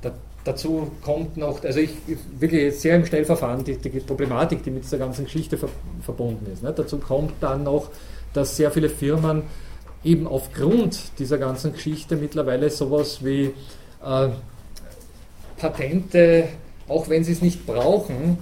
Da, 0.00 0.12
dazu 0.44 0.90
kommt 1.04 1.36
noch, 1.36 1.62
also 1.62 1.78
ich 1.80 1.90
wirklich 2.38 2.74
sehr 2.78 2.96
im 2.96 3.04
Schnellverfahren 3.04 3.64
die, 3.64 3.76
die 3.76 3.90
Problematik, 4.00 4.62
die 4.62 4.70
mit 4.70 4.84
dieser 4.84 4.98
ganzen 4.98 5.26
Geschichte 5.26 5.58
ver, 5.58 5.68
verbunden 6.02 6.50
ist. 6.50 6.62
Ne? 6.62 6.72
Dazu 6.74 6.98
kommt 6.98 7.34
dann 7.40 7.64
noch, 7.64 7.90
dass 8.32 8.56
sehr 8.56 8.70
viele 8.70 8.88
Firmen 8.88 9.42
eben 10.04 10.26
aufgrund 10.26 11.18
dieser 11.18 11.38
ganzen 11.38 11.72
Geschichte 11.72 12.16
mittlerweile 12.16 12.70
sowas 12.70 13.24
wie 13.24 13.52
äh, 14.04 14.28
Patente, 15.58 16.48
auch 16.88 17.08
wenn 17.08 17.24
sie 17.24 17.32
es 17.32 17.42
nicht 17.42 17.66
brauchen, 17.66 18.38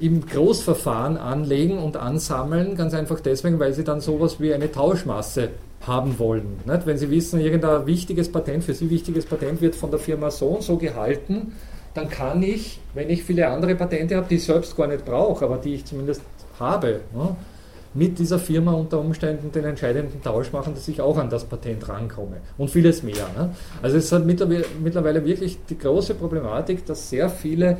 im 0.00 0.26
Großverfahren 0.26 1.16
anlegen 1.16 1.78
und 1.78 1.96
ansammeln, 1.96 2.76
ganz 2.76 2.94
einfach 2.94 3.20
deswegen, 3.20 3.58
weil 3.58 3.72
sie 3.72 3.84
dann 3.84 4.00
sowas 4.00 4.40
wie 4.40 4.52
eine 4.52 4.70
Tauschmasse 4.70 5.50
haben 5.86 6.18
wollen. 6.18 6.58
Nicht? 6.66 6.86
Wenn 6.86 6.98
sie 6.98 7.10
wissen, 7.10 7.40
irgendein 7.40 7.86
wichtiges 7.86 8.30
Patent, 8.30 8.64
für 8.64 8.74
sie 8.74 8.90
wichtiges 8.90 9.26
Patent 9.26 9.60
wird 9.60 9.74
von 9.74 9.90
der 9.90 10.00
Firma 10.00 10.30
so 10.30 10.46
und 10.46 10.62
so 10.62 10.76
gehalten, 10.76 11.52
dann 11.94 12.10
kann 12.10 12.42
ich, 12.42 12.80
wenn 12.94 13.08
ich 13.08 13.24
viele 13.24 13.48
andere 13.48 13.74
Patente 13.74 14.16
habe, 14.16 14.26
die 14.28 14.36
ich 14.36 14.44
selbst 14.44 14.76
gar 14.76 14.86
nicht 14.86 15.04
brauche, 15.04 15.44
aber 15.44 15.56
die 15.56 15.74
ich 15.74 15.84
zumindest 15.84 16.20
habe, 16.58 17.00
ne, 17.14 17.36
mit 17.94 18.18
dieser 18.18 18.38
Firma 18.38 18.72
unter 18.72 18.98
Umständen 18.98 19.50
den 19.50 19.64
entscheidenden 19.64 20.22
Tausch 20.22 20.52
machen, 20.52 20.74
dass 20.74 20.86
ich 20.86 21.00
auch 21.00 21.16
an 21.16 21.30
das 21.30 21.44
Patent 21.44 21.88
rankomme 21.88 22.36
und 22.58 22.68
vieles 22.70 23.02
mehr. 23.02 23.26
Ne? 23.34 23.54
Also 23.80 23.96
es 23.96 24.12
hat 24.12 24.26
mittlerweile 24.26 25.24
wirklich 25.24 25.58
die 25.70 25.78
große 25.78 26.14
Problematik, 26.14 26.84
dass 26.84 27.08
sehr 27.08 27.30
viele 27.30 27.78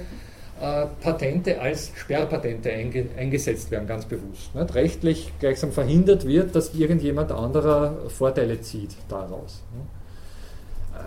äh, 0.60 0.86
Patente 1.02 1.60
als 1.60 1.92
Sperrpatente 1.94 2.70
einge 2.70 3.06
eingesetzt 3.16 3.70
werden, 3.70 3.86
ganz 3.86 4.06
bewusst. 4.06 4.54
Nicht? 4.54 4.74
Rechtlich 4.74 5.32
gleichsam 5.38 5.70
verhindert 5.72 6.26
wird, 6.26 6.54
dass 6.54 6.74
irgendjemand 6.74 7.30
anderer 7.30 8.08
Vorteile 8.08 8.60
zieht 8.60 8.96
daraus. 9.08 9.62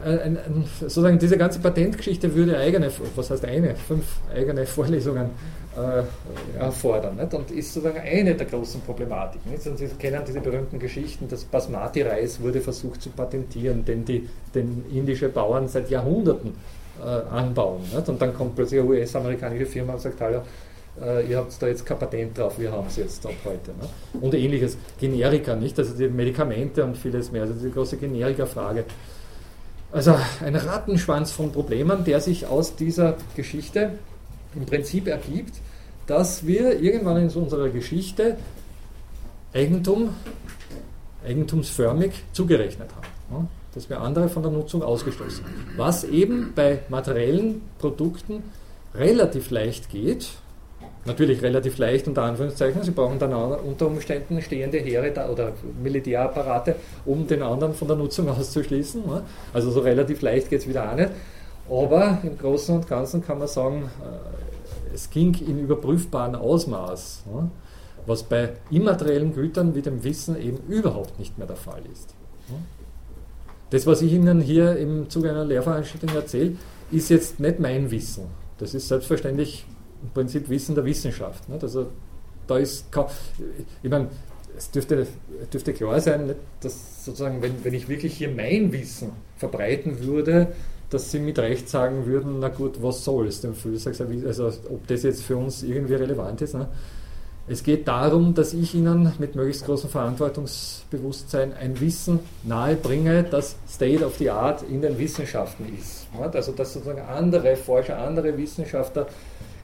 Äh, 0.05 0.19
ein, 0.19 0.37
ein, 0.37 0.65
sozusagen 0.79 1.17
diese 1.17 1.37
ganze 1.37 1.59
Patentgeschichte 1.59 2.33
würde 2.35 2.57
eigene, 2.57 2.91
was 3.15 3.31
heißt 3.31 3.43
eine, 3.45 3.75
fünf 3.75 4.05
eigene 4.33 4.65
Vorlesungen 4.65 5.31
äh, 5.75 6.59
erfordern 6.59 7.15
nicht? 7.15 7.33
und 7.33 7.49
ist 7.51 7.73
sozusagen 7.73 7.99
eine 7.99 8.35
der 8.35 8.45
großen 8.45 8.81
Problematiken. 8.81 9.51
Nicht? 9.51 9.65
Und 9.65 9.77
Sie 9.77 9.87
kennen 9.87 10.21
diese 10.27 10.41
berühmten 10.41 10.77
Geschichten, 10.77 11.27
das 11.27 11.43
Basmati-Reis 11.43 12.39
wurde 12.41 12.61
versucht 12.61 13.01
zu 13.01 13.09
patentieren, 13.09 13.83
den 13.83 14.05
die 14.05 14.29
den 14.53 14.85
indische 14.91 15.29
Bauern 15.29 15.67
seit 15.67 15.89
Jahrhunderten 15.89 16.53
äh, 16.99 17.35
anbauen. 17.35 17.81
Nicht? 17.93 18.07
Und 18.09 18.21
dann 18.21 18.33
kommt 18.33 18.55
plötzlich 18.55 18.79
eine 18.79 18.89
US-amerikanische 18.89 19.65
Firma 19.65 19.93
und 19.93 20.01
sagt, 20.01 20.19
hallo, 20.21 20.41
äh, 21.01 21.29
ihr 21.29 21.37
habt 21.37 21.61
da 21.61 21.67
jetzt 21.67 21.85
kein 21.85 21.99
Patent 21.99 22.37
drauf, 22.37 22.59
wir 22.59 22.71
haben 22.71 22.87
es 22.87 22.97
jetzt 22.97 23.25
ab 23.25 23.33
heute. 23.45 23.71
Ne? 23.71 24.19
Und 24.21 24.33
ähnliches. 24.33 24.77
Generika, 24.99 25.55
nicht? 25.55 25.77
Also 25.79 25.95
die 25.95 26.07
Medikamente 26.07 26.83
und 26.83 26.97
vieles 26.97 27.31
mehr. 27.31 27.43
Also 27.43 27.53
die 27.53 27.71
große 27.71 27.97
Generika-Frage. 27.97 28.85
Also 29.91 30.15
ein 30.43 30.55
Rattenschwanz 30.55 31.31
von 31.31 31.51
Problemen, 31.51 32.03
der 32.03 32.19
sich 32.19 32.45
aus 32.45 32.75
dieser 32.75 33.15
Geschichte 33.35 33.91
im 34.55 34.65
Prinzip 34.65 35.07
ergibt, 35.07 35.55
dass 36.05 36.45
wir 36.45 36.79
irgendwann 36.79 37.17
in 37.17 37.29
unserer 37.29 37.69
Geschichte 37.69 38.37
Eigentum, 39.53 40.13
eigentumsförmig 41.25 42.11
zugerechnet 42.33 42.89
haben. 42.95 43.47
Dass 43.79 43.89
wir 43.89 44.01
andere 44.01 44.27
von 44.27 44.43
der 44.43 44.51
Nutzung 44.51 44.83
ausgeschlossen. 44.83 45.45
Was 45.77 46.03
eben 46.03 46.51
bei 46.53 46.79
materiellen 46.89 47.61
Produkten 47.77 48.43
relativ 48.93 49.51
leicht 49.51 49.89
geht, 49.89 50.31
natürlich 51.05 51.41
relativ 51.41 51.77
leicht 51.77 52.05
unter 52.05 52.23
Anführungszeichen, 52.23 52.83
sie 52.83 52.91
brauchen 52.91 53.19
dann 53.19 53.31
unter 53.33 53.87
Umständen 53.87 54.41
stehende 54.41 54.79
Heere 54.79 55.13
oder 55.31 55.53
Militärapparate, 55.81 56.75
um 57.05 57.25
den 57.25 57.41
anderen 57.41 57.73
von 57.73 57.87
der 57.87 57.95
Nutzung 57.95 58.27
auszuschließen. 58.37 59.01
Also 59.53 59.71
so 59.71 59.79
relativ 59.79 60.21
leicht 60.21 60.49
geht 60.49 60.59
es 60.59 60.67
wieder 60.67 60.91
auch 60.91 60.95
nicht. 60.97 61.11
Aber 61.69 62.17
im 62.23 62.37
Großen 62.37 62.75
und 62.75 62.85
Ganzen 62.85 63.25
kann 63.25 63.39
man 63.39 63.47
sagen, 63.47 63.89
äh, 64.03 64.93
es 64.93 65.09
ging 65.09 65.33
in 65.35 65.57
überprüfbarem 65.57 66.35
Ausmaß, 66.35 67.23
was 68.05 68.23
bei 68.23 68.49
immateriellen 68.71 69.33
Gütern 69.33 69.73
wie 69.73 69.81
dem 69.81 70.03
Wissen 70.03 70.37
eben 70.37 70.57
überhaupt 70.67 71.17
nicht 71.17 71.37
mehr 71.37 71.47
der 71.47 71.55
Fall 71.55 71.83
ist. 71.93 72.13
Das, 73.69 73.85
was 73.85 74.01
ich 74.01 74.13
Ihnen 74.13 74.41
hier 74.41 74.77
im 74.77 75.09
Zuge 75.09 75.29
einer 75.29 75.45
Lehrveranstaltung 75.45 76.09
erzähle, 76.15 76.53
ist 76.91 77.09
jetzt 77.09 77.39
nicht 77.39 77.59
mein 77.59 77.91
Wissen. 77.91 78.25
Das 78.57 78.73
ist 78.73 78.87
selbstverständlich 78.87 79.65
im 80.01 80.09
Prinzip 80.09 80.49
Wissen 80.49 80.75
der 80.75 80.85
Wissenschaft. 80.85 81.43
Also 81.61 81.87
da 82.47 82.57
ist, 82.57 82.85
ich 83.83 83.89
meine, 83.89 84.07
es 84.57 84.71
dürfte, 84.71 85.07
dürfte 85.53 85.73
klar 85.73 85.99
sein, 86.01 86.33
dass 86.61 87.05
sozusagen, 87.05 87.41
wenn, 87.41 87.63
wenn 87.63 87.73
ich 87.73 87.87
wirklich 87.87 88.17
hier 88.17 88.29
mein 88.29 88.71
Wissen 88.71 89.11
verbreiten 89.37 90.03
würde, 90.03 90.47
dass 90.89 91.11
sie 91.11 91.19
mit 91.19 91.37
Recht 91.37 91.69
sagen 91.69 92.05
würden, 92.05 92.39
na 92.39 92.49
gut, 92.49 92.81
was 92.81 93.03
soll 93.05 93.27
es 93.27 93.41
denn 93.41 93.53
für, 93.53 93.69
also 94.25 94.47
ob 94.69 94.87
das 94.87 95.03
jetzt 95.03 95.21
für 95.21 95.37
uns 95.37 95.63
irgendwie 95.63 95.93
relevant 95.93 96.41
ist. 96.41 96.55
Ne? 96.55 96.67
Es 97.51 97.63
geht 97.63 97.87
darum, 97.87 98.35
dass 98.35 98.53
ich 98.53 98.75
Ihnen 98.75 99.11
mit 99.17 99.33
möglichst 99.33 99.65
großem 99.65 99.89
Verantwortungsbewusstsein 99.89 101.51
ein 101.59 101.79
Wissen 101.81 102.19
nahebringe, 102.43 103.23
das 103.23 103.55
State 103.67 104.05
of 104.05 104.17
the 104.17 104.29
Art 104.29 104.61
in 104.61 104.83
den 104.83 104.99
Wissenschaften 104.99 105.65
ist. 105.75 106.05
Also 106.31 106.51
dass 106.51 106.73
sozusagen 106.73 107.01
andere 107.01 107.55
Forscher, 107.55 107.97
andere 107.97 108.37
Wissenschaftler 108.37 109.07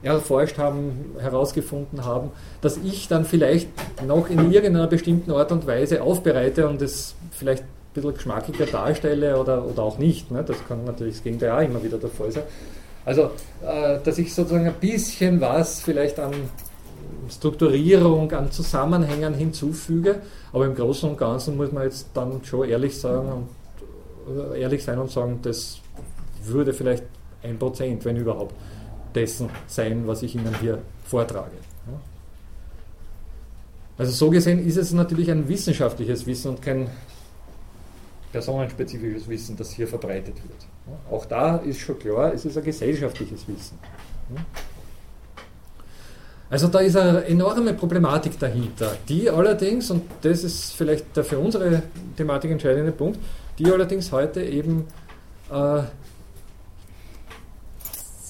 erforscht 0.02 0.58
haben, 0.58 1.14
herausgefunden 1.20 2.04
haben, 2.04 2.30
dass 2.60 2.76
ich 2.76 3.06
dann 3.06 3.24
vielleicht 3.24 3.68
noch 4.04 4.28
in 4.28 4.50
irgendeiner 4.50 4.88
bestimmten 4.88 5.30
Art 5.30 5.52
und 5.52 5.64
Weise 5.68 6.02
aufbereite 6.02 6.68
und 6.68 6.82
es 6.82 7.14
vielleicht 7.30 7.62
ein 7.62 7.68
bisschen 7.94 8.14
geschmackiger 8.14 8.66
darstelle 8.66 9.38
oder, 9.38 9.64
oder 9.64 9.84
auch 9.84 9.98
nicht. 9.98 10.26
Das 10.32 10.56
kann 10.66 10.84
natürlich 10.84 11.14
das 11.14 11.22
Gegenteil 11.22 11.52
auch 11.52 11.60
immer 11.60 11.84
wieder 11.84 11.98
der 11.98 12.10
Fall 12.10 12.32
sein. 12.32 12.42
Also, 13.04 13.30
äh, 13.64 13.98
dass 14.02 14.18
ich 14.18 14.34
sozusagen 14.34 14.66
ein 14.66 14.74
bisschen 14.74 15.40
was 15.40 15.80
vielleicht 15.80 16.18
an 16.18 16.32
Strukturierung 17.30 18.30
an 18.32 18.50
Zusammenhängen 18.50 19.34
hinzufüge. 19.34 20.20
Aber 20.52 20.66
im 20.66 20.74
Großen 20.74 21.08
und 21.10 21.18
Ganzen 21.18 21.56
muss 21.56 21.72
man 21.72 21.84
jetzt 21.84 22.08
dann 22.14 22.40
schon 22.44 22.68
ehrlich 22.68 22.98
sagen 22.98 23.28
und 23.28 24.52
äh, 24.52 24.60
ehrlich 24.60 24.82
sein 24.82 24.98
und 24.98 25.10
sagen, 25.10 25.38
das 25.42 25.78
würde 26.44 26.72
vielleicht 26.72 27.04
ein 27.42 27.58
Prozent, 27.58 28.04
wenn 28.04 28.16
überhaupt, 28.16 28.54
dessen 29.14 29.48
sein, 29.66 30.06
was 30.06 30.22
ich 30.22 30.34
Ihnen 30.34 30.54
hier 30.60 30.78
vortrage. 31.04 31.56
Also 33.98 34.12
so 34.12 34.30
gesehen 34.30 34.64
ist 34.66 34.76
es 34.76 34.92
natürlich 34.92 35.30
ein 35.30 35.48
wissenschaftliches 35.48 36.26
Wissen 36.26 36.50
und 36.50 36.62
kein 36.62 36.90
personenspezifisches 38.30 39.26
Wissen, 39.28 39.56
das 39.56 39.70
hier 39.70 39.88
verbreitet 39.88 40.36
wird. 40.36 40.66
Auch 41.10 41.24
da 41.24 41.56
ist 41.56 41.80
schon 41.80 41.98
klar, 41.98 42.34
es 42.34 42.44
ist 42.44 42.58
ein 42.58 42.64
gesellschaftliches 42.64 43.48
Wissen. 43.48 43.78
Also 46.48 46.68
da 46.68 46.78
ist 46.78 46.96
eine 46.96 47.24
enorme 47.24 47.74
Problematik 47.74 48.38
dahinter, 48.38 48.96
die 49.08 49.28
allerdings, 49.28 49.90
und 49.90 50.04
das 50.22 50.44
ist 50.44 50.74
vielleicht 50.74 51.16
der 51.16 51.24
für 51.24 51.38
unsere 51.38 51.82
Thematik 52.16 52.52
entscheidende 52.52 52.92
Punkt, 52.92 53.18
die 53.58 53.66
allerdings 53.66 54.12
heute 54.12 54.44
eben 54.44 54.86
äh, 55.50 55.82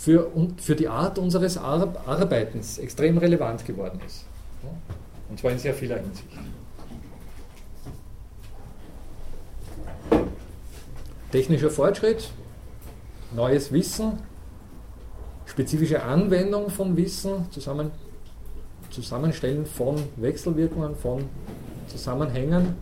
für, 0.01 0.31
für 0.57 0.77
die 0.77 0.89
Art 0.89 1.19
unseres 1.19 1.59
Arbeitens 1.59 2.79
extrem 2.79 3.19
relevant 3.19 3.67
geworden 3.67 4.01
ist. 4.07 4.25
Und 5.29 5.39
zwar 5.39 5.51
in 5.51 5.59
sehr 5.59 5.75
vieler 5.75 5.97
Hinsicht. 5.99 6.29
Technischer 11.33 11.71
Fortschritt, 11.71 12.31
neues 13.35 13.73
Wissen, 13.73 14.21
spezifische 15.45 16.03
Anwendung 16.03 16.71
von 16.71 16.97
Wissen, 16.97 17.51
zusammen, 17.51 17.91
Zusammenstellen 18.97 19.67
von 19.67 19.97
Wechselwirkungen, 20.17 20.97
von 20.97 21.25
Zusammenhängen 21.87 22.75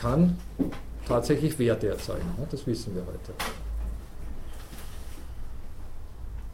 kann 0.00 0.38
tatsächlich 1.06 1.58
Werte 1.58 1.88
erzeugen. 1.88 2.22
Das 2.50 2.64
wissen 2.66 2.94
wir 2.94 3.02
heute. 3.02 3.32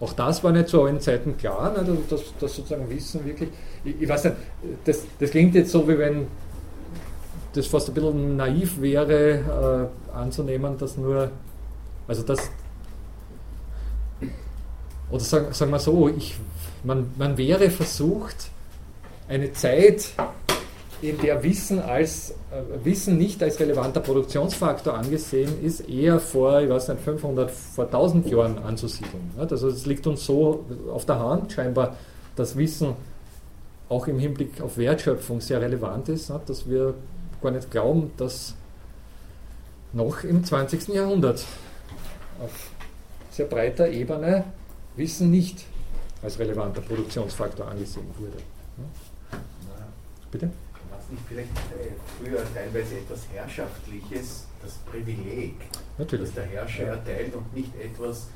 Auch 0.01 0.15
das 0.15 0.43
war 0.43 0.53
nicht 0.53 0.69
zu 0.69 0.83
allen 0.83 0.99
Zeiten 1.01 1.37
klar, 1.37 1.73
ne, 1.73 1.99
dass, 2.09 2.23
dass 2.41 2.57
sozusagen 2.57 2.89
Wissen 2.89 3.25
wirklich, 3.25 3.51
ich, 3.85 4.01
ich, 4.01 4.09
weiß 4.09 4.25
nicht, 4.25 4.37
das, 4.85 5.03
das 5.19 5.31
klingt 5.31 5.55
jetzt 5.55 5.71
so, 5.71 5.87
wie 5.87 5.99
wenn 5.99 6.27
das 7.53 7.67
fast 7.67 7.89
ein 7.89 7.95
bisschen 7.95 8.37
naiv 8.37 8.81
wäre, 8.81 9.91
äh, 10.13 10.17
anzunehmen, 10.17 10.77
dass 10.79 10.97
nur, 10.97 11.31
also 12.09 12.23
das, 12.23 12.51
oder 15.11 15.21
sagen, 15.21 15.53
sagen 15.53 15.71
wir 15.71 15.79
so, 15.79 16.09
ich, 16.09 16.35
man, 16.83 17.13
man 17.17 17.37
wäre 17.37 17.71
versucht, 17.71 18.51
eine 19.29 19.53
Zeit, 19.53 20.15
in 21.03 21.21
der 21.21 21.43
Wissen, 21.43 21.81
als, 21.81 22.31
äh, 22.31 22.85
Wissen 22.85 23.19
nicht 23.19 23.43
als 23.43 23.61
relevanter 23.61 24.01
Produktionsfaktor 24.01 24.95
angesehen 24.95 25.63
ist, 25.63 25.89
eher 25.89 26.19
vor, 26.19 26.61
ich 26.63 26.71
weiß 26.71 26.89
nicht, 26.89 27.01
500, 27.03 27.51
vor 27.51 27.87
1000 27.87 28.31
Jahren 28.31 28.59
anzusiedeln. 28.59 29.31
Also 29.37 29.69
es 29.69 29.85
liegt 29.87 30.07
uns 30.07 30.25
so 30.25 30.65
auf 30.91 31.05
der 31.05 31.19
Hand 31.19 31.53
scheinbar, 31.53 31.97
dass 32.37 32.57
Wissen 32.57 32.95
auch 33.89 34.07
im 34.07 34.19
Hinblick 34.19 34.61
auf 34.63 34.79
Wertschöpfung 34.79 35.41
sehr 35.41 35.61
relevant 35.61 36.09
ist, 36.09 36.33
dass 36.47 36.69
wir 36.69 36.95
gar 37.43 37.51
nicht 37.51 37.71
glauben, 37.71 38.13
dass 38.17 38.55
noch 39.93 40.25
im 40.25 40.43
20. 40.43 40.89
Jahrhundert 40.89 41.45
auf 42.43 42.71
sehr 43.31 43.47
breiter 43.47 43.89
Ebene 43.89 44.45
Wissen 44.97 45.31
nicht 45.31 45.65
als 46.23 46.39
relevanter 46.39 46.81
Produktionsfaktor 46.81 47.69
angesehen 47.69 48.07
wurde. 48.19 48.39
Bitte? 50.35 50.51
nicht 51.15 51.23
vielleicht 51.29 51.51
äh, 51.51 51.93
früher 52.19 52.43
teilweise 52.53 52.97
etwas 52.97 53.21
Herrschaftliches, 53.33 54.47
das 54.61 54.73
Privileg, 54.91 55.55
Natürlich. 55.97 56.27
das 56.27 56.35
der 56.35 56.45
Herrscher 56.45 56.85
erteilt 56.85 57.35
und 57.35 57.55
nicht 57.55 57.71
etwas, 57.81 58.29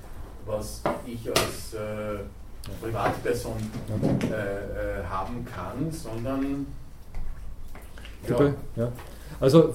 was 0.46 0.82
ich 1.04 1.28
als 1.28 1.74
äh, 1.74 2.20
Privatperson 2.80 3.56
äh, 4.22 4.34
äh, 4.34 5.04
haben 5.08 5.44
kann, 5.44 5.90
sondern 5.90 6.66
ja. 8.28 8.54
ja. 8.76 8.92
Also 9.40 9.74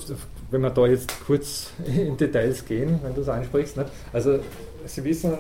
wenn 0.52 0.62
wir 0.62 0.70
da 0.70 0.88
jetzt 0.88 1.12
kurz 1.26 1.72
in 1.86 2.16
Details 2.16 2.64
gehen, 2.66 3.00
wenn 3.04 3.14
du 3.14 3.22
es 3.22 3.30
ansprichst, 3.30 3.76
ne? 3.76 3.86
also 4.14 4.40
Sie 4.86 5.04
wissen, 5.04 5.38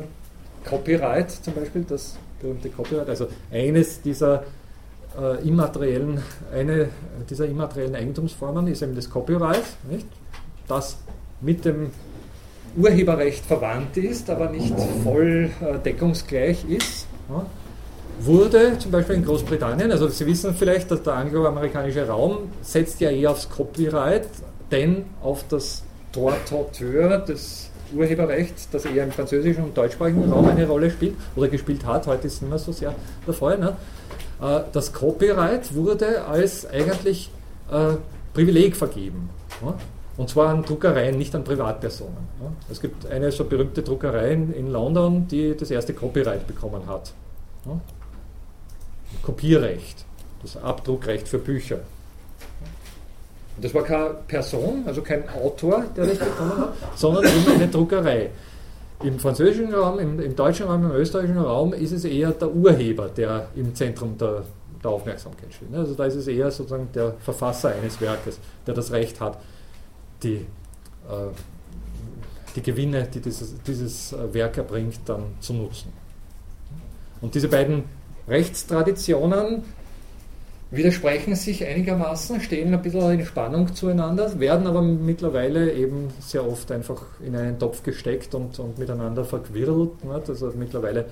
Copyright 0.65 1.31
zum 1.31 1.53
Beispiel, 1.53 1.83
das 1.83 2.17
berühmte 2.41 2.69
Copyright, 2.69 3.09
also 3.09 3.27
eines 3.51 4.01
dieser 4.01 4.43
äh, 5.19 5.47
immateriellen, 5.47 6.21
eine 6.53 6.89
dieser 7.29 7.45
immateriellen 7.45 7.95
Eigentumsformen 7.95 8.67
ist 8.67 8.81
eben 8.81 8.95
das 8.95 9.09
Copyright, 9.09 9.63
nicht? 9.89 10.07
das 10.67 10.97
mit 11.41 11.65
dem 11.65 11.91
Urheberrecht 12.75 13.45
verwandt 13.45 13.97
ist, 13.97 14.29
aber 14.29 14.49
nicht 14.49 14.73
voll 15.03 15.51
äh, 15.61 15.77
deckungsgleich 15.79 16.65
ist. 16.67 17.07
Ja? 17.29 17.45
Wurde 18.19 18.77
zum 18.79 18.91
Beispiel 18.91 19.15
in 19.15 19.25
Großbritannien, 19.25 19.91
also 19.91 20.07
Sie 20.07 20.25
wissen 20.25 20.53
vielleicht, 20.53 20.89
dass 20.91 21.03
der 21.03 21.13
angloamerikanische 21.13 22.07
Raum 22.07 22.49
setzt 22.61 22.99
ja 23.01 23.09
eher 23.09 23.31
aufs 23.31 23.49
Copyright, 23.49 24.27
denn 24.71 25.05
auf 25.21 25.45
das 25.49 25.83
Droit 26.11 26.35
d'auteur, 26.49 27.17
das 27.17 27.69
Urheberrecht, 27.93 28.53
das 28.71 28.85
eher 28.85 29.03
im 29.03 29.11
französischen 29.11 29.65
und 29.65 29.77
deutschsprachigen 29.77 30.31
Raum 30.31 30.47
eine 30.47 30.67
Rolle 30.67 30.89
spielt 30.89 31.15
oder 31.35 31.47
gespielt 31.47 31.85
hat, 31.85 32.07
heute 32.07 32.27
ist 32.27 32.35
es 32.35 32.41
nicht 32.41 32.49
mehr 32.49 32.59
so 32.59 32.71
sehr 32.71 32.93
der 33.25 33.33
Fall. 33.33 33.57
Ne? 33.59 33.75
Äh, 34.43 34.61
das 34.71 34.93
Copyright 34.93 35.73
wurde 35.73 36.25
als 36.25 36.65
eigentlich 36.65 37.29
äh, 37.71 37.95
Privileg 38.33 38.75
vergeben. 38.75 39.29
Und 40.17 40.29
zwar 40.29 40.49
an 40.49 40.63
Druckereien, 40.63 41.17
nicht 41.17 41.33
an 41.33 41.43
Privatpersonen. 41.43 42.27
Es 42.69 42.81
gibt 42.81 43.05
eine 43.07 43.31
so 43.31 43.45
berühmte 43.45 43.81
Druckerei 43.81 44.33
in 44.33 44.71
London, 44.71 45.27
die 45.27 45.55
das 45.55 45.71
erste 45.71 45.93
Copyright 45.93 46.45
bekommen 46.45 46.85
hat. 46.87 47.13
Kopierrecht, 49.23 50.05
das 50.41 50.57
Abdruckrecht 50.57 51.27
für 51.27 51.39
Bücher. 51.39 51.79
Und 53.55 53.65
das 53.65 53.73
war 53.73 53.83
keine 53.83 54.15
Person, 54.27 54.83
also 54.85 55.01
kein 55.01 55.27
Autor, 55.29 55.85
der 55.95 56.07
das 56.07 56.17
bekommen 56.17 56.57
hat, 56.57 56.73
sondern 56.95 57.25
eine 57.25 57.67
Druckerei. 57.67 58.31
Im 59.03 59.19
französischen 59.19 59.73
Raum, 59.73 59.99
im, 59.99 60.19
im, 60.19 60.35
deutschen 60.35 60.67
Raum, 60.67 60.85
im 60.85 60.91
österreichischen 60.91 61.37
Raum 61.37 61.73
ist 61.73 61.91
es 61.91 62.05
eher 62.05 62.31
der 62.31 62.53
Urheber, 62.53 63.09
der 63.09 63.49
im 63.55 63.75
Zentrum 63.75 64.17
der, 64.17 64.43
der 64.83 64.91
Aufmerksamkeit 64.91 65.53
steht. 65.53 65.71
Ne? 65.71 65.79
Also 65.79 65.93
da 65.93 66.05
ist 66.05 66.15
es 66.15 66.27
eher 66.27 66.49
sozusagen 66.51 66.89
der 66.93 67.13
Verfasser 67.19 67.69
eines 67.69 67.99
Werkes, 67.99 68.39
der 68.65 68.73
das 68.73 68.91
Recht 68.91 69.19
hat, 69.19 69.37
die, 70.23 70.35
äh, 70.35 70.45
die 72.55 72.61
Gewinne, 72.61 73.07
die 73.13 73.19
dieses, 73.19 73.61
dieses 73.63 74.15
Werk 74.31 74.57
erbringt, 74.57 74.99
dann 75.05 75.23
zu 75.39 75.53
nutzen. 75.53 75.91
Und 77.21 77.35
diese 77.35 77.49
beiden 77.49 77.83
Rechtstraditionen 78.27 79.63
widersprechen 80.75 81.35
sich 81.35 81.65
einigermaßen, 81.65 82.41
stehen 82.41 82.73
ein 82.73 82.81
bisschen 82.81 83.19
in 83.19 83.25
Spannung 83.25 83.73
zueinander, 83.75 84.39
werden 84.39 84.65
aber 84.65 84.81
mittlerweile 84.81 85.71
eben 85.73 86.09
sehr 86.19 86.47
oft 86.47 86.71
einfach 86.71 87.03
in 87.25 87.35
einen 87.35 87.59
Topf 87.59 87.83
gesteckt 87.83 88.33
und, 88.33 88.57
und 88.59 88.79
miteinander 88.79 89.23
verquirlt. 89.23 90.03
Nicht? 90.03 90.29
Also 90.29 90.51
mittlerweile 90.57 91.05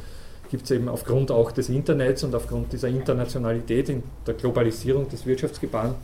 gibt 0.50 0.64
es 0.64 0.72
eben 0.72 0.90
aufgrund 0.90 1.32
auch 1.32 1.52
des 1.52 1.70
Internets 1.70 2.24
und 2.24 2.34
aufgrund 2.34 2.74
dieser 2.74 2.90
Internationalität 2.90 3.90
in 3.90 4.04
der 4.26 4.34
Globalisierung 4.34 5.08
des 5.08 5.26
Wirtschaftsgebaren 5.26 5.96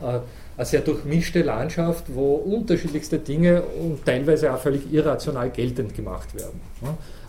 äh, 0.00 0.20
eine 0.56 0.64
sehr 0.64 0.80
durchmischte 0.80 1.42
Landschaft, 1.42 2.04
wo 2.14 2.36
unterschiedlichste 2.36 3.18
Dinge 3.18 3.62
und 3.62 4.04
teilweise 4.06 4.54
auch 4.54 4.58
völlig 4.58 4.90
irrational 4.90 5.50
geltend 5.50 5.94
gemacht 5.94 6.34
werden. 6.34 6.60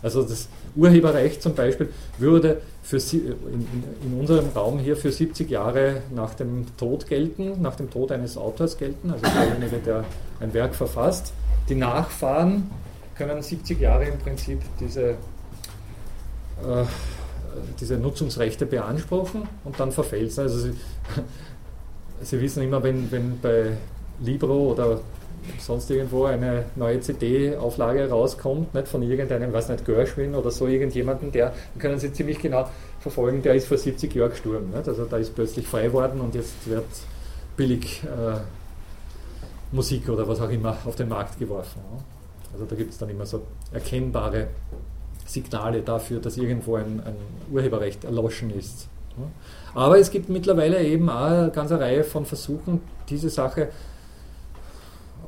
Also 0.02 0.22
das 0.22 0.48
Urheberrecht 0.76 1.42
zum 1.42 1.54
Beispiel 1.54 1.88
würde 2.18 2.60
für, 2.82 2.96
in, 2.96 3.66
in, 4.04 4.18
unserem 4.18 4.48
Raum 4.54 4.78
hier 4.78 4.96
für 4.96 5.12
70 5.12 5.50
Jahre 5.50 6.02
nach 6.14 6.34
dem 6.34 6.66
Tod 6.76 7.06
gelten, 7.06 7.60
nach 7.60 7.76
dem 7.76 7.90
Tod 7.90 8.12
eines 8.12 8.36
Autors 8.36 8.78
gelten, 8.78 9.10
also 9.10 9.24
derjenige, 9.26 9.78
der 9.78 10.04
ein 10.40 10.54
Werk 10.54 10.74
verfasst. 10.74 11.32
Die 11.68 11.74
Nachfahren 11.74 12.70
können 13.16 13.42
70 13.42 13.80
Jahre 13.80 14.06
im 14.06 14.18
Prinzip 14.18 14.60
diese, 14.80 15.10
äh, 15.10 15.14
diese 17.80 17.96
Nutzungsrechte 17.98 18.64
beanspruchen 18.64 19.42
und 19.64 19.78
dann 19.78 19.92
verfällt 19.92 20.30
es. 20.30 20.38
Also 20.38 20.58
Sie, 20.58 20.72
Sie 22.22 22.40
wissen 22.40 22.62
immer, 22.62 22.82
wenn, 22.82 23.10
wenn 23.10 23.40
bei 23.40 23.72
Libro 24.20 24.72
oder 24.72 25.00
sonst 25.58 25.90
irgendwo 25.90 26.24
eine 26.24 26.66
neue 26.76 27.00
CD-Auflage 27.00 28.08
rauskommt, 28.08 28.74
nicht 28.74 28.88
von 28.88 29.02
irgendeinem, 29.02 29.52
was 29.52 29.68
nicht, 29.68 29.84
Gershwin 29.84 30.34
oder 30.34 30.50
so 30.50 30.66
irgendjemanden, 30.66 31.32
der, 31.32 31.52
können 31.78 31.98
Sie 31.98 32.12
ziemlich 32.12 32.38
genau 32.38 32.68
verfolgen, 33.00 33.42
der 33.42 33.54
ist 33.54 33.68
vor 33.68 33.78
70 33.78 34.14
Jahren 34.14 34.30
gestorben. 34.30 34.70
Nicht? 34.70 34.88
Also 34.88 35.04
da 35.04 35.16
ist 35.16 35.34
plötzlich 35.34 35.66
frei 35.66 35.92
worden 35.92 36.20
und 36.20 36.34
jetzt 36.34 36.68
wird 36.68 36.84
billig 37.56 38.02
äh, 38.04 38.38
Musik 39.72 40.08
oder 40.08 40.26
was 40.26 40.40
auch 40.40 40.50
immer 40.50 40.76
auf 40.84 40.96
den 40.96 41.08
Markt 41.08 41.38
geworfen. 41.38 41.80
Also 42.52 42.64
da 42.64 42.74
gibt 42.74 42.92
es 42.92 42.98
dann 42.98 43.10
immer 43.10 43.26
so 43.26 43.42
erkennbare 43.72 44.48
Signale 45.26 45.82
dafür, 45.82 46.20
dass 46.20 46.38
irgendwo 46.38 46.76
ein, 46.76 47.02
ein 47.04 47.16
Urheberrecht 47.52 48.04
erloschen 48.04 48.50
ist. 48.56 48.88
Aber 49.74 49.98
es 49.98 50.10
gibt 50.10 50.28
mittlerweile 50.28 50.82
eben 50.82 51.10
auch 51.10 51.26
eine 51.26 51.50
ganze 51.50 51.78
Reihe 51.78 52.04
von 52.04 52.24
Versuchen, 52.24 52.80
diese 53.08 53.28
Sache 53.28 53.68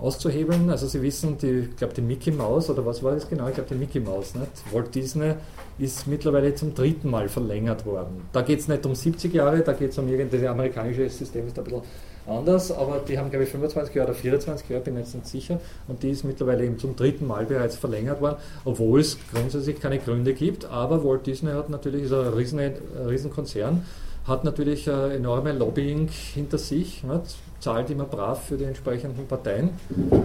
auszuhebeln. 0.01 0.71
Also 0.71 0.87
Sie 0.87 1.03
wissen, 1.03 1.39
die, 1.39 1.69
ich 1.71 1.77
glaube 1.77 1.95
die 1.95 2.01
Mickey 2.01 2.31
Mouse, 2.31 2.71
oder 2.71 2.85
was 2.85 3.03
war 3.03 3.13
das 3.13 3.29
genau? 3.29 3.49
Ich 3.49 3.55
glaube 3.55 3.71
die 3.71 3.79
Mickey 3.79 4.01
Mouse, 4.01 4.35
nicht? 4.35 4.51
Walt 4.73 4.95
Disney 4.95 5.35
ist 5.79 6.07
mittlerweile 6.07 6.55
zum 6.55 6.75
dritten 6.75 7.11
Mal 7.11 7.29
verlängert 7.29 7.87
worden. 7.87 8.29
Da 8.33 8.43
geht 8.43 8.61
es 8.61 8.69
nicht 8.69 8.85
um 8.85 8.95
70 8.95 9.33
Jahre, 9.33 9.61
da 9.61 9.73
geht 9.73 9.91
es 9.91 9.99
um 9.99 10.09
irgendein 10.09 10.47
amerikanisches 10.47 11.19
System, 11.19 11.47
ist 11.47 11.59
ein 11.59 11.65
bisschen 11.65 11.83
anders, 12.27 12.71
aber 12.71 13.01
die 13.07 13.19
haben, 13.19 13.31
glaube 13.31 13.45
ich, 13.45 13.51
25 13.51 13.95
Jahre 13.95 14.11
oder 14.11 14.19
24 14.19 14.69
Jahre, 14.69 14.83
bin 14.83 14.97
jetzt 14.97 15.15
nicht 15.15 15.27
sicher, 15.27 15.61
und 15.89 16.03
die 16.03 16.11
ist 16.11 16.25
mittlerweile 16.25 16.65
eben 16.65 16.79
zum 16.79 16.97
dritten 16.97 17.27
Mal 17.27 17.47
bereits 17.47 17.77
verlängert 17.77 18.21
worden, 18.21 18.37
obwohl 18.65 19.01
es 19.01 19.19
grundsätzlich 19.33 19.81
keine 19.81 19.99
Gründe 19.99 20.35
gibt, 20.35 20.67
aber 20.67 21.03
Walt 21.05 21.27
Disney 21.27 21.53
hat 21.53 21.71
natürlich, 21.71 22.05
ist 22.05 22.13
ein 22.13 22.29
riesen, 22.29 22.59
ein 22.59 22.75
Riesenkonzern, 23.07 23.85
hat 24.31 24.45
natürlich 24.45 24.87
äh, 24.87 25.17
enorme 25.17 25.53
Lobbying 25.53 26.09
hinter 26.09 26.57
sich, 26.57 27.05
nicht? 27.05 27.37
zahlt 27.61 27.91
immer 27.91 28.05
brav 28.05 28.47
für 28.47 28.57
die 28.57 28.65
entsprechenden 28.65 29.27
Parteien 29.27 29.71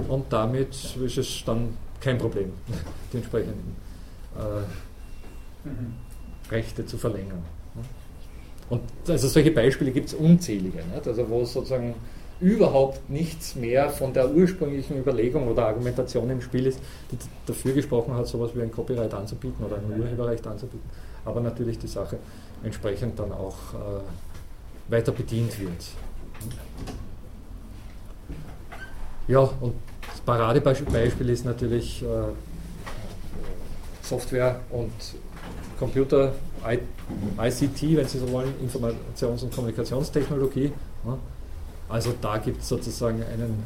und 0.07 0.31
damit 0.31 0.69
ist 1.03 1.17
es 1.17 1.43
dann 1.45 1.75
kein 1.99 2.17
Problem, 2.17 2.53
die 3.11 3.17
entsprechenden 3.17 3.75
äh, 4.37 5.67
mhm. 5.67 5.93
Rechte 6.49 6.85
zu 6.85 6.97
verlängern. 6.97 7.43
Und 8.69 8.81
also 9.07 9.27
solche 9.27 9.51
Beispiele 9.51 9.91
gibt 9.91 10.07
es 10.07 10.13
unzählige, 10.13 10.77
nicht? 10.77 11.07
Also 11.07 11.29
wo 11.29 11.43
sozusagen 11.43 11.95
überhaupt 12.39 13.09
nichts 13.09 13.55
mehr 13.55 13.89
von 13.89 14.13
der 14.13 14.31
ursprünglichen 14.31 14.97
Überlegung 14.97 15.47
oder 15.47 15.67
Argumentation 15.67 16.29
im 16.29 16.41
Spiel 16.41 16.67
ist, 16.67 16.79
die 17.11 17.17
dafür 17.45 17.73
gesprochen 17.73 18.13
hat, 18.13 18.27
sowas 18.27 18.51
wie 18.55 18.61
ein 18.61 18.71
Copyright 18.71 19.13
anzubieten 19.13 19.65
oder 19.65 19.77
ein 19.77 19.99
Urheberrecht 19.99 20.45
anzubieten, 20.45 20.89
aber 21.23 21.41
natürlich 21.41 21.79
die 21.79 21.87
Sache 21.87 22.17
entsprechend 22.65 23.17
dann 23.19 23.31
auch 23.31 23.55
äh, 23.73 24.91
weiter 24.91 25.11
bedient 25.11 25.57
wird. 25.59 25.85
Ja, 29.27 29.39
und 29.39 29.75
das 30.07 30.19
Paradebeispiel 30.21 31.29
ist 31.29 31.45
natürlich 31.45 32.03
äh, 32.03 32.05
Software 34.01 34.59
und 34.69 34.91
Computer, 35.79 36.33
ICT, 37.37 37.97
wenn 37.97 38.07
Sie 38.07 38.19
so 38.19 38.31
wollen, 38.31 38.53
Informations- 38.63 39.43
und 39.43 39.53
Kommunikationstechnologie. 39.53 40.71
Also 41.87 42.13
da 42.19 42.37
gibt 42.37 42.61
es 42.61 42.69
sozusagen 42.69 43.21
einen, 43.23 43.63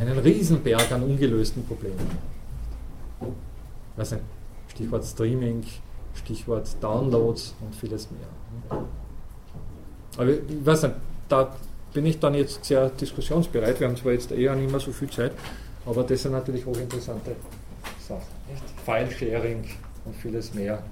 einen 0.00 0.18
Riesenberg 0.18 0.90
an 0.90 1.02
ungelösten 1.02 1.64
Problemen. 1.64 1.98
Stichwort 4.68 5.04
Streaming, 5.04 5.64
Stichwort 6.18 6.68
Downloads 6.80 7.54
und 7.60 7.74
vieles 7.74 8.08
mehr. 8.10 8.80
Aber 10.16 10.30
ich 10.30 10.40
weiß 10.64 10.82
nicht, 10.84 10.94
da 11.28 11.54
bin 11.92 12.06
ich 12.06 12.18
dann 12.18 12.34
jetzt 12.34 12.64
sehr 12.64 12.90
diskussionsbereit. 12.90 13.80
Wir 13.80 13.88
haben 13.88 13.96
zwar 13.96 14.12
jetzt 14.12 14.30
eher 14.32 14.54
nicht 14.54 14.70
mehr 14.70 14.80
so 14.80 14.92
viel 14.92 15.10
Zeit, 15.10 15.32
aber 15.86 16.02
das 16.02 16.22
sind 16.22 16.32
natürlich 16.32 16.66
hochinteressante 16.66 17.36
Sachen. 18.06 18.22
File-Sharing 18.84 19.64
und 20.04 20.16
vieles 20.16 20.54
mehr. 20.54 20.82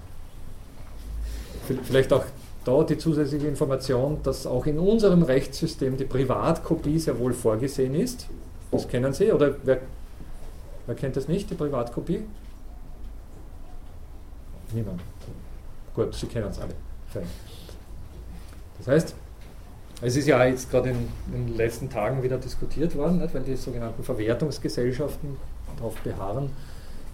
Vielleicht 1.84 2.12
auch 2.12 2.24
da 2.64 2.82
die 2.82 2.98
zusätzliche 2.98 3.46
Information, 3.46 4.20
dass 4.22 4.46
auch 4.46 4.66
in 4.66 4.78
unserem 4.78 5.22
Rechtssystem 5.22 5.96
die 5.96 6.04
Privatkopie 6.04 6.98
sehr 6.98 7.18
wohl 7.18 7.32
vorgesehen 7.32 7.94
ist. 7.94 8.26
Das 8.70 8.88
kennen 8.88 9.12
Sie 9.12 9.32
oder 9.32 9.56
wer, 9.64 9.80
wer 10.86 10.94
kennt 10.94 11.16
das 11.16 11.28
nicht, 11.28 11.50
die 11.50 11.54
Privatkopie? 11.54 12.22
Niemand. 14.72 15.00
Gut, 15.96 16.14
Sie 16.14 16.26
kennen 16.26 16.48
es 16.50 16.60
alle. 16.60 16.74
Fein. 17.08 17.22
Das 18.78 18.88
heißt, 18.88 19.14
es 20.02 20.16
ist 20.16 20.28
ja 20.28 20.44
jetzt 20.44 20.70
gerade 20.70 20.90
in, 20.90 21.08
in, 21.34 21.46
den 21.46 21.56
letzten 21.56 21.88
Tagen 21.88 22.22
wieder 22.22 22.36
diskutiert 22.36 22.94
worden, 22.96 23.18
nicht, 23.18 23.34
weil 23.34 23.42
die 23.42 23.56
sogenannten 23.56 24.04
Verwertungsgesellschaften 24.04 25.38
darauf 25.76 25.94
beharren, 26.02 26.50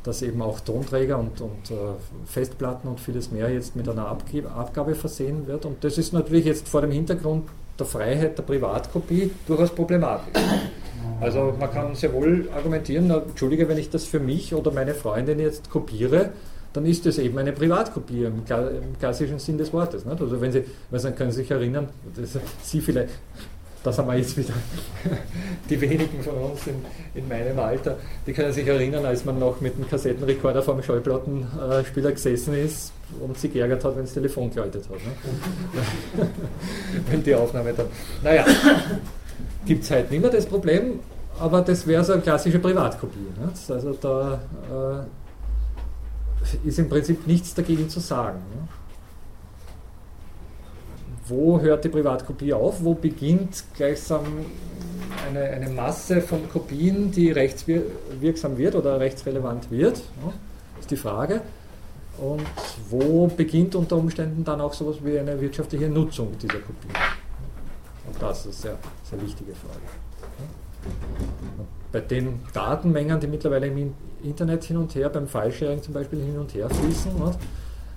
dass 0.03 0.21
eben 0.23 0.43
auch 0.43 0.59
Tonträger 0.59 1.17
und, 1.17 1.41
und 1.41 1.71
äh, 1.71 1.75
Festplatten 2.27 2.89
und 2.89 2.99
vieles 2.99 3.31
mehr 3.31 3.51
jetzt 3.51 3.77
mit 3.77 3.89
einer 3.89 4.09
Abgib 4.09 4.51
Abgabe 4.51 4.97
versehen 4.97 5.47
wird. 5.47 5.65
Und 5.65 5.85
das 5.85 5.97
ist 5.97 6.13
natürlich 6.13 6.45
jetzt 6.45 6.69
vor 6.69 6.81
dem 6.81 6.91
Hintergrund 6.91 7.49
der 7.79 7.87
Freiheit 7.87 8.37
der 8.37 8.43
Privatkopie 8.43 9.31
durchaus 9.47 9.71
problematisch. 9.71 10.43
Also 11.21 11.55
man 11.59 11.71
kann 11.71 11.95
sehr 11.95 12.13
wohl 12.13 12.49
argumentieren, 12.53 13.07
na, 13.07 13.19
entschuldige, 13.19 13.69
wenn 13.69 13.79
ich 13.79 13.91
das 13.91 14.05
für 14.07 14.19
mich 14.19 14.57
oder 14.57 14.73
meine 14.73 14.93
Freundin 14.93 15.39
jetzt 15.39 15.71
kopiere, 15.71 16.31
dann 16.73 16.86
ist 16.86 17.05
das 17.05 17.19
eben 17.19 17.36
eine 17.39 17.53
Privatkopie 17.53 18.24
im, 18.24 18.44
klassischen 18.99 19.39
Sinn 19.39 19.59
des 19.59 19.73
Wortes. 19.73 20.05
Nicht? 20.05 20.20
Also 20.20 20.40
wenn 20.40 20.53
Sie, 20.53 20.65
also 20.90 21.11
können 21.12 21.31
Sie 21.31 21.43
sich 21.43 21.51
erinnern, 21.51 21.89
Sie 22.62 22.81
vielleicht, 22.81 23.11
das 23.85 23.99
haben 23.99 24.09
wir 24.09 24.16
jetzt 24.16 24.36
wieder, 24.36 24.55
die 25.70 25.81
wenigen 25.81 26.23
von 26.23 26.35
uns 26.35 26.66
in, 26.66 26.77
in, 27.15 27.28
meinem 27.28 27.59
Alter, 27.59 27.97
die 28.27 28.32
können 28.32 28.53
sich 28.53 28.66
erinnern, 28.66 29.05
als 29.05 29.24
man 29.24 29.39
noch 29.39 29.61
mit 29.61 29.77
dem 29.77 29.89
Kassettenrekorder 29.89 30.62
vor 30.62 30.74
dem 30.74 30.82
Schallplattenspieler 30.82 32.12
gesessen 32.12 32.55
ist 32.55 32.93
und 33.20 33.36
sich 33.36 33.53
geärgert 33.53 33.85
hat, 33.85 33.97
wenn 33.97 34.05
das 34.05 34.15
Telefon 34.15 34.51
geläutet 34.51 34.85
hat. 34.89 36.27
Wenn 37.11 37.23
die 37.23 37.35
Aufnahme 37.35 37.73
dann. 37.74 37.86
Naja, 38.23 38.47
gibt 39.66 39.85
es 39.85 39.90
halt 39.90 40.11
nicht 40.11 40.20
mehr 40.20 40.31
das 40.31 40.47
Problem, 40.47 41.01
aber 41.39 41.61
das 41.61 41.86
wäre 41.86 42.05
so 42.05 42.15
eine 42.15 42.23
klassische 42.23 42.59
Privatkopie. 42.59 43.27
Ne? 43.39 43.51
Also 43.69 43.93
da 44.01 44.40
äh, 44.70 45.22
ist 46.64 46.78
im 46.78 46.89
Prinzip 46.89 47.27
nichts 47.27 47.55
dagegen 47.55 47.89
zu 47.89 48.01
sagen. 48.01 48.39
Ne? 48.55 48.69
wo 51.32 51.60
hört 51.60 51.85
die 51.85 51.89
Privatkopie 51.89 52.52
auf, 52.52 52.82
wo 52.82 52.94
beginnt 52.94 53.64
gleichsam 53.74 54.24
eine, 55.28 55.40
eine 55.40 55.70
Masse 55.70 56.20
von 56.20 56.48
Kopien, 56.48 57.10
die 57.10 57.31
rechtswirksam 57.31 58.59
wird 58.59 58.74
oder 58.74 58.98
rechtsrelevant 58.98 59.70
wird, 59.70 60.02
ist 60.81 60.90
die 60.90 60.97
Frage. 60.97 61.40
Und 62.19 62.43
wo 62.90 63.27
beginnt 63.27 63.74
unter 63.74 63.97
Umständen 63.97 64.44
dann 64.44 64.60
auch 64.60 64.74
sowas 64.74 64.97
wie 65.02 65.19
eine 65.19 65.40
wirtschaftliche 65.40 65.89
Nutzung 65.89 66.36
dieser 66.39 66.59
Kopien? 66.59 66.93
Und 68.06 68.20
das 68.20 68.47
ist 68.47 68.66
eine 68.66 68.74
sehr, 68.74 68.78
sehr 69.10 69.23
wichtige 69.23 69.52
Frage. 69.52 69.81
Bei 71.93 72.01
den 72.01 72.40
Datenmengen, 72.52 73.20
die 73.20 73.27
mittlerweile 73.27 73.66
im 73.66 73.94
Internet 74.23 74.64
hin 74.64 74.78
und 74.78 74.94
her, 74.94 75.10
beim 75.10 75.28
Filesharing 75.28 75.82
zum 75.82 75.94
Beispiel 75.94 76.20
hin 76.20 76.39
und 76.39 76.55
her 76.55 76.69
fließen, 76.70 77.12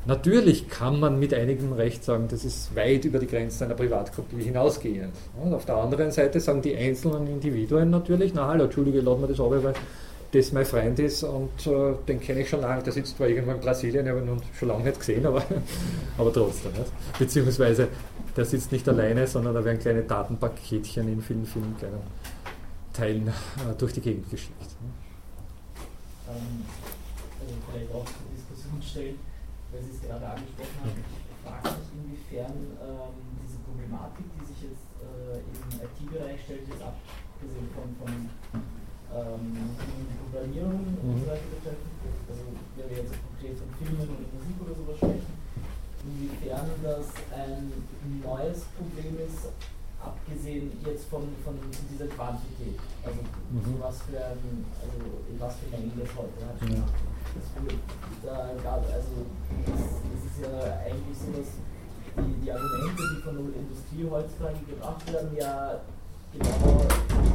Natürlich 0.07 0.69
kann 0.69 0.99
man 0.99 1.19
mit 1.19 1.33
einigem 1.33 1.73
Recht 1.73 2.03
sagen, 2.03 2.27
das 2.29 2.45
ist 2.45 2.75
weit 2.75 3.05
über 3.05 3.17
die 3.17 3.25
Grenzen 3.25 3.63
einer 3.63 3.73
Privatkopie 3.73 4.43
hinausgehend. 4.43 5.13
Und 5.41 5.51
auf 5.51 5.65
der 5.65 5.77
anderen 5.77 6.11
Seite 6.11 6.39
sagen 6.39 6.61
die 6.61 6.75
einzelnen 6.75 7.25
Individuen 7.25 7.89
natürlich, 7.89 8.31
na 8.35 8.47
hallo, 8.49 8.65
Entschuldige, 8.65 9.01
laden 9.01 9.21
wir 9.21 9.27
das 9.27 9.39
ab, 9.39 9.49
weil 9.49 9.73
das 10.31 10.51
mein 10.51 10.65
Freund 10.65 10.99
ist 10.99 11.23
und 11.23 11.65
äh, 11.65 11.93
den 12.07 12.19
kenne 12.19 12.41
ich 12.41 12.49
schon 12.49 12.61
lange, 12.61 12.83
der 12.83 12.93
sitzt 12.93 13.17
zwar 13.17 13.27
irgendwo 13.27 13.51
in 13.51 13.59
Brasilien, 13.59 14.07
habe 14.07 14.19
ihn 14.19 14.41
schon 14.59 14.67
lange 14.67 14.83
nicht 14.83 14.99
gesehen, 14.99 15.25
aber, 15.25 15.41
aber 16.17 16.33
trotzdem. 16.33 16.71
Nicht? 16.73 17.17
Beziehungsweise 17.17 17.87
der 18.35 18.45
sitzt 18.45 18.71
nicht 18.71 18.87
alleine, 18.87 19.25
sondern 19.25 19.55
da 19.55 19.65
werden 19.65 19.79
kleine 19.79 20.03
Datenpaketchen 20.03 21.07
in 21.07 21.21
vielen, 21.21 21.45
vielen 21.45 21.75
kleinen 21.77 22.01
Teilen 22.95 23.27
äh, 23.27 23.31
durch 23.77 23.93
die 23.93 24.01
Gegend 24.01 24.29
geschickt. 24.29 24.75
Ähm, 26.29 26.65
also 27.41 27.53
vielleicht 27.69 27.91
auch 27.91 28.05
zur 28.05 28.31
Diskussion 28.35 28.81
stellen 28.81 29.19
weil 29.75 29.83
Sie 29.83 29.91
es 29.91 30.01
gerade 30.07 30.23
angesprochen 30.23 30.79
haben, 30.87 31.03
fragt 31.43 31.67
mich, 31.67 31.91
inwiefern 31.99 32.55
ähm, 32.79 33.15
diese 33.43 33.59
Problematik, 33.67 34.23
die 34.39 34.45
sich 34.47 34.71
jetzt 34.71 34.87
äh, 35.03 35.43
im 35.43 35.83
IT-Bereich 35.83 36.39
stellt, 36.47 36.63
jetzt 36.63 36.79
abgesehen 36.79 37.67
von, 37.75 37.91
von 37.99 38.13
ähm, 38.15 39.75
Programmierung 40.23 40.95
mhm. 40.95 41.03
und 41.03 41.15
so 41.19 41.25
weiter 41.27 41.49
betreffend, 41.59 41.91
also 42.31 42.43
wenn 42.79 42.87
wir 42.87 42.97
jetzt 43.03 43.19
konkret 43.19 43.55
von 43.59 43.69
Filmen 43.75 43.99
oder 43.99 44.27
Musik 44.31 44.55
oder 44.63 44.75
sowas 44.79 44.97
sprechen, 44.97 45.35
inwiefern 46.07 46.71
das 46.79 47.07
ein 47.35 47.67
neues 48.23 48.63
Problem 48.79 49.19
ist, 49.27 49.51
abgesehen 50.05 50.71
jetzt 50.85 51.05
von, 51.05 51.23
von 51.43 51.55
dieser 51.91 52.07
Quantität. 52.07 52.79
Also 53.03 53.19
mhm. 53.49 53.79
was 53.79 54.01
für 54.03 54.17
ein, 54.17 54.65
also 54.81 54.97
in 55.29 55.39
was 55.39 55.55
für 55.57 55.69
Mengen 55.71 55.93
das 55.97 56.09
heute 56.15 56.45
hat. 56.45 56.57
Ja 56.69 56.83
da 58.23 58.51
gab, 58.63 58.81
also 58.85 59.27
es 59.65 60.23
ist 60.31 60.39
ja 60.41 60.79
eigentlich 60.85 61.17
so, 61.17 61.31
dass 61.35 61.51
die, 62.17 62.33
die 62.41 62.51
Argumente, 62.51 63.03
die 63.15 63.21
von 63.21 63.35
der 63.35 63.61
Industrie 63.61 64.07
heutzutage 64.09 64.59
gebracht 64.67 65.11
werden, 65.11 65.35
ja 65.35 65.81
genau 66.31 66.81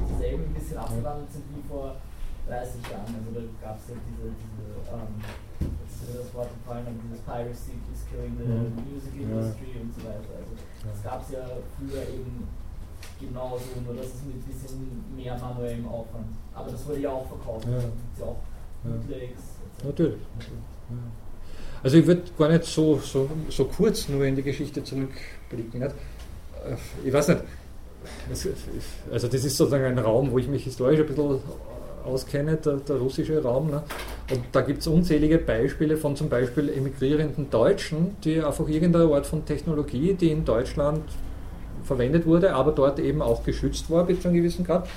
dieselben 0.09 0.45
ein 0.45 0.55
bisschen 0.55 0.79
abgewandelt 0.79 1.33
sind 1.33 1.45
wie 1.55 1.65
vor 1.69 1.97
30 2.49 2.83
Jahren. 2.91 3.13
Also 3.13 3.29
da 3.33 3.43
gab 3.61 3.77
es 3.77 3.89
ja 3.89 3.97
diese, 4.09 4.33
diese 4.33 4.67
ähm, 4.89 5.13
jetzt 5.61 6.01
ist 6.01 6.09
mir 6.09 6.19
das 6.25 6.35
Wort 6.35 6.49
gefallen, 6.49 6.87
aber 6.89 7.01
dieses 7.05 7.21
Piracy 7.25 7.77
is 7.93 8.03
killing 8.09 8.35
the 8.41 8.49
mhm. 8.49 8.73
music 8.89 9.15
industry 9.21 9.77
ja. 9.77 9.81
und 9.85 9.93
so 9.95 10.01
weiter. 10.05 10.33
Also 10.41 10.53
das 10.57 10.99
gab 11.05 11.21
es 11.23 11.29
ja 11.37 11.45
früher 11.77 12.03
eben 12.09 12.49
genauso, 13.21 13.65
nur 13.85 13.95
dass 13.95 14.07
es 14.07 14.23
mit 14.25 14.37
ein 14.37 14.45
bisschen 14.45 15.05
mehr 15.15 15.39
manuellem 15.39 15.87
Aufwand. 15.89 16.27
Aber 16.55 16.71
das 16.71 16.87
wurde 16.87 17.01
ja 17.01 17.11
auch 17.11 17.27
verkauft. 17.27 17.67
Ja. 17.67 17.79
Ja 18.19 18.27
auch 18.27 18.37
Bootlegs, 18.83 19.41
Natürlich. 19.85 20.21
Also 21.83 21.97
ich 21.97 22.07
würde 22.07 22.23
gar 22.39 22.49
nicht 22.49 22.65
so, 22.65 22.99
so, 22.99 23.29
so 23.49 23.65
kurz 23.65 24.09
nur 24.09 24.25
in 24.25 24.37
die 24.37 24.43
Geschichte 24.43 24.83
zurückblicken. 24.83 25.81
Nicht? 25.81 25.95
Ich 27.05 27.13
weiß 27.13 27.29
nicht, 27.29 27.43
also 29.11 29.29
das 29.29 29.45
ist 29.45 29.57
sozusagen 29.57 29.85
ein 29.85 29.99
Raum, 29.99 30.31
wo 30.31 30.39
ich 30.39 30.49
mich 30.49 30.65
historisch 30.65 31.01
ein 31.01 31.07
bisschen 31.07 31.41
auskenne, 32.05 32.57
der, 32.57 32.77
der 32.77 32.97
russische 32.97 33.43
Raum. 33.43 33.71
Ne? 33.71 33.83
Und 34.31 34.41
da 34.53 34.63
gibt 34.63 34.81
es 34.81 34.87
unzählige 34.87 35.39
Beispiele 35.39 35.97
von 35.97 36.17
zum 36.17 36.29
Beispiel 36.29 36.71
emigrierenden 36.71 37.51
Deutschen, 37.51 38.17
die 38.25 38.43
einfach 38.43 38.69
irgendeine 38.69 39.13
Art 39.15 39.27
von 39.27 39.45
Technologie, 39.45 40.15
die 40.15 40.31
in 40.31 40.45
Deutschland 40.45 41.03
verwendet 41.91 42.25
wurde, 42.25 42.55
aber 42.55 42.71
dort 42.71 43.01
eben 43.01 43.21
auch 43.21 43.43
geschützt 43.43 43.91
war 43.91 44.05
bis 44.07 44.21
zu 44.21 44.29
einem 44.29 44.37
gewissen 44.37 44.65
Grad, 44.65 44.89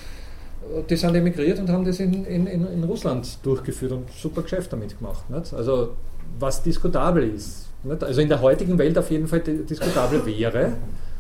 die 0.88 0.96
sind 0.96 1.16
emigriert 1.16 1.58
und 1.60 1.70
haben 1.70 1.84
das 1.86 2.00
in, 2.00 2.24
in, 2.26 2.46
in 2.48 2.84
Russland 2.84 3.40
durchgeführt 3.42 3.92
und 3.92 4.12
super 4.12 4.44
Geschäft 4.44 4.72
damit 4.72 5.00
gemacht. 5.00 5.28
Nicht? 5.28 5.54
Also 5.56 5.96
was 6.40 6.62
diskutabel 6.62 7.24
ist. 7.24 7.68
Nicht? 7.84 8.04
Also 8.04 8.22
in 8.22 8.30
der 8.30 8.42
heutigen 8.42 8.78
Welt 8.78 8.96
auf 8.98 9.10
jeden 9.10 9.28
Fall 9.28 9.40
diskutabel 9.40 10.24
wäre, 10.28 10.74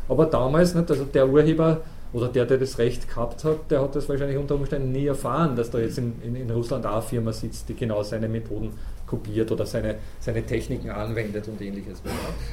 aber 0.08 0.28
damals, 0.28 0.76
nicht? 0.76 0.92
also 0.92 1.06
der 1.06 1.28
Urheber 1.28 1.82
oder 2.14 2.28
der, 2.28 2.46
der 2.46 2.60
das 2.60 2.78
Recht 2.78 3.10
gehabt 3.10 3.44
hat, 3.44 3.72
der 3.72 3.82
hat 3.82 3.96
das 3.96 4.08
wahrscheinlich 4.08 4.38
unter 4.38 4.54
Umständen 4.54 4.92
nie 4.92 5.08
erfahren, 5.08 5.56
dass 5.56 5.72
da 5.72 5.80
jetzt 5.80 5.98
in, 5.98 6.14
in, 6.22 6.36
in 6.36 6.52
Russland 6.52 6.86
auch 6.86 6.92
eine 6.92 7.02
Firma 7.02 7.34
sitzt, 7.34 7.68
die 7.68 7.74
genau 7.74 8.04
seine 8.04 8.30
Methoden 8.30 8.70
kopiert 9.14 9.52
oder 9.52 9.68
seine, 9.68 9.98
seine 10.20 10.44
Techniken 10.44 10.90
anwendet 10.90 11.48
und 11.48 11.62
ähnliches. 11.62 12.02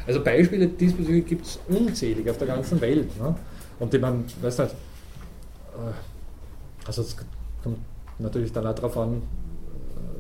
Also 0.07 0.23
Beispiele 0.23 0.69
diesbezüglich 0.69 1.25
gibt 1.25 1.47
es 1.47 1.59
unzählig 1.69 2.29
auf 2.29 2.37
der 2.37 2.49
ganzen 2.49 2.79
Welt. 2.83 3.19
Ne? 3.19 3.35
Und 3.79 3.95
die 3.95 3.99
man, 3.99 4.27
weiß 4.43 4.59
nicht, 4.59 4.73
äh, 4.73 6.87
also 6.87 7.01
es 7.01 7.17
kommt 7.63 7.79
natürlich 8.19 8.53
dann 8.53 8.67
auch 8.67 8.75
darauf 8.75 8.99
an, 8.99 9.23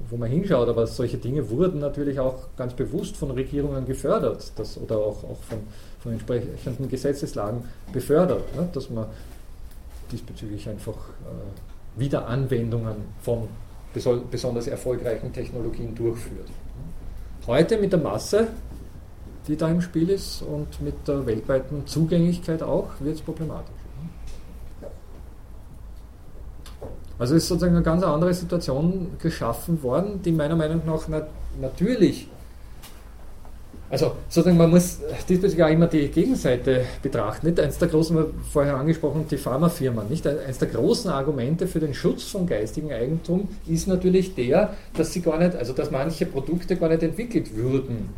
wo 0.08 0.16
man 0.16 0.30
hinschaut, 0.30 0.66
aber 0.66 0.86
solche 0.86 1.18
Dinge 1.18 1.50
wurden 1.50 1.78
natürlich 1.78 2.18
auch 2.18 2.48
ganz 2.56 2.72
bewusst 2.72 3.18
von 3.18 3.30
Regierungen 3.32 3.84
gefördert 3.84 4.52
das, 4.56 4.78
oder 4.78 4.96
auch, 4.96 5.22
auch 5.24 5.42
von, 5.42 5.58
von 6.02 6.12
entsprechenden 6.12 6.88
Gesetzeslagen 6.88 7.64
befördert, 7.92 8.56
ne, 8.56 8.66
dass 8.72 8.88
man 8.88 9.04
diesbezüglich 10.10 10.66
einfach 10.70 10.96
äh, 10.96 12.00
Wiederanwendungen 12.00 12.96
von 13.20 13.46
besonders 13.92 14.66
erfolgreichen 14.66 15.32
Technologien 15.32 15.94
durchführt. 15.94 16.48
Heute 17.46 17.78
mit 17.78 17.92
der 17.92 18.00
Masse, 18.00 18.48
die 19.48 19.56
da 19.56 19.68
im 19.68 19.80
Spiel 19.80 20.10
ist 20.10 20.42
und 20.42 20.80
mit 20.80 21.08
der 21.08 21.26
weltweiten 21.26 21.86
Zugänglichkeit 21.86 22.62
auch, 22.62 22.88
wird 23.00 23.16
es 23.16 23.22
problematisch. 23.22 23.74
Also 27.18 27.34
ist 27.34 27.48
sozusagen 27.48 27.74
eine 27.74 27.84
ganz 27.84 28.02
andere 28.02 28.32
Situation 28.32 29.08
geschaffen 29.18 29.82
worden, 29.82 30.22
die 30.22 30.32
meiner 30.32 30.56
Meinung 30.56 30.80
nach 30.86 31.06
nat 31.06 31.28
natürlich, 31.60 32.28
also 33.90 34.12
sozusagen 34.28 34.56
man 34.56 34.70
muss 34.70 34.98
diesbezüglich 35.28 35.64
auch 35.64 35.70
immer 35.70 35.88
die 35.88 36.08
Gegenseite 36.08 36.84
betrachten. 37.02 37.48
Nicht 37.48 37.58
eins 37.58 37.76
der 37.78 37.88
großen, 37.88 38.16
vorher 38.52 38.76
angesprochen, 38.76 39.26
die 39.28 39.36
Pharmafirmen, 39.36 40.08
nicht 40.08 40.26
eins 40.26 40.58
der 40.58 40.68
großen 40.68 41.10
Argumente 41.10 41.66
für 41.66 41.80
den 41.80 41.92
Schutz 41.92 42.24
von 42.24 42.46
geistigem 42.46 42.90
Eigentum 42.90 43.48
ist 43.66 43.88
natürlich 43.88 44.34
der, 44.34 44.74
dass 44.96 45.12
sie 45.12 45.20
gar 45.20 45.38
nicht, 45.38 45.56
also 45.56 45.72
dass 45.72 45.90
manche 45.90 46.26
Produkte 46.26 46.76
gar 46.76 46.88
nicht 46.88 47.02
entwickelt 47.02 47.56
würden, 47.56 48.10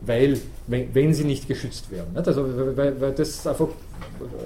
weil, 0.00 0.38
wenn, 0.66 0.92
wenn 0.94 1.14
sie 1.14 1.24
nicht 1.24 1.46
geschützt 1.46 1.90
werden. 1.92 2.12
Nicht? 2.12 2.26
Also 2.26 2.44
weil, 2.76 3.00
weil 3.00 3.12
das 3.12 3.46
einfach 3.46 3.68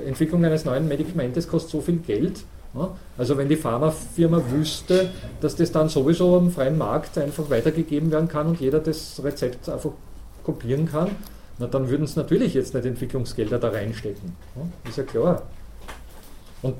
Entwicklung 0.07 0.45
eines 0.45 0.67
neuen 0.67 0.87
Medikamentes 0.87 1.49
kostet 1.49 1.71
so 1.71 1.81
viel 1.81 1.97
Geld 1.97 2.45
also 3.17 3.37
wenn 3.37 3.49
die 3.49 3.57
Pharmafirma 3.57 4.43
wüsste, 4.51 5.11
dass 5.41 5.57
das 5.57 5.73
dann 5.73 5.89
sowieso 5.89 6.37
am 6.37 6.51
freien 6.51 6.79
Markt 6.79 7.19
einfach 7.19 7.49
weitergegeben 7.51 8.11
werden 8.11 8.29
kann 8.29 8.47
und 8.47 8.61
jeder 8.61 8.79
das 8.79 9.21
Rezept 9.25 9.69
einfach 9.69 9.91
kopieren 10.49 10.87
kann, 10.87 11.11
na, 11.59 11.67
dann 11.67 11.91
würden 11.91 12.05
es 12.05 12.17
natürlich 12.17 12.55
jetzt 12.55 12.73
nicht 12.73 12.87
Entwicklungsgelder 12.87 13.59
da 13.59 13.69
reinstecken. 13.69 14.33
Ist 14.89 14.97
ja 14.97 15.05
klar. 15.05 15.43
Und 16.63 16.75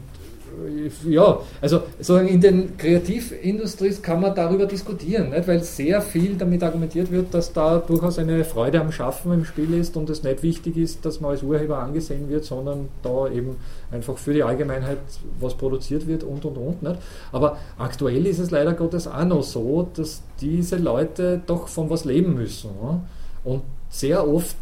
ja, 1.07 1.41
also 1.61 1.83
sozusagen 1.99 2.29
in 2.29 2.41
den 2.41 2.77
Kreativindustries 2.79 4.01
kann 4.01 4.23
man 4.23 4.35
darüber 4.35 4.65
diskutieren, 4.65 5.31
nicht? 5.31 5.47
weil 5.47 5.63
sehr 5.63 6.01
viel 6.01 6.37
damit 6.37 6.63
argumentiert 6.63 7.13
wird, 7.13 7.35
dass 7.35 7.53
da 7.53 7.79
durchaus 7.79 8.19
eine 8.19 8.43
Freude 8.45 8.81
am 8.81 8.91
Schaffen 8.91 9.33
im 9.33 9.45
Spiel 9.45 9.75
ist 9.75 9.97
und 9.97 10.09
es 10.09 10.23
nicht 10.23 10.43
wichtig 10.43 10.79
ist, 10.79 11.05
dass 11.05 11.21
man 11.21 11.33
als 11.33 11.43
Urheber 11.43 11.79
angesehen 11.79 12.31
wird, 12.31 12.45
sondern 12.45 12.89
da 13.03 13.29
eben 13.29 13.57
einfach 13.93 14.17
für 14.17 14.33
die 14.33 14.43
Allgemeinheit 14.43 14.99
was 15.39 15.55
produziert 15.55 16.07
wird 16.07 16.25
und 16.25 16.45
und 16.47 16.57
und. 16.57 16.83
Nicht? 16.83 16.97
Aber 17.31 17.59
aktuell 17.77 18.27
ist 18.27 18.39
es 18.39 18.51
leider 18.51 18.73
Gottes 18.73 19.07
auch 19.07 19.27
noch 19.27 19.43
so, 19.43 19.89
dass 19.95 20.23
diese 20.41 20.77
Leute 20.77 21.43
doch 21.47 21.69
von 21.69 21.91
was 21.91 22.07
leben 22.07 22.35
müssen. 22.35 22.71
Ne? 22.83 23.01
Und 23.49 23.63
sehr 23.89 24.29
oft, 24.29 24.57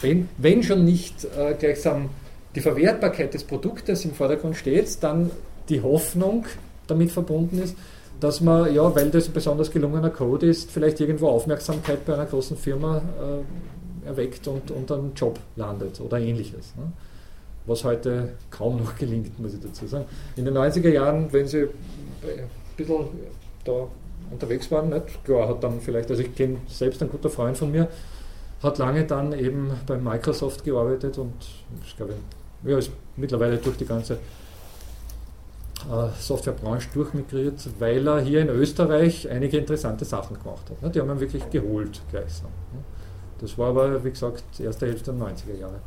wenn, 0.00 0.28
wenn 0.38 0.62
schon 0.62 0.84
nicht 0.84 1.24
äh, 1.36 1.54
gleichsam 1.58 2.10
die 2.54 2.60
Verwertbarkeit 2.60 3.34
des 3.34 3.42
Produktes 3.42 4.04
im 4.04 4.12
Vordergrund 4.12 4.56
steht, 4.56 5.02
dann 5.02 5.32
die 5.68 5.80
Hoffnung 5.82 6.46
damit 6.86 7.10
verbunden 7.10 7.60
ist, 7.60 7.76
dass 8.20 8.40
man, 8.40 8.72
ja, 8.72 8.94
weil 8.94 9.10
das 9.10 9.26
ein 9.26 9.32
besonders 9.32 9.72
gelungener 9.72 10.10
Code 10.10 10.46
ist, 10.46 10.70
vielleicht 10.70 11.00
irgendwo 11.00 11.28
Aufmerksamkeit 11.28 12.06
bei 12.06 12.14
einer 12.14 12.26
großen 12.26 12.56
Firma 12.56 12.98
äh, 12.98 14.06
erweckt 14.06 14.46
und, 14.46 14.70
und 14.70 14.92
einen 14.92 15.12
Job 15.16 15.40
landet 15.56 16.00
oder 16.00 16.20
ähnliches. 16.20 16.76
Ne? 16.76 16.92
Was 17.66 17.82
heute 17.82 18.28
kaum 18.50 18.76
noch 18.76 18.94
gelingt, 18.96 19.40
muss 19.40 19.54
ich 19.54 19.60
dazu 19.60 19.88
sagen. 19.88 20.04
In 20.36 20.44
den 20.44 20.56
90er 20.56 20.90
Jahren, 20.90 21.32
wenn 21.32 21.48
sie 21.48 21.62
ein 21.62 22.48
bisschen 22.76 23.08
da 23.64 23.88
unterwegs 24.30 24.70
waren, 24.70 24.90
nicht? 24.90 25.24
klar, 25.24 25.48
hat 25.48 25.62
dann 25.62 25.80
vielleicht, 25.80 26.10
also 26.10 26.22
ich 26.22 26.34
kenne 26.34 26.58
selbst 26.68 27.02
ein 27.02 27.10
guter 27.10 27.30
Freund 27.30 27.56
von 27.56 27.70
mir, 27.70 27.88
hat 28.62 28.78
lange 28.78 29.04
dann 29.04 29.32
eben 29.32 29.70
bei 29.86 29.96
Microsoft 29.96 30.64
gearbeitet 30.64 31.18
und 31.18 31.34
ich 31.84 31.96
glaube, 31.96 32.14
ja, 32.64 32.78
ist 32.78 32.90
mittlerweile 33.16 33.58
durch 33.58 33.76
die 33.76 33.86
ganze 33.86 34.14
äh, 35.90 36.08
Softwarebranche 36.18 36.88
durchmigriert, 36.94 37.68
weil 37.78 38.06
er 38.06 38.20
hier 38.20 38.40
in 38.40 38.48
Österreich 38.48 39.28
einige 39.28 39.58
interessante 39.58 40.04
Sachen 40.04 40.38
gemacht 40.38 40.70
hat. 40.70 40.80
Ne? 40.80 40.90
Die 40.90 41.00
haben 41.00 41.10
ihn 41.10 41.20
wirklich 41.20 41.48
geholt 41.50 42.00
gleichsam. 42.10 42.50
Ne? 42.72 42.80
Das 43.40 43.58
war 43.58 43.70
aber, 43.70 44.04
wie 44.04 44.10
gesagt, 44.10 44.44
erste 44.60 44.86
Hälfte 44.86 45.12
der 45.12 45.20
90er 45.26 45.58
Jahre. 45.58 45.80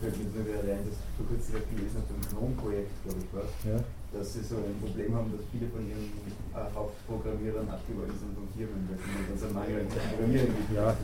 Fällt 0.00 0.16
mir 0.18 0.58
allein, 0.60 0.84
dass 0.84 0.98
du 1.16 1.24
kurz 1.24 1.46
gelesen 1.48 1.96
hast, 1.96 2.10
im 2.12 2.20
GNOME-Projekt, 2.36 2.90
glaube 3.04 3.18
ich. 3.20 3.70
Ja 3.70 3.80
dass 4.12 4.32
sie 4.32 4.40
so 4.40 4.56
ein 4.56 4.74
Problem 4.82 5.14
haben, 5.14 5.30
dass 5.32 5.40
viele 5.52 5.70
von 5.70 5.86
ihren 5.88 6.10
äh, 6.54 6.74
Hauptprogrammierern 6.74 7.68
abgeworden 7.68 8.14
sind 8.18 8.34
von 8.34 8.48
Firmen, 8.56 8.88
weil 8.88 8.98
sie 8.98 9.28
dann 9.28 9.38
so 9.38 9.54
Mangel 9.54 9.86
Programmieren 10.10 10.46
gibt. 10.46 10.76
Ja, 10.76 10.96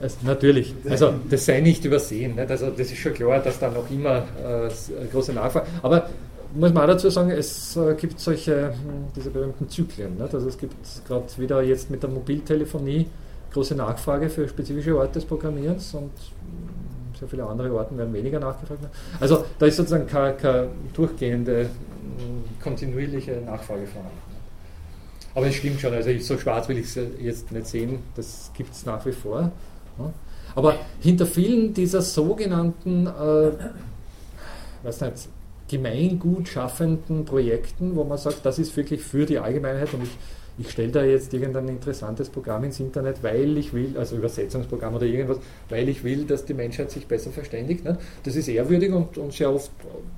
also, 0.00 0.16
natürlich. 0.22 0.74
Also 0.88 1.14
das 1.30 1.44
sei 1.44 1.60
nicht 1.60 1.84
übersehen. 1.84 2.34
Nicht? 2.34 2.50
Also 2.50 2.70
das 2.70 2.90
ist 2.90 2.96
schon 2.96 3.14
klar, 3.14 3.38
dass 3.40 3.58
da 3.58 3.70
noch 3.70 3.88
immer 3.90 4.24
äh, 4.42 4.70
große 5.12 5.32
Nachfrage. 5.32 5.66
Aber 5.82 6.10
muss 6.54 6.72
man 6.72 6.82
auch 6.82 6.94
dazu 6.94 7.10
sagen, 7.10 7.30
es 7.30 7.76
äh, 7.76 7.94
gibt 7.94 8.18
solche, 8.18 8.70
hm, 8.70 9.06
diese 9.14 9.30
berühmten 9.30 9.68
Zyklen. 9.68 10.16
Nicht? 10.18 10.34
Also 10.34 10.48
es 10.48 10.58
gibt 10.58 10.74
gerade 11.06 11.26
wieder 11.36 11.62
jetzt 11.62 11.90
mit 11.90 12.02
der 12.02 12.10
Mobiltelefonie 12.10 13.06
große 13.52 13.76
Nachfrage 13.76 14.28
für 14.28 14.48
spezifische 14.48 14.96
Orte 14.98 15.14
des 15.14 15.24
Programmierens 15.24 15.94
und 15.94 16.10
sehr 17.18 17.28
viele 17.28 17.44
andere 17.44 17.72
Orten 17.72 17.96
werden 17.98 18.12
weniger 18.12 18.38
nachgefragt. 18.40 18.80
Also 19.20 19.44
da 19.58 19.66
ist 19.66 19.76
sozusagen 19.76 20.06
keine, 20.06 20.34
keine 20.34 20.68
durchgehende 20.94 21.68
kontinuierliche 22.62 23.42
Nachfrage 23.44 23.86
vorhanden. 23.86 24.16
Aber 25.34 25.46
es 25.46 25.54
stimmt 25.54 25.80
schon, 25.80 25.92
also 25.92 26.10
so 26.18 26.38
schwarz 26.38 26.68
will 26.68 26.78
ich 26.78 26.96
es 26.96 26.98
jetzt 27.20 27.52
nicht 27.52 27.66
sehen, 27.66 27.98
das 28.14 28.50
gibt 28.54 28.72
es 28.72 28.86
nach 28.86 29.04
wie 29.04 29.12
vor. 29.12 29.52
Aber 30.54 30.76
hinter 31.00 31.26
vielen 31.26 31.74
dieser 31.74 32.00
sogenannten 32.00 33.06
äh, 33.06 33.50
was 34.82 35.00
nicht, 35.00 35.28
gemeingut 35.68 36.48
schaffenden 36.48 37.24
Projekten, 37.24 37.96
wo 37.96 38.04
man 38.04 38.18
sagt, 38.18 38.46
das 38.46 38.58
ist 38.58 38.76
wirklich 38.76 39.02
für 39.02 39.26
die 39.26 39.38
Allgemeinheit 39.38 39.92
und 39.94 40.04
ich 40.04 40.16
ich 40.58 40.70
stelle 40.70 40.90
da 40.90 41.04
jetzt 41.04 41.34
irgendein 41.34 41.68
interessantes 41.68 42.30
Programm 42.30 42.64
ins 42.64 42.80
Internet, 42.80 43.22
weil 43.22 43.58
ich 43.58 43.72
will, 43.72 43.96
also 43.98 44.16
Übersetzungsprogramm 44.16 44.94
oder 44.94 45.04
irgendwas, 45.04 45.38
weil 45.68 45.88
ich 45.88 46.02
will, 46.02 46.24
dass 46.24 46.44
die 46.44 46.54
Menschheit 46.54 46.90
sich 46.90 47.06
besser 47.06 47.30
verständigt. 47.30 47.84
Ne? 47.84 47.98
Das 48.22 48.36
ist 48.36 48.48
ehrwürdig 48.48 48.92
und, 48.92 49.18
und 49.18 49.32
sehr 49.32 49.52
oft 49.52 49.70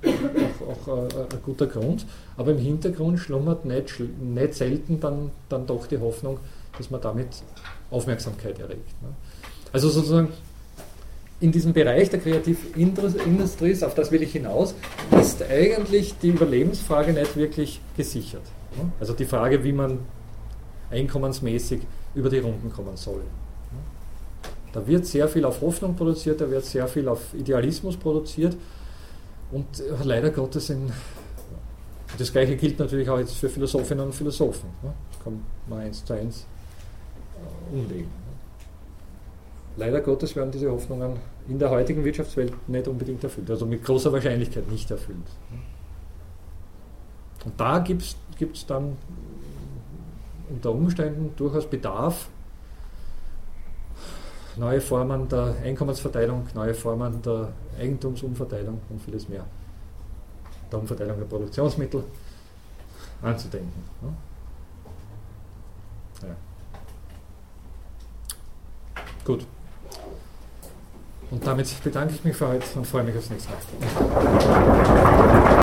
auch, 0.04 0.88
auch 0.88 0.98
äh, 0.98 1.34
ein 1.34 1.42
guter 1.44 1.66
Grund, 1.66 2.06
aber 2.36 2.52
im 2.52 2.58
Hintergrund 2.58 3.18
schlummert 3.18 3.64
nicht, 3.64 4.00
nicht 4.20 4.54
selten 4.54 5.00
dann, 5.00 5.30
dann 5.48 5.66
doch 5.66 5.86
die 5.86 5.98
Hoffnung, 5.98 6.38
dass 6.76 6.90
man 6.90 7.00
damit 7.00 7.28
Aufmerksamkeit 7.90 8.60
erregt. 8.60 9.02
Ne? 9.02 9.08
Also 9.72 9.88
sozusagen 9.88 10.28
in 11.40 11.52
diesem 11.52 11.72
Bereich 11.72 12.10
der 12.10 12.20
Kreativindustrie, 12.20 13.76
auf 13.84 13.94
das 13.94 14.10
will 14.10 14.22
ich 14.22 14.32
hinaus, 14.32 14.74
ist 15.20 15.42
eigentlich 15.42 16.14
die 16.20 16.28
Überlebensfrage 16.28 17.12
nicht 17.12 17.36
wirklich 17.36 17.80
gesichert. 17.96 18.42
Ne? 18.76 18.90
Also 19.00 19.12
die 19.12 19.24
Frage, 19.24 19.62
wie 19.62 19.72
man 19.72 20.00
einkommensmäßig 20.90 21.80
über 22.14 22.30
die 22.30 22.38
Runden 22.38 22.70
kommen 22.72 22.96
soll. 22.96 23.22
Da 24.72 24.86
wird 24.86 25.06
sehr 25.06 25.28
viel 25.28 25.44
auf 25.44 25.60
Hoffnung 25.60 25.96
produziert, 25.96 26.40
da 26.40 26.50
wird 26.50 26.64
sehr 26.64 26.86
viel 26.88 27.08
auf 27.08 27.34
Idealismus 27.34 27.96
produziert 27.96 28.56
und 29.50 29.66
leider 30.04 30.30
Gottes 30.30 30.70
in 30.70 30.92
das 32.16 32.32
gleiche 32.32 32.56
gilt 32.56 32.78
natürlich 32.78 33.08
auch 33.10 33.18
jetzt 33.18 33.34
für 33.34 33.48
Philosophinnen 33.48 34.06
und 34.06 34.14
Philosophen. 34.14 34.70
Das 34.82 35.22
kann 35.22 35.40
man 35.68 35.80
eins 35.80 36.04
zu 36.04 36.14
eins 36.14 36.46
äh, 37.36 37.76
umlegen. 37.76 38.10
Leider 39.76 40.00
Gottes 40.00 40.34
werden 40.34 40.50
diese 40.50 40.70
Hoffnungen 40.70 41.16
in 41.48 41.58
der 41.58 41.70
heutigen 41.70 42.04
Wirtschaftswelt 42.04 42.52
nicht 42.68 42.88
unbedingt 42.88 43.22
erfüllt, 43.22 43.50
also 43.50 43.66
mit 43.66 43.84
großer 43.84 44.12
Wahrscheinlichkeit 44.12 44.68
nicht 44.70 44.90
erfüllt. 44.90 45.18
Und 47.44 47.60
da 47.60 47.78
gibt 47.78 48.02
es 48.02 48.66
dann 48.66 48.96
unter 50.50 50.72
Umständen 50.72 51.34
durchaus 51.36 51.68
Bedarf, 51.68 52.28
neue 54.56 54.80
Formen 54.80 55.28
der 55.28 55.54
Einkommensverteilung, 55.62 56.46
neue 56.54 56.74
Formen 56.74 57.22
der 57.22 57.52
Eigentumsumverteilung 57.78 58.80
und 58.88 59.00
vieles 59.00 59.28
mehr. 59.28 59.44
Der 60.70 60.78
Umverteilung 60.78 61.18
der 61.18 61.26
Produktionsmittel 61.26 62.04
anzudenken. 63.22 63.84
Ja. 64.02 64.08
Gut. 69.24 69.46
Und 71.30 71.46
damit 71.46 71.84
bedanke 71.84 72.14
ich 72.14 72.24
mich 72.24 72.34
für 72.34 72.48
heute 72.48 72.64
und 72.78 72.86
freue 72.86 73.04
mich 73.04 73.16
aufs 73.16 73.28
nächste 73.28 73.50
Mal. 73.50 73.58